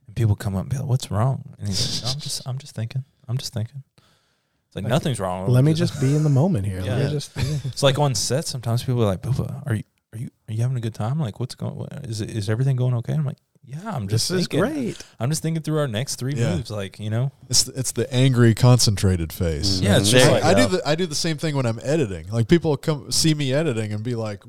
And 0.06 0.14
people 0.14 0.36
come 0.36 0.54
up 0.54 0.60
and 0.62 0.70
be 0.70 0.76
like, 0.78 0.86
"What's 0.86 1.10
wrong?" 1.10 1.54
And 1.58 1.66
he's 1.68 2.02
like, 2.04 2.14
"I'm 2.14 2.20
just, 2.20 2.48
I'm 2.48 2.58
just 2.58 2.74
thinking. 2.76 3.04
I'm 3.26 3.36
just 3.38 3.52
thinking." 3.52 3.82
It's 4.76 4.82
like, 4.82 4.90
nothing's 4.90 5.20
wrong. 5.20 5.48
Let 5.48 5.62
me 5.64 5.72
just 5.74 6.00
be 6.00 6.14
in 6.16 6.24
the 6.24 6.30
moment 6.30 6.66
here. 6.66 6.80
Let 6.80 6.98
Yeah. 6.98 7.04
me 7.06 7.10
just 7.10 7.30
It's 7.64 7.82
like 7.82 7.98
on 7.98 8.14
set. 8.14 8.46
Sometimes 8.46 8.82
people 8.82 9.02
are 9.02 9.06
like, 9.06 9.22
"Booba, 9.22 9.62
are 9.66 9.74
you 9.74 9.84
are 10.12 10.18
you 10.18 10.30
are 10.48 10.52
you 10.54 10.62
having 10.62 10.76
a 10.76 10.80
good 10.80 10.94
time? 10.94 11.18
Like, 11.20 11.38
what's 11.40 11.54
going? 11.54 11.76
What, 11.76 11.92
is 12.06 12.20
it, 12.20 12.30
is 12.30 12.48
everything 12.50 12.76
going 12.76 12.94
okay?" 12.94 13.12
I'm 13.12 13.24
like, 13.24 13.38
"Yeah, 13.64 13.78
I'm 13.84 14.08
just 14.08 14.28
this 14.28 14.40
is 14.42 14.46
thinking. 14.48 14.60
great. 14.60 15.04
I'm 15.20 15.30
just 15.30 15.42
thinking 15.42 15.62
through 15.62 15.78
our 15.78 15.86
next 15.88 16.16
three 16.16 16.34
Yeah. 16.34 16.56
moves. 16.56 16.70
Like, 16.70 16.98
you 16.98 17.10
know, 17.10 17.30
It's 17.48 17.62
the, 17.64 17.78
it's 17.78 17.92
the 17.92 18.12
angry, 18.12 18.52
concentrated 18.54 19.32
face. 19.32 19.80
Yeah, 19.80 19.98
it's 19.98 20.10
just 20.10 20.28
like 20.30 20.42
I 20.42 20.54
go. 20.54 20.66
do 20.68 20.76
the 20.76 20.88
I 20.88 20.94
do 20.96 21.06
the 21.06 21.14
same 21.14 21.38
thing 21.38 21.54
when 21.54 21.66
I'm 21.66 21.78
editing. 21.82 22.28
Like 22.28 22.48
people 22.48 22.76
come 22.76 23.12
see 23.12 23.32
me 23.34 23.52
editing 23.52 23.92
and 23.92 24.02
be 24.02 24.14
like, 24.16 24.42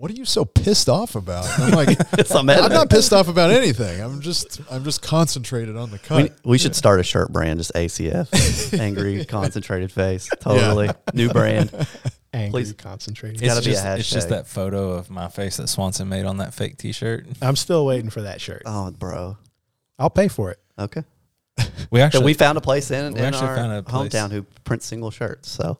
"What 0.00 0.10
are 0.10 0.14
you 0.14 0.24
so 0.24 0.44
pissed 0.44 0.88
off 0.88 1.14
about?" 1.14 1.44
And 1.58 1.64
I'm 1.64 1.70
like, 1.72 1.98
It's 2.18 2.34
"I'm 2.34 2.46
not 2.46 2.88
pissed 2.88 3.12
off 3.12 3.28
about 3.28 3.50
anything. 3.50 4.00
I'm 4.00 4.20
just 4.20 4.60
I'm 4.70 4.82
just 4.82 5.02
concentrated 5.02 5.76
on 5.76 5.90
the 5.90 5.98
cut." 5.98 6.22
We, 6.44 6.52
we 6.52 6.58
should 6.58 6.74
start 6.74 7.00
a 7.00 7.02
shirt 7.02 7.32
brand, 7.32 7.58
just 7.60 7.72
ACF, 7.74 8.78
angry, 8.80 9.24
concentrated 9.26 9.92
face. 9.92 10.28
Totally 10.40 10.88
new 11.12 11.28
brand. 11.28 11.70
Angry, 12.32 12.50
Please. 12.62 12.72
concentrated. 12.72 13.42
It's 13.42 13.46
gotta 13.46 13.58
it's 13.58 13.66
be 13.66 13.72
a 13.72 13.74
just, 13.74 13.98
It's 13.98 14.10
just 14.10 14.28
that 14.30 14.46
photo 14.46 14.92
of 14.92 15.10
my 15.10 15.28
face 15.28 15.56
that 15.58 15.68
Swanson 15.68 16.08
made 16.08 16.24
on 16.24 16.38
that 16.38 16.54
fake 16.54 16.78
T-shirt. 16.78 17.26
I'm 17.42 17.56
still 17.56 17.84
waiting 17.84 18.08
for 18.08 18.22
that 18.22 18.40
shirt. 18.40 18.62
Oh, 18.66 18.90
bro. 18.92 19.36
I'll 19.98 20.10
pay 20.10 20.28
for 20.28 20.50
it. 20.52 20.58
Okay. 20.78 21.02
We 21.90 21.98
So 21.98 22.04
actually 22.04 22.24
we 22.26 22.34
found 22.34 22.56
a 22.56 22.60
place 22.60 22.90
in, 22.90 23.12
we 23.14 23.18
in 23.18 23.24
actually 23.26 23.48
our 23.48 23.56
found 23.56 23.72
a 23.72 23.82
place. 23.82 24.12
hometown 24.12 24.30
who 24.30 24.42
prints 24.64 24.86
single 24.86 25.10
shirts. 25.10 25.50
So 25.50 25.78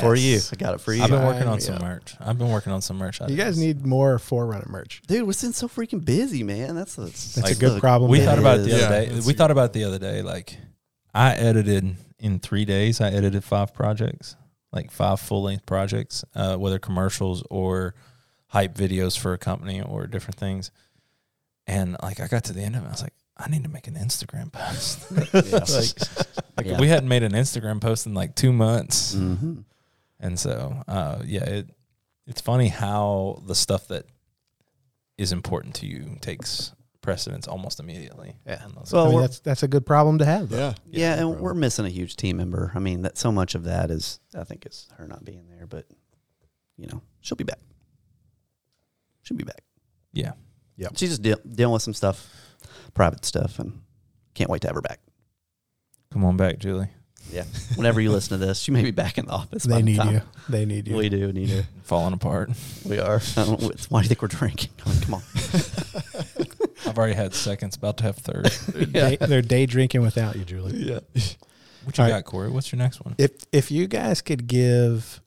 For 0.00 0.14
you. 0.16 0.40
I 0.52 0.56
got 0.56 0.74
it 0.74 0.80
for 0.80 0.92
you. 0.92 1.02
I've 1.02 1.10
been 1.10 1.24
working 1.24 1.46
on 1.46 1.60
some 1.60 1.76
up. 1.76 1.82
merch. 1.82 2.14
I've 2.20 2.36
been 2.38 2.50
working 2.50 2.72
on 2.72 2.82
some 2.82 2.96
merch. 2.98 3.20
You 3.28 3.36
guys 3.36 3.56
need 3.58 3.86
more 3.86 4.18
Forerunner 4.18 4.66
merch. 4.68 5.02
Dude, 5.06 5.24
we're 5.26 5.32
been 5.32 5.52
so 5.52 5.68
freaking 5.68 6.04
busy, 6.04 6.42
man. 6.42 6.74
That's 6.74 6.96
that's, 6.96 7.34
That's 7.36 7.52
a 7.52 7.54
good 7.54 7.80
problem. 7.80 8.10
We 8.10 8.18
thought 8.18 8.30
have. 8.30 8.38
about 8.40 8.58
it 8.58 8.62
the 8.64 8.70
Yeah, 8.70 8.86
other 8.86 9.06
day. 9.06 9.20
We 9.24 9.32
a- 9.32 9.36
thought 9.36 9.50
about 9.52 9.66
it 9.66 9.72
the 9.74 9.84
other 9.84 9.98
day. 10.00 10.22
Like, 10.22 10.56
I 11.14 11.34
edited 11.34 11.94
in 12.18 12.40
three 12.40 12.64
days. 12.64 13.00
I 13.00 13.10
edited 13.10 13.44
five 13.44 13.72
projects, 13.72 14.34
like 14.72 14.90
five 14.90 15.20
full 15.20 15.44
length 15.44 15.64
projects, 15.64 16.24
uh, 16.34 16.56
whether 16.56 16.78
commercials 16.80 17.44
or 17.48 17.94
hype 18.48 18.74
videos 18.74 19.16
for 19.16 19.32
a 19.32 19.38
company 19.38 19.80
or 19.80 20.06
different 20.08 20.38
things. 20.40 20.70
And 21.66 21.96
like, 22.02 22.18
I 22.18 22.26
got 22.26 22.44
to 22.44 22.52
the 22.52 22.62
end 22.62 22.74
of 22.76 22.82
it, 22.82 22.86
I 22.86 22.90
was 22.90 23.02
like, 23.02 23.12
I 23.38 23.48
need 23.48 23.62
to 23.64 23.68
make 23.70 23.86
an 23.86 23.94
Instagram 23.94 24.50
post. 24.52 25.10
like, 25.34 26.56
like 26.56 26.66
Yeah. 26.66 26.78
we 26.80 26.88
hadn't 26.88 27.08
made 27.08 27.22
an 27.22 27.32
Instagram 27.32 27.80
post 27.80 28.06
in 28.06 28.14
like 28.14 28.34
two 28.34 28.52
months, 28.52 29.14
hmm 29.14 29.60
and 30.20 30.36
so 30.38 30.82
uh, 30.88 31.22
yeah, 31.24 31.44
it 31.44 31.70
it's 32.26 32.40
funny 32.40 32.68
how 32.68 33.40
the 33.46 33.54
stuff 33.54 33.86
that 33.88 34.04
is 35.16 35.30
important 35.32 35.74
to 35.76 35.86
you 35.86 36.16
takes 36.20 36.72
precedence 37.00 37.46
almost 37.48 37.78
immediately. 37.80 38.36
Yeah. 38.46 38.62
on 38.64 38.72
those 38.74 38.92
Well, 38.92 39.06
I 39.06 39.10
mean, 39.10 39.20
that's 39.20 39.38
that's 39.40 39.62
a 39.62 39.68
good 39.68 39.86
problem 39.86 40.18
to 40.18 40.24
have. 40.24 40.48
though. 40.48 40.58
Yeah. 40.58 40.74
Yeah, 40.90 41.14
and 41.22 41.32
bro. 41.34 41.42
we're 41.42 41.54
missing 41.54 41.86
a 41.86 41.88
huge 41.90 42.16
team 42.16 42.36
member. 42.38 42.72
I 42.74 42.80
mean, 42.80 43.02
that 43.02 43.16
so 43.16 43.30
much 43.30 43.54
of 43.54 43.64
that 43.64 43.90
is 43.92 44.18
I 44.36 44.42
think 44.44 44.66
is 44.66 44.88
her 44.96 45.06
not 45.06 45.24
being 45.24 45.46
there, 45.48 45.66
but 45.68 45.86
you 46.76 46.86
know, 46.88 47.00
she'll 47.20 47.36
be 47.36 47.44
back. 47.44 47.60
She'll 49.22 49.36
be 49.36 49.44
back. 49.44 49.62
Yeah. 50.12 50.32
Yep. 50.76 50.92
She's 50.96 51.10
just 51.10 51.22
deal 51.22 51.38
dealing 51.48 51.72
with 51.72 51.82
some 51.82 51.94
stuff, 51.94 52.28
private 52.98 53.24
stuff, 53.24 53.58
and 53.58 53.80
can't 54.34 54.50
wait 54.50 54.60
to 54.62 54.68
have 54.68 54.74
her 54.74 54.82
back. 54.82 55.00
Come 56.12 56.24
on 56.24 56.36
back, 56.36 56.58
Julie. 56.58 56.88
Yeah. 57.30 57.44
Whenever 57.76 58.00
you 58.00 58.10
listen 58.10 58.38
to 58.38 58.44
this, 58.46 58.58
she 58.58 58.70
may 58.72 58.82
be 58.82 58.90
back 58.90 59.18
in 59.18 59.26
the 59.26 59.32
office. 59.32 59.66
by 59.66 59.76
They 59.76 59.80
the 59.82 59.84
need 59.86 59.96
time. 59.96 60.14
you. 60.14 60.22
They 60.48 60.64
need 60.64 60.88
you. 60.88 60.96
We 60.96 61.08
do 61.10 61.32
need 61.32 61.50
her. 61.50 61.62
Falling 61.84 62.14
apart. 62.14 62.50
We 62.84 62.98
are. 62.98 63.20
I 63.36 63.44
don't 63.44 63.60
know, 63.60 63.70
why 63.90 64.00
do 64.00 64.04
you 64.04 64.08
think 64.08 64.22
we're 64.22 64.28
drinking? 64.28 64.70
I 64.84 64.90
mean, 64.90 65.00
come 65.02 65.14
on. 65.14 65.22
I've 66.86 66.96
already 66.96 67.14
had 67.14 67.34
seconds, 67.34 67.76
about 67.76 67.98
to 67.98 68.04
have 68.04 68.16
third. 68.16 68.50
Day, 68.92 69.16
they're 69.20 69.42
day 69.42 69.66
drinking 69.66 70.00
without 70.00 70.36
you, 70.36 70.44
Julie. 70.44 70.76
Yeah. 70.78 71.00
What 71.84 71.98
you 71.98 72.04
All 72.04 72.08
got, 72.08 72.14
right. 72.14 72.24
Corey? 72.24 72.50
What's 72.50 72.72
your 72.72 72.78
next 72.78 73.04
one? 73.04 73.14
If 73.18 73.32
if 73.52 73.70
you 73.70 73.86
guys 73.86 74.22
could 74.22 74.46
give 74.46 75.20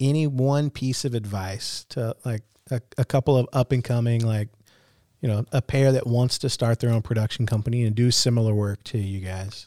any 0.00 0.26
one 0.26 0.70
piece 0.70 1.04
of 1.04 1.14
advice 1.14 1.84
to 1.90 2.16
like 2.24 2.42
a, 2.70 2.80
a 2.96 3.04
couple 3.04 3.36
of 3.36 3.46
up 3.52 3.72
and 3.72 3.82
coming 3.84 4.24
like 4.24 4.48
you 5.20 5.28
know 5.28 5.44
a 5.52 5.60
pair 5.62 5.92
that 5.92 6.06
wants 6.06 6.38
to 6.38 6.48
start 6.48 6.78
their 6.80 6.90
own 6.90 7.02
production 7.02 7.44
company 7.46 7.84
and 7.84 7.94
do 7.96 8.10
similar 8.10 8.54
work 8.54 8.82
to 8.84 8.98
you 8.98 9.20
guys 9.20 9.66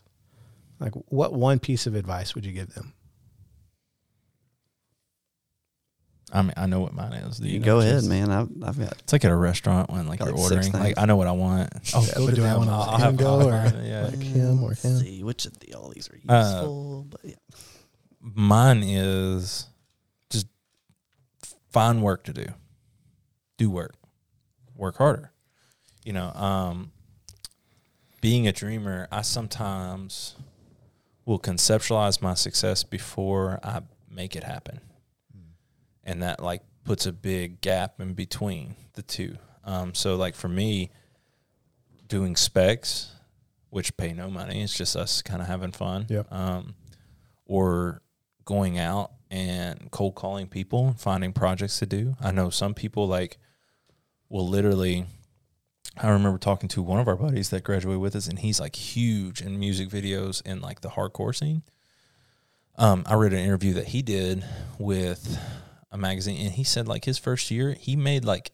like 0.79 0.93
what 1.09 1.33
one 1.33 1.59
piece 1.59 1.85
of 1.85 1.95
advice 1.95 2.33
would 2.35 2.45
you 2.45 2.51
give 2.51 2.73
them 2.73 2.93
I 6.33 6.43
mean, 6.43 6.53
I 6.55 6.65
know 6.65 6.79
what 6.79 6.93
mine 6.93 7.11
is. 7.11 7.39
Do 7.39 7.49
You 7.49 7.59
know 7.59 7.65
go 7.65 7.79
ahead, 7.81 7.95
is? 7.95 8.07
man. 8.07 8.31
I've, 8.31 8.47
I've 8.63 8.79
got. 8.79 8.93
It's 8.99 9.11
like 9.11 9.25
at 9.25 9.31
a 9.31 9.35
restaurant 9.35 9.89
when 9.91 10.07
like 10.07 10.19
Got 10.19 10.29
you're 10.29 10.37
like 10.37 10.43
ordering. 10.53 10.71
Like. 10.71 10.97
I 10.97 11.03
know 11.05 11.17
what 11.17 11.27
I 11.27 11.33
want. 11.33 11.69
Oh, 11.93 12.05
Yeah, 12.07 12.13
go 12.15 12.25
but 12.25 12.29
to 12.29 12.35
do 12.37 12.43
I 12.45 12.49
them. 12.51 12.57
wanna 12.59 12.71
I'll, 12.71 12.81
I'll 12.91 12.97
have, 12.99 13.17
go 13.17 13.49
or- 13.49 13.73
yeah. 13.83 14.05
Like 14.05 14.21
him 14.23 14.63
or 14.63 14.69
Let's 14.69 14.85
him? 14.85 14.97
See 14.99 15.23
which 15.25 15.45
of 15.45 15.59
the 15.59 15.73
all 15.73 15.89
these 15.89 16.09
are 16.09 16.17
Uh, 16.33 16.41
useful, 16.53 17.07
but 17.09 17.19
yeah. 17.25 17.35
Mine 18.21 18.81
is 18.81 19.67
just 20.29 20.47
find 21.69 22.01
work 22.01 22.23
to 22.25 22.33
do. 22.33 22.45
Do 23.57 23.69
work. 23.69 23.95
Work 24.77 24.95
harder. 24.99 25.33
You 26.03 26.13
know, 26.13 26.31
um, 26.33 26.91
being 28.21 28.47
a 28.47 28.51
dreamer, 28.51 29.07
I 29.11 29.21
sometimes 29.21 30.35
will 31.25 31.39
conceptualize 31.39 32.21
my 32.21 32.33
success 32.33 32.83
before 32.83 33.59
I 33.63 33.81
make 34.09 34.35
it 34.35 34.43
happen. 34.43 34.79
And 36.03 36.23
that 36.23 36.41
like 36.41 36.63
puts 36.83 37.05
a 37.05 37.11
big 37.11 37.61
gap 37.61 37.99
in 37.99 38.13
between 38.13 38.75
the 38.93 39.03
two. 39.03 39.37
Um, 39.63 39.93
so 39.93 40.15
like 40.15 40.35
for 40.35 40.47
me, 40.47 40.89
doing 42.07 42.35
specs, 42.35 43.11
which 43.69 43.95
pay 43.97 44.11
no 44.13 44.29
money, 44.29 44.61
it's 44.63 44.75
just 44.75 44.95
us 44.95 45.21
kind 45.21 45.41
of 45.41 45.47
having 45.47 45.71
fun. 45.71 46.07
Yep. 46.09 46.31
Um, 46.31 46.75
or 47.45 48.01
going 48.45 48.79
out 48.79 49.11
and 49.29 49.89
cold 49.91 50.15
calling 50.15 50.47
people 50.47 50.87
and 50.87 50.99
finding 50.99 51.33
projects 51.33 51.79
to 51.79 51.85
do. 51.85 52.15
I 52.19 52.31
know 52.31 52.49
some 52.49 52.73
people 52.73 53.07
like 53.07 53.37
will 54.27 54.47
literally 54.47 55.05
I 55.97 56.09
remember 56.09 56.37
talking 56.37 56.69
to 56.69 56.81
one 56.81 56.99
of 56.99 57.07
our 57.07 57.15
buddies 57.15 57.49
that 57.49 57.63
graduated 57.63 58.01
with 58.01 58.15
us 58.15 58.27
and 58.27 58.39
he's 58.39 58.59
like 58.59 58.75
huge 58.75 59.41
in 59.41 59.59
music 59.59 59.89
videos 59.89 60.41
and 60.45 60.61
like 60.61 60.81
the 60.81 60.89
hardcore 60.89 61.35
scene. 61.35 61.63
Um, 62.77 63.03
I 63.05 63.15
read 63.15 63.33
an 63.33 63.39
interview 63.39 63.73
that 63.73 63.87
he 63.87 64.01
did 64.01 64.43
with 64.79 65.37
a 65.91 65.97
magazine 65.97 66.39
and 66.45 66.51
he 66.53 66.63
said 66.63 66.87
like 66.87 67.03
his 67.05 67.17
first 67.17 67.51
year 67.51 67.73
he 67.73 67.95
made 67.95 68.23
like 68.23 68.51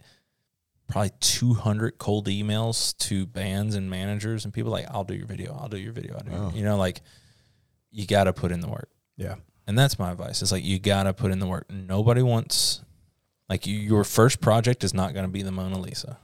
probably 0.88 1.12
200 1.20 2.00
cold 2.00 2.28
emails 2.28 2.98
to 2.98 3.26
bands 3.28 3.76
and 3.76 3.90
managers 3.90 4.44
and 4.44 4.54
people 4.54 4.72
like 4.72 4.88
I'll 4.90 5.04
do 5.04 5.14
your 5.14 5.28
video, 5.28 5.56
I'll 5.62 5.70
do 5.70 5.78
your 5.78 5.94
video, 5.94 6.16
I'll 6.16 6.24
do 6.24 6.32
your-" 6.32 6.42
Wow. 6.42 6.52
you 6.56 6.64
know 6.64 6.78
like 6.78 7.02
you 7.92 8.08
got 8.08 8.24
to 8.26 8.34
put 8.34 8.52
in 8.52 8.60
the 8.62 8.68
work. 8.68 8.90
yeah 9.16 9.36
And 9.68 9.78
that's 9.78 10.00
my 10.00 10.12
advice. 10.12 10.42
It's 10.42 10.52
like 10.52 10.64
you 10.64 10.80
gotta 10.80 11.14
put 11.14 11.32
in 11.32 11.40
the 11.40 11.48
work. 11.48 11.70
Nobody 11.70 12.22
wants 12.24 12.82
like 13.48 13.68
you, 13.68 13.78
your 13.78 14.04
first 14.04 14.42
project 14.42 14.84
is 14.84 14.94
not 14.94 15.14
gonna 15.14 15.28
be 15.28 15.44
the 15.44 15.52
Mona 15.52 15.78
Lisa. 15.78 16.18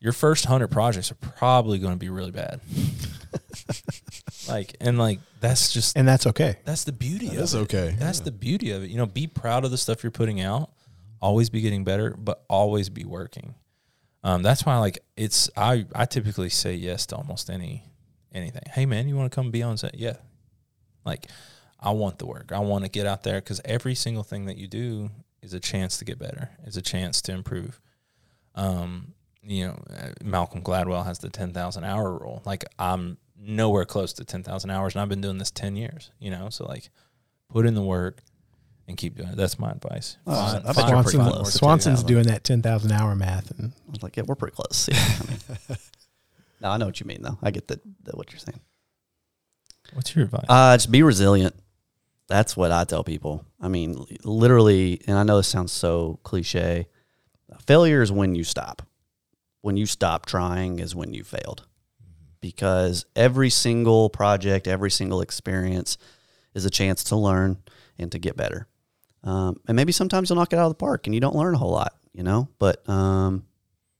Your 0.00 0.12
first 0.12 0.46
hundred 0.46 0.68
projects 0.68 1.10
are 1.12 1.16
probably 1.16 1.78
gonna 1.78 1.96
be 1.96 2.08
really 2.08 2.30
bad. 2.30 2.60
like 4.48 4.74
and 4.80 4.98
like 4.98 5.20
that's 5.40 5.72
just 5.72 5.96
and 5.96 6.06
that's 6.08 6.26
okay 6.26 6.56
that's 6.64 6.84
the 6.84 6.92
beauty 6.92 7.28
That 7.28 7.36
of 7.36 7.42
is 7.42 7.54
it. 7.54 7.58
okay. 7.60 7.94
That's 7.98 8.18
Yeah. 8.18 8.24
the 8.24 8.32
beauty 8.32 8.70
of 8.72 8.82
it. 8.82 8.90
You 8.90 8.96
know, 8.96 9.06
be 9.06 9.26
proud 9.26 9.64
of 9.64 9.70
the 9.70 9.78
stuff 9.78 10.02
you're 10.02 10.10
putting 10.10 10.40
out. 10.40 10.70
Always 11.22 11.50
be 11.50 11.60
getting 11.60 11.84
better, 11.84 12.14
but 12.18 12.44
always 12.48 12.88
be 12.88 13.04
working. 13.04 13.54
Um, 14.24 14.42
that's 14.42 14.64
why 14.66 14.78
like 14.78 14.98
it's 15.16 15.50
I 15.56 15.86
I 15.94 16.06
typically 16.06 16.48
say 16.50 16.74
yes 16.74 17.06
to 17.06 17.16
almost 17.16 17.50
any 17.50 17.84
anything. 18.32 18.62
Hey 18.72 18.86
man, 18.86 19.08
you 19.08 19.16
want 19.16 19.30
to 19.30 19.34
come 19.34 19.50
be 19.50 19.62
on 19.62 19.76
set? 19.76 19.96
Yeah. 19.96 20.16
Like 21.04 21.26
I 21.78 21.90
want 21.90 22.18
the 22.18 22.26
work. 22.26 22.52
I 22.52 22.58
want 22.60 22.84
to 22.84 22.90
get 22.90 23.06
out 23.06 23.22
there 23.22 23.40
because 23.40 23.60
every 23.64 23.94
single 23.94 24.22
thing 24.22 24.46
that 24.46 24.56
you 24.56 24.66
do 24.66 25.10
is 25.42 25.52
a 25.54 25.60
chance 25.60 25.98
to 25.98 26.04
get 26.04 26.18
better. 26.18 26.50
Is 26.66 26.76
a 26.76 26.82
chance 26.82 27.20
to 27.22 27.32
improve. 27.32 27.80
Um, 28.54 29.14
you 29.42 29.68
know, 29.68 29.82
uh, 29.90 30.08
Malcolm 30.24 30.62
Gladwell 30.62 31.04
has 31.04 31.18
the 31.18 31.30
ten 31.30 31.52
thousand 31.52 31.84
hour 31.84 32.10
rule. 32.12 32.42
Like 32.44 32.64
I'm 32.78 33.16
nowhere 33.38 33.84
close 33.84 34.12
to 34.14 34.24
ten 34.24 34.42
thousand 34.42 34.70
hours, 34.70 34.94
and 34.94 35.02
I've 35.02 35.08
been 35.08 35.20
doing 35.20 35.38
this 35.38 35.50
ten 35.50 35.76
years. 35.76 36.10
You 36.18 36.30
know, 36.30 36.48
so 36.50 36.66
like 36.66 36.90
put 37.48 37.66
in 37.66 37.74
the 37.74 37.82
work 37.82 38.22
and 38.86 38.96
keep 38.96 39.16
doing 39.16 39.28
it. 39.30 39.36
That's 39.36 39.58
my 39.58 39.70
advice. 39.70 40.16
Find- 40.24 40.38
I 40.64 40.66
bet 40.66 40.74
find 40.74 40.88
you're 40.88 40.96
work 40.96 41.04
pretty 41.06 41.18
to 41.18 41.24
Swanson, 41.24 41.42
close. 41.42 41.54
swanson's 41.54 42.02
doing 42.02 42.24
that 42.26 42.42
10000 42.44 42.90
hour 42.92 43.14
math 43.14 43.50
and 43.56 43.72
I 43.88 43.90
was 43.90 44.02
like, 44.02 44.16
yeah, 44.16 44.24
we're 44.26 44.34
pretty 44.34 44.56
close. 44.56 44.88
Yeah. 44.92 44.98
I 44.98 45.28
mean, 45.28 45.78
no, 46.60 46.70
I 46.70 46.76
know 46.76 46.86
what 46.86 46.98
you 47.00 47.06
mean, 47.06 47.22
though. 47.22 47.38
I 47.40 47.52
get 47.52 47.68
the, 47.68 47.80
the 48.02 48.12
what 48.16 48.32
you're 48.32 48.40
saying. 48.40 48.58
What's 49.92 50.14
your 50.14 50.24
advice? 50.24 50.44
Uh, 50.48 50.76
just 50.76 50.90
be 50.90 51.02
resilient. 51.04 51.54
That's 52.28 52.56
what 52.56 52.70
I 52.72 52.84
tell 52.84 53.02
people. 53.04 53.44
I 53.60 53.68
mean, 53.68 54.04
literally, 54.24 55.00
and 55.06 55.16
I 55.16 55.22
know 55.22 55.36
this 55.36 55.48
sounds 55.48 55.72
so 55.72 56.18
cliche. 56.22 56.86
Failure 57.66 58.02
is 58.02 58.10
when 58.12 58.34
you 58.34 58.44
stop. 58.44 58.82
When 59.62 59.76
you 59.76 59.86
stop 59.86 60.26
trying 60.26 60.78
is 60.78 60.94
when 60.94 61.12
you 61.12 61.24
failed. 61.24 61.66
Because 62.40 63.04
every 63.14 63.50
single 63.50 64.08
project, 64.08 64.66
every 64.66 64.90
single 64.90 65.20
experience 65.20 65.98
is 66.54 66.64
a 66.64 66.70
chance 66.70 67.04
to 67.04 67.16
learn 67.16 67.58
and 67.98 68.10
to 68.12 68.18
get 68.18 68.36
better. 68.36 68.66
Um, 69.22 69.60
and 69.68 69.76
maybe 69.76 69.92
sometimes 69.92 70.30
you'll 70.30 70.38
knock 70.38 70.52
it 70.52 70.58
out 70.58 70.66
of 70.66 70.70
the 70.70 70.76
park 70.76 71.06
and 71.06 71.14
you 71.14 71.20
don't 71.20 71.36
learn 71.36 71.54
a 71.54 71.58
whole 71.58 71.72
lot, 71.72 71.94
you 72.12 72.22
know, 72.22 72.48
but 72.58 72.88
um, 72.88 73.44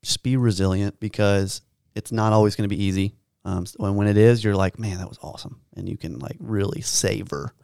just 0.02 0.22
be 0.22 0.36
resilient 0.36 0.98
because 0.98 1.60
it's 1.94 2.10
not 2.10 2.32
always 2.32 2.56
going 2.56 2.68
to 2.68 2.74
be 2.74 2.82
easy. 2.82 3.14
Um, 3.44 3.66
when, 3.76 3.94
when 3.96 4.06
it 4.06 4.16
is, 4.16 4.42
you're 4.42 4.56
like, 4.56 4.78
man, 4.78 4.98
that 4.98 5.08
was 5.08 5.18
awesome. 5.22 5.60
And 5.76 5.88
you 5.88 5.96
can 5.96 6.18
like 6.18 6.36
really 6.40 6.80
savor 6.80 7.54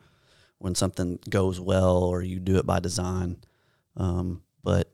when 0.58 0.74
something 0.74 1.18
goes 1.28 1.60
well 1.60 2.02
or 2.02 2.22
you 2.22 2.38
do 2.38 2.56
it 2.56 2.66
by 2.66 2.80
design. 2.80 3.38
Um, 3.96 4.42
but 4.62 4.90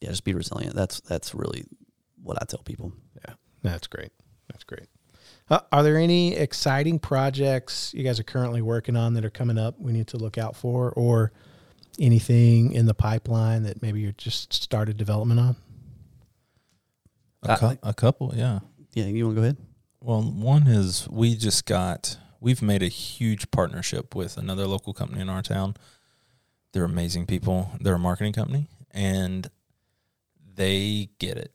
yeah, 0.00 0.10
just 0.10 0.24
be 0.24 0.34
resilient. 0.34 0.74
That's, 0.74 1.00
that's 1.00 1.34
really 1.34 1.64
what 2.22 2.40
I 2.40 2.44
tell 2.46 2.62
people. 2.62 2.92
Yeah, 3.26 3.34
that's 3.62 3.86
great. 3.86 4.12
That's 4.48 4.64
great. 4.64 4.86
Uh, 5.50 5.60
are 5.70 5.82
there 5.82 5.98
any 5.98 6.34
exciting 6.34 6.98
projects 6.98 7.92
you 7.94 8.04
guys 8.04 8.18
are 8.20 8.24
currently 8.24 8.62
working 8.62 8.96
on 8.96 9.14
that 9.14 9.24
are 9.24 9.30
coming 9.30 9.58
up 9.58 9.78
we 9.78 9.92
need 9.92 10.06
to 10.08 10.16
look 10.16 10.38
out 10.38 10.56
for, 10.56 10.92
or 10.92 11.32
anything 11.98 12.72
in 12.72 12.86
the 12.86 12.94
pipeline 12.94 13.64
that 13.64 13.82
maybe 13.82 14.00
you're 14.00 14.12
just 14.12 14.52
started 14.52 14.96
development 14.96 15.40
on? 15.40 15.56
a, 17.42 17.56
cou- 17.56 17.78
a 17.82 17.94
couple, 17.94 18.32
yeah. 18.34 18.60
Yeah. 18.92 19.06
You 19.06 19.26
want 19.26 19.36
to 19.36 19.40
go 19.40 19.44
ahead? 19.44 19.56
Well, 20.00 20.22
one 20.22 20.66
is 20.66 21.08
we 21.10 21.36
just 21.36 21.66
got 21.66 22.18
we've 22.40 22.62
made 22.62 22.82
a 22.82 22.88
huge 22.88 23.50
partnership 23.50 24.14
with 24.14 24.36
another 24.36 24.66
local 24.66 24.92
company 24.92 25.20
in 25.20 25.28
our 25.28 25.42
town. 25.42 25.74
They're 26.72 26.84
amazing 26.84 27.26
people. 27.26 27.70
They're 27.80 27.94
a 27.94 27.98
marketing 27.98 28.32
company 28.32 28.68
and 28.90 29.48
they 30.54 31.10
get 31.18 31.36
it. 31.36 31.52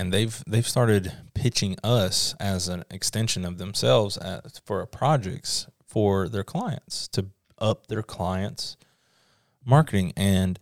And 0.00 0.14
they've 0.14 0.42
they've 0.46 0.66
started 0.66 1.12
pitching 1.34 1.76
us 1.84 2.34
as 2.40 2.68
an 2.68 2.84
extension 2.90 3.44
of 3.44 3.58
themselves 3.58 4.18
for 4.64 4.86
projects 4.86 5.66
for 5.86 6.26
their 6.26 6.42
clients 6.42 7.06
to 7.08 7.26
up 7.58 7.88
their 7.88 8.02
clients' 8.02 8.78
marketing. 9.62 10.14
And 10.16 10.58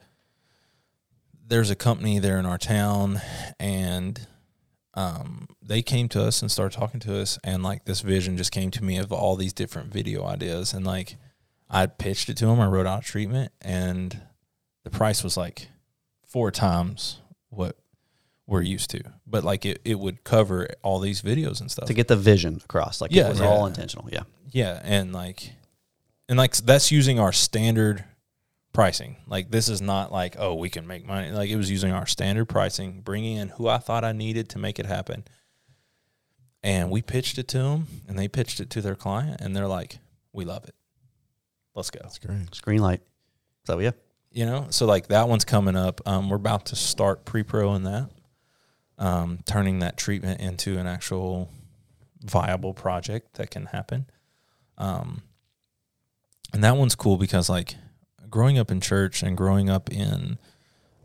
there's 1.47 1.71
a 1.71 1.77
company 1.77 2.19
there 2.19 2.37
in 2.41 2.47
our 2.47 2.59
town, 2.59 3.21
and 3.61 4.27
um, 4.95 5.47
they 5.63 5.83
came 5.83 6.09
to 6.09 6.23
us 6.25 6.43
and 6.43 6.51
started 6.51 6.77
talking 6.77 6.99
to 7.01 7.21
us, 7.21 7.39
and 7.45 7.63
like 7.63 7.85
this 7.85 8.01
vision 8.01 8.37
just 8.37 8.51
came 8.51 8.73
to 8.73 8.83
me 8.83 8.99
of 8.99 9.13
all 9.13 9.37
these 9.37 9.53
different 9.53 9.93
video 9.93 10.25
ideas, 10.25 10.73
and 10.73 10.85
like 10.85 11.15
I 11.71 11.87
pitched 11.87 12.29
it 12.29 12.37
to 12.39 12.47
them. 12.47 12.59
I 12.59 12.67
wrote 12.67 12.89
out 12.89 13.05
treatment, 13.05 13.53
and 13.63 14.21
the 14.83 14.91
price 14.91 15.23
was 15.23 15.37
like 15.37 15.69
four 16.27 16.51
times 16.51 17.21
what 17.51 17.77
we're 18.49 18.63
used 18.63 18.89
to, 18.91 19.03
but 19.27 19.45
like 19.45 19.67
it, 19.67 19.81
it 19.85 19.99
would 19.99 20.25
cover 20.25 20.69
all 20.83 20.99
these 20.99 21.21
videos 21.21 21.61
and 21.61 21.71
stuff. 21.71 21.87
to 21.87 21.95
get 21.95 22.09
the 22.09 22.17
vision 22.17 22.61
across. 22.65 23.01
Like 23.01 23.13
Yeah, 23.13 23.27
it 23.27 23.31
was 23.31 23.41
yeah. 23.41 23.47
all 23.47 23.67
intentional. 23.67 24.09
Yeah. 24.11 24.23
Yeah, 24.51 24.81
and 24.83 25.13
like, 25.13 25.53
and 26.31 26.39
like 26.39 26.57
that's 26.57 26.91
using 26.91 27.21
our 27.21 27.33
standard 27.33 28.05
pricing. 28.73 29.17
Like 29.27 29.51
this 29.51 29.69
is 29.69 29.83
not 29.83 30.11
like 30.11 30.37
oh 30.39 30.55
we 30.55 30.71
can 30.71 30.87
make 30.87 31.05
money. 31.07 31.31
Like 31.31 31.51
it 31.51 31.57
was 31.57 31.71
using 31.71 31.93
our 31.93 32.07
standard 32.07 32.47
pricing, 32.47 33.03
bringing 33.03 33.37
in 33.37 33.51
who 33.51 33.69
I 33.69 33.77
thought 33.77 34.03
I 34.03 34.13
needed 34.13 34.49
to 34.51 34.59
make 34.59 34.79
it 34.79 34.87
happen. 34.87 35.25
And 36.63 36.91
we 36.91 37.03
pitched 37.03 37.39
it 37.39 37.49
to 37.49 37.59
them, 37.59 37.87
and 38.09 38.19
they 38.19 38.27
pitched 38.27 38.61
it 38.61 38.71
to 38.71 38.81
their 38.81 38.97
client, 38.97 39.41
and 39.41 39.55
they're 39.55 39.69
like, 39.69 39.99
"We 40.33 40.45
love 40.45 40.65
it. 40.65 40.75
Let's 41.75 41.91
go." 41.91 42.01
That's 42.03 42.19
great. 42.19 42.55
Screen 42.55 42.81
light. 42.81 43.03
So 43.67 43.79
yeah. 43.79 43.93
You 44.33 44.47
know, 44.47 44.67
so 44.71 44.87
like 44.87 45.09
that 45.09 45.29
one's 45.29 45.45
coming 45.45 45.77
up. 45.77 46.01
Um, 46.07 46.31
we're 46.31 46.37
about 46.37 46.67
to 46.67 46.77
start 46.77 47.25
pre-pro 47.25 47.75
in 47.75 47.85
that, 47.85 48.11
um, 48.99 49.41
turning 49.47 49.79
that 49.81 49.97
treatment 49.97 50.41
into 50.41 50.79
an 50.79 50.87
actual 50.87 51.51
viable 52.21 52.75
project 52.75 53.35
that 53.35 53.51
can 53.51 53.67
happen. 53.67 54.07
Um, 54.77 55.23
and 56.53 56.65
that 56.65 56.77
one's 56.77 56.95
cool 56.95 57.17
because 57.17 57.49
like 57.49 57.77
growing 58.31 58.59
up 58.59 58.71
in 58.71 58.81
church 58.81 59.23
and 59.23 59.37
growing 59.37 59.71
up 59.71 59.91
in 59.91 60.39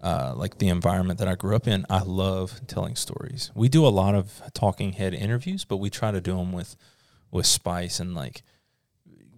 uh, 0.01 0.33
like 0.35 0.57
the 0.57 0.67
environment 0.67 1.19
that 1.19 1.27
I 1.27 1.35
grew 1.35 1.55
up 1.55 1.67
in, 1.67 1.85
I 1.89 2.01
love 2.03 2.59
telling 2.67 2.95
stories. 2.95 3.51
We 3.55 3.69
do 3.69 3.85
a 3.85 3.89
lot 3.89 4.15
of 4.15 4.41
talking 4.53 4.93
head 4.93 5.13
interviews, 5.13 5.63
but 5.63 5.77
we 5.77 5.89
try 5.89 6.11
to 6.11 6.19
do 6.21 6.35
them 6.37 6.51
with 6.51 6.75
with 7.31 7.45
spice 7.45 7.99
and 7.99 8.13
like 8.13 8.43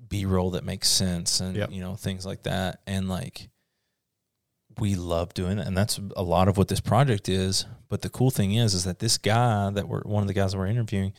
B 0.09 0.25
roll 0.25 0.51
that 0.51 0.63
makes 0.65 0.89
sense 0.89 1.39
and 1.39 1.55
Yep. 1.55 1.71
you 1.71 1.81
know 1.81 1.95
things 1.95 2.25
like 2.25 2.43
that. 2.43 2.81
And 2.87 3.07
like 3.07 3.49
we 4.80 4.95
love 4.95 5.34
doing 5.34 5.59
it, 5.59 5.67
and 5.67 5.78
that's 5.78 5.99
a 6.15 6.23
lot 6.23 6.47
of 6.47 6.57
what 6.57 6.67
this 6.67 6.80
project 6.80 7.30
is. 7.30 7.65
But 7.89 8.01
the 8.01 8.09
cool 8.09 8.32
thing 8.32 8.53
is, 8.53 8.73
is 8.73 8.84
that 8.84 8.99
this 8.99 9.17
guy 9.17 9.69
that 9.71 9.88
we're 9.88 10.01
one 10.01 10.21
of 10.23 10.28
the 10.28 10.34
guys 10.34 10.51
that 10.51 10.57
we're 10.57 10.67
interviewing, 10.67 11.13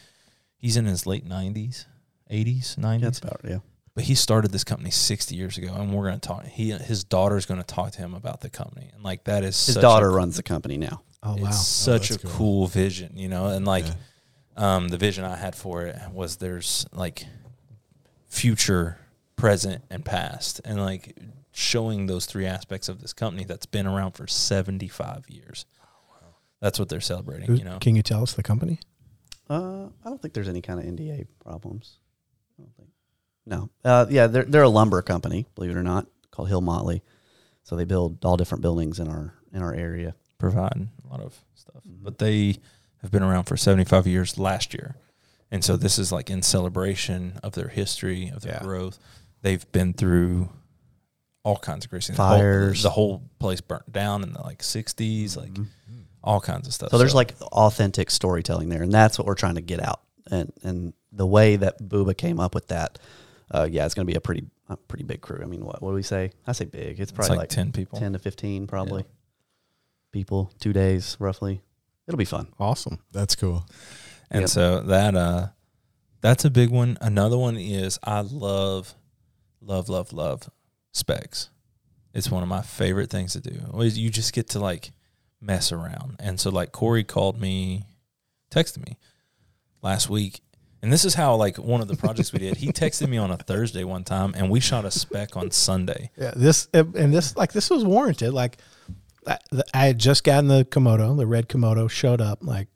he's 0.57 0.77
in 0.77 0.85
his 0.85 1.07
late 1.07 1.25
nineties, 1.25 1.87
eighties, 2.31 2.77
nineties. 2.79 3.05
That's 3.05 3.19
about 3.21 3.41
it. 3.45 3.51
Yeah. 3.51 3.59
But 3.95 4.05
he 4.05 4.15
started 4.15 4.51
this 4.51 4.63
company 4.63 4.91
60 4.91 5.35
years 5.35 5.57
ago, 5.57 5.73
and 5.73 5.91
we're 5.91 6.07
going 6.09 6.21
to 6.21 6.29
talk. 6.29 6.45
He 6.45 6.71
his 6.71 7.03
daughter's 7.03 7.47
going 7.47 7.61
to 7.61 7.67
talk 7.67 7.93
to 7.93 7.99
him 7.99 8.13
about 8.13 8.43
the 8.43 8.51
company, 8.51 8.91
and 8.95 9.03
like 9.03 9.25
that 9.25 9.43
is 9.43 9.65
His 9.65 9.75
such 9.77 9.81
daughter 9.83 10.09
A, 10.09 10.13
runs 10.15 10.37
the 10.37 10.43
company 10.43 10.77
now. 10.77 11.03
Oh 11.23 11.33
it's 11.35 11.43
wow. 11.43 11.51
such 11.51 12.11
a 12.11 12.19
cool. 12.19 12.31
cool. 12.33 12.67
vision, 12.67 13.13
you 13.17 13.29
know. 13.29 13.47
And 13.47 13.65
like, 13.65 13.87
Yeah. 13.87 14.77
um, 14.77 14.89
the 14.89 14.99
vision 14.99 15.25
I 15.25 15.37
had 15.37 15.55
for 15.55 15.83
it 15.87 15.97
was 16.13 16.37
there's 16.37 16.87
like 16.93 17.25
future, 18.29 18.99
present, 19.37 19.83
and 19.91 20.05
past, 20.05 20.61
and 20.65 20.79
like 20.79 21.17
showing 21.59 22.05
those 22.07 22.27
three 22.27 22.45
aspects 22.45 22.87
of 22.89 23.01
this 23.01 23.15
company 23.15 23.43
that's 23.45 23.65
been 23.65 23.87
around 23.87 24.13
for 24.13 24.27
75 24.27 25.25
years. 25.31 25.65
That's 26.61 26.79
what 26.79 26.91
they're 26.91 27.01
celebrating, 27.01 27.47
Who- 27.47 27.55
you 27.55 27.65
know. 27.65 27.79
Can 27.79 27.97
you 27.97 28.03
tell 28.03 28.23
us 28.23 28.35
the 28.35 28.43
company? 28.43 28.79
Uh, 29.49 29.87
I 30.05 30.09
don't 30.09 30.21
think 30.21 30.35
there's 30.35 30.49
any 30.51 30.61
kind 30.61 30.79
of 30.79 30.85
NDA 30.85 31.27
problems. 31.43 31.99
I 32.59 32.63
don't 32.63 32.77
think. 32.77 32.89
No. 33.47 33.71
Uh, 33.85 34.05
yeah, 34.11 34.27
they're 34.27 34.45
they're 34.45 34.63
a 34.65 34.69
lumber 34.69 35.01
company, 35.03 35.47
believe 35.55 35.71
it 35.71 35.77
or 35.77 35.83
not, 35.83 36.07
called 36.31 36.49
Hill 36.49 36.61
Motley. 36.61 37.03
So 37.63 37.75
they 37.77 37.85
build 37.85 38.25
all 38.25 38.37
different 38.37 38.61
buildings 38.63 38.99
in 39.01 39.09
our 39.09 39.35
in 39.53 39.63
our 39.63 39.73
area. 39.75 40.15
provide 40.39 40.89
a 41.03 41.09
lot 41.09 41.21
of 41.21 41.35
stuff. 41.55 41.83
Mhm. 41.89 42.03
But 42.03 42.19
they 42.19 42.59
have 43.01 43.11
been 43.11 43.23
around 43.23 43.45
for 43.45 43.57
75 43.57 44.07
years 44.07 44.37
last 44.37 44.75
year. 44.75 44.97
And 45.51 45.65
so 45.65 45.77
this 45.79 45.99
is 45.99 46.13
like 46.13 46.29
in 46.29 46.43
celebration 46.43 47.39
of 47.43 47.53
their 47.55 47.69
history, 47.69 48.29
of 48.29 48.43
their 48.43 48.55
Yeah. 48.55 48.63
growth. 48.63 48.99
They've 49.41 49.65
been 49.73 49.95
through 49.95 50.51
all 51.47 51.57
kinds 51.57 51.85
of 51.85 51.91
crazy 51.91 52.09
things. 52.09 52.17
Fires. 52.19 52.83
The 52.83 52.91
whole, 52.91 53.09
the 53.19 53.19
whole 53.19 53.31
place 53.39 53.61
burnt 53.61 53.91
down 53.93 54.23
in 54.25 54.33
the 54.33 54.41
like 54.43 54.59
60s, 54.63 55.37
like 55.37 55.53
Mhm. 55.55 55.67
all 56.25 56.41
kinds 56.41 56.67
of 56.67 56.75
stuff. 56.75 56.91
So 56.91 56.99
there's 56.99 57.15
like 57.15 57.35
authentic 57.41 58.11
storytelling 58.11 58.69
there, 58.69 58.83
and 58.83 58.93
that's 58.93 59.17
what 59.19 59.27
we're 59.27 59.35
trying 59.37 59.55
to 59.55 59.61
get 59.61 59.81
out. 59.81 60.01
And 60.31 60.53
and 60.65 60.93
the 61.13 61.27
way 61.27 61.55
that 61.57 61.79
Booba 61.81 62.17
came 62.17 62.41
up 62.41 62.55
with 62.55 62.67
that, 62.69 62.99
uh, 63.53 63.69
yeah, 63.71 63.85
it's 63.87 63.95
going 63.95 64.07
to 64.07 64.13
be 64.13 64.17
a 64.17 64.21
pretty 64.21 64.45
a 64.69 64.77
pretty 64.77 65.05
big 65.05 65.21
crew. 65.21 65.41
I 65.41 65.47
mean, 65.47 65.65
what 65.65 65.81
what 65.83 65.91
do 65.91 65.95
we 65.95 66.03
say? 66.03 66.33
I 66.49 66.53
say 66.53 66.65
big. 66.65 66.99
It's 66.99 67.11
it's 67.11 67.13
probably 67.13 67.37
like, 67.37 67.43
like, 67.43 67.49
10 67.51 67.71
people. 67.73 67.99
ten 68.01 68.13
to 68.15 68.19
fifteen, 68.19 68.67
probably. 68.67 69.05
People, 70.13 70.51
two 70.59 70.73
days 70.73 71.17
roughly. 71.21 71.61
It'll 72.09 72.19
be 72.19 72.25
fun. 72.25 72.49
Awesome. 72.59 72.99
That's 73.13 73.35
cool. 73.37 73.67
And 74.31 74.43
Yep. 74.43 74.51
so 74.51 74.81
that 74.81 75.15
uh 75.15 75.49
that's 76.23 76.45
a 76.45 76.51
big 76.51 76.71
one. 76.71 76.99
Another 77.01 77.39
one 77.39 77.57
is 77.57 77.99
I 78.03 78.21
love 78.23 78.95
love 79.61 79.89
love 79.89 80.13
love 80.13 80.51
specs. 80.97 81.51
It's 82.15 82.31
one 82.31 82.43
of 82.43 82.49
my 82.49 82.63
favorite 82.63 83.11
things 83.11 83.33
to 83.35 83.41
do. 83.41 83.61
Well, 83.71 83.85
You 83.87 84.09
just 84.09 84.33
get 84.33 84.49
to 84.51 84.59
like 84.61 84.91
mess 85.41 85.71
around. 85.71 86.17
And 86.19 86.41
so 86.41 86.51
like 86.51 86.73
Corey 86.73 87.05
called 87.05 87.39
me, 87.41 87.85
texted 88.51 88.85
me 88.87 88.97
last 89.83 90.09
week. 90.09 90.41
And 90.83 90.93
this 90.93 91.05
is 91.05 91.15
how 91.15 91.35
like 91.37 91.59
one 91.59 91.81
of 91.83 91.89
the 91.89 91.97
projects 91.97 92.33
we 92.33 92.39
did. 92.39 92.57
He 92.57 92.69
texted 92.73 93.09
me 93.09 93.19
on 93.19 93.31
a 93.31 93.37
Thursday 93.37 93.85
one 93.85 94.05
time 94.05 94.33
and 94.37 94.49
we 94.51 94.61
shot 94.61 94.85
a 94.87 94.91
spec 94.91 95.37
on 95.37 95.51
Sunday. 95.51 96.11
Yeah, 96.17 96.33
this 96.35 96.69
and 96.73 97.13
this 97.13 97.37
like 97.37 97.53
this 97.53 97.69
was 97.69 97.85
warranted. 97.85 98.33
Like 98.33 98.59
I, 99.27 99.39
I 99.75 99.87
had 99.87 99.99
just 99.99 100.25
gotten 100.25 100.49
the 100.49 100.65
Komodo, 100.65 101.17
the 101.17 101.27
red 101.27 101.49
Komodo 101.49 101.91
showed 101.91 102.21
up. 102.21 102.39
Like, 102.43 102.69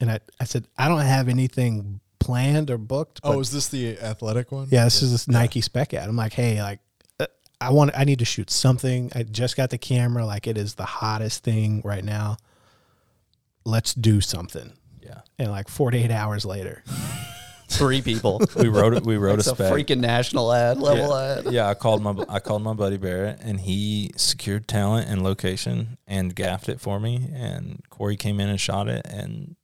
and 0.00 0.10
I, 0.10 0.18
I 0.40 0.44
said 0.44 0.66
I 0.76 0.88
don't 0.88 1.00
have 1.00 1.28
anything 1.28 2.00
planned 2.18 2.70
or 2.70 2.76
booked. 2.78 3.20
Oh, 3.22 3.30
but 3.30 3.36
Oh, 3.36 3.40
is 3.40 3.50
this 3.50 3.68
the 3.68 3.98
athletic 3.98 4.50
one? 4.52 4.68
yeah, 4.70 4.84
this 4.84 5.00
is 5.02 5.12
this 5.12 5.28
Nike 5.28 5.60
spec 5.62 5.94
ad. 5.94 6.08
I'm 6.08 6.16
like, 6.16 6.32
hey, 6.34 6.60
like 6.60 6.80
I 7.64 7.70
want, 7.70 7.92
I 7.96 8.04
need 8.04 8.18
to 8.20 8.24
shoot 8.24 8.50
something. 8.50 9.10
I 9.14 9.22
just 9.22 9.56
got 9.56 9.70
the 9.70 9.78
camera. 9.78 10.24
Like 10.26 10.46
it 10.46 10.56
is 10.58 10.74
the 10.74 10.84
hottest 10.84 11.42
thing 11.44 11.82
right 11.84 12.04
now. 12.04 12.36
Let's 13.64 13.94
do 13.94 14.20
something. 14.20 14.72
Yeah. 15.02 15.20
And 15.38 15.50
like 15.50 15.68
48 15.68 16.10
hours 16.10 16.44
later, 16.44 16.82
Three 17.68 18.02
people. 18.02 18.40
We 18.56 18.68
wrote 18.68 18.94
it 18.94 19.04
we 19.04 19.16
wrote 19.16 19.38
it's 19.38 19.48
a 19.48 19.52
a 19.52 19.54
spec. 19.54 19.72
freaking 19.72 19.98
national 19.98 20.52
ad 20.52 20.78
level 20.78 21.08
yeah. 21.08 21.38
ad. 21.38 21.52
Yeah, 21.52 21.68
I 21.68 21.74
called 21.74 22.02
my 22.02 22.14
I 22.28 22.38
called 22.38 22.62
my 22.62 22.72
buddy 22.74 22.98
Barrett, 22.98 23.40
and 23.42 23.58
he 23.58 24.10
secured 24.16 24.68
talent 24.68 25.08
and 25.08 25.22
location 25.22 25.96
and 26.06 26.34
gaffed 26.34 26.68
it 26.68 26.80
for 26.80 27.00
me. 27.00 27.28
And 27.34 27.82
Corey 27.90 28.16
came 28.16 28.38
in 28.38 28.48
and 28.48 28.60
shot 28.60 28.88
it, 28.88 29.04
and 29.06 29.56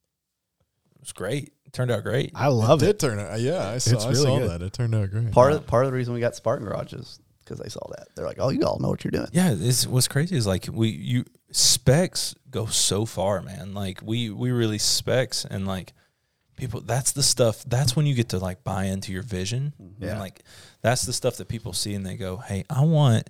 it 0.95 1.01
was 1.01 1.13
great. 1.13 1.53
It 1.67 1.73
turned 1.73 1.91
out 1.91 2.03
great. 2.03 2.33
I 2.35 2.49
love 2.49 2.83
it 2.83 2.87
it. 2.87 2.99
did 2.99 3.01
turn 3.01 3.21
out. 3.21 3.39
Yeah, 3.39 3.69
I 3.69 3.79
saw, 3.79 3.95
It's 3.95 4.05
I 4.05 4.09
really 4.11 4.23
saw 4.25 4.39
good. 4.41 4.51
that. 4.51 4.63
It 4.63 4.73
turned 4.73 4.95
out 4.95 5.11
great. 5.11 5.31
Part 5.31 5.53
of 5.53 5.67
part 5.67 5.85
of 5.85 5.93
the 5.93 5.97
reason 5.97 6.13
we 6.15 6.21
got 6.21 6.35
Spartan 6.35 6.67
Garage 6.67 6.93
is 6.95 7.21
because 7.51 7.63
they 7.63 7.69
saw 7.69 7.85
that. 7.91 8.09
They're 8.15 8.27
like, 8.27 8.39
"Oh, 8.39 8.51
you 8.51 8.63
all 8.63 8.79
know 8.79 8.89
what 8.89 9.03
you're 9.03 9.11
doing." 9.11 9.29
Yeah, 9.33 9.55
this 9.55 9.87
what's 9.87 10.09
crazy 10.09 10.37
is 10.37 10.47
like 10.47 10.69
we 10.73 10.89
you 10.89 11.25
specs 11.51 12.35
go 12.49 12.67
so 12.67 13.05
far, 13.05 13.43
man. 13.43 13.75
Like 13.75 14.01
we 14.03 14.31
we 14.31 14.53
release 14.53 14.85
specs 14.85 15.45
and 15.45 15.67
like 15.67 15.93
people 16.57 16.81
that's 16.81 17.13
the 17.13 17.23
stuff 17.23 17.65
that's 17.65 17.97
when 17.97 18.07
you 18.07 18.15
get 18.15 18.29
to 18.29 18.39
like 18.39 18.63
buy 18.63 18.85
into 18.85 19.13
your 19.13 19.23
vision. 19.23 19.75
Mm-hmm. 19.83 20.05
Yeah. 20.05 20.11
And 20.11 20.21
like 20.21 20.43
that's 20.81 21.03
the 21.03 21.13
stuff 21.13 21.39
that 21.39 21.49
people 21.49 21.73
see 21.73 21.95
and 21.95 22.07
they 22.07 22.17
go, 22.17 22.37
Hey, 22.37 22.65
I 22.71 22.85
want 22.85 23.29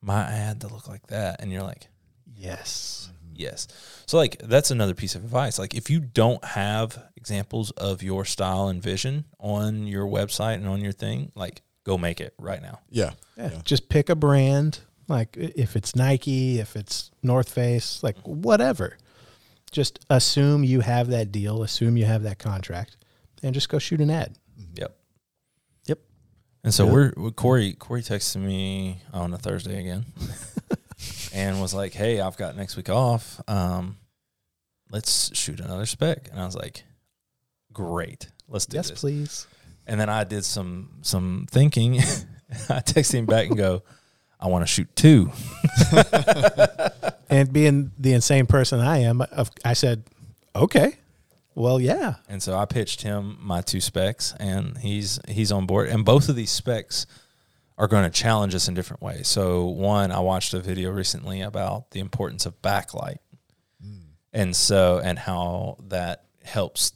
my 0.00 0.22
ad 0.22 0.62
to 0.62 0.68
look 0.68 0.88
like 0.88 1.06
that 1.08 1.42
and 1.42 1.52
you're 1.52 1.62
like, 1.62 1.88
Yes. 2.34 3.10
Mm-hmm. 3.10 3.34
Yes. 3.34 3.68
So 4.06 4.16
like 4.16 4.38
that's 4.38 4.70
another 4.70 4.94
piece 4.94 5.14
of 5.14 5.24
advice. 5.24 5.58
Like 5.58 5.74
if 5.74 5.90
you 5.90 6.00
don't 6.00 6.42
have 6.44 7.02
examples 7.16 7.70
of 7.72 8.02
your 8.02 8.24
style 8.24 8.68
and 8.68 8.82
vision 8.82 9.26
on 9.38 9.86
your 9.86 10.06
website 10.06 10.54
and 10.54 10.68
on 10.68 10.80
your 10.80 10.92
thing, 10.92 11.32
like 11.34 11.62
go 11.84 11.98
make 11.98 12.20
it 12.20 12.34
right 12.38 12.62
now. 12.62 12.80
Yeah. 12.90 13.12
Yeah. 13.36 13.50
Yeah. 13.52 13.60
Just 13.64 13.88
pick 13.88 14.08
a 14.08 14.14
brand, 14.14 14.80
like 15.08 15.36
if 15.36 15.76
it's 15.76 15.96
Nike, 15.96 16.58
if 16.58 16.76
it's 16.76 17.10
North 17.22 17.48
Face, 17.48 18.02
like 18.02 18.16
whatever. 18.24 18.96
Just 19.70 20.04
assume 20.10 20.64
you 20.64 20.80
have 20.80 21.08
that 21.08 21.32
deal, 21.32 21.62
assume 21.62 21.96
you 21.96 22.04
have 22.04 22.24
that 22.24 22.38
contract, 22.38 22.98
and 23.42 23.54
just 23.54 23.70
go 23.70 23.78
shoot 23.78 24.00
an 24.02 24.10
ad. 24.10 24.36
Yep. 24.74 24.94
Yep. 25.86 25.98
And 26.62 26.74
so 26.74 26.84
Good. 26.84 26.92
we're 26.92 27.12
with 27.24 27.36
Corey. 27.36 27.72
Corey 27.72 28.02
texted 28.02 28.36
me 28.42 29.00
on 29.14 29.32
a 29.32 29.38
Thursday 29.38 29.80
again, 29.80 30.04
and 31.32 31.58
was 31.58 31.72
like, 31.72 31.94
"Hey, 31.94 32.20
I've 32.20 32.36
got 32.36 32.54
next 32.54 32.76
week 32.76 32.90
off. 32.90 33.40
Um, 33.48 33.96
let's 34.90 35.34
shoot 35.34 35.58
another 35.58 35.86
spec." 35.86 36.28
And 36.30 36.38
I 36.38 36.44
was 36.44 36.54
like, 36.54 36.84
"Great, 37.72 38.30
let's 38.48 38.66
do 38.66 38.76
yes, 38.76 38.90
this." 38.90 39.00
please. 39.00 39.46
And 39.86 40.00
then 40.00 40.08
I 40.08 40.24
did 40.24 40.44
some 40.44 40.98
some 41.02 41.46
thinking. 41.50 41.98
I 42.68 42.80
texted 42.80 43.14
him 43.14 43.26
back 43.26 43.48
and 43.48 43.56
go, 43.56 43.82
"I 44.38 44.48
want 44.48 44.62
to 44.62 44.66
shoot 44.66 44.94
two. 44.94 45.32
And 47.32 47.50
being 47.50 47.92
the 47.96 48.12
insane 48.12 48.44
person 48.44 48.78
I 48.80 48.98
am, 48.98 49.22
I 49.64 49.72
said, 49.72 50.04
okay, 50.54 50.98
well, 51.54 51.80
yeah. 51.80 52.16
And 52.28 52.42
so 52.42 52.54
I 52.54 52.66
pitched 52.66 53.00
him 53.00 53.38
my 53.40 53.62
two 53.62 53.80
specs, 53.80 54.34
and 54.38 54.76
he's 54.76 55.18
he's 55.26 55.50
on 55.50 55.64
board. 55.64 55.88
And 55.88 56.04
both 56.04 56.28
of 56.28 56.36
these 56.36 56.50
specs 56.50 57.06
are 57.78 57.88
going 57.88 58.04
to 58.04 58.10
challenge 58.10 58.54
us 58.54 58.68
in 58.68 58.74
different 58.74 59.02
ways. 59.02 59.28
So, 59.28 59.64
one, 59.64 60.12
I 60.12 60.20
watched 60.20 60.52
a 60.52 60.60
video 60.60 60.90
recently 60.90 61.40
about 61.40 61.92
the 61.92 62.00
importance 62.00 62.44
of 62.44 62.60
backlight, 62.60 63.16
mm. 63.82 64.02
and 64.34 64.54
so 64.54 65.00
and 65.02 65.18
how 65.18 65.78
that 65.88 66.24
helps 66.44 66.92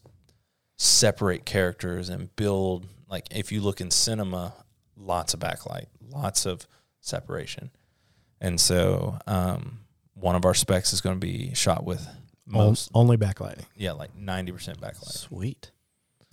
separate 0.76 1.44
characters 1.44 2.08
and 2.08 2.34
build. 2.36 2.86
Like, 3.08 3.26
if 3.30 3.52
you 3.52 3.60
look 3.60 3.80
in 3.80 3.90
cinema, 3.90 4.54
lots 4.96 5.34
of 5.34 5.40
backlight, 5.40 5.86
lots 6.08 6.46
of 6.46 6.66
separation, 7.00 7.70
and 8.40 8.60
so 8.60 9.18
um, 9.26 9.80
one 10.14 10.34
of 10.34 10.44
our 10.44 10.54
specs 10.54 10.92
is 10.92 11.00
going 11.00 11.14
to 11.16 11.24
be 11.24 11.54
shot 11.54 11.84
with 11.84 12.06
most, 12.46 12.90
only 12.94 13.16
backlighting. 13.16 13.64
yeah, 13.76 13.92
like 13.92 14.14
ninety 14.16 14.52
percent 14.52 14.80
backlight. 14.80 15.12
Sweet. 15.12 15.70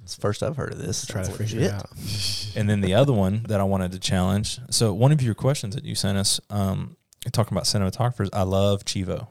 It's 0.02 0.16
first 0.16 0.44
I've 0.44 0.58
heard 0.58 0.74
of 0.74 0.80
this. 0.80 1.06
Try 1.06 1.24
to 1.24 1.32
That's 1.32 1.38
figure 1.52 1.66
it 1.66 1.72
out. 1.72 1.90
And 2.56 2.70
then 2.70 2.82
the 2.82 2.94
other 2.94 3.14
one 3.14 3.44
that 3.48 3.60
I 3.60 3.64
wanted 3.64 3.94
to 3.94 4.00
challenge. 4.00 4.60
So 4.70 4.94
one 4.94 5.12
of 5.12 5.24
your 5.24 5.34
questions 5.34 5.74
that 5.74 5.86
you 5.86 5.96
sent 5.96 6.20
us, 6.20 6.40
um, 6.52 6.98
talking 7.32 7.56
about 7.58 7.64
cinematographers, 7.64 8.30
I 8.32 8.44
love 8.44 8.86
Chivo, 8.86 9.28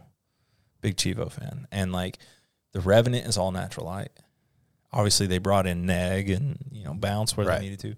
big 0.81 0.97
Chivo 0.97 1.31
fan, 1.31 1.69
and 1.71 1.93
like 1.93 2.19
the 2.73 2.81
Revenant 2.81 3.27
is 3.27 3.37
all 3.37 3.53
natural 3.53 3.87
light. 3.87 4.11
Obviously, 4.93 5.27
they 5.27 5.39
brought 5.39 5.67
in 5.67 5.87
neg 5.87 6.29
and 6.31 6.59
you 6.71 6.85
know 6.85 6.95
bounce 6.95 7.37
where 7.37 7.47
Right. 7.47 7.59
they 7.61 7.65
needed 7.65 7.79
to. 7.81 7.95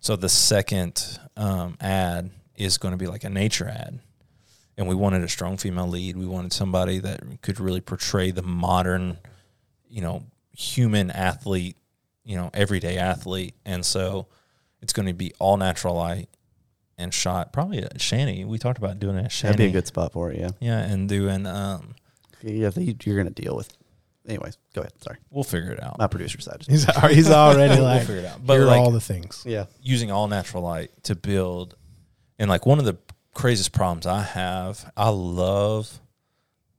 So 0.00 0.14
the 0.16 0.28
second 0.28 1.18
um, 1.36 1.76
ad 1.80 2.30
is 2.56 2.78
going 2.78 2.92
to 2.92 2.98
be 2.98 3.06
like 3.06 3.24
a 3.24 3.30
nature 3.30 3.68
ad, 3.68 3.98
and 4.76 4.86
we 4.88 4.94
wanted 4.94 5.22
a 5.22 5.28
strong 5.28 5.56
female 5.56 5.88
lead. 5.88 6.16
We 6.16 6.26
wanted 6.26 6.52
somebody 6.52 6.98
that 6.98 7.20
could 7.42 7.58
really 7.60 7.80
portray 7.80 8.30
the 8.30 8.42
modern, 8.42 9.18
you 9.88 10.00
know, 10.02 10.24
human 10.56 11.10
athlete, 11.10 11.76
you 12.24 12.36
know, 12.36 12.50
everyday 12.54 12.98
athlete, 12.98 13.54
and 13.64 13.84
so 13.84 14.26
it's 14.82 14.92
going 14.92 15.06
to 15.06 15.14
be 15.14 15.32
all 15.40 15.56
natural 15.56 15.94
light 15.94 16.28
and 16.96 17.12
shot 17.14 17.52
probably 17.52 17.78
at 17.78 18.00
Shanny. 18.00 18.44
We 18.44 18.58
talked 18.58 18.78
about 18.78 18.98
doing 19.00 19.16
it 19.16 19.24
at 19.26 19.32
Shanny. 19.32 19.52
That'd 19.52 19.66
be 19.66 19.70
a 19.70 19.80
good 19.80 19.86
spot 19.86 20.12
for 20.12 20.30
it. 20.30 20.38
Yeah. 20.38 20.50
Yeah, 20.60 20.78
and 20.80 21.08
doing 21.08 21.46
um, 21.46 21.94
Yeah. 22.42 22.68
I 22.68 22.70
think 22.70 23.04
You're 23.06 23.16
gonna 23.16 23.30
deal 23.30 23.56
with. 23.56 23.72
Anyways, 24.28 24.58
go 24.74 24.82
ahead. 24.82 24.92
Sorry, 25.02 25.16
we'll 25.30 25.44
figure 25.44 25.72
it 25.72 25.82
out. 25.82 25.98
my 25.98 26.06
producer 26.06 26.40
side. 26.40 26.64
He's 26.68 26.84
he's 27.10 27.30
already 27.30 27.80
We'll 27.80 27.98
figure 28.00 28.16
it 28.16 28.24
out. 28.26 28.38
but 28.38 28.46
But 28.48 28.52
here 28.54 28.62
are 28.64 28.66
like 28.66 28.80
all 28.80 28.90
the 28.90 29.00
things. 29.00 29.42
Yeah. 29.46 29.66
using 29.82 30.10
all 30.10 30.28
natural 30.28 30.62
light 30.62 30.90
to 31.04 31.14
build, 31.16 31.76
and 32.38 32.48
like 32.50 32.66
one 32.66 32.78
of 32.78 32.84
the 32.84 32.98
craziest 33.34 33.72
problems 33.72 34.06
I 34.06 34.22
have, 34.22 34.90
I 34.96 35.08
love, 35.10 36.00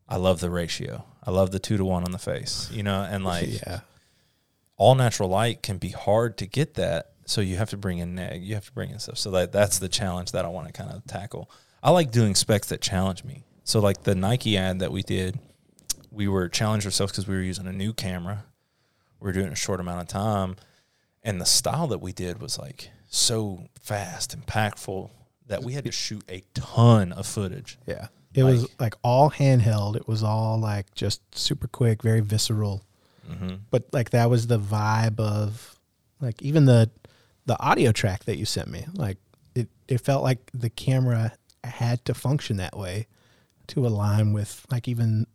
I 0.07 0.17
love 0.17 0.39
the 0.41 0.49
ratio. 0.49 1.05
I 1.25 1.31
love 1.31 1.51
the 1.51 1.59
two 1.59 1.77
to 1.77 1.85
one 1.85 2.03
on 2.03 2.11
the 2.11 2.17
face, 2.19 2.69
you 2.71 2.83
know, 2.83 3.01
and 3.01 3.23
like 3.33 3.61
yeah, 3.65 3.81
all 4.77 4.95
natural 4.95 5.29
light 5.29 5.61
can 5.63 5.77
be 5.77 5.89
hard 5.89 6.37
to 6.37 6.45
get 6.45 6.75
that. 6.75 7.11
So 7.25 7.41
you 7.41 7.57
have 7.57 7.69
to 7.71 7.77
bring 7.77 7.99
in 7.99 8.15
neg, 8.15 8.41
you 8.43 8.55
have 8.55 8.65
to 8.65 8.71
bring 8.71 8.89
in 8.89 8.99
stuff. 8.99 9.17
So 9.17 9.31
that 9.31 9.51
that's 9.51 9.79
the 9.79 9.89
challenge 9.89 10.31
that 10.31 10.45
I 10.45 10.47
want 10.47 10.67
to 10.67 10.73
kind 10.73 10.91
of 10.91 11.05
tackle. 11.05 11.49
I 11.83 11.91
like 11.91 12.11
doing 12.11 12.35
specs 12.35 12.69
that 12.69 12.81
challenge 12.81 13.23
me. 13.23 13.43
So 13.63 13.79
like 13.79 14.03
the 14.03 14.15
Nike 14.15 14.57
ad 14.57 14.79
that 14.79 14.91
we 14.91 15.03
did, 15.03 15.39
we 16.11 16.27
were 16.27 16.49
challenged 16.49 16.85
ourselves 16.85 17.11
because 17.11 17.27
we 17.27 17.35
were 17.35 17.41
using 17.41 17.67
a 17.67 17.73
new 17.73 17.93
camera. 17.93 18.45
We 19.19 19.25
were 19.27 19.33
doing 19.33 19.51
a 19.51 19.55
short 19.55 19.79
amount 19.79 20.01
of 20.01 20.07
time, 20.07 20.55
and 21.23 21.39
the 21.41 21.45
style 21.45 21.87
that 21.87 21.99
we 21.99 22.11
did 22.13 22.41
was 22.41 22.57
like 22.57 22.89
so 23.07 23.65
fast, 23.81 24.37
impactful 24.39 25.09
that 25.47 25.63
we 25.63 25.73
had 25.73 25.83
to 25.85 25.91
shoot 25.91 26.23
a 26.29 26.43
ton 26.53 27.11
of 27.11 27.25
footage. 27.25 27.77
yeah. 27.85 28.07
It 28.35 28.43
was 28.43 28.61
Like- 28.61 28.81
like 28.81 28.95
all 29.03 29.31
handheld. 29.31 29.95
It 29.95 30.07
was 30.07 30.21
all 30.23 30.59
like 30.59 30.93
just 30.93 31.21
super 31.35 31.67
quick, 31.67 32.03
very 32.03 32.19
visceral. 32.21 32.83
Mm-hmm. 33.27 33.55
But 33.71 33.91
like 33.91 34.11
that 34.11 34.29
was 34.29 34.45
the 34.45 34.59
vibe 34.59 35.19
of 35.19 35.79
like 36.21 36.39
even 36.43 36.65
the 36.65 36.91
the 37.47 37.59
audio 37.59 37.91
track 37.91 38.25
that 38.25 38.37
you 38.37 38.45
sent 38.45 38.67
me. 38.67 38.85
Like 38.93 39.17
it 39.55 39.67
it 39.87 39.97
felt 40.01 40.23
like 40.23 40.51
the 40.53 40.69
camera 40.69 41.33
had 41.63 42.05
to 42.05 42.13
function 42.13 42.57
that 42.57 42.77
way 42.77 43.07
to 43.67 43.87
align 43.87 44.31
with 44.31 44.63
like 44.71 44.87
even 44.87 45.25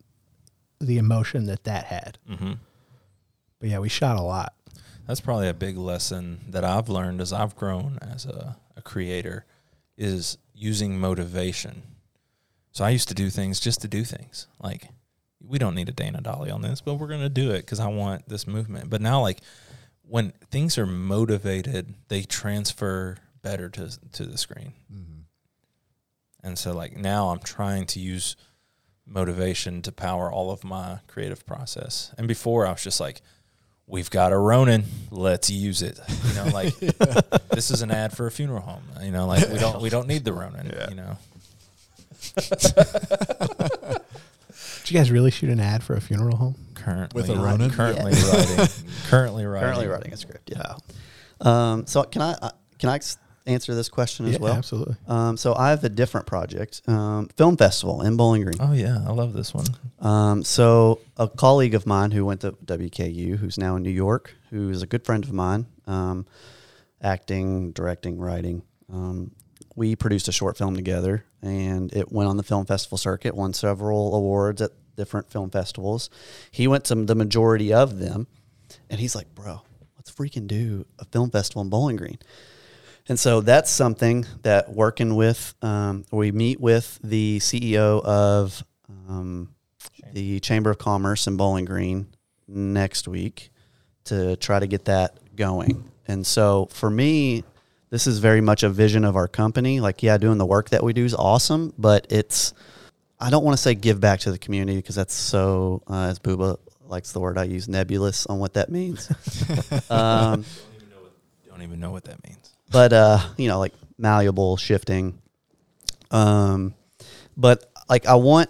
the 0.79 0.97
emotion 0.97 1.45
that 1.45 1.63
that 1.63 1.85
had. 1.85 2.17
Mm-hmm. 2.29 2.53
But 3.59 3.69
yeah, 3.69 3.79
we 3.79 3.89
shot 3.89 4.17
a 4.17 4.21
lot. 4.21 4.53
that's 5.07 5.21
probably 5.21 5.47
a 5.47 5.53
big 5.53 5.77
lesson 5.77 6.45
that 6.49 6.63
I've 6.63 6.89
learned 6.89 7.21
as 7.21 7.31
I've 7.31 7.55
grown 7.55 7.97
as 8.01 8.25
a, 8.25 8.57
a 8.75 8.81
creator 8.81 9.45
is 9.97 10.37
using 10.53 10.99
motivation. 10.99 11.83
So 12.71 12.83
I 12.83 12.89
used 12.89 13.07
to 13.07 13.13
do 13.13 13.29
things 13.29 13.59
just 13.59 13.81
to 13.81 13.87
do 13.87 14.03
things. 14.03 14.47
Like 14.61 14.89
we 15.41 15.57
don't 15.57 15.75
need 15.75 15.89
a 15.89 15.93
Dana 15.93 16.21
Dolly 16.21 16.51
on 16.51 16.61
this, 16.61 16.81
but 16.81 16.95
we're 16.95 17.07
going 17.07 17.21
to 17.21 17.29
do 17.29 17.51
it 17.51 17.61
because 17.61 17.79
I 17.79 17.87
want 17.87 18.27
this 18.27 18.47
movement. 18.47 18.89
But 18.89 19.01
now, 19.01 19.21
like 19.21 19.39
when 20.01 20.31
things 20.51 20.77
are 20.77 20.85
motivated, 20.85 21.93
they 22.09 22.23
transfer 22.23 23.17
better 23.41 23.69
to 23.69 23.97
to 24.13 24.25
the 24.25 24.37
screen. 24.37 24.73
And 26.43 26.59
so, 26.59 26.73
like 26.73 26.95
now, 26.95 27.29
I'm 27.29 27.39
trying 27.39 27.87
to 27.87 27.99
use 27.99 28.35
motivation 29.07 29.81
to 29.83 29.91
power 29.91 30.31
all 30.31 30.51
of 30.51 30.63
my 30.63 30.99
creative 31.07 31.45
process. 31.45 32.11
And 32.17 32.27
before, 32.27 32.65
I 32.67 32.71
was 32.71 32.83
just 32.83 32.99
like, 32.99 33.21
"We've 33.87 34.09
got 34.09 34.31
a 34.33 34.37
Ronin, 34.37 34.83
let's 35.11 35.49
use 35.49 35.81
it." 35.81 35.99
You 36.27 36.33
know, 36.33 36.45
like 36.53 36.75
this 37.49 37.71
is 37.71 37.81
an 37.81 37.91
ad 37.91 38.15
for 38.15 38.25
a 38.27 38.31
funeral 38.31 38.61
home. 38.61 38.83
You 39.01 39.11
know, 39.11 39.27
like 39.27 39.47
we 39.49 39.59
don't 39.59 39.81
we 39.81 39.89
don't 39.89 40.07
need 40.07 40.23
the 40.25 40.33
Ronin. 40.33 40.71
You 40.89 40.95
know, 40.95 41.17
Did 44.83 44.91
you 44.91 44.97
guys 44.99 45.09
really 45.11 45.31
shoot 45.31 45.49
an 45.49 45.59
ad 45.59 45.83
for 45.83 45.95
a 45.95 46.01
funeral 46.01 46.35
home? 46.37 46.55
currently 46.75 47.21
With 47.21 47.31
a 47.31 47.35
Ronin? 47.35 47.71
currently 47.71 48.11
Yeah. 48.13 48.31
writing, 48.31 48.67
currently 49.07 49.45
writing, 49.45 49.67
Currently 49.67 49.87
writing 49.87 50.13
a 50.13 50.17
script. 50.17 50.51
Yeah. 50.51 50.75
Um, 51.41 51.87
so 51.87 52.03
can 52.03 52.21
I 52.21 52.33
uh, 52.33 52.51
can 52.77 52.89
I 52.89 52.97
s- 52.97 53.17
answer 53.45 53.75
this 53.75 53.89
question 53.89 54.25
as 54.25 54.33
yeah, 54.33 54.39
well? 54.39 54.53
absolutely. 54.53 54.95
Um, 55.07 55.37
so 55.37 55.55
I 55.55 55.69
have 55.69 55.83
a 55.83 55.89
different 55.89 56.25
project, 56.25 56.81
um, 56.87 57.27
film 57.37 57.57
festival 57.57 58.01
in 58.01 58.17
Bowling 58.17 58.43
Green. 58.43 58.57
Oh 58.59 58.73
yeah, 58.73 59.03
I 59.05 59.11
love 59.11 59.33
this 59.33 59.53
one. 59.53 59.65
Um, 59.99 60.43
so 60.43 60.99
a 61.17 61.27
colleague 61.27 61.75
of 61.75 61.85
mine 61.85 62.11
who 62.11 62.25
went 62.25 62.41
to 62.41 62.53
WKU, 62.53 63.37
who's 63.37 63.57
now 63.57 63.75
in 63.75 63.83
New 63.83 63.91
York, 63.91 64.33
who's 64.49 64.81
a 64.81 64.87
good 64.87 65.05
friend 65.05 65.23
of 65.23 65.31
mine, 65.31 65.67
um, 65.87 66.25
acting, 67.01 67.71
directing, 67.71 68.17
writing. 68.17 68.63
Um, 68.91 69.31
we 69.75 69.95
produced 69.95 70.27
a 70.27 70.31
short 70.31 70.57
film 70.57 70.75
together, 70.75 71.25
and 71.41 71.93
it 71.93 72.11
went 72.11 72.29
on 72.29 72.37
the 72.37 72.43
film 72.43 72.65
festival 72.65 72.97
circuit, 72.97 73.35
won 73.35 73.53
several 73.53 74.15
awards 74.15 74.61
at 74.61 74.71
different 74.95 75.29
film 75.29 75.49
festivals. 75.49 76.09
He 76.49 76.67
went 76.67 76.85
to 76.85 76.95
the 76.95 77.15
majority 77.15 77.73
of 77.73 77.99
them, 77.99 78.27
and 78.89 78.99
he's 78.99 79.15
like, 79.15 79.35
"Bro, 79.35 79.61
let's 79.97 80.11
freaking 80.11 80.47
do 80.47 80.85
a 80.97 81.05
film 81.05 81.29
festival 81.29 81.61
in 81.61 81.69
Bowling 81.69 81.97
Green." 81.97 82.19
And 83.07 83.19
so 83.19 83.41
that's 83.41 83.69
something 83.69 84.25
that 84.41 84.73
working 84.73 85.15
with, 85.15 85.53
um, 85.61 86.05
we 86.11 86.31
meet 86.31 86.59
with 86.59 86.99
the 87.03 87.39
CEO 87.39 88.03
of 88.03 88.63
um, 89.07 89.53
the 90.11 90.39
Chamber 90.39 90.71
of 90.71 90.79
Commerce 90.79 91.27
in 91.27 91.37
Bowling 91.37 91.65
Green 91.65 92.07
next 92.47 93.07
week 93.07 93.51
to 94.05 94.35
try 94.37 94.59
to 94.59 94.67
get 94.67 94.85
that 94.85 95.19
going. 95.35 95.89
And 96.07 96.25
so 96.25 96.67
for 96.71 96.89
me, 96.89 97.43
this 97.89 98.07
is 98.07 98.19
very 98.19 98.41
much 98.41 98.63
a 98.63 98.69
vision 98.69 99.05
of 99.05 99.15
our 99.15 99.27
company. 99.27 99.79
Like, 99.79 100.01
yeah, 100.01 100.17
doing 100.17 100.37
the 100.37 100.45
work 100.45 100.69
that 100.69 100.83
we 100.83 100.93
do 100.93 101.05
is 101.05 101.13
awesome, 101.13 101.73
but 101.77 102.07
it's, 102.09 102.53
I 103.19 103.29
don't 103.29 103.43
want 103.43 103.55
to 103.55 103.61
say 103.61 103.75
give 103.75 103.99
back 103.99 104.21
to 104.21 104.31
the 104.31 104.39
community 104.39 104.77
because 104.77 104.95
that's 104.95 105.13
so, 105.13 105.83
uh, 105.87 106.07
as 106.07 106.19
Booba 106.19 106.57
likes 106.87 107.11
the 107.11 107.19
word 107.19 107.37
I 107.37 107.43
use, 107.43 107.67
nebulous 107.67 108.25
on 108.25 108.39
what 108.39 108.53
that 108.53 108.69
means. 108.69 109.09
um, 109.89 110.43
Don't 111.47 111.61
even 111.61 111.79
know 111.79 111.91
what 111.91 112.05
that 112.05 112.23
means. 112.27 112.44
But 112.71 112.93
uh, 112.93 113.19
you 113.37 113.47
know, 113.47 113.59
like 113.59 113.73
malleable, 113.97 114.57
shifting. 114.57 115.21
Um, 116.11 116.73
but 117.37 117.71
like 117.89 118.05
I 118.05 118.15
want, 118.15 118.49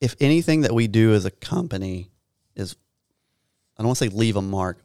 if 0.00 0.14
anything 0.20 0.62
that 0.62 0.72
we 0.74 0.86
do 0.88 1.12
as 1.14 1.24
a 1.24 1.30
company 1.30 2.10
is, 2.56 2.76
I 3.76 3.82
don't 3.82 3.88
want 3.88 3.98
to 3.98 4.04
say 4.04 4.10
leave 4.10 4.36
a 4.36 4.42
mark, 4.42 4.78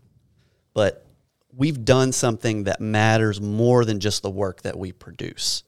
but 0.73 1.05
we've 1.55 1.83
done 1.85 2.11
something 2.11 2.65
that 2.65 2.79
matters 2.81 3.41
more 3.41 3.83
than 3.85 3.99
just 3.99 4.21
the 4.21 4.29
work 4.29 4.61
that 4.61 4.77
we 4.77 4.91
produce. 4.91 5.63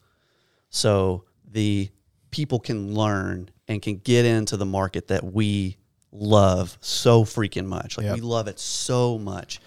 So 0.70 1.26
the 1.51 1.89
people 2.32 2.60
can 2.60 2.93
learn 2.93 3.49
and 3.68 3.82
can 3.82 3.97
get 3.97 4.26
into 4.26 4.55
the 4.55 4.66
market 4.66 5.07
that 5.07 5.24
we 5.24 5.78
love 6.12 6.78
so 6.82 7.24
freaking 7.24 7.66
much. 7.66 7.97
Like 7.97 8.05
Yep. 8.05 8.16
we 8.16 8.22
love 8.22 8.47
it 8.47 8.60
so 8.60 9.18
much. 9.18 9.60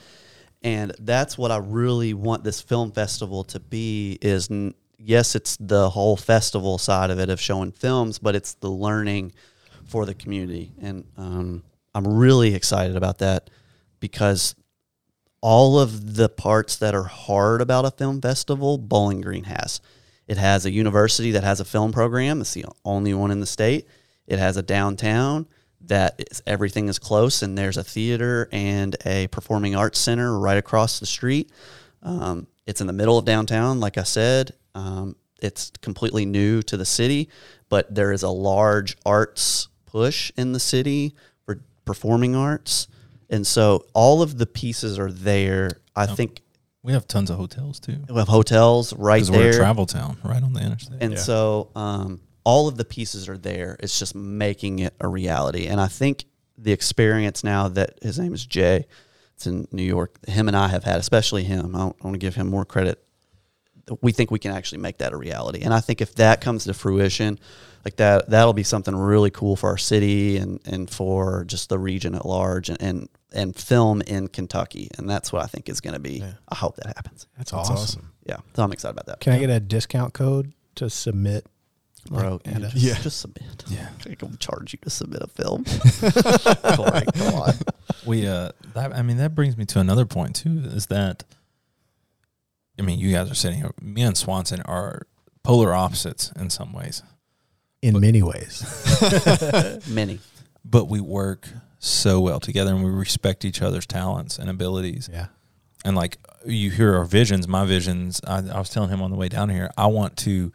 And 0.63 0.95
that's 0.99 1.37
what 1.37 1.51
I 1.51 1.57
really 1.57 2.15
want 2.15 2.45
this 2.45 2.61
film 2.61 2.93
festival 2.93 3.45
to 3.45 3.61
be 3.61 4.19
is 4.23 4.49
yes, 4.97 5.35
it's 5.35 5.57
the 5.59 5.91
whole 5.91 6.17
festival 6.17 6.79
side 6.79 7.11
of 7.11 7.19
it 7.19 7.29
of 7.29 7.41
showing 7.41 7.73
films, 7.73 8.19
but 8.19 8.37
it's 8.37 8.55
the 8.55 8.71
learning 8.71 9.33
for 9.85 10.07
the 10.07 10.15
community. 10.15 10.73
And 10.81 11.05
um, 11.17 11.63
I'm 11.95 12.07
really 12.07 12.55
excited 12.55 12.97
about 12.97 13.19
that 13.19 13.51
because 13.99 14.55
all 15.41 15.81
of 15.81 16.15
the 16.15 16.29
parts 16.29 16.77
that 16.77 16.95
are 16.95 17.05
hard 17.05 17.61
about 17.61 17.85
a 17.85 17.91
film 17.91 18.21
festival, 18.21 18.79
Bowling 18.79 19.21
Green 19.21 19.45
has. 19.45 19.81
It 20.29 20.37
has 20.39 20.65
a 20.65 20.71
university 20.71 21.33
that 21.33 21.43
has 21.43 21.59
a 21.59 21.65
film 21.65 21.93
program. 21.93 22.41
It's 22.41 22.55
the 22.55 22.67
only 22.85 23.13
one 23.13 23.33
in 23.33 23.41
the 23.41 23.47
state. 23.47 23.89
It 24.27 24.39
has 24.39 24.57
a 24.57 24.63
downtown 24.63 25.49
that 25.87 26.23
is, 26.31 26.43
everything 26.47 26.89
is 26.89 26.99
close, 26.99 27.43
and 27.43 27.57
there's 27.57 27.77
a 27.77 27.85
theater 27.85 28.49
and 28.53 28.97
a 29.05 29.27
performing 29.29 29.75
arts 29.75 29.99
center 29.99 30.39
right 30.39 30.57
across 30.57 31.01
the 31.01 31.07
street. 31.07 31.51
Um, 32.03 32.47
it's 32.67 32.81
in 32.81 32.87
the 32.87 32.93
middle 32.93 33.19
of 33.19 33.25
downtown, 33.25 33.81
like 33.81 33.99
I 33.99 34.03
said. 34.05 34.53
Um, 34.75 35.17
it's 35.41 35.71
completely 35.81 36.25
new 36.25 36.63
to 36.63 36.77
the 36.77 36.85
city, 36.85 37.29
but 37.69 37.93
there 37.95 38.13
is 38.13 38.23
a 38.23 38.29
large 38.29 38.97
arts 39.05 39.69
push 39.87 40.31
in 40.37 40.53
the 40.53 40.61
city 40.61 41.15
for 41.45 41.61
performing 41.85 42.35
arts. 42.37 42.87
And 43.29 43.47
so 43.47 43.87
all 43.95 44.23
of 44.23 44.39
the 44.39 44.47
pieces 44.47 44.99
are 44.99 45.11
there. 45.11 45.71
I 45.97 46.07
think 46.07 46.41
We 46.83 46.93
have 46.93 47.07
tons 47.09 47.29
of 47.31 47.37
hotels 47.39 47.81
too. 47.81 47.99
we 48.09 48.17
have 48.17 48.29
hotels 48.29 48.93
right 48.95 49.17
Because 49.17 49.31
we're 49.31 49.41
a 49.49 49.51
there. 49.51 49.59
travel 49.59 49.87
town, 49.87 50.19
right 50.25 50.43
on 50.43 50.53
the 50.53 50.61
interstate. 50.61 51.03
And 51.03 51.19
so 51.19 51.71
um, 51.75 52.21
all 52.45 52.69
of 52.69 52.77
the 52.77 52.85
pieces 52.85 53.29
are 53.29 53.39
there. 53.39 53.77
It's 53.81 53.99
just 53.99 54.15
making 54.15 54.81
it 54.81 54.95
a 55.01 55.09
reality. 55.09 55.67
And 55.67 55.81
I 55.81 55.87
think 55.87 56.25
the 56.59 56.73
experience 56.73 57.45
now 57.45 57.69
that 57.69 57.99
his 58.03 58.19
name 58.19 58.35
is 58.35 58.45
Jay, 58.45 58.87
it's 59.35 59.47
in 59.47 59.67
New 59.73 59.83
York, 59.83 60.25
him 60.27 60.49
and 60.49 60.57
I 60.57 60.69
have 60.69 60.85
had, 60.85 61.01
especially 61.01 61.45
him, 61.45 61.75
I, 61.75 61.81
I 61.81 61.85
want 61.85 62.15
to 62.15 62.19
give 62.19 62.35
him 62.35 62.49
more 62.49 62.65
credit. 62.65 63.03
We 64.01 64.13
think 64.13 64.31
we 64.31 64.39
can 64.39 64.53
actually 64.53 64.79
make 64.79 64.99
that 64.99 65.13
a 65.13 65.17
reality. 65.17 65.63
And 65.63 65.75
I 65.75 65.81
think 65.81 66.01
if 66.01 66.15
that 66.17 66.41
comes 66.41 66.65
to 66.65 66.75
fruition, 66.75 67.39
like 67.85 67.97
that, 67.97 68.31
that'll 68.31 68.53
be 68.53 68.63
something 68.63 68.95
really 68.95 69.31
cool 69.31 69.57
for 69.57 69.71
our 69.71 69.79
city 69.79 70.37
and, 70.37 70.61
and 70.65 70.89
for 70.89 71.45
just 71.45 71.69
the 71.69 71.79
region 71.79 72.15
at 72.15 72.25
large 72.25 72.69
and, 72.69 72.81
and, 72.81 73.09
and 73.33 73.57
film 73.57 74.03
in 74.03 74.29
Kentucky. 74.29 74.89
And 74.99 75.11
that's 75.11 75.33
what 75.33 75.43
I 75.43 75.47
think 75.47 75.69
is 75.69 75.81
going 75.81 75.95
to 75.95 76.01
be. 76.01 76.23
I 76.49 76.55
hope 76.55 76.77
that 76.77 76.87
happens. 76.87 77.27
That's, 77.37 77.51
That's 77.51 77.71
awesome. 77.71 77.77
awesome. 77.77 78.13
Yeah. 78.25 78.37
So 78.55 78.63
I'm 78.63 78.73
excited 78.73 78.93
about 78.93 79.07
that. 79.07 79.21
Can 79.21 79.33
I 79.33 79.41
get 79.41 79.51
a 79.51 79.59
discount 79.59 80.15
code 80.15 80.53
to 80.77 80.89
submit? 80.89 81.47
Bro, 82.09 82.41
Like, 82.45 82.57
at 82.57 82.75
a- 82.75 82.79
Yeah. 82.79 82.99
just 83.01 83.21
submit. 83.21 83.65
yeah. 83.69 83.89
I 84.11 84.15
can 84.15 84.37
charge 84.39 84.73
you 84.73 84.79
to 84.83 84.91
submit 84.91 85.23
a 85.23 85.29
film. 85.29 85.65
Corey, 86.77 87.05
come 87.15 87.35
on. 87.35 87.55
We 88.07 88.27
uh 88.27 88.51
that 88.75 88.95
I 88.95 89.03
mean 89.03 89.19
that 89.19 89.35
brings 89.35 89.57
me 89.57 89.65
to 89.67 89.79
another 89.81 90.05
point 90.07 90.37
too, 90.37 90.61
is 90.65 90.87
that 90.87 91.25
I 92.79 92.83
mean, 92.83 92.99
you 92.99 93.13
guys 93.13 93.31
are 93.31 93.35
sitting 93.35 93.59
here 93.59 93.71
me 93.81 94.03
and 94.03 94.17
Swanson 94.17 94.61
are 94.63 95.07
polar 95.43 95.73
opposites 95.75 96.33
in 96.37 96.51
some 96.51 96.73
ways. 96.73 97.03
in 97.83 97.99
many 98.01 98.23
ways. 98.23 98.63
Many. 99.89 100.21
But 100.65 100.87
we 100.89 101.01
work 101.01 101.49
so 101.79 102.21
well 102.21 102.39
together 102.41 102.73
and 102.75 102.85
we 102.85 102.91
respect 102.91 103.45
each 103.45 103.61
other's 103.63 103.87
talents 103.87 104.39
and 104.39 104.49
abilities. 104.49 105.09
Yeah. 105.13 105.27
and 105.85 105.97
like 105.97 106.19
you 106.47 106.71
hear 106.71 106.97
our 106.97 107.05
visions 107.05 107.47
my 107.49 107.65
visions 107.65 108.21
I, 108.27 108.39
I 108.39 108.59
was 108.59 108.71
telling 108.71 108.91
him 108.91 109.03
on 109.03 109.11
the 109.11 109.17
way 109.17 109.29
down 109.29 109.49
here 109.49 109.71
i 109.77 109.87
want 109.87 110.17
to 110.19 110.53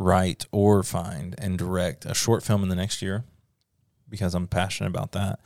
write 0.00 0.46
or 0.50 0.82
find 0.82 1.34
and 1.38 1.58
direct 1.58 2.06
a 2.06 2.14
short 2.14 2.42
film 2.42 2.62
in 2.62 2.70
the 2.70 2.74
next 2.74 3.02
year 3.02 3.24
because 4.08 4.34
i'm 4.34 4.48
passionate 4.48 4.88
about 4.88 5.12
that. 5.12 5.38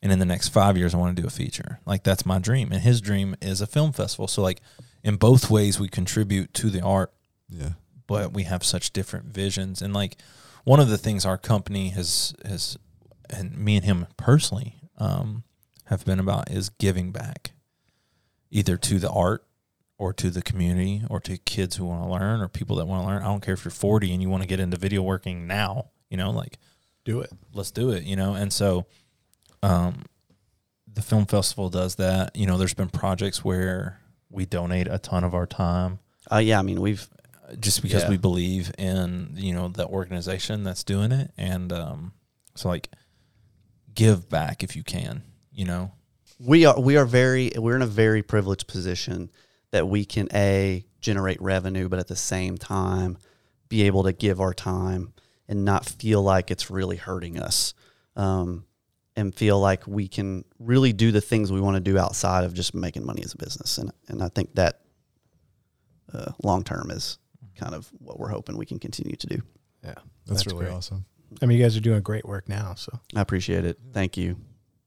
And 0.00 0.12
in 0.12 0.18
the 0.18 0.24
next 0.24 0.48
five 0.48 0.76
years 0.76 0.94
i 0.94 0.98
want 0.98 1.14
to 1.14 1.22
do 1.22 1.26
a 1.26 1.30
feature. 1.30 1.80
Like 1.84 2.04
that's 2.04 2.24
my 2.24 2.38
dream. 2.38 2.72
And 2.72 2.80
his 2.82 3.00
dream 3.00 3.36
is 3.42 3.60
a 3.60 3.66
film 3.66 3.92
festival. 3.92 4.26
So 4.26 4.42
like 4.42 4.62
in 5.04 5.16
both 5.16 5.50
ways 5.50 5.78
we 5.78 5.88
contribute 5.88 6.54
to 6.54 6.70
the 6.70 6.80
art. 6.80 7.12
Yeah. 7.50 7.72
but 8.06 8.32
we 8.32 8.44
have 8.44 8.62
such 8.64 8.92
different 8.92 9.26
visions. 9.26 9.82
And 9.82 9.94
like 9.94 10.16
one 10.64 10.80
of 10.80 10.88
the 10.88 10.98
things 10.98 11.24
our 11.24 11.38
company 11.38 11.90
has 11.90 12.34
has 12.44 12.78
and 13.30 13.56
me 13.56 13.76
and 13.76 13.84
him 13.84 14.06
personally 14.16 14.80
um, 14.98 15.44
have 15.84 16.04
been 16.04 16.20
about 16.20 16.50
is 16.50 16.70
giving 16.70 17.12
back 17.12 17.52
either 18.50 18.76
to 18.76 18.98
the 18.98 19.10
art 19.10 19.44
or 19.98 20.12
to 20.12 20.30
the 20.30 20.42
community 20.42 21.02
or 21.10 21.20
to 21.20 21.36
kids 21.38 21.76
who 21.76 21.84
want 21.84 22.02
to 22.02 22.08
learn 22.08 22.40
or 22.40 22.48
people 22.48 22.76
that 22.76 22.86
want 22.86 23.02
to 23.02 23.06
learn 23.08 23.22
i 23.22 23.26
don't 23.26 23.40
care 23.42 23.54
if 23.54 23.64
you're 23.64 23.72
40 23.72 24.12
and 24.12 24.22
you 24.22 24.28
want 24.30 24.42
to 24.42 24.48
get 24.48 24.60
into 24.60 24.76
video 24.76 25.02
working 25.02 25.46
now 25.46 25.90
you 26.08 26.16
know 26.16 26.30
like 26.30 26.58
Do 27.04 27.20
it. 27.20 27.30
let's 27.52 27.70
do 27.70 27.90
it, 27.90 28.04
you 28.04 28.16
know? 28.16 28.34
And 28.34 28.52
so 28.52 28.86
um 29.62 30.04
the 30.92 31.02
film 31.02 31.26
festival 31.26 31.68
does 31.68 31.94
that. 31.96 32.34
You 32.34 32.46
know, 32.46 32.56
there's 32.58 32.74
been 32.74 32.88
projects 32.88 33.44
where 33.44 34.00
we 34.30 34.46
donate 34.46 34.88
a 34.88 34.98
ton 34.98 35.22
of 35.24 35.34
our 35.34 35.46
time 35.46 35.98
Uh, 36.30 36.38
yeah, 36.38 36.58
I 36.58 36.62
mean, 36.62 36.80
we've, 36.80 37.08
uh, 37.48 37.54
just 37.56 37.82
because 37.82 38.02
Yeah. 38.02 38.10
we 38.10 38.16
believe 38.18 38.72
in, 38.78 39.30
you 39.34 39.52
know, 39.54 39.68
the 39.68 39.86
organization 39.86 40.64
that's 40.64 40.84
doing 40.84 41.12
it 41.12 41.30
and 41.36 41.72
um 41.72 42.12
so 42.54 42.68
like 42.68 42.88
give 43.94 44.28
back 44.28 44.62
if 44.62 44.76
you 44.76 44.82
can, 44.82 45.22
you 45.52 45.64
know. 45.64 45.92
we 46.38 46.64
are, 46.66 46.78
we 46.80 46.96
are 46.96 47.04
very, 47.04 47.50
we're 47.56 47.74
in 47.76 47.82
a 47.82 47.86
very 47.86 48.22
privileged 48.22 48.66
position 48.68 49.30
that 49.70 49.88
we 49.88 50.04
can 50.04 50.28
A, 50.34 50.84
generate 51.00 51.40
revenue, 51.40 51.88
but 51.88 51.98
at 51.98 52.08
the 52.08 52.16
same 52.16 52.56
time, 52.56 53.18
be 53.68 53.82
able 53.82 54.04
to 54.04 54.12
give 54.12 54.40
our 54.40 54.54
time 54.54 55.12
and 55.46 55.64
not 55.64 55.84
feel 55.84 56.22
like 56.22 56.50
it's 56.50 56.70
really 56.70 56.96
hurting 56.96 57.38
us. 57.38 57.74
Um, 58.16 58.64
and 59.18 59.34
feel 59.34 59.58
like 59.58 59.84
we 59.84 60.06
can 60.06 60.44
really 60.60 60.92
do 60.92 61.10
the 61.10 61.20
things 61.20 61.50
we 61.50 61.60
want 61.60 61.74
to 61.74 61.80
do 61.80 61.98
outside 61.98 62.44
of 62.44 62.54
just 62.54 62.72
making 62.72 63.04
money 63.04 63.20
as 63.24 63.34
a 63.34 63.36
business. 63.36 63.76
And, 63.76 63.90
and 64.06 64.22
I 64.22 64.28
think 64.28 64.54
that 64.54 64.78
uh, 66.14 66.30
long 66.44 66.62
term 66.62 66.92
is 66.92 67.18
kind 67.56 67.74
of 67.74 67.90
what 67.98 68.20
we're 68.20 68.28
hoping 68.28 68.56
we 68.56 68.64
can 68.64 68.78
continue 68.78 69.16
to 69.16 69.26
do. 69.26 69.42
Yeah. 69.82 69.94
That's, 70.26 70.46
really 70.46 70.66
great. 70.66 70.72
awesome. 70.72 71.04
I 71.42 71.46
mean, 71.46 71.58
you 71.58 71.64
guys 71.64 71.76
are 71.76 71.80
doing 71.80 72.00
great 72.00 72.24
work 72.24 72.48
now. 72.48 72.74
So 72.76 72.96
I 73.16 73.20
appreciate 73.20 73.64
it. 73.64 73.80
Thank 73.92 74.16
you. 74.16 74.36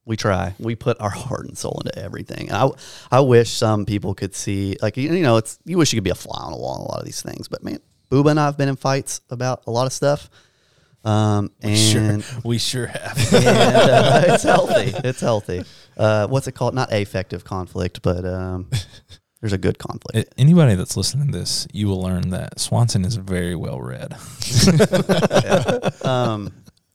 We 0.06 0.18
try. 0.18 0.56
We 0.60 0.76
put 0.76 0.99
our 0.99 1.10
heart 1.24 1.45
and 1.45 1.58
soul 1.58 1.82
into 1.86 1.97
everything. 1.99 2.49
And 2.49 2.58
I, 2.58 2.70
I 3.12 3.20
wish 3.22 3.52
some 3.52 3.86
people 3.86 4.14
could 4.14 4.36
see, 4.36 4.78
like, 4.82 4.97
you 4.97 5.14
you 5.14 5.24
know, 5.24 5.38
it's, 5.38 5.60
you 5.66 5.78
wish 5.78 5.93
you 5.93 5.97
could 5.97 6.04
be 6.04 6.10
a 6.10 6.16
fly 6.16 6.41
on 6.41 6.52
the 6.52 6.58
wall 6.58 6.76
on 6.76 6.82
a 6.82 6.84
lot 6.86 6.99
of 6.99 7.06
these 7.06 7.22
things. 7.22 7.47
But 7.47 7.64
man, 7.64 7.80
Booba 8.10 8.32
and 8.32 8.39
I 8.39 8.45
have 8.45 8.58
been 8.58 8.70
in 8.70 8.76
fights 8.76 9.22
about 9.30 9.64
a 9.68 9.72
lot 9.72 9.86
of 9.86 9.93
stuff. 9.93 10.30
Um, 11.04 11.52
and, 11.62 12.24
We 12.43 12.58
sure 12.58 12.88
have. 12.88 13.18
and 13.34 13.45
uh, 13.47 14.22
it's 14.28 14.43
healthy. 14.43 14.93
It's 15.08 15.20
healthy. 15.20 15.64
Uh, 15.97 16.28
what's 16.28 16.47
it 16.47 16.54
called? 16.54 16.76
Not 16.76 16.91
affective 16.91 17.43
conflict, 17.43 18.02
but 18.02 18.26
um, 18.26 18.70
there's 19.39 19.54
a 19.54 19.58
good 19.58 19.80
conflict. 19.80 20.34
Anybody 20.38 20.76
that's 20.76 20.95
listening 20.97 21.32
to 21.32 21.39
this, 21.39 21.68
you 21.74 21.88
will 21.88 22.02
learn 22.02 22.30
that 22.32 22.60
Swanson 22.60 23.06
is 23.06 23.16
very 23.16 23.56
well 23.56 23.80
read. 23.80 24.16
yeah. 24.68 25.89
Um, 26.04 26.54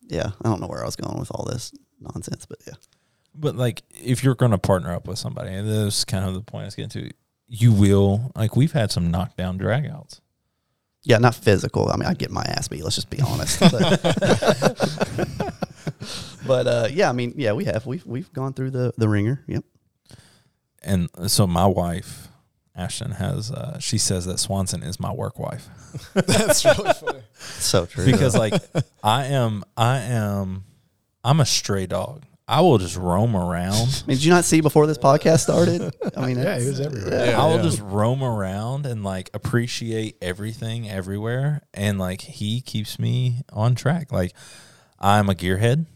yeah. 0.08 0.30
I 0.44 0.48
don't 0.48 0.60
know 0.60 0.68
where 0.68 0.82
I 0.82 0.86
was 0.86 0.96
going 0.96 1.18
with 1.18 1.30
all 1.32 1.44
this 1.44 1.72
nonsense, 2.00 2.46
but 2.46 2.58
yeah. 2.66 2.74
But 3.38 3.56
like, 3.56 3.82
if 3.90 4.24
you're 4.24 4.34
going 4.34 4.52
to 4.52 4.58
partner 4.58 4.92
up 4.94 5.06
with 5.06 5.18
somebody, 5.18 5.52
and 5.52 5.68
this 5.68 5.98
is 5.98 6.04
kind 6.04 6.24
of 6.24 6.34
the 6.34 6.40
point 6.40 6.62
I 6.62 6.66
was 6.66 6.74
getting 6.74 7.02
to, 7.02 7.10
you 7.46 7.72
will 7.72 8.32
like 8.34 8.56
we've 8.56 8.72
had 8.72 8.90
some 8.90 9.10
knockdown 9.10 9.58
dragouts. 9.58 10.20
Yeah, 11.02 11.18
not 11.18 11.34
physical. 11.36 11.88
I 11.88 11.96
mean, 11.96 12.08
I 12.08 12.14
get 12.14 12.30
my 12.32 12.42
ass 12.42 12.66
beat. 12.66 12.82
Let's 12.82 12.96
just 12.96 13.10
be 13.10 13.20
honest. 13.20 13.60
But, 13.60 13.72
but, 16.46 16.66
uh, 16.66 16.88
yeah, 16.90 17.08
I 17.08 17.12
mean, 17.12 17.34
yeah, 17.36 17.52
we 17.52 17.64
have. 17.66 17.86
We've 17.86 18.04
we've 18.04 18.32
gone 18.32 18.54
through 18.54 18.70
the 18.70 18.92
the 18.96 19.08
ringer. 19.08 19.44
Yep. 19.46 19.64
And 20.82 21.08
so 21.26 21.46
my 21.46 21.66
wife, 21.66 22.28
Ashton, 22.74 23.12
has 23.12 23.52
uh, 23.52 23.78
she 23.78 23.98
says 23.98 24.24
that 24.26 24.38
Swanson 24.38 24.82
is 24.82 24.98
my 24.98 25.12
work 25.12 25.38
wife 25.38 25.68
That's 26.14 26.64
really 26.64 26.92
funny. 26.92 27.20
So 27.38 27.86
true. 27.86 28.04
because 28.04 28.36
like 28.36 28.54
I 29.02 29.26
am 29.26 29.64
I 29.76 29.98
am 29.98 30.64
I'm 31.24 31.40
a 31.40 31.46
stray 31.46 31.86
dog. 31.86 32.24
I 32.48 32.60
will 32.60 32.78
just 32.78 32.96
roam 32.96 33.34
around. 33.36 33.74
I 34.04 34.06
mean, 34.06 34.16
did 34.16 34.24
you 34.24 34.30
not 34.30 34.44
see 34.44 34.60
before 34.60 34.86
this 34.86 34.98
podcast 34.98 35.40
started? 35.40 35.92
I 36.16 36.26
mean, 36.26 36.36
Yeah, 36.38 36.56
it's- 36.56 36.62
he 36.62 36.68
was 36.68 36.80
everywhere. 36.80 37.26
Yeah, 37.30 37.42
I 37.42 37.46
will 37.46 37.56
yeah. 37.56 37.62
just 37.62 37.80
roam 37.80 38.22
around 38.22 38.86
and 38.86 39.02
like 39.02 39.30
appreciate 39.34 40.16
everything 40.22 40.88
everywhere. 40.88 41.62
And 41.74 41.98
like 41.98 42.20
he 42.20 42.60
keeps 42.60 42.98
me 43.00 43.42
on 43.52 43.74
track. 43.74 44.12
Like 44.12 44.32
I'm 45.00 45.28
a 45.28 45.34
gearhead. 45.34 45.86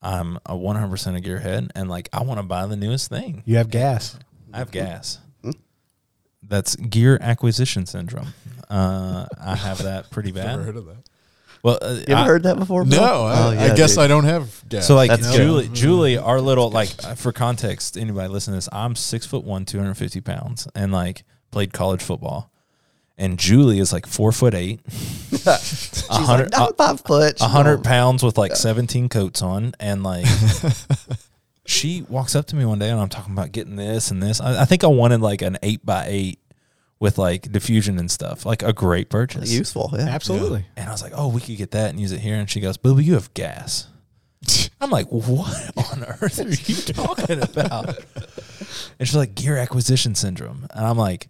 I'm 0.00 0.36
a 0.46 0.54
100% 0.54 1.16
a 1.16 1.20
gearhead. 1.20 1.70
And 1.74 1.90
like 1.90 2.08
I 2.12 2.22
want 2.22 2.38
to 2.40 2.44
buy 2.46 2.64
the 2.66 2.76
newest 2.76 3.10
thing. 3.10 3.42
you 3.44 3.56
have 3.56 3.68
gas. 3.70 4.18
I 4.52 4.58
have 4.58 4.70
gas. 4.70 5.18
That's 6.42 6.76
gear 6.76 7.18
acquisition 7.20 7.84
syndrome. 7.84 8.28
Uh, 8.70 9.26
I 9.38 9.54
have 9.56 9.82
that 9.82 10.10
pretty 10.10 10.32
bad. 10.32 10.44
Never 10.46 10.58
bad. 10.58 10.64
heard 10.66 10.76
of 10.76 10.86
that. 10.86 11.08
Well, 11.62 11.78
uh, 11.82 11.94
You 11.94 12.04
ever 12.08 12.14
I- 12.14 12.24
heard 12.26 12.42
that 12.44 12.58
before? 12.58 12.84
Bill? 12.84 13.00
No, 13.00 13.24
I, 13.24 13.38
Oh, 13.38 13.50
I 13.50 13.54
yeah, 13.54 13.74
guess 13.74 13.90
dude. 13.94 13.98
I 14.00 14.06
don't 14.06 14.24
have 14.24 14.64
gas. 14.68 14.86
So 14.86 14.94
like 14.94 15.10
That's 15.10 15.26
good. 15.28 15.36
Julie, 15.36 15.68
Julie, 15.68 16.18
our 16.18 16.40
little 16.40 16.70
like 16.70 16.90
uh, 17.04 17.14
for 17.14 17.32
context, 17.32 17.96
anybody 17.96 18.28
listening 18.28 18.54
to 18.54 18.56
this, 18.58 18.68
I'm 18.72 18.94
six 18.94 19.26
foot 19.26 19.44
one, 19.44 19.64
two 19.64 19.78
hundred 19.78 19.94
fifty 19.96 20.20
pounds, 20.20 20.68
and 20.74 20.92
like 20.92 21.24
played 21.50 21.72
college 21.72 22.02
football. 22.02 22.50
And 23.20 23.36
Julie 23.36 23.80
is 23.80 23.92
like 23.92 24.06
four 24.06 24.30
foot 24.30 24.54
eight, 24.54 24.78
She's 25.30 25.46
a 25.46 25.50
like, 26.10 26.76
five 26.76 27.00
foot. 27.00 27.40
a 27.40 27.48
hundred 27.48 27.78
No. 27.78 27.82
pounds 27.90 28.22
with 28.22 28.38
like 28.38 28.54
seventeen 28.54 29.08
coats 29.08 29.42
on, 29.42 29.72
and 29.80 30.04
like 30.04 30.24
she 31.66 32.02
walks 32.08 32.34
up 32.36 32.46
to 32.46 32.56
me 32.56 32.64
one 32.64 32.78
day, 32.78 32.88
and 32.90 33.00
I'm 33.00 33.08
talking 33.08 33.32
about 33.32 33.52
getting 33.52 33.76
this 33.76 34.10
and 34.10 34.22
this. 34.22 34.40
I, 34.40 34.62
I 34.62 34.64
think 34.64 34.84
I 34.84 34.86
wanted 34.86 35.20
like 35.20 35.42
an 35.42 35.58
eight 35.62 35.84
by 35.84 36.06
eight 36.08 36.38
with 37.00 37.18
like 37.18 37.50
diffusion 37.52 37.98
and 37.98 38.10
stuff, 38.10 38.44
like 38.44 38.62
a 38.62 38.72
great 38.72 39.08
purchase. 39.08 39.50
Useful. 39.52 39.90
Yeah. 39.92 40.06
Absolutely. 40.08 40.66
And 40.76 40.88
I 40.88 40.92
was 40.92 41.02
like, 41.02 41.12
oh, 41.14 41.28
we 41.28 41.40
could 41.40 41.56
get 41.56 41.70
that 41.72 41.90
and 41.90 42.00
use 42.00 42.12
it 42.12 42.20
here. 42.20 42.34
And 42.36 42.50
she 42.50 42.60
goes, 42.60 42.76
Booba, 42.76 43.04
you 43.04 43.14
have 43.14 43.32
gas. 43.34 43.86
I'm 44.80 44.90
like, 44.90 45.06
what 45.08 45.70
on 45.92 46.04
earth 46.04 46.38
are 46.40 46.48
you 46.48 46.76
talking 46.94 47.42
about? 47.42 47.98
And 48.98 49.06
she's 49.08 49.16
like, 49.16 49.34
gear 49.34 49.56
acquisition 49.56 50.14
syndrome. 50.14 50.66
And 50.74 50.84
I'm 50.86 50.98
like, 50.98 51.28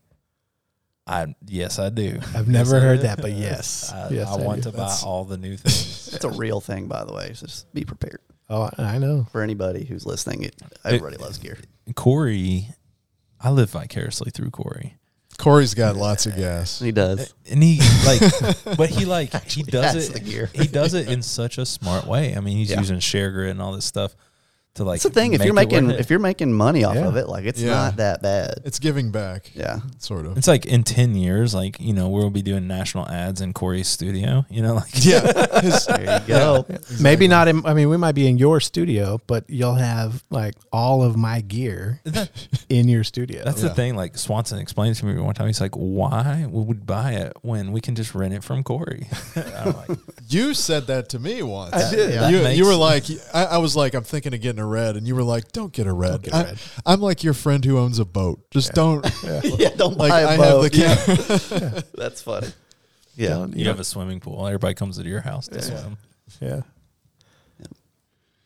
I 1.07 1.35
yes, 1.47 1.79
I 1.79 1.89
do. 1.89 2.19
I've 2.35 2.49
never 2.49 2.81
heard 2.81 3.01
that, 3.01 3.21
but 3.23 3.33
yes. 3.33 3.91
I, 3.93 4.11
yes, 4.11 4.29
I 4.29 4.37
want 4.37 4.63
do. 4.65 4.71
to 4.71 4.77
buy 4.77 4.95
all 5.05 5.25
the 5.25 5.39
new 5.39 5.57
things. 5.57 6.11
It's 6.15 6.25
a 6.25 6.31
real 6.31 6.61
thing, 6.61 6.87
by 6.87 7.05
the 7.05 7.15
way. 7.15 7.33
So 7.33 7.47
just 7.47 7.73
be 7.73 7.85
prepared 7.85 8.21
Oh, 8.51 8.69
I 8.77 8.99
know. 8.99 9.27
for 9.33 9.43
anybody 9.43 9.85
who's 9.85 10.05
listening. 10.05 10.43
It, 10.43 10.55
everybody 10.85 11.17
loves 11.17 11.39
gear. 11.39 11.57
Corey, 11.95 12.69
I 13.41 13.51
live 13.51 13.71
vicariously 13.71 14.31
through 14.31 14.51
Corey. 14.51 14.97
Corey's 15.39 15.75
got 15.75 15.97
lots 15.97 16.27
of 16.27 16.37
gas. 16.37 16.81
He 16.81 16.91
does. 16.93 17.33
and 17.51 17.63
he 17.63 17.81
like, 18.05 18.21
but 18.77 18.91
he 18.91 19.05
like 19.05 19.33
he 19.45 19.63
does 19.63 19.95
has 19.95 20.09
it. 20.11 20.13
the 20.15 20.21
gear. 20.21 20.51
He 20.53 20.67
does 20.67 20.95
it 20.95 21.09
in 21.09 21.23
such 21.23 21.59
a 21.59 21.65
smart 21.65 22.07
way. 22.07 22.35
I 22.37 22.41
mean, 22.41 22.57
he's 22.59 22.71
Yeah. 22.71 22.81
using 22.81 22.99
ShareGrid 22.99 23.51
and 23.51 23.63
all 23.63 23.73
this 23.73 23.85
stuff 23.85 24.17
to 24.79 24.85
like. 24.85 25.01
That's 25.03 25.15
the 25.15 25.21
thing. 25.21 25.35
If 25.35 25.45
you're 25.45 25.55
making 25.55 25.91
if 25.91 26.11
you're 26.11 26.19
making 26.19 26.53
money 26.53 26.83
off 26.85 26.97
Yeah. 26.97 27.07
of 27.07 27.17
it, 27.17 27.29
like 27.29 27.45
it's 27.45 27.61
Yeah. 27.61 27.71
not 27.75 27.97
that 27.99 28.23
bad. 28.23 28.61
It's 28.65 28.79
giving 28.79 29.11
back. 29.11 29.51
Yeah. 29.55 29.81
Sort 29.99 30.27
of. 30.27 30.37
It's 30.39 30.49
like 30.49 30.67
in 30.67 30.83
ten 30.83 31.15
years, 31.15 31.55
like 31.55 31.79
you 31.81 31.93
know, 31.93 32.09
we'll 32.09 32.31
be 32.31 32.43
doing 32.43 32.67
national 32.67 33.07
ads 33.09 33.41
in 33.41 33.53
Corey's 33.53 33.89
studio. 33.89 34.45
You 34.51 34.63
know, 34.63 34.75
like 34.77 35.05
Yeah. 35.05 35.61
His- 35.61 35.87
There 35.99 36.21
you 36.21 36.27
go. 36.27 36.67
Maybe 37.01 37.29
not 37.29 37.49
in. 37.49 37.65
I 37.67 37.75
mean, 37.75 37.89
we 37.89 37.97
might 37.97 38.13
be 38.15 38.27
in 38.27 38.39
your 38.39 38.61
studio, 38.61 39.21
but 39.27 39.45
you'll 39.49 39.75
have 39.75 40.25
like 40.31 40.55
all 40.73 41.03
of 41.03 41.17
my 41.17 41.41
gear 41.43 42.01
in 42.69 42.89
your 42.89 43.05
studio. 43.05 43.43
that's 43.45 43.63
Yeah. 43.63 43.69
the 43.69 43.75
thing. 43.75 43.97
Like 43.97 44.17
Swanson 44.17 44.59
explained 44.59 44.97
to 44.97 45.07
me 45.07 45.21
one 45.21 45.35
time. 45.35 45.47
He's 45.47 45.61
like, 45.61 45.75
"Why 45.75 46.47
would 46.49 46.67
we 46.69 46.75
buy 46.75 47.13
it 47.13 47.33
when 47.43 47.73
we 47.73 47.81
can 47.81 47.95
just 47.95 48.15
rent 48.15 48.35
it 48.35 48.45
from 48.45 48.63
Corey?" 48.63 49.07
I'm 49.37 49.73
like, 49.89 49.99
you 50.29 50.55
said 50.55 50.87
that 50.89 51.09
to 51.11 51.19
me 51.19 51.43
once. 51.43 51.75
I 51.75 51.91
did. 51.91 52.15
Yeah. 52.15 52.29
You, 52.29 52.39
That 52.43 52.57
you 52.57 52.65
were 52.65 52.79
makes- 52.79 53.11
like, 53.11 53.21
I, 53.35 53.45
I 53.57 53.59
was 53.59 53.75
like, 53.77 53.95
I'm 53.95 54.05
thinking 54.05 54.35
of 54.35 54.41
getting 54.41 54.61
a 54.61 54.67
red, 54.69 54.97
and 54.97 55.07
you 55.07 55.15
were 55.17 55.23
like, 55.25 55.51
don't 55.53 55.73
get 55.73 55.87
a 55.87 55.93
red. 55.93 56.23
get 56.23 56.33
a 56.35 56.37
I, 56.37 56.43
red. 56.45 56.59
I'm 56.87 57.01
like 57.01 57.25
your 57.25 57.35
friend 57.35 57.65
who 57.65 57.79
owns 57.79 57.99
a 57.99 58.05
boat. 58.05 58.41
Just 58.51 58.73
don't. 58.75 59.05
yeah, 59.25 59.71
don't 59.77 59.97
Like 59.97 60.11
buy 60.11 60.21
a 60.21 60.29
I 60.29 60.37
boat. 60.37 60.63
have 60.63 60.73
the 60.73 61.57
Yeah. 61.75 61.81
That's 61.95 62.23
funny. 62.23 62.49
Yeah. 63.17 63.31
Don't- 63.31 63.57
you 63.57 63.67
have 63.69 63.81
a 63.81 63.85
swimming 63.85 64.21
pool. 64.21 64.47
Everybody 64.47 64.75
comes 64.75 64.97
to 64.99 65.05
your 65.09 65.21
house 65.23 65.49
to 65.49 65.61
swim. 65.63 65.97
yeah. 66.41 66.61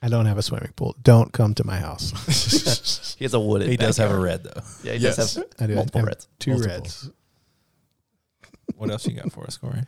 I 0.05 0.09
don't 0.09 0.27
have 0.27 0.36
a 0.39 0.43
swimming 0.43 0.73
pool. 0.74 0.97
Don't 1.01 1.32
come 1.32 1.55
to 1.55 1.65
my 1.65 1.77
house. 1.78 3.15
He 3.19 3.24
has 3.24 3.35
a 3.35 3.39
wooded. 3.40 3.69
He 3.69 3.77
does 3.77 3.99
have 3.99 4.11
a 4.11 4.19
red 4.19 4.43
though. 4.43 4.61
Yeah, 4.82 4.94
he 4.94 4.99
Yes. 4.99 5.15
does 5.16 5.35
have 5.36 5.44
I 5.61 5.66
do 5.69 5.74
multiple 5.77 6.01
have 6.01 6.09
reds. 6.09 6.28
Two 6.40 6.51
Multiple. 6.53 6.74
reds. 6.77 7.11
What 8.77 8.90
else 8.90 9.07
you 9.07 9.12
got 9.15 9.31
for 9.31 9.44
us, 9.44 9.57
Corey? 9.59 9.82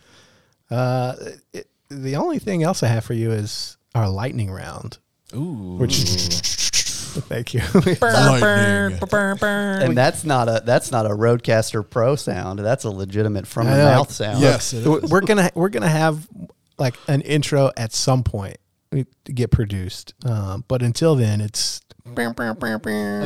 Uh, 0.70 1.16
it, 1.52 1.68
the 1.88 2.14
only 2.14 2.38
thing 2.38 2.62
else 2.62 2.84
I 2.84 2.86
have 2.86 3.04
for 3.04 3.14
you 3.14 3.32
is 3.32 3.76
our 3.94 4.08
lightning 4.08 4.52
round. 4.52 4.98
Ooh, 5.34 5.76
Which- 5.78 6.04
Thank 7.14 7.54
you. 7.54 7.60
And 9.82 9.96
that's 9.96 10.24
not 10.24 10.48
a 10.48 10.62
that's 10.64 10.90
not 10.90 11.06
a 11.06 11.10
RodeCaster 11.10 11.88
Pro 11.88 12.16
sound. 12.16 12.58
That's 12.58 12.82
a 12.84 12.90
legitimate 12.90 13.46
from 13.46 13.66
the 13.66 13.72
I 13.72 13.76
know, 13.76 13.84
mouth 13.84 14.08
like- 14.08 14.10
sound. 14.10 14.40
Yes, 14.40 14.72
it 14.72 14.84
is. 14.84 15.10
we're 15.10 15.20
gonna 15.20 15.50
we're 15.54 15.68
gonna 15.68 15.88
have 15.88 16.26
like 16.76 16.96
an 17.06 17.20
intro 17.20 17.70
at 17.76 17.92
some 17.92 18.24
point 18.24 18.56
to 18.92 19.06
get 19.32 19.50
produced, 19.52 20.14
um, 20.24 20.64
but 20.66 20.82
until 20.82 21.14
then, 21.14 21.40
it's 21.40 21.80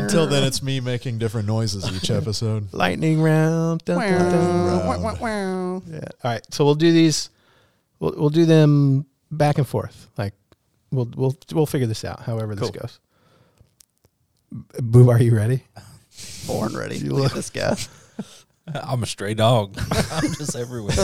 Until 0.04 0.26
then, 0.26 0.44
it's 0.44 0.62
me 0.62 0.80
making 0.80 1.18
different 1.18 1.46
noises 1.48 1.90
each 1.96 2.10
episode. 2.10 2.68
lightning 2.72 3.20
round. 3.22 3.84
Dun, 3.86 3.98
dun, 3.98 4.30
dun. 4.30 4.86
Yeah. 5.90 5.98
All 6.22 6.30
right. 6.30 6.42
So 6.54 6.64
we'll 6.64 6.74
do 6.74 6.92
these. 6.92 7.30
We'll 8.00 8.14
we'll 8.16 8.30
do 8.30 8.44
them 8.44 9.06
back 9.30 9.58
and 9.58 9.66
forth. 9.66 10.08
Like 10.16 10.34
we'll 10.90 11.10
we'll 11.16 11.36
we'll 11.52 11.66
figure 11.66 11.86
this 11.86 12.04
out. 12.04 12.20
However 12.20 12.54
this 12.54 12.70
Cool. 12.70 12.80
goes. 12.80 13.00
B- 14.52 14.80
Boo, 14.82 15.10
are 15.10 15.20
you 15.22 15.34
ready? 15.36 15.64
Born 16.46 16.76
ready. 16.76 16.98
Look 17.00 17.26
at 17.32 17.36
this 17.36 17.50
guy. 17.50 17.76
I'm 18.74 19.02
a 19.02 19.06
stray 19.06 19.32
dog. 19.34 19.78
I'm 20.12 20.32
just 20.34 20.54
everywhere, 20.54 20.94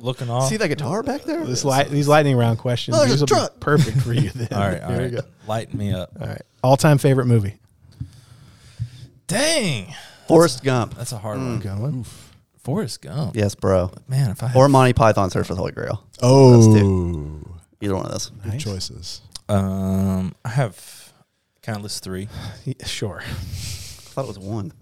looking 0.00 0.30
off. 0.30 0.48
See 0.48 0.56
that 0.56 0.68
guitar 0.68 1.02
back 1.02 1.22
there? 1.24 1.44
This 1.44 1.64
light 1.66 1.88
these 1.90 2.08
lightning 2.08 2.34
round 2.36 2.58
questions. 2.58 2.96
Oh, 2.98 3.04
these 3.04 3.20
will 3.20 3.26
be 3.26 3.46
perfect 3.60 3.98
for 4.00 4.14
you. 4.14 4.30
Then. 4.30 4.48
all 4.52 4.60
right, 4.66 4.80
all 4.82 4.88
Here 4.90 4.98
we 4.98 5.04
right. 5.04 5.12
go. 5.14 5.20
Light 5.46 5.74
me 5.74 5.92
up. 5.92 6.10
All 6.18 6.26
right. 6.28 6.42
All 6.62 6.76
time 6.78 6.96
favorite 6.98 7.26
movie. 7.26 7.56
Dang, 9.26 9.94
Forrest 10.28 10.64
Gump. 10.64 10.94
that's 10.96 11.12
a 11.12 11.18
hard 11.18 11.38
Mm. 11.38 11.46
one. 11.46 11.58
Good 11.60 11.78
one. 11.78 12.04
Forrest 12.62 13.02
Gump. 13.02 13.36
Yes, 13.36 13.54
bro. 13.54 13.90
Man, 14.08 14.30
if 14.30 14.42
I 14.42 14.48
had, 14.48 14.56
Or 14.56 14.68
Monty 14.68 14.92
Python 14.92 15.30
Search 15.30 15.46
for 15.46 15.54
the 15.54 15.60
Holy 15.60 15.72
Grail. 15.72 16.04
Oh, 16.22 17.40
Either 17.80 17.94
one 17.96 18.06
of 18.06 18.12
those. 18.12 18.30
good 18.30 18.52
Nice. 18.52 18.62
choices. 18.64 19.20
um, 19.48 20.34
I 20.44 20.50
have 20.50 21.12
kind 21.62 21.76
of 21.76 21.82
list 21.82 22.02
three. 22.04 22.28
Yeah, 22.64 22.74
Sure. 22.86 23.20
I 23.22 23.32
thought 24.12 24.24
it 24.24 24.28
was 24.28 24.38
one. 24.38 24.72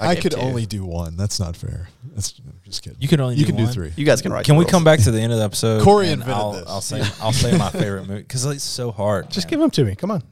I, 0.00 0.14
gave 0.14 0.22
could 0.22 0.32
two. 0.32 0.38
only 0.40 0.66
do 0.66 0.84
one. 0.84 1.16
That's 1.16 1.40
not 1.40 1.56
fair. 1.56 1.88
That's 2.14 2.38
I'm 2.46 2.60
just 2.64 2.82
kidding. 2.82 2.98
You 3.00 3.08
can 3.08 3.20
only 3.20 3.36
you 3.36 3.46
do 3.46 3.52
can 3.52 3.56
do 3.56 3.66
three. 3.66 3.92
You 3.96 4.04
guys 4.04 4.20
can 4.22 4.30
write. 4.32 4.44
Can 4.44 4.56
we 4.56 4.64
rules. 4.64 4.70
come 4.70 4.84
back 4.84 5.00
to 5.00 5.10
the 5.10 5.18
end 5.20 5.32
of 5.32 5.38
the 5.38 5.44
episode? 5.44 5.82
Corey 5.82 6.06
and 6.10 6.20
invented 6.20 6.34
I'll, 6.36 6.52
this. 6.52 6.68
I'll 6.68 6.80
say 6.82 7.00
I'll 7.20 7.32
say 7.32 7.56
my 7.56 7.70
favorite 7.70 8.06
movie 8.06 8.20
because 8.22 8.44
it's 8.44 8.62
so 8.62 8.92
hard. 8.92 9.30
Just 9.30 9.46
man. 9.46 9.50
give 9.50 9.60
them 9.60 9.70
to 9.70 9.84
me. 9.84 9.94
Come 9.96 10.10
on. 10.10 10.22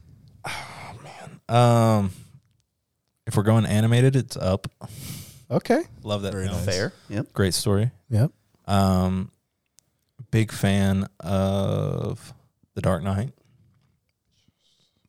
Oh 0.45 0.93
man. 1.03 1.55
Um, 1.57 2.11
if 3.25 3.35
we're 3.35 3.43
going 3.43 3.65
animated, 3.65 4.15
it's 4.15 4.37
up. 4.37 4.67
Okay. 5.49 5.81
Love 6.03 6.21
that 6.21 6.31
Very 6.33 6.45
film. 6.45 6.57
nice. 6.57 6.65
Fair. 6.65 6.93
Yep. 7.09 7.33
Great 7.33 7.53
story. 7.55 7.89
Yep. 8.09 8.31
Um, 8.67 9.31
big 10.31 10.51
fan 10.51 11.07
of 11.19 12.33
The 12.75 12.81
Dark 12.81 13.03
Knight. 13.03 13.33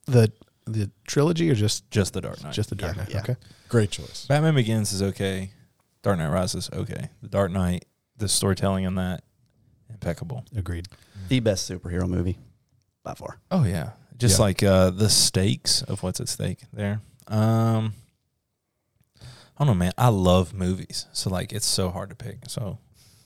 The 0.07 0.32
the 0.66 0.90
trilogy 1.07 1.51
or 1.51 1.55
just 1.55 1.90
Just 1.90 2.12
The 2.15 2.20
Dark 2.20 2.43
Knight. 2.43 2.53
just 2.53 2.70
the 2.70 2.77
Dark 2.77 2.97
Yeah, 2.97 3.03
Knight? 3.03 3.12
yeah. 3.15 3.20
Okay. 3.20 3.36
Great 3.69 3.90
choice. 3.90 4.27
Batman 4.27 4.55
Begins 4.55 4.93
is 4.93 5.03
okay. 5.03 5.51
Dark 6.03 6.19
Knight 6.19 6.28
Rises 6.31 6.70
okay. 6.73 7.11
The 7.20 7.28
Dark 7.28 7.51
Knight, 7.51 7.85
the 8.16 8.28
storytelling 8.28 8.85
in 8.85 8.94
that, 8.97 9.23
impeccable. 9.90 10.44
Agreed. 10.57 10.89
The 11.28 11.40
best 11.40 11.70
superhero 11.70 12.09
movie 12.09 12.39
by 13.05 13.15
far. 13.15 13.39
Oh 13.51 13.65
yeah, 13.65 13.90
just 14.19 14.39
Yeah. 14.39 14.44
like 14.44 14.62
uh, 14.62 14.90
the 14.90 15.09
stakes 15.11 15.82
of 15.82 16.03
what's 16.03 16.20
at 16.20 16.28
stake 16.28 16.61
there. 16.73 17.01
Um, 17.28 17.94
I 19.20 19.24
don't 19.65 19.69
know, 19.69 19.74
man. 19.74 19.93
I 19.97 20.09
love 20.09 20.53
movies, 20.55 21.07
so 21.12 21.31
like 21.31 21.53
it's 21.53 21.66
so 21.66 21.90
hard 21.90 22.11
to 22.11 22.16
pick. 22.16 22.39
So 22.49 22.78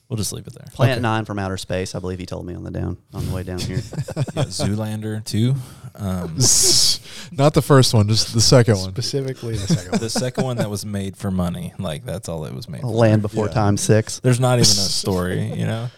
we'll 0.09 0.17
just 0.17 0.33
leave 0.33 0.47
it 0.47 0.53
there. 0.53 0.67
Planet 0.73 0.95
Okay. 0.97 1.01
Nine 1.01 1.25
from 1.25 1.39
Outer 1.39 1.57
Space. 1.57 1.95
I 1.95 1.99
believe 1.99 2.19
he 2.19 2.25
told 2.25 2.45
me 2.45 2.53
on 2.55 2.63
the 2.63 2.71
down 2.71 2.97
on 3.13 3.25
the 3.27 3.33
way 3.33 3.43
down 3.43 3.59
here. 3.59 3.77
Yeah, 4.35 4.43
Zoolander 4.43 5.23
too. 5.23 5.55
Um, 5.95 6.35
Not 7.37 7.53
the 7.53 7.61
first 7.61 7.93
one, 7.93 8.07
just 8.07 8.33
the 8.33 8.41
second 8.41 8.75
one. 8.77 8.89
Specifically 8.91 9.57
the 9.57 9.67
second 9.67 9.91
one. 9.93 9.99
the 10.01 10.09
second 10.09 10.43
one 10.43 10.57
that 10.57 10.69
was 10.69 10.85
made 10.85 11.17
for 11.17 11.31
money, 11.31 11.73
like 11.79 12.05
that's 12.05 12.29
all 12.29 12.45
it 12.45 12.53
was 12.53 12.69
made. 12.69 12.81
for. 12.81 12.87
Land 12.87 13.21
Before 13.23 13.47
Yeah. 13.47 13.53
Time 13.53 13.77
Six. 13.77 14.19
There's 14.19 14.39
not 14.39 14.59
even 14.59 14.61
a 14.61 14.65
story, 14.65 15.51
you 15.53 15.65
know. 15.65 15.89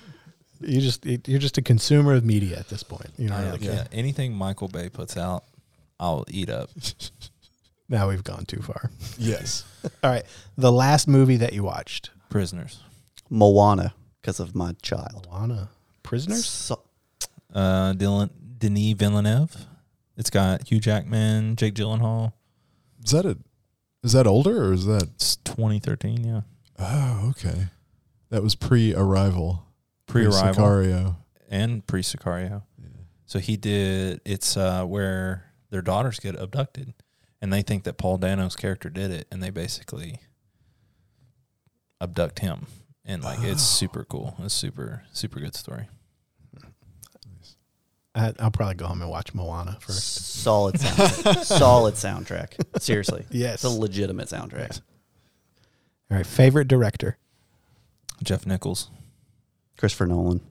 You 0.61 0.81
just 0.81 1.05
you're 1.05 1.39
just 1.39 1.57
a 1.57 1.61
consumer 1.61 2.13
of 2.13 2.23
media 2.25 2.57
at 2.57 2.67
this 2.69 2.83
point. 2.83 3.07
You 3.17 3.29
don't 3.29 3.37
I- 3.37 3.51
really 3.51 3.65
yeah, 3.67 3.85
anything 3.91 4.33
Michael 4.33 4.67
Bay 4.69 4.89
puts 4.89 5.17
out, 5.17 5.43
I'll 5.99 6.25
eat 6.29 6.49
up. 6.49 6.69
Now 7.89 8.07
we've 8.09 8.23
gone 8.23 8.45
too 8.45 8.61
far. 8.61 8.89
Yes. 9.17 9.63
All 10.03 10.09
right. 10.11 10.23
The 10.57 10.71
last 10.71 11.07
movie 11.07 11.37
that 11.37 11.53
you 11.53 11.63
watched. 11.63 12.11
Prisoners. 12.29 12.79
Moana 13.29 13.93
because 14.21 14.39
of 14.39 14.55
my 14.55 14.73
child. 14.81 15.27
Moana. 15.31 15.69
Prisoners? 16.03 16.45
So, 16.45 16.81
Uh, 17.53 17.93
Dylan 17.93 18.29
Denis 18.59 18.93
Villeneuve. 18.93 19.65
It's 20.17 20.29
got 20.29 20.67
Hugh 20.67 20.79
Jackman, 20.79 21.55
Jake 21.55 21.73
Gyllenhaal. 21.75 22.33
Is 23.03 23.11
that 23.11 23.25
a? 23.25 23.37
Is 24.03 24.11
that 24.13 24.27
older 24.27 24.65
or 24.65 24.73
is 24.73 24.85
that? 24.85 25.03
It's 25.15 25.35
2013, 25.37 26.23
yeah. 26.23 26.41
Oh, 26.77 27.29
okay. 27.31 27.67
That 28.29 28.43
was 28.43 28.55
pre-arrival. 28.55 29.65
Pre-arrival 30.07 30.63
Sicario. 30.63 31.15
and 31.49 31.85
pre-Sicario. 31.87 32.63
Yeah. 32.81 32.87
So 33.25 33.39
he 33.39 33.57
did. 33.57 34.21
It's 34.25 34.55
uh, 34.55 34.85
where 34.85 35.45
their 35.69 35.81
daughters 35.81 36.19
get 36.19 36.35
abducted, 36.39 36.93
and 37.41 37.51
they 37.51 37.61
think 37.61 37.83
that 37.83 37.97
Paul 37.97 38.17
Dano's 38.17 38.55
character 38.55 38.89
did 38.89 39.11
it, 39.11 39.27
and 39.31 39.41
they 39.43 39.49
basically 39.49 40.19
abduct 42.01 42.39
him, 42.39 42.67
and 43.09 43.23
like 43.23 43.41
it's 43.41 43.63
super 43.63 44.05
cool. 44.05 44.35
It's 44.39 44.53
super 44.53 45.03
super 45.11 45.39
good 45.41 45.55
story. 45.55 45.87
I, 48.15 48.33
I'll 48.39 48.51
probably 48.51 48.75
go 48.75 48.87
home 48.87 49.01
and 49.01 49.09
watch 49.11 49.33
Moana 49.33 49.77
first. 49.81 50.03
solid 50.41 50.75
soundtrack. 50.75 51.43
solid 51.43 51.93
soundtrack. 51.95 52.81
Seriously. 52.81 53.25
Yes. 53.31 53.55
It's 53.55 53.63
a 53.65 53.69
legitimate 53.69 54.27
soundtrack. 54.29 54.81
All 56.09 56.17
right. 56.17 56.25
Favorite 56.25 56.67
director. 56.67 57.17
Jeff 58.23 58.45
Nichols. 58.45 58.89
Christopher 59.77 60.07
Nolan. 60.07 60.41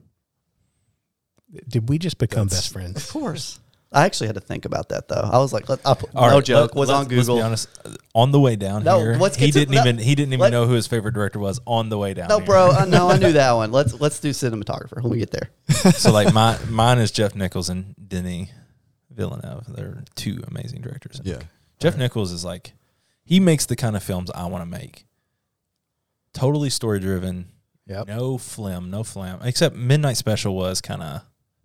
Did 1.67 1.89
we 1.89 1.97
just 1.97 2.17
become 2.17 2.47
That's- 2.47 2.61
best 2.63 2.73
friends? 2.73 2.97
Of 3.03 3.09
course. 3.11 3.59
I 3.91 4.05
actually 4.05 4.27
had 4.27 4.35
to 4.35 4.41
think 4.41 4.65
about 4.65 4.89
that 4.89 5.07
though. 5.07 5.15
I 5.31 5.39
was 5.39 5.51
like, 5.51 5.67
let, 5.67 5.79
I'll 5.83 5.95
put, 5.95 6.15
All 6.15 6.29
no 6.29 6.35
right, 6.35 6.45
joke. 6.45 6.75
let- 6.75 6.79
was 6.79 6.89
on 6.91 7.07
Google. 7.07 7.37
Let's 7.37 7.65
be 7.65 7.71
honest. 7.87 7.97
On 8.13 8.31
the 8.31 8.39
way 8.39 8.55
down 8.55 8.83
No, 8.83 8.99
here, 8.99 9.15
let's 9.15 9.35
he 9.35 9.47
to- 9.47 9.51
didn't 9.59 9.73
no, 9.73 9.81
even 9.81 9.97
he 9.97 10.13
didn't 10.13 10.33
even 10.33 10.41
let- 10.41 10.51
know 10.51 10.67
who 10.67 10.73
his 10.73 10.85
favorite 10.85 11.13
director 11.13 11.39
was 11.39 11.59
on 11.65 11.89
the 11.89 11.97
way 11.97 12.13
down. 12.13 12.27
No, 12.27 12.37
here. 12.37 12.45
bro. 12.45 12.69
I 12.71 12.85
know. 12.85 13.09
I 13.09 13.17
knew 13.17 13.31
that 13.33 13.51
one. 13.53 13.71
Let's 13.71 13.99
let's 13.99 14.19
do 14.19 14.29
cinematographer 14.29 15.01
when 15.01 15.11
we 15.11 15.17
get 15.17 15.31
there. 15.31 15.49
so 15.93 16.11
like 16.11 16.33
my 16.33 16.59
mine 16.69 16.99
is 16.99 17.09
Jeff 17.09 17.33
Nichols 17.35 17.69
and 17.69 17.95
Denis 18.07 18.49
Villeneuve. 19.09 19.65
They're 19.75 20.03
two 20.15 20.43
amazing 20.47 20.81
directors. 20.81 21.19
Yeah. 21.23 21.39
Jeff 21.79 21.97
Nichols 21.97 22.31
is 22.31 22.45
like 22.45 22.73
he 23.23 23.39
makes 23.39 23.65
the 23.65 23.75
kind 23.75 23.95
of 23.95 24.03
films 24.03 24.29
I 24.35 24.45
want 24.45 24.61
to 24.61 24.65
make. 24.69 25.05
Totally 26.33 26.69
story 26.69 26.99
driven. 26.99 27.47
Yep. 27.87 28.07
No 28.07 28.37
flim, 28.37 28.91
no 28.91 29.03
flam. 29.03 29.39
Except 29.43 29.75
Midnight 29.75 30.17
Special 30.17 30.55
was 30.55 30.79
kind 30.79 31.01
of 31.01 31.21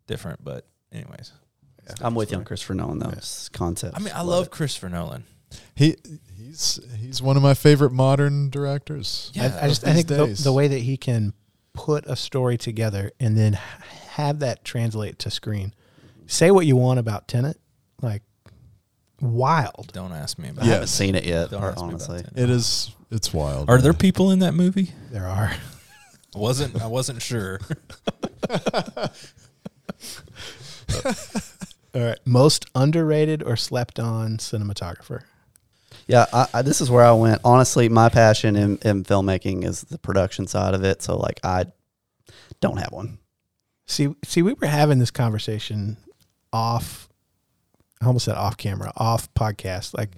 different, 0.07 0.43
but 0.43 0.67
anyways. 0.91 1.33
I'm 2.01 2.15
with 2.15 2.31
you 2.33 2.39
on 2.39 2.45
Christopher 2.45 2.75
Nolan 2.75 2.99
though. 2.99 3.11
It's 3.11 3.49
Concept. 3.49 3.97
I 3.97 4.01
mean, 4.01 4.13
I 4.15 4.23
love 4.23 4.51
Christopher 4.51 4.89
Nolan. 4.89 5.25
He 5.75 5.97
he's 6.37 6.81
he's 6.99 7.23
one 7.23 7.37
of 7.37 7.43
my 7.43 7.55
favorite 7.55 7.93
modern 7.93 8.51
directors. 8.51 9.31
Yeah, 9.35 9.59
I, 9.61 9.67
I 9.67 9.69
just 9.69 9.87
I 9.87 9.93
think 9.93 10.09
the, 10.09 10.27
the 10.43 10.53
way 10.53 10.69
that 10.69 10.79
he 10.81 10.97
can 10.97 11.33
put 11.73 12.07
a 12.07 12.17
story 12.17 12.57
together 12.57 13.13
and 13.19 13.37
then 13.37 13.55
have 14.11 14.39
that 14.41 14.65
translate 14.65 15.19
to 15.21 15.31
screen. 15.31 15.75
Say 16.27 16.51
what 16.51 16.67
you 16.67 16.77
want 16.77 16.99
about 16.99 17.29
Tenet, 17.29 17.59
like 18.01 18.23
wild. 19.21 19.91
Don't 19.93 20.13
ask 20.13 20.39
me 20.39 20.49
about 20.49 20.65
I 20.65 20.69
haven't 20.69 20.87
seen 20.89 21.15
it 21.15 21.25
yet, 21.25 21.51
Don't 21.51 21.63
ask 21.63 21.77
me 21.77 21.83
about 21.83 21.93
honestly. 21.93 22.19
it. 22.21 22.31
It 22.35 22.51
is 22.51 22.95
it's 23.11 23.33
wild. 23.33 23.69
Are 23.69 23.79
there 23.81 23.93
people 23.93 24.31
in 24.31 24.39
that 24.41 24.55
movie? 24.55 24.93
There 25.11 25.27
are. 25.27 25.53
I 26.35 26.39
wasn't 26.39 26.81
I 26.81 26.87
wasn't 26.87 27.23
sure. 27.23 27.61
All 31.95 32.03
right, 32.03 32.19
most 32.25 32.67
underrated 32.75 33.43
or 33.43 33.57
slept 33.57 34.01
on 34.01 34.39
cinematographer. 34.39 35.23
Yeah, 36.09 36.27
I, 36.33 36.47
I, 36.55 36.63
this 36.63 36.81
is 36.81 36.91
where 36.91 37.05
I 37.05 37.13
went. 37.13 37.41
Honestly, 37.45 37.89
my 37.89 38.09
passion 38.09 38.57
in, 38.57 38.79
in 38.79 39.05
filmmaking 39.05 39.65
is 39.65 39.83
the 39.83 39.99
production 39.99 40.47
side 40.47 40.75
of 40.75 40.83
it. 40.85 41.03
So, 41.03 41.17
like, 41.17 41.39
I 41.45 41.67
don't 42.61 42.79
have 42.79 42.93
one. 42.93 43.19
See, 43.87 44.15
see, 44.25 44.43
we 44.43 44.55
were 44.55 44.67
having 44.67 44.99
this 44.99 45.11
conversation 45.11 45.99
off. 46.53 47.09
I 48.01 48.07
almost 48.07 48.25
said 48.25 48.37
off 48.37 48.57
camera, 48.57 48.93
off 48.97 49.33
podcast. 49.35 49.97
Like 49.97 50.11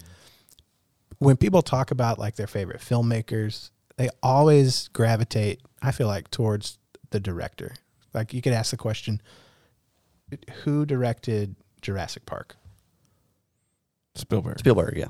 when 1.19 1.37
people 1.37 1.63
talk 1.63 1.91
about 1.91 2.19
like 2.19 2.37
their 2.37 2.47
favorite 2.47 2.81
filmmakers, 2.81 3.71
they 3.97 4.09
always 4.23 4.89
gravitate. 4.89 5.61
I 5.83 5.93
feel 5.93 6.07
like 6.07 6.31
towards 6.31 6.79
the 7.11 7.21
director. 7.21 7.75
Like 8.15 8.33
you 8.33 8.43
could 8.43 8.53
ask 8.53 8.71
the 8.71 8.77
question, 8.77 9.21
who 10.63 10.87
directed 10.87 11.57
Jurassic 11.87 12.27
Park? 12.27 12.57
Spielberg. 14.17 14.59
Spielberg, 14.59 14.97
yeah. 14.97 15.07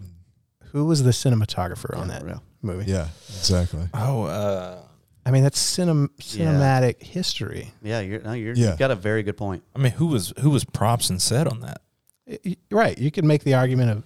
Who 0.72 0.84
was 0.84 1.02
the 1.02 1.10
cinematographer 1.12 1.96
on 1.96 2.08
that 2.08 2.22
yeah. 2.26 2.38
movie? 2.60 2.90
Yeah, 2.90 3.08
exactly. 3.28 3.88
Oh, 3.94 4.24
uh 4.24 4.82
I 5.24 5.30
mean, 5.30 5.42
that's 5.42 5.58
cinem- 5.60 6.10
cinematic 6.20 7.02
history. 7.02 7.72
Yeah, 7.82 7.98
you're, 8.00 8.20
no, 8.20 8.32
you're, 8.32 8.54
Yeah. 8.54 8.68
you've 8.70 8.78
got 8.78 8.90
a 8.92 8.94
very 8.94 9.22
good 9.22 9.36
point. 9.38 9.62
I 9.74 9.78
mean 9.78 9.92
who 9.92 10.06
was 10.08 10.34
who 10.40 10.50
was 10.50 10.64
props 10.64 11.08
and 11.08 11.20
set 11.22 11.46
on 11.48 11.60
that? 11.60 11.80
Y- 12.26 12.38
y- 12.44 12.56
Right. 12.70 12.98
You 12.98 13.10
can 13.10 13.26
make 13.26 13.42
the 13.42 13.54
argument 13.54 13.90
of 13.90 14.04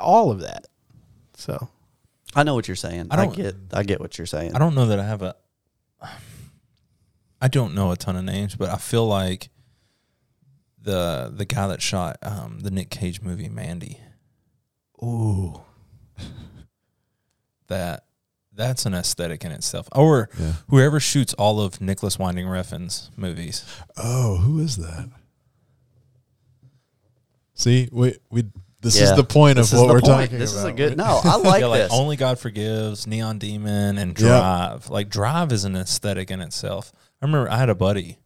all 0.00 0.30
of 0.30 0.40
that. 0.40 0.68
So 1.34 1.68
I 2.34 2.44
know 2.44 2.54
what 2.54 2.66
you're 2.66 2.76
saying. 2.76 3.08
I 3.10 3.14
I, 3.20 3.24
don't- 3.26 3.36
get 3.36 3.54
I 3.74 3.82
get 3.82 4.00
what 4.00 4.16
you're 4.16 4.26
saying. 4.26 4.54
I 4.54 4.58
don't 4.58 4.74
know 4.74 4.86
that 4.86 4.98
I 4.98 5.04
have 5.06 5.20
a 5.22 5.34
I 7.40 7.48
don't 7.48 7.74
know 7.74 7.92
a 7.92 7.96
ton 7.96 8.16
of 8.16 8.24
names, 8.24 8.54
but 8.56 8.70
I 8.70 8.76
feel 8.78 9.06
like 9.06 9.50
the 10.80 11.32
the 11.34 11.44
guy 11.44 11.66
that 11.68 11.82
shot 11.82 12.18
um, 12.22 12.60
the 12.60 12.70
Nick 12.70 12.90
Cage 12.90 13.20
movie 13.20 13.48
Mandy 13.48 13.98
Ooh. 15.02 15.60
that 17.68 18.04
that's 18.54 18.86
an 18.86 18.94
aesthetic 18.94 19.44
in 19.44 19.52
itself. 19.52 19.88
Or 19.92 20.28
Yeah. 20.38 20.54
whoever 20.68 20.98
shoots 20.98 21.32
all 21.34 21.60
of 21.60 21.80
Nicholas 21.80 22.18
Winding 22.18 22.46
Refn's 22.46 23.10
movies. 23.16 23.64
Oh, 23.96 24.36
who 24.38 24.58
is 24.58 24.76
that? 24.78 25.08
See, 27.54 27.88
we 27.92 28.16
we 28.30 28.44
this 28.80 28.96
Yeah, 28.96 29.04
is 29.10 29.16
the 29.16 29.24
point 29.24 29.56
this 29.56 29.72
of 29.72 29.78
what 29.80 29.88
we're 29.88 30.00
point. 30.00 30.30
talking 30.30 30.38
This 30.38 30.52
about. 30.52 30.58
This 30.58 30.58
is 30.58 30.64
a 30.64 30.72
good. 30.72 30.96
No, 30.96 31.20
I 31.24 31.36
like 31.42 31.60
yeah, 31.60 31.66
like 31.66 31.80
this. 31.82 31.92
Only 31.92 32.16
God 32.16 32.38
Forgives, 32.38 33.06
Neon 33.06 33.38
Demon, 33.38 33.98
and 33.98 34.18
Yeah. 34.18 34.28
Drive. 34.28 34.90
Like 34.90 35.08
Drive 35.08 35.52
is 35.52 35.64
an 35.64 35.74
aesthetic 35.76 36.30
in 36.30 36.40
itself. 36.40 36.92
I 37.20 37.26
remember 37.26 37.50
I 37.50 37.58
had 37.58 37.68
a 37.68 37.74
buddy, 37.74 38.18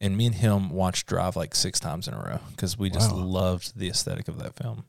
and 0.00 0.16
me 0.16 0.26
and 0.26 0.34
him 0.34 0.70
watched 0.70 1.06
Drive 1.06 1.36
like 1.36 1.54
six 1.54 1.80
times 1.80 2.08
in 2.08 2.14
a 2.14 2.18
row 2.18 2.40
because 2.50 2.78
we 2.78 2.90
just 2.90 3.10
Wow. 3.12 3.18
loved 3.24 3.78
the 3.78 3.88
aesthetic 3.88 4.28
of 4.28 4.38
that 4.38 4.54
film. 4.56 4.84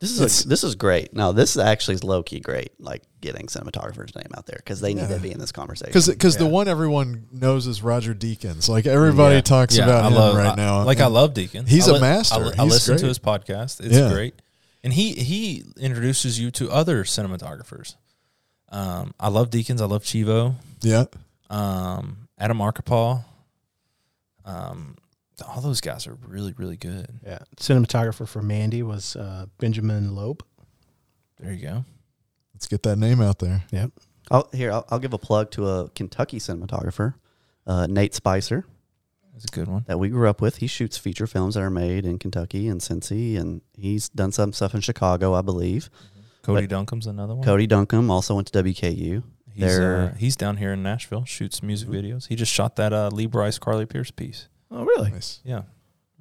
This 0.00 0.12
is 0.18 0.44
a, 0.44 0.48
this 0.48 0.64
is 0.64 0.76
great. 0.76 1.12
No, 1.12 1.32
this 1.32 1.50
is 1.50 1.58
actually 1.58 1.98
low 1.98 2.22
key 2.22 2.40
great. 2.40 2.72
Like 2.80 3.02
getting 3.20 3.48
cinematographer's 3.48 4.14
name 4.14 4.28
out 4.34 4.46
there 4.46 4.56
because 4.56 4.80
they 4.80 4.94
need 4.94 5.02
Yeah. 5.02 5.16
to 5.16 5.20
be 5.20 5.30
in 5.30 5.38
this 5.38 5.52
conversation. 5.52 5.90
Because 5.90 6.08
because 6.08 6.38
the 6.38 6.46
one 6.46 6.68
everyone 6.68 7.26
knows 7.30 7.66
is 7.66 7.82
Roger 7.82 8.14
Deakins. 8.14 8.66
Like 8.66 8.86
everybody 8.86 9.34
Yeah. 9.34 9.40
talks 9.42 9.76
about 9.76 10.04
I 10.04 10.08
him 10.08 10.14
love 10.14 10.36
right 10.36 10.52
I- 10.52 10.54
now. 10.54 10.84
Like 10.84 11.00
I 11.00 11.06
love 11.06 11.34
Deakins. 11.34 11.68
He's 11.68 11.86
I 11.86 11.90
a 11.90 11.94
li- 11.94 12.00
master. 12.00 12.34
I, 12.36 12.38
li- 12.38 12.54
I 12.58 12.62
He's 12.64 12.72
listen 12.72 12.96
to 12.96 13.06
his 13.06 13.18
podcast. 13.18 13.80
It's 13.84 13.94
Yeah. 13.94 14.10
great, 14.10 14.40
and 14.82 14.94
he 14.94 15.12
he 15.12 15.64
introduces 15.78 16.40
you 16.40 16.50
to 16.52 16.70
other 16.70 17.04
cinematographers. 17.04 17.96
Um, 18.70 19.12
I 19.20 19.28
love 19.28 19.50
Deakins. 19.50 19.82
I 19.82 19.84
love 19.84 20.02
Chivo. 20.04 20.54
Yeah. 20.80 21.04
Um, 21.50 22.28
Adam 22.38 22.56
Arkapaw. 22.58 23.24
Um, 24.50 24.96
all 25.48 25.60
those 25.62 25.80
guys 25.80 26.06
are 26.06 26.14
really 26.26 26.54
really 26.56 26.76
good. 26.76 27.06
Yeah. 27.24 27.38
Cinematographer 27.56 28.28
for 28.28 28.42
Mandy 28.42 28.82
was 28.82 29.16
uh, 29.16 29.46
Benjamin 29.58 30.14
Loeb. 30.14 30.42
There 31.38 31.52
you 31.52 31.62
go. 31.62 31.84
Let's 32.54 32.66
get 32.66 32.82
that 32.82 32.96
name 32.96 33.20
out 33.22 33.38
there. 33.38 33.64
Yep. 33.72 33.92
I'll, 34.30 34.48
here, 34.52 34.70
I'll, 34.70 34.84
I'll 34.90 34.98
give 34.98 35.14
a 35.14 35.18
plug 35.18 35.50
to 35.52 35.66
a 35.66 35.88
Kentucky 35.90 36.38
cinematographer, 36.38 37.14
uh, 37.66 37.86
Nate 37.88 38.14
Spicer, 38.14 38.64
That's 39.32 39.46
a 39.46 39.48
good 39.48 39.66
one. 39.66 39.84
that 39.88 39.98
we 39.98 40.08
grew 40.10 40.28
up 40.28 40.40
with. 40.42 40.58
He 40.58 40.66
shoots 40.66 40.98
feature 40.98 41.26
films 41.26 41.54
that 41.54 41.62
are 41.62 41.70
made 41.70 42.04
in 42.04 42.18
Kentucky 42.18 42.68
and 42.68 42.80
Cincy, 42.80 43.38
and 43.40 43.62
he's 43.74 44.08
done 44.10 44.30
some 44.30 44.52
stuff 44.52 44.74
in 44.74 44.82
Chicago, 44.82 45.34
I 45.34 45.40
believe. 45.40 45.88
Cody 46.42 46.66
But- 46.66 46.70
Duncombe's 46.76 47.06
another 47.06 47.34
one. 47.34 47.44
Cody 47.44 47.66
Duncombe 47.66 48.10
also 48.10 48.34
went 48.36 48.46
to 48.52 48.62
WKU. 48.62 49.22
He's 49.54 49.78
uh, 49.78 50.14
he's 50.18 50.36
down 50.36 50.56
here 50.56 50.72
in 50.72 50.82
Nashville. 50.82 51.24
Shoots 51.24 51.62
music 51.62 51.88
videos. 51.88 52.28
He 52.28 52.36
just 52.36 52.52
shot 52.52 52.76
that 52.76 52.92
uh, 52.92 53.08
Lee 53.12 53.26
Brice 53.26 53.58
Carly 53.58 53.86
Pearce 53.86 54.10
piece. 54.10 54.48
Oh, 54.70 54.84
really? 54.84 55.10
Nice. 55.10 55.40
Yeah, 55.44 55.62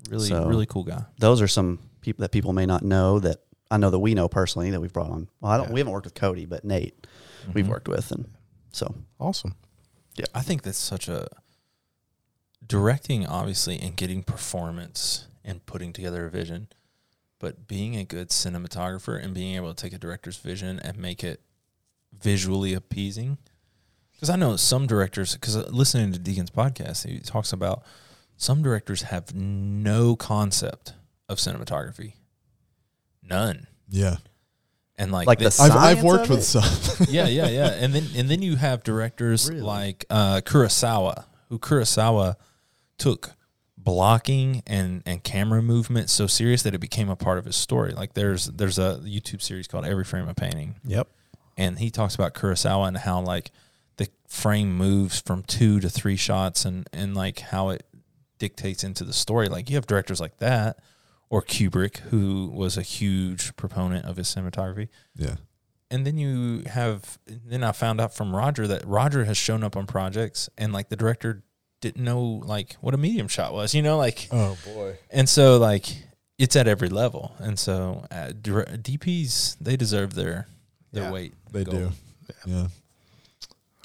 really 0.10 0.28
So- 0.28 0.46
really 0.48 0.66
cool 0.66 0.84
guy. 0.84 1.06
Those 1.20 1.42
are 1.42 1.48
some 1.48 1.80
people 2.02 2.22
that 2.24 2.32
people 2.32 2.54
may 2.54 2.66
not 2.66 2.84
know 2.84 3.20
that 3.20 3.38
I 3.72 3.78
know 3.78 3.90
that 3.92 4.00
we 4.00 4.14
know 4.16 4.28
personally 4.28 4.72
that 4.72 4.82
we've 4.82 4.94
brought 4.94 5.12
on. 5.12 5.30
Well, 5.42 5.52
I 5.52 5.58
don't. 5.58 5.68
Yeah. 5.68 5.74
We 5.74 5.80
haven't 5.82 5.94
worked 5.94 6.06
with 6.08 6.16
Cody, 6.16 6.46
but 6.46 6.64
Nate 6.66 7.06
we've 7.54 7.66
Mhm. 7.66 7.70
worked 7.70 7.88
with, 7.88 8.12
and 8.12 8.28
so 8.72 8.94
Awesome. 9.20 9.56
Yeah. 10.16 10.26
I 10.34 10.42
think 10.42 10.64
that's 10.64 10.78
such 10.78 11.08
a 11.08 11.28
directing, 12.66 13.26
obviously, 13.26 13.80
and 13.80 13.96
getting 13.96 14.24
performance 14.24 15.28
and 15.44 15.66
putting 15.66 15.94
together 15.94 16.26
a 16.26 16.30
vision, 16.30 16.68
but 17.40 17.68
being 17.68 17.96
a 17.96 18.04
good 18.04 18.30
cinematographer 18.30 19.22
and 19.24 19.34
being 19.34 19.56
able 19.56 19.74
to 19.74 19.82
take 19.82 19.94
a 19.94 19.98
director's 19.98 20.38
vision 20.38 20.80
and 20.80 20.98
make 20.98 21.24
it 21.24 21.42
visually 22.18 22.74
appeasing. 22.74 23.38
Because 24.14 24.30
I 24.30 24.36
know 24.36 24.56
some 24.58 24.86
directors, 24.88 25.34
because 25.34 25.56
listening 25.72 26.12
to 26.12 26.20
Deakins' 26.20 26.52
podcast, 26.52 27.08
he 27.08 27.20
talks 27.20 27.54
about 27.54 27.84
some 28.36 28.62
directors 28.62 29.04
have 29.04 29.34
no 29.34 30.16
concept 30.18 30.94
of 31.30 31.38
cinematography, 31.38 32.14
none, 33.24 33.68
Yeah. 33.88 34.18
and 34.98 35.12
like, 35.12 35.28
Like 35.28 35.40
they- 35.40 35.46
the 35.48 35.58
I've 35.62 35.76
I've 35.76 36.04
worked 36.04 36.26
of 36.26 36.30
with 36.32 36.40
it? 36.40 36.44
some. 36.44 37.06
yeah, 37.10 37.28
yeah, 37.28 37.48
yeah. 37.48 37.68
And 37.70 37.94
then 37.94 38.08
and 38.16 38.30
then 38.30 38.42
you 38.42 38.56
have 38.58 38.84
directors 38.84 39.48
Really? 39.50 39.62
like 39.62 40.06
uh, 40.10 40.42
Kurosawa, 40.44 41.26
who 41.50 41.58
Kurosawa 41.60 42.36
took 42.98 43.32
blocking 43.78 44.62
and 44.68 45.02
and 45.06 45.24
camera 45.24 45.62
movement 45.62 46.10
so 46.10 46.28
serious 46.28 46.64
that 46.64 46.74
it 46.76 46.80
became 46.80 47.10
a 47.10 47.16
part 47.16 47.38
of 47.38 47.46
his 47.46 47.56
story. 47.56 47.92
Like 47.94 48.14
there's 48.16 48.48
there's 48.48 48.78
a 48.80 49.00
YouTube 49.06 49.42
series 49.42 49.68
called 49.68 49.86
Every 49.86 50.04
Frame 50.04 50.28
a 50.28 50.34
Painting, 50.34 50.76
Yep. 50.84 51.08
And 51.60 51.78
he 51.78 51.92
talks 51.92 52.16
about 52.16 52.34
Kurosawa 52.34 52.88
and 52.88 52.98
how 52.98 53.22
like 53.22 53.52
the 53.98 54.08
frame 54.28 54.76
moves 54.76 55.20
from 55.20 55.44
two 55.44 55.80
to 55.82 55.90
three 55.90 56.16
shots 56.16 56.66
and 56.66 56.90
and 56.92 57.14
like 57.16 57.40
how 57.40 57.70
it 57.70 57.84
dictates 58.40 58.84
into 58.84 59.04
the 59.04 59.14
story. 59.14 59.48
Like 59.50 59.70
you 59.70 59.76
have 59.76 59.86
directors 59.86 60.20
like 60.20 60.38
that. 60.40 60.80
Or 61.32 61.44
Kubrick, 61.44 61.98
who 62.10 62.48
was 62.52 62.76
a 62.76 62.82
huge 62.82 63.56
proponent 63.56 64.06
of 64.06 64.18
his 64.18 64.28
cinematography 64.34 64.88
yeah. 65.16 65.36
and 65.92 66.04
then 66.04 66.18
you 66.18 66.64
have 66.66 67.20
then 67.28 67.64
I 67.64 67.72
found 67.72 68.02
out 68.02 68.16
from 68.16 68.36
Roger 68.36 68.66
that 68.66 68.84
Roger 68.88 69.26
has 69.26 69.38
shown 69.38 69.64
up 69.64 69.78
on 69.78 69.86
projects 69.86 70.50
and 70.58 70.74
like 70.74 70.90
the 70.90 70.96
director 70.96 71.44
didn't 71.82 72.04
know 72.04 72.22
like 72.24 72.78
what 72.82 72.96
a 72.96 72.98
medium 72.98 73.28
shot 73.28 73.54
was, 73.54 73.76
you 73.76 73.84
know, 73.84 73.96
like 73.98 74.28
Oh 74.32 74.58
boy. 74.66 74.98
and 75.12 75.30
so 75.30 75.58
like 75.60 75.86
it's 76.40 76.56
at 76.56 76.68
every 76.68 76.90
level, 76.90 77.36
and 77.38 77.60
so 77.60 78.06
uh, 78.10 78.30
DPs 78.34 79.58
they 79.62 79.76
deserve 79.76 80.14
their 80.16 80.48
their 80.92 81.04
Yeah, 81.04 81.12
weight. 81.12 81.34
They 81.52 81.64
Gold. 81.64 81.78
do. 81.78 81.92
Yeah. 82.46 82.68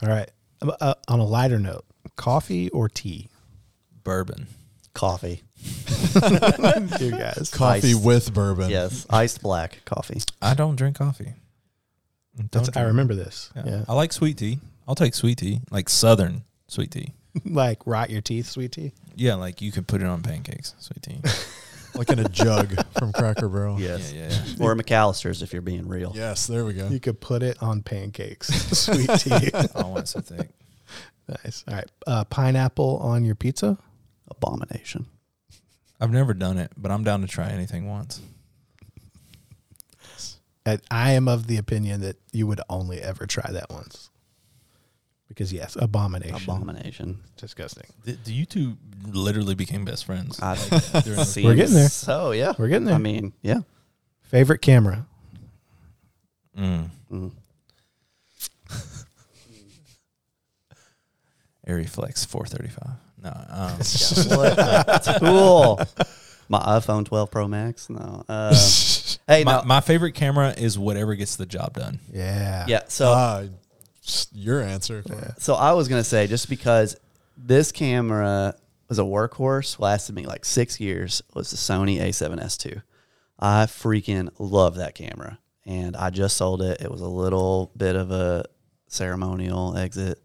All 0.02 0.09
right. 0.09 0.31
Uh, 0.62 0.72
uh, 0.81 0.94
on 1.09 1.20
a 1.20 1.24
lighter 1.24 1.59
note, 1.59 1.85
coffee 2.16 2.68
or 2.70 2.89
tea? 2.89 3.28
Bourbon. 4.02 4.47
coffee. 4.93 5.43
you 7.01 7.10
guys. 7.10 7.51
Coffee 7.52 7.90
Iced. 7.93 8.05
with 8.05 8.35
bourbon. 8.35 8.70
Yes, 8.70 9.06
iced 9.10 9.43
black 9.43 9.81
coffee. 9.85 10.20
I 10.43 10.55
don't 10.55 10.76
drink 10.76 10.97
coffee. 10.98 11.32
Don't 12.36 12.51
That's, 12.52 12.76
I 12.76 12.82
remember 12.82 13.14
this. 13.14 13.51
Yeah. 13.56 13.62
Yeah. 13.66 13.85
I 13.89 13.94
like 13.94 14.12
sweet 14.12 14.36
tea. 14.39 14.59
I'll 14.86 14.94
take 14.94 15.14
sweet 15.14 15.39
tea, 15.39 15.60
like 15.70 15.89
Southern 15.89 16.43
sweet 16.68 16.90
tea. 16.90 17.12
like 17.47 17.81
rot 17.86 18.10
your 18.10 18.20
teeth, 18.20 18.47
sweet 18.48 18.72
tea. 18.72 18.93
Yeah, 19.16 19.35
like 19.35 19.62
you 19.62 19.72
could 19.72 19.86
put 19.86 20.02
it 20.02 20.06
on 20.06 20.22
pancakes, 20.22 20.74
sweet 20.78 21.02
tea. 21.02 21.20
Like 21.94 22.10
in 22.10 22.18
a 22.18 22.28
jug 22.28 22.74
from 22.98 23.12
Cracker 23.12 23.48
Barrel. 23.48 23.80
Yes, 23.80 24.12
Yeah, 24.12 24.28
yeah, 24.28 24.42
yeah. 24.56 24.64
or 24.64 24.74
McAlister's 24.74 25.42
if 25.42 25.52
you're 25.52 25.62
being 25.62 25.86
real. 25.86 26.12
Yes, 26.14 26.46
there 26.46 26.64
we 26.64 26.72
go. 26.74 26.88
You 26.88 26.98
could 27.00 27.20
put 27.20 27.42
it 27.42 27.62
on 27.62 27.82
pancakes. 27.82 28.48
sweet 28.78 29.08
tea. 29.18 29.50
I 29.74 29.84
want 29.84 30.08
so 30.08 30.20
thick. 30.20 30.50
nice. 31.28 31.62
All 31.68 31.74
right. 31.74 31.90
Uh, 32.06 32.24
pineapple 32.24 32.98
on 32.98 33.24
your 33.24 33.34
pizza? 33.36 33.78
Abomination. 34.28 35.06
I've 36.00 36.10
never 36.10 36.34
done 36.34 36.58
it, 36.58 36.72
but 36.76 36.90
I'm 36.90 37.04
down 37.04 37.20
to 37.20 37.26
try 37.28 37.48
anything 37.48 37.88
once. 37.88 38.20
I, 40.66 40.78
I 40.90 41.12
am 41.12 41.28
of 41.28 41.46
the 41.46 41.58
opinion 41.58 42.00
that 42.00 42.16
you 42.32 42.46
would 42.46 42.60
only 42.70 43.00
ever 43.00 43.26
try 43.26 43.50
that 43.52 43.70
once. 43.70 44.10
Because 45.28 45.52
yes, 45.52 45.76
abomination, 45.80 46.36
Abomination. 46.36 47.18
disgusting. 47.36 47.86
Do 48.05 48.12
do 48.12 48.32
you 48.34 48.44
two 48.46 48.76
literally 49.09 49.55
became 49.55 49.84
best 49.84 50.05
friends? 50.05 50.38
I 50.40 50.55
during 51.02 51.18
the- 51.18 51.42
We're 51.44 51.55
getting 51.55 51.74
there. 51.74 51.88
So 51.88 52.32
yeah, 52.32 52.52
We're 52.59 52.68
getting 52.68 52.84
there. 52.84 52.94
I 52.94 52.98
mean, 52.98 53.32
yeah. 53.42 53.60
Favorite 54.22 54.59
camera? 54.59 55.06
Mm. 56.59 56.90
Mm. 57.10 57.32
Arriflex 61.66 62.26
435. 62.26 62.90
No. 63.22 63.30
Um, 63.48 63.78
what 64.38 65.18
tool. 65.18 65.80
My 66.48 66.59
iPhone 66.60 67.06
12 67.06 67.30
Pro 67.30 67.48
Max. 67.48 67.88
No. 67.88 68.22
Uh, 68.28 68.55
hey, 69.26 69.44
my, 69.44 69.56
no. 69.59 69.62
my 69.64 69.80
favorite 69.80 70.12
camera 70.12 70.51
is 70.56 70.78
whatever 70.78 71.14
gets 71.14 71.36
the 71.36 71.46
job 71.46 71.72
done. 71.74 72.01
Yeah, 72.12 72.66
yeah. 72.68 72.80
So 72.88 73.12
s- 73.12 73.48
your 74.32 74.60
answer. 74.60 75.02
So 75.39 75.55
I 75.55 75.72
was 75.72 75.89
gonna 75.89 76.05
say 76.05 76.26
just 76.26 76.48
because 76.48 76.97
this 77.36 77.72
camera 77.72 78.55
was 78.89 78.98
a 78.98 79.02
workhorse, 79.02 79.78
lasted 79.78 80.14
me 80.14 80.26
like 80.26 80.44
six 80.44 80.81
years, 80.81 81.22
was 81.35 81.51
the 81.51 81.56
Sony 81.56 82.01
A7S 82.01 82.66
II. 82.66 82.82
I 83.39 83.64
freaking 83.66 84.31
love 84.39 84.76
that 84.76 84.94
camera, 84.94 85.39
and 85.66 85.97
I 85.97 86.10
just 86.10 86.36
sold 86.36 86.62
it. 86.62 86.81
It 86.81 86.90
was 86.90 87.01
a 87.01 87.09
little 87.09 87.72
bit 87.76 87.97
of 87.97 88.10
a 88.10 88.44
ceremonial 88.86 89.76
exit, 89.76 90.20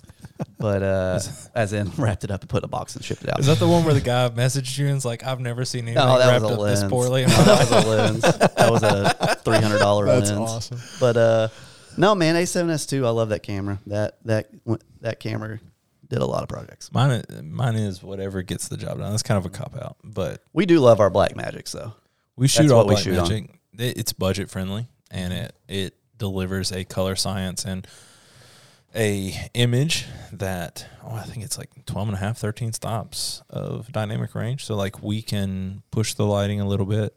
but 0.58 0.82
uh, 0.82 1.20
as 1.54 1.72
in 1.72 1.90
wrapped 1.96 2.24
it 2.24 2.30
up 2.30 2.40
and 2.40 2.50
put 2.50 2.62
in 2.62 2.64
a 2.64 2.68
box 2.68 2.96
and 2.96 3.04
shipped 3.04 3.22
it 3.22 3.30
out. 3.30 3.38
Is 3.38 3.46
that 3.46 3.58
the 3.58 3.68
one 3.68 3.84
where 3.84 3.94
the 3.94 4.00
guy 4.00 4.28
messaged 4.30 4.76
you 4.78 4.86
and 4.86 4.96
was 4.96 5.04
like, 5.04 5.24
I've 5.24 5.40
never 5.40 5.64
seen 5.64 5.82
anything 5.84 6.04
no, 6.04 6.18
that 6.18 6.28
wrapped 6.28 6.42
was 6.42 6.50
a 6.50 6.54
up 6.54 6.60
lens. 6.60 6.80
this 6.80 6.90
poorly? 6.90 7.22
No, 7.22 7.28
that 7.44 7.58
was 7.58 7.70
a 7.70 7.88
lens. 7.88 8.22
That 8.22 8.70
was 8.70 8.82
a 8.82 9.36
three 9.44 9.58
hundred 9.58 9.78
dollar 9.78 10.06
lens. 10.06 10.30
That's 10.30 10.40
awesome. 10.40 10.80
But 10.98 11.16
uh, 11.16 11.48
no, 11.98 12.14
man, 12.14 12.34
A7S2. 12.36 13.04
I 13.04 13.10
love 13.10 13.28
that 13.30 13.42
camera. 13.42 13.78
That 13.86 14.18
that 14.24 14.50
that 15.00 15.20
camera 15.20 15.60
did 16.08 16.20
a 16.20 16.26
lot 16.26 16.42
of 16.42 16.48
projects. 16.48 16.90
Mine, 16.92 17.22
mine 17.44 17.74
is 17.76 18.02
whatever 18.02 18.40
gets 18.42 18.68
the 18.68 18.76
job 18.76 18.98
done. 18.98 19.10
That's 19.10 19.22
kind 19.22 19.36
of 19.36 19.44
a 19.44 19.50
cop 19.50 19.76
out, 19.76 19.96
but 20.02 20.42
We 20.54 20.64
do 20.64 20.80
love 20.80 21.00
our 21.00 21.10
Blackmagics 21.10 21.72
though. 21.72 21.92
we 22.36 22.48
shoot 22.48 22.62
That's 22.62 22.72
all 22.72 22.84
black 22.86 22.98
shoot 22.98 23.14
magic. 23.14 23.50
It, 23.78 23.98
it's 23.98 24.12
budget 24.14 24.48
friendly 24.50 24.86
and 25.10 25.32
it 25.32 25.54
it 25.68 25.94
delivers 26.16 26.72
a 26.72 26.84
color 26.84 27.14
science 27.14 27.64
and 27.64 27.86
a 28.94 29.50
image 29.54 30.06
that 30.32 30.86
oh 31.04 31.14
I 31.14 31.22
think 31.22 31.44
it's 31.44 31.58
like 31.58 31.70
12 31.86 32.08
and 32.08 32.16
a 32.16 32.20
half 32.20 32.38
13 32.38 32.72
stops 32.72 33.42
of 33.50 33.92
dynamic 33.92 34.34
range 34.34 34.64
so 34.64 34.74
like 34.76 35.02
we 35.02 35.20
can 35.22 35.82
push 35.90 36.14
the 36.14 36.24
lighting 36.24 36.60
a 36.60 36.66
little 36.66 36.86
bit 36.86 37.14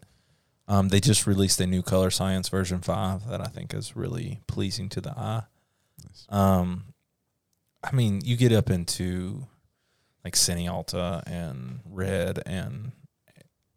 um, 0.67 0.89
they 0.89 0.99
just 0.99 1.27
released 1.27 1.59
a 1.59 1.67
new 1.67 1.81
color 1.81 2.09
science 2.09 2.49
version 2.49 2.79
5 2.79 3.27
that 3.29 3.41
I 3.41 3.45
think 3.45 3.73
is 3.73 3.95
really 3.95 4.41
pleasing 4.47 4.89
to 4.89 5.01
the 5.01 5.11
eye 5.11 5.43
um, 6.29 6.85
I 7.83 7.91
mean 7.95 8.21
you 8.23 8.37
get 8.37 8.51
up 8.51 8.69
into 8.69 9.47
like 10.23 10.35
CineAlta 10.35 11.23
and 11.25 11.79
Red 11.85 12.41
and 12.45 12.91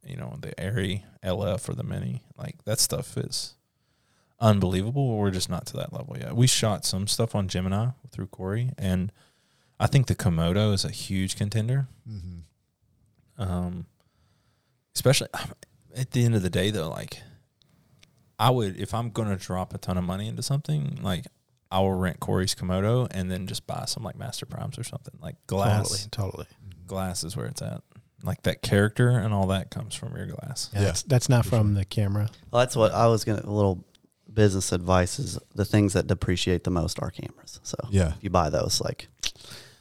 you 0.05 0.16
know 0.16 0.36
the 0.40 0.52
Arri 0.59 1.02
LF 1.24 1.69
or 1.69 1.74
the 1.74 1.82
Mini 1.82 2.23
like 2.36 2.62
that 2.65 2.78
stuff 2.78 3.16
is 3.16 3.55
unbelievable. 4.40 5.16
We're 5.16 5.31
just 5.31 5.48
not 5.48 5.65
to 5.66 5.77
that 5.78 5.93
level 5.93 6.16
yet. 6.19 6.36
We 6.36 6.47
shot 6.47 6.85
some 6.85 7.06
stuff 7.06 7.35
on 7.35 7.48
Gemini 7.48 7.89
through 8.11 8.27
Corey, 8.27 8.70
and 8.77 9.11
I 9.81 9.86
think 9.86 10.06
the 10.06 10.15
Komodo 10.15 10.74
is 10.74 10.85
a 10.85 10.90
huge 10.90 11.36
contender. 11.36 11.89
hmm 12.06 12.40
Um, 13.39 13.86
especially 14.94 15.28
at 15.97 16.11
the 16.12 16.25
end 16.25 16.35
of 16.35 16.43
the 16.43 16.51
day, 16.51 16.71
though, 16.71 16.89
like 16.91 17.19
I 18.39 18.51
would 18.51 18.79
if 18.81 18.93
I'm 18.95 19.11
going 19.11 19.29
to 19.29 19.37
drop 19.37 19.75
a 19.75 19.79
ton 19.79 19.97
of 19.97 20.05
money 20.05 20.29
into 20.29 20.43
something, 20.43 20.99
like 21.03 21.27
I 21.71 21.81
will 21.81 21.95
rent 21.95 22.21
Corey's 22.21 22.55
Komodo 22.55 23.09
and 23.11 23.31
then 23.31 23.47
just 23.47 23.66
buy 23.66 23.85
some 23.87 24.03
like 24.03 24.16
Master 24.16 24.47
Primes 24.47 24.79
or 24.79 24.85
something. 24.85 25.15
Like 25.21 25.37
glass, 25.47 26.07
totally, 26.07 26.47
totally. 26.47 26.47
glass 26.87 27.25
is 27.25 27.37
where 27.37 27.47
it's 27.47 27.62
at. 27.62 27.83
Like 28.23 28.43
that 28.43 28.62
character 28.62 29.11
and 29.11 29.35
all 29.35 29.49
that 29.49 29.71
comes 29.71 29.95
from 29.95 30.16
your 30.16 30.27
glass. 30.27 30.71
Yeah, 30.73 30.79
Yeah, 30.81 30.85
That's, 30.87 31.03
that's 31.03 31.29
not 31.29 31.45
from 31.45 31.75
the 31.75 31.85
camera. 31.85 32.29
Well, 32.51 32.61
that's 32.61 32.75
what 32.77 32.93
I 32.93 33.07
was 33.09 33.25
gonna. 33.25 33.43
A 33.45 33.51
little 33.51 33.85
business 34.33 34.73
advice 34.73 35.19
is 35.19 35.39
the 35.55 35.65
things 35.65 35.93
that 35.93 36.07
depreciate 36.07 36.65
the 36.65 36.71
most 36.71 36.99
are 37.03 37.11
cameras. 37.11 37.61
So 37.62 37.77
Yeah. 37.91 38.15
if 38.16 38.25
you 38.25 38.31
buy 38.31 38.51
those, 38.51 38.81
like 38.81 39.09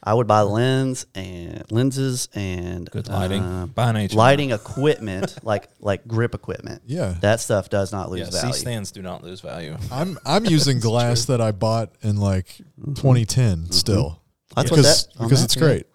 I 0.06 0.12
would 0.12 0.26
buy 0.26 0.42
lens 0.42 1.06
and 1.14 1.64
lenses 1.70 2.28
and 2.34 2.90
Good 2.90 3.08
lighting. 3.08 3.42
uh, 3.42 3.66
buy 3.66 3.88
an 3.88 3.96
HMI. 3.96 4.14
lighting 4.14 4.50
equipment, 4.50 5.38
like 5.42 5.68
like 5.80 6.06
grip 6.06 6.34
equipment. 6.34 6.82
Yeah. 6.86 7.14
That 7.22 7.40
stuff 7.40 7.70
does 7.70 7.90
not 7.90 8.10
lose 8.10 8.20
Yeah, 8.32 8.40
value. 8.42 8.52
C 8.52 8.60
stands 8.60 8.92
do 8.92 9.00
not 9.00 9.24
lose 9.24 9.40
value. 9.40 9.76
I'm 9.90 10.18
I'm 10.26 10.44
using 10.58 10.78
glass 10.78 11.24
that 11.26 11.40
I 11.40 11.52
bought 11.52 11.92
in 12.02 12.16
like 12.18 12.48
2010 12.96 13.70
still. 13.72 14.20
Mm-hmm. 14.50 14.60
That's 14.60 14.70
what 14.70 14.76
because 14.76 15.06
that- 15.06 15.12
because 15.22 15.40
that, 15.40 15.44
it's 15.46 15.56
yeah. 15.56 15.62
great. 15.62 15.86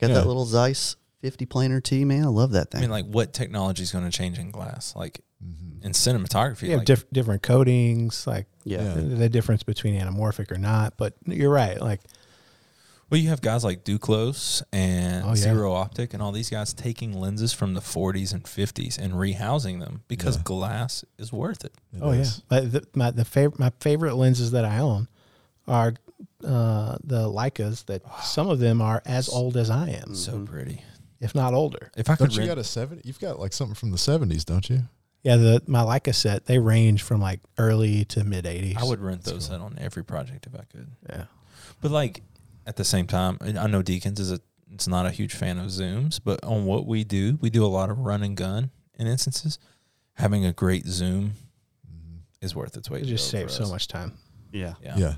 Got 0.00 0.08
yeah. 0.10 0.14
that 0.16 0.26
little 0.26 0.46
Zeiss 0.46 0.96
50 1.20 1.46
Planar 1.46 1.82
T, 1.82 2.04
man. 2.04 2.24
I 2.24 2.28
love 2.28 2.52
that 2.52 2.70
thing. 2.72 2.78
I 2.78 2.80
mean, 2.82 2.90
like, 2.90 3.04
what 3.06 3.32
technology 3.32 3.84
is 3.84 3.92
going 3.92 4.04
to 4.04 4.10
change 4.10 4.38
in 4.38 4.50
glass? 4.50 4.96
Like 4.96 5.20
in 5.82 5.92
cinematography, 5.92 6.62
You 6.62 6.70
have 6.70 6.78
like, 6.80 6.86
diff- 6.86 7.10
different 7.12 7.42
coatings, 7.42 8.26
like 8.26 8.46
yeah. 8.64 8.82
yeah. 8.82 8.94
the, 8.94 9.00
the 9.02 9.28
difference 9.28 9.62
between 9.62 9.94
anamorphic 10.00 10.50
or 10.50 10.58
not. 10.58 10.94
But 10.96 11.14
you're 11.26 11.50
right. 11.50 11.80
Like 11.80 12.00
well, 13.12 13.20
you 13.20 13.28
have 13.28 13.42
guys 13.42 13.62
like 13.62 13.84
Duclos 13.84 14.62
and 14.72 15.22
Oh, 15.24 15.28
yeah. 15.28 15.34
Zero 15.34 15.72
Optik 15.74 16.14
and 16.14 16.22
all 16.22 16.32
these 16.32 16.48
guys 16.48 16.72
taking 16.72 17.12
lenses 17.12 17.52
from 17.52 17.74
the 17.74 17.80
40s 17.82 18.32
and 18.32 18.42
50s 18.44 18.98
and 18.98 19.12
rehousing 19.12 19.80
them 19.80 20.02
because 20.08 20.36
Yeah. 20.36 20.42
glass 20.44 21.04
is 21.18 21.30
worth 21.30 21.64
it. 21.64 21.74
It 21.92 21.98
oh 22.02 22.10
is. 22.12 22.42
yeah, 22.50 22.58
Like, 22.58 22.70
the, 22.72 22.86
my 22.94 23.10
the 23.10 23.26
favorite 23.26 23.58
my 23.60 23.70
favorite 23.80 24.14
lenses 24.14 24.50
that 24.52 24.64
I 24.64 24.78
own 24.78 25.08
are 25.68 25.92
uh, 26.42 26.96
the 27.04 27.28
Leicas. 27.28 27.84
That 27.86 28.02
some 28.24 28.48
of 28.48 28.58
them 28.60 28.80
are 28.80 29.02
as 29.04 29.28
old 29.28 29.56
as 29.58 29.68
I 29.68 29.90
am, 29.90 30.14
So 30.14 30.44
pretty. 30.46 30.82
if 31.20 31.34
not 31.34 31.52
older. 31.54 31.90
If 31.96 32.08
I 32.08 32.16
could 32.16 32.30
Don't 32.30 32.32
you 32.34 32.38
rent, 32.40 32.50
got 32.52 32.58
a 32.58 32.64
70? 32.64 33.02
You've 33.04 33.20
got 33.20 33.38
like 33.38 33.52
something 33.52 33.74
from 33.74 33.90
the 33.90 33.98
70s, 33.98 34.44
don't 34.46 34.68
you? 34.70 34.84
Yeah, 35.22 35.36
the 35.36 35.62
my 35.66 35.82
Leica 35.82 36.14
set 36.14 36.46
they 36.46 36.58
range 36.58 37.02
from 37.02 37.20
like 37.20 37.40
early 37.58 38.06
to 38.06 38.24
mid 38.24 38.46
80s. 38.46 38.78
I 38.78 38.84
would 38.84 39.00
rent 39.00 39.22
those 39.24 39.50
out 39.50 39.60
on 39.60 39.76
every 39.78 40.02
project 40.02 40.46
if 40.46 40.54
I 40.58 40.64
could. 40.64 40.88
Yeah. 41.10 41.24
But 41.82 41.90
like 41.90 42.22
at 42.66 42.76
the 42.76 42.84
same 42.84 43.06
time, 43.06 43.38
I 43.40 43.66
know 43.66 43.82
Deakins 43.82 44.18
is 44.18 44.32
a 44.32 44.40
it's 44.72 44.88
not 44.88 45.04
a 45.04 45.10
huge 45.10 45.34
fan 45.34 45.58
of 45.58 45.66
zooms, 45.66 46.18
but 46.24 46.42
on 46.44 46.64
what 46.64 46.86
we 46.86 47.04
do, 47.04 47.38
we 47.42 47.50
do 47.50 47.64
a 47.64 47.68
lot 47.68 47.90
of 47.90 47.98
run 47.98 48.22
and 48.22 48.34
gun 48.36 48.70
in 48.98 49.06
instances. 49.06 49.58
Having 50.14 50.46
a 50.46 50.52
great 50.54 50.86
zoom 50.86 51.32
is 52.40 52.54
worth 52.56 52.76
its 52.76 52.88
weight. 52.88 53.02
It 53.02 53.06
just 53.06 53.28
saves 53.30 53.54
so 53.54 53.66
much 53.68 53.86
time. 53.88 54.14
yeah. 54.50 54.74
Yeah. 54.82 54.96
Yeah. 54.96 55.14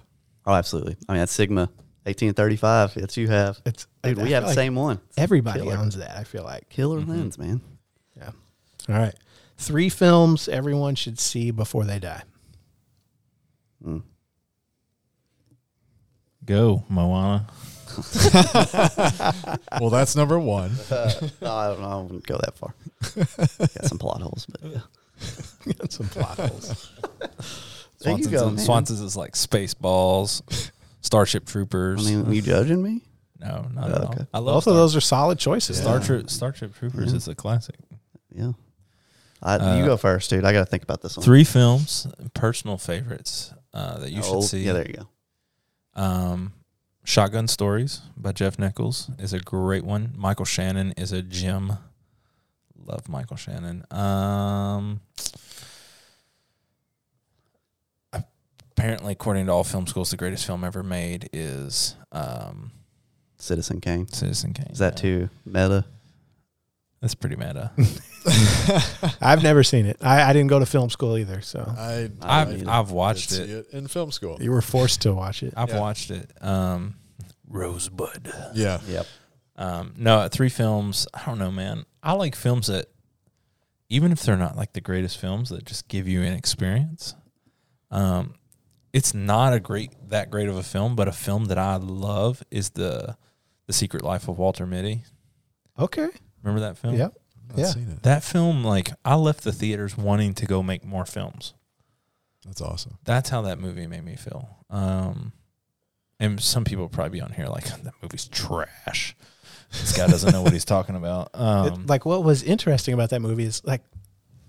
Oh, 0.46 0.52
absolutely. 0.54 0.96
I 1.08 1.12
mean, 1.12 1.20
that's 1.20 1.32
Sigma 1.32 1.62
1835 2.02 2.94
that 2.94 3.16
you 3.16 3.28
have. 3.28 3.60
It's 3.64 3.86
Dude, 4.02 4.18
I 4.18 4.22
we 4.22 4.28
feel 4.28 4.34
have 4.34 4.42
the 4.42 4.48
like 4.48 4.54
same 4.56 4.74
one. 4.74 5.00
Everybody 5.16 5.60
Killer. 5.60 5.76
owns 5.78 5.96
that. 5.96 6.16
I 6.16 6.24
feel 6.24 6.42
like. 6.44 6.68
Killer 6.68 7.00
Mhm. 7.00 7.08
lens, 7.08 7.38
man. 7.38 7.60
Yeah. 8.16 8.30
All 8.88 8.96
right. 8.96 9.14
Three 9.56 9.88
films 9.88 10.48
everyone 10.48 10.96
should 10.96 11.18
see 11.20 11.50
before 11.52 11.84
they 11.84 11.98
die. 12.00 12.22
Mm. 13.86 14.02
Go 16.44 16.84
Moana. 16.88 17.46
Well, 19.80 19.90
that's 19.90 20.16
number 20.16 20.38
one. 20.38 20.72
Uh, 20.90 21.10
no, 21.40 21.52
I 21.54 21.68
don't 21.68 21.80
know. 21.80 21.88
I 21.88 22.02
wouldn't 22.02 22.26
go 22.26 22.38
that 22.38 22.56
far. 22.56 22.74
Got 23.58 23.84
some 23.86 23.98
plot 23.98 24.20
holes, 24.22 24.46
but 24.46 24.60
yeah. 24.70 24.80
Got 25.78 25.92
some 25.92 26.08
plot 26.08 26.38
holes. 26.38 26.90
There 28.00 28.16
you 28.18 28.28
go, 28.28 28.48
is- 28.48 28.54
man. 28.56 28.58
Swanson's 28.58 29.00
is 29.00 29.16
like 29.16 29.32
Spaceballs, 29.32 30.42
Starship 31.00 31.44
I 31.46 31.50
Troopers. 31.52 32.10
mean, 32.10 32.32
you 32.32 32.42
judging 32.42 32.82
me? 32.82 33.02
no, 33.40 33.66
not 33.74 33.90
Oh, 33.90 33.94
at 33.94 34.00
okay. 34.04 34.18
all. 34.20 34.26
I 34.34 34.38
love 34.38 34.54
Both 34.56 34.62
Star, 34.64 34.72
of 34.74 34.76
those 34.78 34.96
are 34.96 35.00
solid 35.00 35.38
choices. 35.38 35.78
Star, 35.78 36.00
Yeah. 36.00 36.22
Starship 36.26 36.74
Troopers 36.76 37.10
Yeah. 37.10 37.16
is 37.16 37.28
a 37.28 37.34
classic. 37.34 37.76
Yeah. 38.34 38.52
I, 39.42 39.56
Uh, 39.56 39.76
you 39.76 39.84
go 39.84 39.96
first, 39.96 40.30
dude. 40.30 40.44
I 40.44 40.52
got 40.52 40.60
to 40.60 40.66
think 40.66 40.82
about 40.82 41.02
this 41.02 41.16
one. 41.16 41.24
Three 41.24 41.44
films, 41.44 42.06
personal 42.34 42.78
favorites 42.78 43.52
uh, 43.74 43.98
that 43.98 44.10
you 44.10 44.22
Oh, 44.24 44.40
should 44.40 44.48
see. 44.50 44.62
Yeah, 44.64 44.72
there 44.74 44.86
you 44.86 44.94
go. 44.94 45.08
Um, 45.96 46.52
Shotgun 47.04 47.48
Stories 47.48 48.00
by 48.16 48.32
Jeff 48.32 48.58
Nichols 48.58 49.10
is 49.18 49.32
a 49.32 49.40
great 49.40 49.84
one. 49.84 50.12
Michael 50.16 50.44
Shannon 50.44 50.92
is 50.96 51.12
a 51.12 51.22
gem. 51.22 51.78
Love 52.86 53.08
Michael 53.08 53.36
Shannon. 53.36 53.84
Um, 53.90 55.00
apparently, 58.72 59.12
according 59.12 59.46
to 59.46 59.52
all 59.52 59.64
film 59.64 59.86
schools, 59.86 60.10
the 60.10 60.16
greatest 60.16 60.46
film 60.46 60.64
ever 60.64 60.82
made 60.82 61.28
is 61.32 61.96
um, 62.12 62.72
Citizen 63.38 63.80
Kane. 63.80 64.08
Citizen 64.08 64.52
Kane. 64.52 64.68
Is 64.70 64.78
that 64.78 64.94
Yeah. 64.96 65.02
too 65.02 65.30
meta? 65.44 65.84
That's 67.04 67.14
pretty 67.14 67.36
meta. 67.36 67.70
I've 69.20 69.42
never 69.42 69.62
seen 69.62 69.84
it. 69.84 69.98
I, 70.00 70.22
I 70.22 70.32
didn't 70.32 70.48
go 70.48 70.58
to 70.58 70.64
film 70.64 70.88
school 70.88 71.18
either, 71.18 71.42
so 71.42 71.60
I, 71.76 72.10
I 72.22 72.40
I've 72.40 72.66
I've 72.66 72.90
watched 72.92 73.28
did 73.28 73.50
it. 73.50 73.66
in 73.72 73.88
film 73.88 74.10
school. 74.10 74.38
you 74.40 74.50
were 74.50 74.62
forced 74.62 75.02
to 75.02 75.12
watch 75.12 75.42
it. 75.42 75.52
I've 75.54 75.68
Yeah. 75.68 75.80
watched 75.80 76.10
it. 76.10 76.30
Um, 76.40 76.94
Rosebud. 77.46 78.32
Yeah. 78.54 78.80
Yep. 78.88 79.06
Um, 79.56 79.92
no, 79.98 80.26
three 80.28 80.48
films. 80.48 81.06
I 81.12 81.26
don't 81.26 81.38
know, 81.38 81.50
man. 81.50 81.84
I 82.02 82.12
like 82.14 82.34
films 82.34 82.68
that, 82.68 82.86
even 83.90 84.10
if 84.10 84.22
they're 84.22 84.38
not 84.38 84.56
like 84.56 84.72
the 84.72 84.80
greatest 84.80 85.18
films, 85.18 85.50
that 85.50 85.66
just 85.66 85.88
give 85.88 86.08
you 86.08 86.22
an 86.22 86.32
experience. 86.32 87.14
Um, 87.90 88.34
it's 88.94 89.12
not 89.12 89.52
a 89.52 89.60
great 89.60 89.92
that 90.08 90.30
great 90.30 90.48
of 90.48 90.56
a 90.56 90.62
film, 90.62 90.96
but 90.96 91.06
a 91.06 91.12
film 91.12 91.44
that 91.46 91.58
I 91.58 91.76
love 91.76 92.42
is 92.50 92.70
the 92.70 93.18
the 93.66 93.74
Secret 93.74 94.02
Life 94.02 94.26
of 94.26 94.38
Walter 94.38 94.64
Mitty. 94.64 95.02
Okay. 95.78 96.08
Remember 96.44 96.60
that 96.60 96.78
film? 96.78 96.94
Yep. 96.94 97.14
Not 97.48 97.58
Yeah. 97.58 97.66
seen 97.66 97.88
it. 97.90 98.02
That 98.04 98.22
film, 98.22 98.62
like 98.62 98.92
I 99.04 99.16
left 99.16 99.42
the 99.42 99.52
theaters 99.52 99.96
wanting 99.98 100.34
to 100.34 100.46
go 100.46 100.62
make 100.62 100.84
more 100.84 101.04
films. 101.06 101.54
That's 102.44 102.60
awesome. 102.60 102.98
That's 103.04 103.30
how 103.30 103.42
that 103.42 103.58
movie 103.58 103.86
made 103.86 104.04
me 104.04 104.14
feel. 104.16 104.58
Um, 104.70 105.32
and 106.20 106.40
some 106.40 106.64
people 106.64 106.88
probably 106.88 107.18
be 107.18 107.20
on 107.22 107.32
here 107.32 107.46
like 107.46 107.64
that 107.82 107.94
movie's 108.02 108.28
trash. 108.28 109.16
This 109.72 109.96
guy 109.96 110.06
doesn't 110.06 110.30
know 110.32 110.42
what 110.42 110.52
he's 110.52 110.64
talking 110.64 110.94
about. 110.94 111.30
It- 111.34 111.40
Um, 111.40 111.86
like 111.86 112.04
what 112.06 112.22
was 112.22 112.42
interesting 112.42 112.94
about 112.94 113.10
that 113.10 113.20
movie 113.20 113.44
is 113.44 113.64
like 113.64 113.82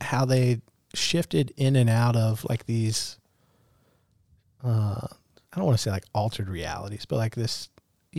how 0.02 0.26
they 0.26 0.62
shifted 0.94 1.52
in 1.58 1.76
and 1.76 1.90
out 1.90 2.16
of 2.16 2.46
like 2.50 2.66
these 2.66 3.18
uh 4.64 5.08
I 5.54 5.58
don't 5.58 5.66
want 5.66 5.78
to 5.78 5.82
say 5.82 5.92
like 5.92 6.06
altered 6.14 6.50
realities, 6.50 7.06
but 7.06 7.16
like 7.16 7.36
this 7.36 7.70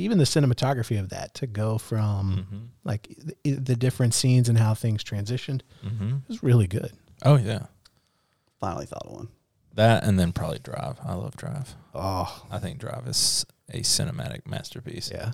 even 0.02 0.18
the 0.18 0.24
cinematography 0.24 0.98
of 1.00 1.08
that 1.08 1.34
to 1.34 1.46
go 1.46 1.78
from 1.78 2.46
mhm, 2.50 2.68
like 2.84 3.08
the, 3.44 3.52
the 3.54 3.76
different 3.76 4.14
scenes 4.14 4.48
and 4.48 4.58
how 4.58 4.74
things 4.74 5.02
transitioned 5.02 5.62
mhm. 5.84 6.20
was 6.28 6.42
really 6.42 6.66
good. 6.66 6.92
Oh 7.24 7.36
yeah, 7.36 7.66
Finally 8.60 8.86
thought 8.86 9.06
of 9.06 9.12
one. 9.12 9.28
that 9.74 10.04
and 10.04 10.18
then 10.18 10.32
probably 10.32 10.58
Drive. 10.58 10.98
I 11.04 11.14
love 11.14 11.36
Drive. 11.36 11.74
Oh, 11.94 12.44
I 12.50 12.58
think 12.58 12.78
Drive 12.78 13.06
is 13.06 13.44
a 13.70 13.80
cinematic 13.80 14.46
masterpiece. 14.46 15.10
yeah. 15.12 15.32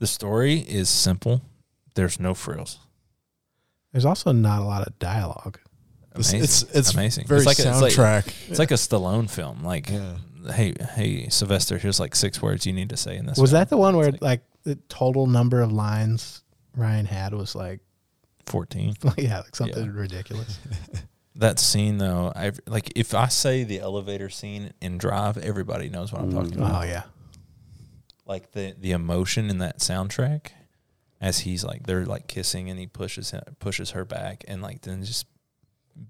The 0.00 0.06
story 0.08 0.58
is 0.58 0.88
simple. 0.88 1.40
There's 1.94 2.18
no 2.18 2.34
frills. 2.34 2.78
There's 3.92 4.04
also 4.04 4.32
not 4.32 4.60
a 4.60 4.64
lot 4.64 4.86
of 4.86 4.98
dialogue. 4.98 5.60
It's 6.16 6.30
Amazing. 6.30 6.42
it's, 6.42 6.62
it's 6.76 6.94
amazing. 6.94 7.26
very 7.26 7.38
it's 7.38 7.46
like 7.46 7.58
a, 7.60 7.68
it's 7.70 7.80
like, 7.80 7.92
soundtrack. 7.92 8.34
it's 8.50 8.58
like 8.58 8.70
a 8.70 8.74
Stallone 8.74 9.30
film. 9.30 9.62
Like, 9.64 9.88
Yeah. 9.90 10.16
Hey, 10.52 10.74
hey, 10.94 11.28
Sylvester, 11.28 11.78
here's 11.78 12.00
like 12.00 12.14
six 12.14 12.40
words 12.40 12.66
you 12.66 12.72
need 12.72 12.90
to 12.90 12.96
say 12.96 13.16
in 13.16 13.26
this. 13.26 13.38
Was 13.38 13.50
film. 13.50 13.60
that 13.60 13.70
the 13.70 13.76
one 13.76 13.96
where 13.96 14.08
It's 14.08 14.22
like 14.22 14.42
the 14.64 14.76
total 14.88 15.26
number 15.26 15.60
of 15.60 15.72
lines 15.72 16.42
Ryan 16.76 17.06
had 17.06 17.34
was 17.34 17.54
like 17.54 17.80
fourteen? 18.46 18.94
yeah, 19.16 19.40
like 19.40 19.56
something 19.56 19.84
Yeah. 19.84 19.92
ridiculous. 19.92 20.58
That 21.36 21.58
scene 21.58 21.98
though, 21.98 22.32
I 22.34 22.52
like 22.68 22.92
if 22.94 23.12
I 23.12 23.26
say 23.26 23.64
the 23.64 23.80
elevator 23.80 24.30
scene 24.30 24.72
in 24.80 24.98
Drive, 24.98 25.36
everybody 25.36 25.88
knows 25.88 26.12
what 26.12 26.22
I'm 26.22 26.32
talking 26.32 26.52
mm-hmm. 26.52 26.62
about. 26.62 26.82
Oh 26.82 26.86
yeah. 26.86 27.02
Like 28.24 28.52
the 28.52 28.76
the 28.78 28.92
emotion 28.92 29.50
in 29.50 29.58
that 29.58 29.80
soundtrack, 29.80 30.50
as 31.20 31.40
he's 31.40 31.64
like 31.64 31.88
they're 31.88 32.06
like 32.06 32.28
kissing 32.28 32.70
and 32.70 32.78
he 32.78 32.86
pushes 32.86 33.32
him, 33.32 33.42
pushes 33.58 33.90
her 33.90 34.04
back 34.04 34.44
and 34.46 34.62
like 34.62 34.82
then 34.82 35.02
just 35.02 35.26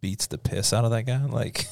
beats 0.01 0.27
the 0.27 0.39
piss 0.39 0.73
out 0.73 0.85
of 0.85 0.91
that 0.91 1.05
guy. 1.05 1.25
Like, 1.25 1.67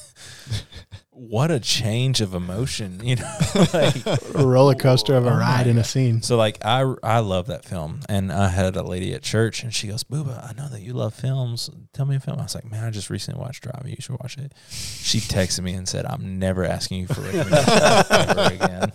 what 1.28 1.50
a 1.50 1.60
change 1.60 2.20
of 2.20 2.34
emotion, 2.34 3.00
you 3.04 3.16
know? 3.16 3.36
like, 3.72 4.04
A 4.06 4.18
roller 4.44 4.74
coaster 4.74 5.14
of 5.14 5.24
a 5.26 5.30
Oh 5.30 5.36
ride 5.38 5.66
in 5.66 5.78
a 5.78 5.84
scene. 5.84 6.20
So 6.22 6.36
like 6.36 6.58
I 6.64 6.80
I 7.02 7.20
love 7.20 7.46
that 7.46 7.64
film, 7.64 8.00
and 8.08 8.32
I 8.32 8.48
had 8.48 8.76
a 8.76 8.82
lady 8.82 9.14
at 9.14 9.22
church, 9.22 9.62
and 9.62 9.72
she 9.72 9.86
goes, 9.88 10.02
"Booba, 10.04 10.48
I 10.48 10.52
know 10.60 10.68
that 10.68 10.80
you 10.82 10.92
love 10.94 11.14
films. 11.14 11.70
Tell 11.92 12.06
me 12.06 12.16
a 12.16 12.20
film." 12.20 12.38
I 12.40 12.42
was 12.42 12.54
like, 12.54 12.68
"Man, 12.70 12.82
I 12.84 12.90
just 12.90 13.08
recently 13.10 13.40
watched 13.40 13.62
Drive. 13.62 13.84
You 13.86 13.96
should 14.00 14.18
watch 14.20 14.36
it." 14.38 14.52
She 14.70 15.20
texted 15.20 15.60
me 15.62 15.74
and 15.74 15.88
said, 15.88 16.06
"I'm 16.06 16.38
never 16.38 16.64
asking 16.64 17.00
you 17.02 17.06
for 17.06 17.20
recommendations 17.22 18.10
ever 18.10 18.54
again." 18.54 18.92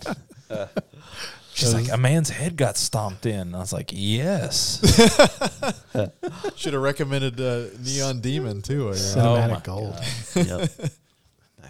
She's 1.54 1.74
like, 1.74 1.90
"A 1.90 1.96
man's 1.96 2.30
head 2.30 2.56
got 2.56 2.76
stomped 2.76 3.26
in." 3.26 3.40
And 3.40 3.56
I 3.56 3.60
was 3.60 3.72
like, 3.72 3.90
"Yes." 3.92 4.80
Should 6.56 6.72
have 6.74 6.82
recommended 6.82 7.40
uh, 7.40 7.64
Neon 7.82 8.20
Demon 8.20 8.62
too. 8.62 8.90
I. 8.90 8.92
So- 8.92 9.20
Cinematic 9.20 9.56
Oh 9.56 9.60
gold. 9.64 10.00
Yep. 10.36 10.90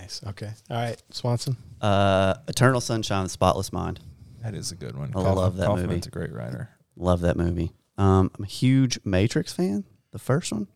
Nice. 0.09 0.23
Okay. 0.27 0.51
All 0.71 0.77
right, 0.77 1.03
Swanson. 1.11 1.57
Uh, 1.83 2.35
Eternal 2.47 2.81
Sunshine 2.81 3.19
of 3.21 3.25
the 3.27 3.31
Spotless 3.31 3.73
Mind. 3.73 4.01
That 4.43 4.55
is 4.55 4.73
a 4.73 4.75
good 4.75 4.97
one. 4.97 5.13
I 5.15 5.21
love 5.21 5.57
that 5.57 5.67
Kaufman's 5.67 5.89
movie. 5.89 6.03
a 6.07 6.11
great 6.11 6.33
writer. 6.33 6.71
Love 6.97 7.21
that 7.21 7.37
movie. 7.37 7.73
Um, 7.99 8.31
I'm 8.39 8.45
a 8.45 8.47
huge 8.47 8.99
Matrix 9.05 9.53
fan. 9.53 9.85
The 10.13 10.19
first 10.19 10.51
one. 10.53 10.67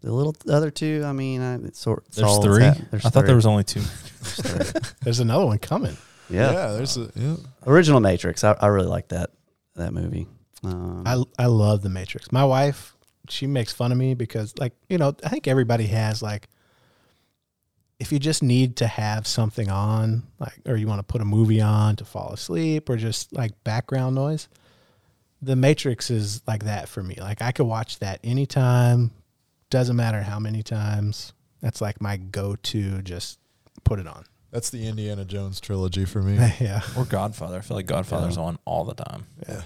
The 0.00 0.12
little 0.12 0.34
the 0.44 0.54
other 0.54 0.70
two, 0.70 1.02
I 1.04 1.12
mean, 1.12 1.40
I, 1.40 1.54
it's 1.66 1.78
sort. 1.78 2.04
There's 2.12 2.38
three. 2.38 2.64
at. 2.64 2.90
There's 2.90 3.04
I 3.04 3.10
thought 3.10 3.20
three. 3.20 3.26
there 3.28 3.36
was 3.36 3.46
only 3.46 3.64
two. 3.64 3.80
There's 4.20 4.72
three. 4.72 4.80
There's 5.02 5.20
another 5.20 5.46
one 5.46 5.58
coming. 5.58 5.96
Yeah. 6.28 6.52
yeah. 6.52 6.72
There's 6.72 6.96
a 6.96 7.10
yeah. 7.14 7.36
Original 7.66 8.00
Matrix. 8.00 8.42
I, 8.42 8.52
I 8.60 8.66
really 8.66 8.88
like 8.88 9.08
that 9.08 9.30
that 9.76 9.92
movie. 9.92 10.26
Um, 10.64 11.04
I 11.06 11.22
I 11.38 11.46
love 11.46 11.82
the 11.82 11.90
Matrix. 11.90 12.32
My 12.32 12.44
wife, 12.44 12.96
she 13.28 13.46
makes 13.46 13.72
fun 13.72 13.92
of 13.92 13.98
me 13.98 14.14
because 14.14 14.54
like, 14.58 14.72
you 14.88 14.98
know, 14.98 15.14
I 15.24 15.28
think 15.28 15.46
everybody 15.46 15.86
has 15.86 16.22
like 16.22 16.48
if 18.00 18.12
you 18.12 18.18
just 18.18 18.42
need 18.42 18.76
to 18.76 18.86
have 18.86 19.26
something 19.26 19.68
on, 19.68 20.22
like 20.38 20.54
or 20.66 20.76
you 20.76 20.86
want 20.86 21.00
to 21.00 21.04
put 21.04 21.20
a 21.20 21.24
movie 21.24 21.60
on 21.60 21.96
to 21.96 22.04
fall 22.04 22.32
asleep 22.32 22.88
or 22.88 22.96
just 22.96 23.32
like 23.32 23.52
background 23.64 24.14
noise, 24.14 24.48
the 25.42 25.56
Matrix 25.56 26.10
is 26.10 26.42
like 26.46 26.64
that 26.64 26.88
for 26.88 27.02
me. 27.02 27.16
Like 27.20 27.42
I 27.42 27.52
could 27.52 27.66
watch 27.66 27.98
that 27.98 28.20
anytime, 28.22 29.10
doesn't 29.70 29.96
matter 29.96 30.22
how 30.22 30.38
many 30.38 30.62
times. 30.62 31.32
That's 31.60 31.80
like 31.80 32.00
my 32.00 32.16
go-to 32.16 33.02
just 33.02 33.40
put 33.82 33.98
it 33.98 34.06
on. 34.06 34.24
That's 34.50 34.70
the 34.70 34.86
Indiana 34.86 35.24
Jones 35.24 35.60
trilogy 35.60 36.04
for 36.04 36.22
me. 36.22 36.34
yeah. 36.60 36.80
Or 36.96 37.04
Godfather. 37.04 37.58
I 37.58 37.60
feel 37.60 37.76
like 37.76 37.86
Godfather's 37.86 38.38
on 38.38 38.58
all 38.64 38.84
the 38.84 38.94
time. 38.94 39.26
Yeah. 39.46 39.62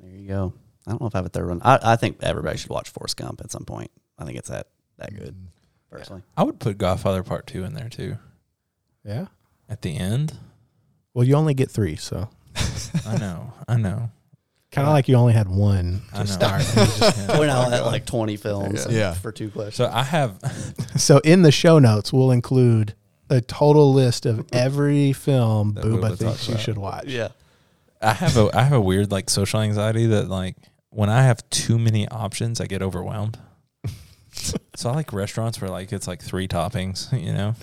there 0.00 0.10
you 0.10 0.26
go. 0.26 0.52
I 0.86 0.92
don't 0.92 1.02
know 1.02 1.06
if 1.06 1.14
I 1.14 1.18
have 1.18 1.26
a 1.26 1.30
third 1.30 1.48
one. 1.48 1.60
I, 1.62 1.78
I 1.82 1.96
think 1.96 2.18
everybody 2.22 2.56
should 2.56 2.70
watch 2.70 2.88
Forrest 2.88 3.18
Gump 3.18 3.42
at 3.42 3.50
some 3.50 3.64
point. 3.64 3.90
I 4.18 4.24
think 4.24 4.38
it's 4.38 4.48
that 4.48 4.68
that 4.96 5.14
good, 5.14 5.36
personally. 5.90 6.22
I 6.36 6.42
would 6.42 6.58
put 6.58 6.78
Godfather 6.78 7.22
Part 7.22 7.46
Two 7.46 7.64
in 7.64 7.74
there 7.74 7.88
too. 7.88 8.18
Yeah. 9.04 9.26
At 9.68 9.82
the 9.82 9.96
end, 9.96 10.34
Well, 11.14 11.24
you 11.26 11.34
only 11.34 11.54
get 11.54 11.70
3, 11.70 11.96
so 11.96 12.28
I 13.06 13.16
know, 13.18 13.52
I 13.68 13.76
know. 13.76 14.10
kind 14.72 14.86
of 14.88 14.92
like 14.94 15.08
you 15.08 15.16
only 15.16 15.32
had 15.34 15.48
one 15.48 16.02
I 16.12 16.18
know. 16.18 16.24
to 16.24 16.30
start. 16.32 16.62
and 16.76 16.88
you 16.88 16.98
just- 16.98 17.18
Yeah. 17.28 17.38
We're 17.38 17.46
now 17.46 17.70
at 17.70 17.84
like 17.86 18.06
20 18.06 18.36
films 18.36 18.86
Yeah. 18.88 19.12
for 19.14 19.30
two 19.32 19.50
questions. 19.50 19.76
So 19.76 19.90
I 19.92 20.02
have 20.04 20.38
So 20.96 21.18
in 21.18 21.42
the 21.42 21.52
show 21.52 21.78
notes, 21.78 22.12
we'll 22.12 22.30
include 22.30 22.94
a 23.30 23.40
total 23.42 23.92
list 23.92 24.24
of 24.26 24.46
every 24.52 25.12
film 25.12 25.74
That 25.74 25.84
Booba 25.84 26.00
Booba 26.00 26.16
thinks 26.16 26.22
talks 26.22 26.48
you 26.48 26.54
about. 26.54 26.62
should 26.64 26.78
watch. 26.78 27.04
yeah. 27.06 27.28
I 28.00 28.12
have 28.14 28.36
a 28.36 28.48
I 28.56 28.62
have 28.62 28.72
a 28.74 28.80
weird 28.80 29.10
like 29.10 29.28
social 29.28 29.60
anxiety 29.60 30.06
that 30.06 30.28
like 30.28 30.56
when 30.90 31.10
I 31.10 31.24
have 31.24 31.48
too 31.50 31.78
many 31.78 32.08
options, 32.08 32.60
I 32.60 32.66
get 32.66 32.80
overwhelmed. 32.80 33.38
So 34.74 34.90
I 34.90 34.94
like 34.94 35.12
restaurants 35.12 35.60
where 35.60 35.70
like 35.70 35.92
it's 35.92 36.06
like 36.06 36.22
three 36.22 36.48
toppings, 36.48 37.12
you 37.24 37.32
know. 37.32 37.54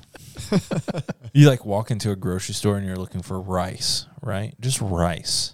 you 1.34 1.48
like 1.48 1.66
walk 1.66 1.92
into 1.92 2.12
a 2.12 2.16
grocery 2.16 2.54
store 2.54 2.78
and 2.78 2.86
you're 2.86 2.98
looking 2.98 3.22
for 3.22 3.40
rice, 3.40 4.06
right? 4.22 4.54
Just 4.60 4.82
rice. 4.82 5.54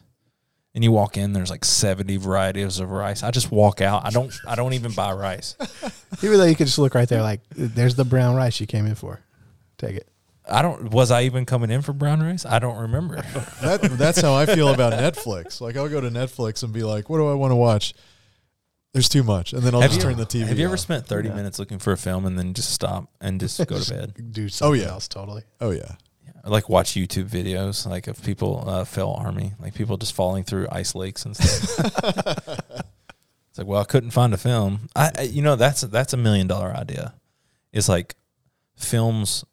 And 0.73 0.83
you 0.83 0.91
walk 0.91 1.17
in, 1.17 1.33
there's 1.33 1.49
like 1.49 1.65
70 1.65 2.15
varieties 2.17 2.79
of 2.79 2.91
rice. 2.91 3.23
I 3.23 3.31
just 3.31 3.51
walk 3.51 3.81
out. 3.81 4.05
I 4.05 4.09
don't 4.09 4.33
I 4.47 4.55
don't 4.55 4.73
even 4.73 4.93
buy 4.93 5.11
rice. 5.11 5.55
Even 6.23 6.37
though 6.37 6.45
you 6.45 6.55
could 6.55 6.67
just 6.67 6.79
look 6.79 6.95
right 6.95 7.09
there, 7.09 7.21
like 7.21 7.41
there's 7.51 7.95
the 7.95 8.05
brown 8.05 8.35
rice 8.35 8.59
you 8.59 8.67
came 8.67 8.85
in 8.85 8.95
for. 8.95 9.19
Take 9.77 9.97
it. 9.97 10.07
I 10.49 10.61
don't 10.61 10.91
was 10.91 11.11
I 11.11 11.23
even 11.23 11.45
coming 11.45 11.69
in 11.69 11.81
for 11.81 11.93
brown 11.93 12.21
rice? 12.23 12.45
I 12.45 12.59
don't 12.59 12.77
remember. 12.77 13.21
That 13.61 13.81
that's 13.97 14.21
how 14.21 14.33
I 14.33 14.45
feel 14.45 14.69
about 14.69 14.93
Netflix. 14.93 15.61
Like 15.61 15.77
I'll 15.77 15.89
go 15.89 16.01
to 16.01 16.09
Netflix 16.09 16.63
and 16.63 16.73
be 16.73 16.83
like, 16.83 17.09
"What 17.09 17.17
do 17.17 17.27
I 17.29 17.33
want 17.33 17.51
to 17.51 17.55
watch?" 17.55 17.93
There's 18.93 19.07
too 19.07 19.23
much, 19.23 19.53
and 19.53 19.63
then 19.63 19.73
I'll 19.73 19.81
have 19.81 19.91
just 19.91 20.01
you, 20.01 20.09
turn 20.09 20.17
the 20.17 20.25
TV. 20.25 20.47
have 20.47 20.59
you 20.59 20.65
ever 20.65 20.73
off. 20.73 20.79
spent 20.81 21.07
30 21.07 21.29
Yeah. 21.29 21.35
minutes 21.35 21.59
looking 21.59 21.79
for 21.79 21.93
a 21.93 21.97
film 21.97 22.25
and 22.25 22.37
then 22.37 22.53
just 22.53 22.71
stop 22.71 23.09
and 23.21 23.39
just 23.39 23.65
go 23.65 23.79
to 23.79 23.89
bed? 23.93 24.13
Do 24.33 24.49
something 24.49 24.81
oh, 24.81 24.83
yeah. 24.83 24.91
else 24.91 25.07
totally. 25.07 25.43
Oh 25.61 25.71
yeah, 25.71 25.95
I 26.43 26.49
like 26.49 26.67
watch 26.67 26.91
YouTube 26.93 27.29
videos 27.29 27.87
like 27.87 28.07
of 28.07 28.21
people 28.21 28.63
uh, 28.67 28.83
FailArmy, 28.83 29.53
like 29.61 29.73
people 29.75 29.95
just 29.95 30.13
falling 30.13 30.43
through 30.43 30.67
ice 30.71 30.93
lakes 30.93 31.23
and 31.25 31.37
stuff. 31.37 31.79
it's 33.49 33.57
like, 33.57 33.67
well, 33.67 33.79
I 33.79 33.85
couldn't 33.85 34.11
find 34.11 34.33
a 34.33 34.37
film. 34.37 34.89
I, 34.93 35.11
I 35.17 35.21
you 35.23 35.41
know, 35.41 35.55
that's 35.55 35.81
that's 35.81 36.11
a 36.11 36.17
million 36.17 36.47
dollar 36.47 36.73
idea. 36.75 37.13
It's 37.71 37.87
like 37.87 38.15
films 38.75 39.45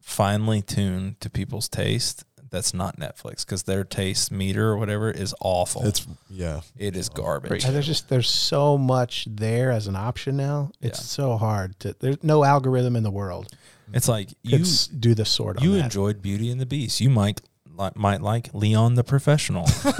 finely 0.00 0.62
tuned 0.62 1.20
to 1.20 1.28
people's 1.28 1.68
taste. 1.68 2.24
That's 2.50 2.74
not 2.74 2.98
Netflix 2.98 3.44
because 3.46 3.62
their 3.62 3.84
taste 3.84 4.32
meter 4.32 4.70
or 4.70 4.76
whatever 4.76 5.10
is 5.10 5.34
awful. 5.40 5.86
it's 5.86 6.06
yeah. 6.28 6.62
it 6.76 6.96
is 6.96 7.08
garbage. 7.08 7.64
And 7.64 7.74
there's 7.74 7.86
just 7.86 8.08
there's 8.08 8.28
so 8.28 8.76
much 8.76 9.26
there 9.30 9.70
as 9.70 9.86
an 9.86 9.94
option 9.96 10.36
now. 10.36 10.70
It's 10.80 10.98
Yeah. 10.98 11.04
so 11.04 11.36
hard 11.36 11.78
to. 11.80 11.94
There's 11.98 12.22
no 12.24 12.42
algorithm 12.44 12.96
in 12.96 13.02
the 13.04 13.10
world 13.10 13.54
It's 13.92 14.08
like 14.08 14.30
you 14.42 14.64
do 14.98 15.14
the 15.14 15.24
sort 15.24 15.62
you 15.62 15.72
that. 15.74 15.84
enjoyed 15.84 16.20
Beauty 16.22 16.50
and 16.50 16.60
the 16.60 16.66
Beast. 16.66 17.00
You 17.00 17.10
might 17.10 17.40
li- 17.76 17.90
might 17.94 18.20
like 18.20 18.52
Leon 18.52 18.94
the 18.96 19.04
Professional. 19.04 19.66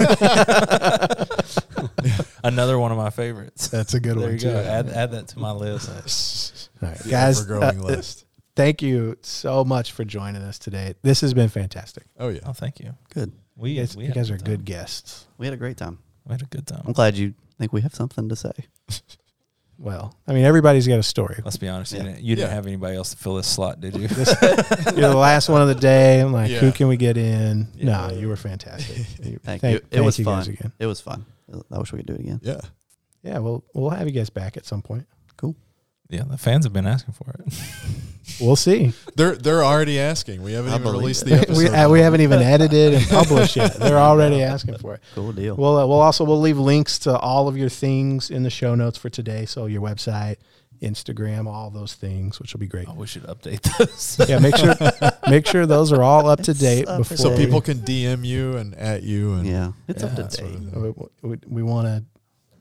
Another 2.43 2.77
one 2.79 2.91
of 2.91 2.97
my 2.97 3.09
favorites. 3.09 3.67
That's 3.67 3.93
a 3.93 3.99
good 3.99 4.17
there 4.17 4.23
one 4.23 4.33
you 4.33 4.39
too. 4.39 4.51
go. 4.51 4.57
Add, 4.59 4.89
add 4.89 5.11
that 5.11 5.27
to 5.29 5.39
my 5.39 5.51
list. 5.51 6.69
All 6.81 6.89
right, 6.89 6.99
guys, 7.09 7.39
ever-growing 7.39 7.79
uh, 7.79 7.83
list. 7.83 8.25
Thank 8.55 8.81
you 8.81 9.17
so 9.21 9.63
much 9.63 9.91
for 9.91 10.03
joining 10.03 10.41
us 10.41 10.59
today. 10.59 10.93
This 11.01 11.21
has 11.21 11.33
been 11.33 11.49
fantastic. 11.49 12.03
Oh 12.19 12.29
yeah. 12.29 12.39
Oh, 12.45 12.53
thank 12.53 12.79
you. 12.79 12.93
Good. 13.13 13.31
We, 13.55 13.71
You 13.71 13.81
guys, 13.81 13.95
we 13.95 14.03
you 14.03 14.07
had 14.09 14.17
a 14.17 14.19
guys 14.19 14.31
are 14.31 14.37
time. 14.37 14.45
good 14.45 14.65
guests. 14.65 15.27
We 15.37 15.45
had 15.45 15.53
a 15.53 15.57
great 15.57 15.77
time. 15.77 15.99
We 16.25 16.33
had 16.33 16.41
a 16.41 16.45
good 16.45 16.65
time. 16.67 16.83
I'm 16.85 16.93
glad 16.93 17.15
you 17.17 17.33
think 17.57 17.73
we 17.73 17.81
have 17.81 17.93
something 17.95 18.29
to 18.29 18.35
say. 18.35 18.51
Well, 19.77 20.15
I 20.27 20.33
mean, 20.33 20.45
everybody's 20.45 20.87
got 20.87 20.99
a 20.99 21.03
story. 21.03 21.39
Let's 21.43 21.57
be 21.57 21.67
honest. 21.67 21.91
Yeah. 21.91 21.99
You, 22.01 22.03
didn't, 22.09 22.21
you 22.21 22.35
didn't 22.35 22.51
have 22.51 22.67
anybody 22.67 22.95
else 22.95 23.09
to 23.11 23.17
fill 23.17 23.37
this 23.37 23.47
slot, 23.47 23.81
did 23.81 23.95
you? 23.95 24.01
You're 24.01 25.09
the 25.09 25.15
last 25.17 25.49
one 25.49 25.63
of 25.63 25.69
the 25.69 25.73
day. 25.73 26.19
I'm 26.19 26.31
like, 26.31 26.51
who 26.51 26.71
can 26.71 26.87
we 26.87 26.97
get 26.97 27.17
in? 27.17 27.67
Yeah. 27.73 28.09
No, 28.09 28.13
you 28.13 28.27
were 28.27 28.35
fantastic. 28.35 28.97
Thank, 29.17 29.41
thank- 29.41 29.63
you. 29.63 29.69
It 29.77 29.85
thank 29.89 30.05
was 30.05 30.19
you 30.19 30.25
guys 30.25 30.45
fun. 30.45 30.53
again. 30.53 30.71
It 30.77 30.85
was 30.85 31.01
fun. 31.01 31.25
I 31.71 31.79
wish 31.79 31.91
we 31.93 31.97
could 31.97 32.05
do 32.05 32.13
it 32.13 32.19
again. 32.19 32.39
Yeah. 32.43 32.61
Yeah, 33.23 33.39
well, 33.39 33.63
we'll 33.73 33.89
have 33.89 34.05
you 34.07 34.13
guys 34.13 34.29
back 34.29 34.55
at 34.55 34.67
some 34.67 34.83
point. 34.83 35.07
Yeah, 36.11 36.23
the 36.29 36.37
fans 36.37 36.65
have 36.65 36.73
been 36.73 36.85
asking 36.87 37.13
for 37.13 37.31
it. 37.39 37.53
We'll 38.39 38.55
see. 38.55 38.93
They're 39.15 39.35
they're 39.35 39.63
already 39.63 39.99
asking. 39.99 40.41
We 40.41 40.53
haven't 40.53 40.71
I 40.71 40.75
even 40.79 40.91
released 40.91 41.23
it. 41.23 41.25
the 41.29 41.35
episode. 41.41 41.57
we, 41.57 41.67
uh, 41.69 41.89
we 41.89 41.99
haven't 41.99 42.21
even 42.21 42.39
edited 42.39 42.93
and 42.93 43.05
published 43.07 43.55
yet. 43.55 43.73
They're 43.75 43.97
already 44.09 44.41
asking 44.41 44.77
for 44.77 44.95
it. 44.95 45.01
Cool 45.13 45.31
deal. 45.33 45.55
We'll, 45.55 45.77
uh, 45.77 45.85
we'll 45.85 45.99
also 46.01 46.23
we'll 46.23 46.39
leave 46.39 46.57
links 46.57 46.97
to 46.99 47.17
all 47.17 47.47
of 47.47 47.57
your 47.57 47.69
things 47.69 48.31
in 48.31 48.41
the 48.43 48.49
show 48.49 48.73
notes 48.73 48.97
for 48.97 49.09
today. 49.09 49.45
So 49.45 49.65
your 49.65 49.81
website, 49.81 50.37
Instagram, 50.81 51.45
all 51.45 51.69
those 51.71 51.93
things, 51.93 52.39
which 52.39 52.53
will 52.53 52.59
be 52.59 52.67
great. 52.67 52.87
Oh, 52.89 52.93
we 52.93 53.05
should 53.05 53.23
update 53.23 53.61
those. 53.77 54.27
Yeah, 54.29 54.39
make 54.39 54.55
sure 54.55 54.75
make 55.29 55.45
sure 55.45 55.65
those 55.65 55.91
are 55.91 56.01
all 56.01 56.27
up 56.27 56.41
to 56.43 56.53
date 56.53 56.87
up 56.87 56.99
before 56.99 57.17
so 57.17 57.29
date. 57.35 57.45
people 57.45 57.61
can 57.61 57.79
DM 57.79 58.25
you 58.25 58.55
and 58.57 58.73
at 58.75 59.03
you 59.03 59.33
and 59.33 59.45
yeah, 59.47 59.71
it's 59.87 60.01
Yeah, 60.03 60.09
up 60.09 60.15
to 60.15 60.21
that's 60.23 60.37
date. 60.37 60.45
what 60.73 61.11
we, 61.21 61.37
we 61.47 61.63
want 61.63 61.87
to 61.87 62.03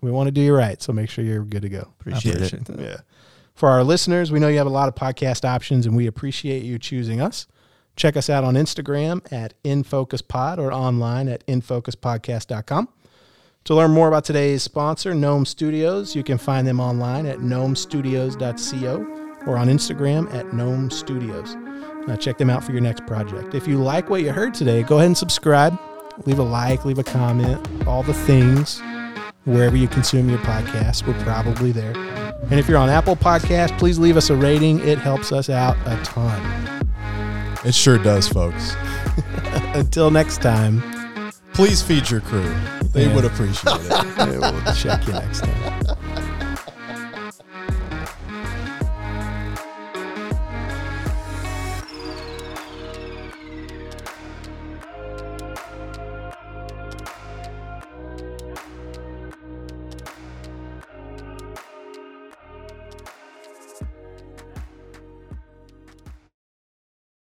we 0.03 0.11
want 0.11 0.27
to 0.27 0.33
do 0.33 0.41
you 0.41 0.55
right. 0.55 0.81
So 0.83 0.93
make 0.93 1.09
sure 1.11 1.25
you're 1.25 1.45
good 1.45 1.63
to 1.63 1.69
go. 1.69 1.89
Appreciate, 2.01 2.35
appreciate 2.37 2.63
it. 2.63 2.65
that. 2.77 2.81
Yeah. 2.81 2.97
For 3.61 3.69
our 3.69 3.85
listeners, 3.85 4.33
we 4.33 4.41
know 4.41 4.49
you 4.49 4.57
have 4.57 4.67
a 4.67 4.71
lot 4.71 4.89
of 4.89 4.95
podcast 4.95 5.45
options 5.45 5.85
and 5.85 5.95
we 5.95 6.07
appreciate 6.07 6.63
you 6.63 6.79
choosing 6.79 7.21
us. 7.21 7.47
Check 7.95 8.17
us 8.17 8.31
out 8.31 8.43
on 8.43 8.55
Instagram 8.55 9.31
at 9.31 9.53
InFocusPod 9.65 10.57
or 10.57 10.73
online 10.73 11.29
at 11.29 11.47
InFocusPodcast.com. 11.47 12.89
To 13.65 13.75
learn 13.75 13.91
more 13.91 14.09
about 14.09 14.25
today's 14.25 14.63
sponsor, 14.63 15.13
Gnome 15.13 15.45
Studios, 15.45 16.17
you 16.17 16.23
can 16.23 16.39
find 16.39 16.67
them 16.67 16.81
online 16.81 17.27
at 17.27 17.41
gnomestudios.co 17.41 19.45
or 19.47 19.59
on 19.59 19.69
Instagram 19.69 20.33
at 20.33 20.55
Gnome 20.55 20.91
Studios. 20.91 21.55
Now 22.07 22.17
check 22.17 22.39
them 22.39 22.49
out 22.49 22.65
for 22.65 22.73
your 22.73 22.81
next 22.81 23.07
project. 23.07 23.55
If 23.55 23.69
you 23.69 23.77
like 23.77 24.09
what 24.09 24.23
you 24.23 24.33
heard 24.33 24.55
today, 24.55 24.85
go 24.85 24.97
ahead 24.97 25.09
and 25.09 25.19
subscribe, 25.19 25.79
leave 26.25 26.39
a 26.39 26.43
like, 26.43 26.87
leave 26.87 26.99
a 26.99 27.05
comment, 27.05 27.87
all 27.87 28.03
the 28.03 28.15
things 28.15 28.81
wherever 29.45 29.77
you 29.77 29.87
consume 29.87 30.31
your 30.31 30.39
podcast. 30.39 31.07
We're 31.07 31.23
probably 31.25 31.73
there. 31.73 32.30
And 32.51 32.59
if 32.59 32.69
you're 32.69 32.79
on 32.79 32.89
Apple 32.89 33.17
Podcast, 33.17 33.79
please 33.79 33.99
leave 33.99 34.17
us 34.17 34.31
a 34.31 34.37
rating. 34.37 34.81
It 34.87 34.99
helps 34.99 35.31
us 35.33 35.49
out 35.51 35.77
a 35.87 35.97
ton. 36.05 36.87
it 37.65 37.75
sure 37.75 37.99
does, 37.99 38.29
folks. 38.29 38.75
Until 39.75 40.11
next 40.11 40.41
time, 40.43 40.83
Please 41.53 41.83
feed 41.83 42.09
your 42.09 42.21
crew. 42.21 42.49
They 42.93 43.07
Yeah. 43.07 43.15
would 43.15 43.25
appreciate 43.25 43.75
it. 43.81 43.91
we'll 44.41 44.75
check 44.75 45.07
you 45.07 45.13
next 45.13 45.41
time. 45.41 45.97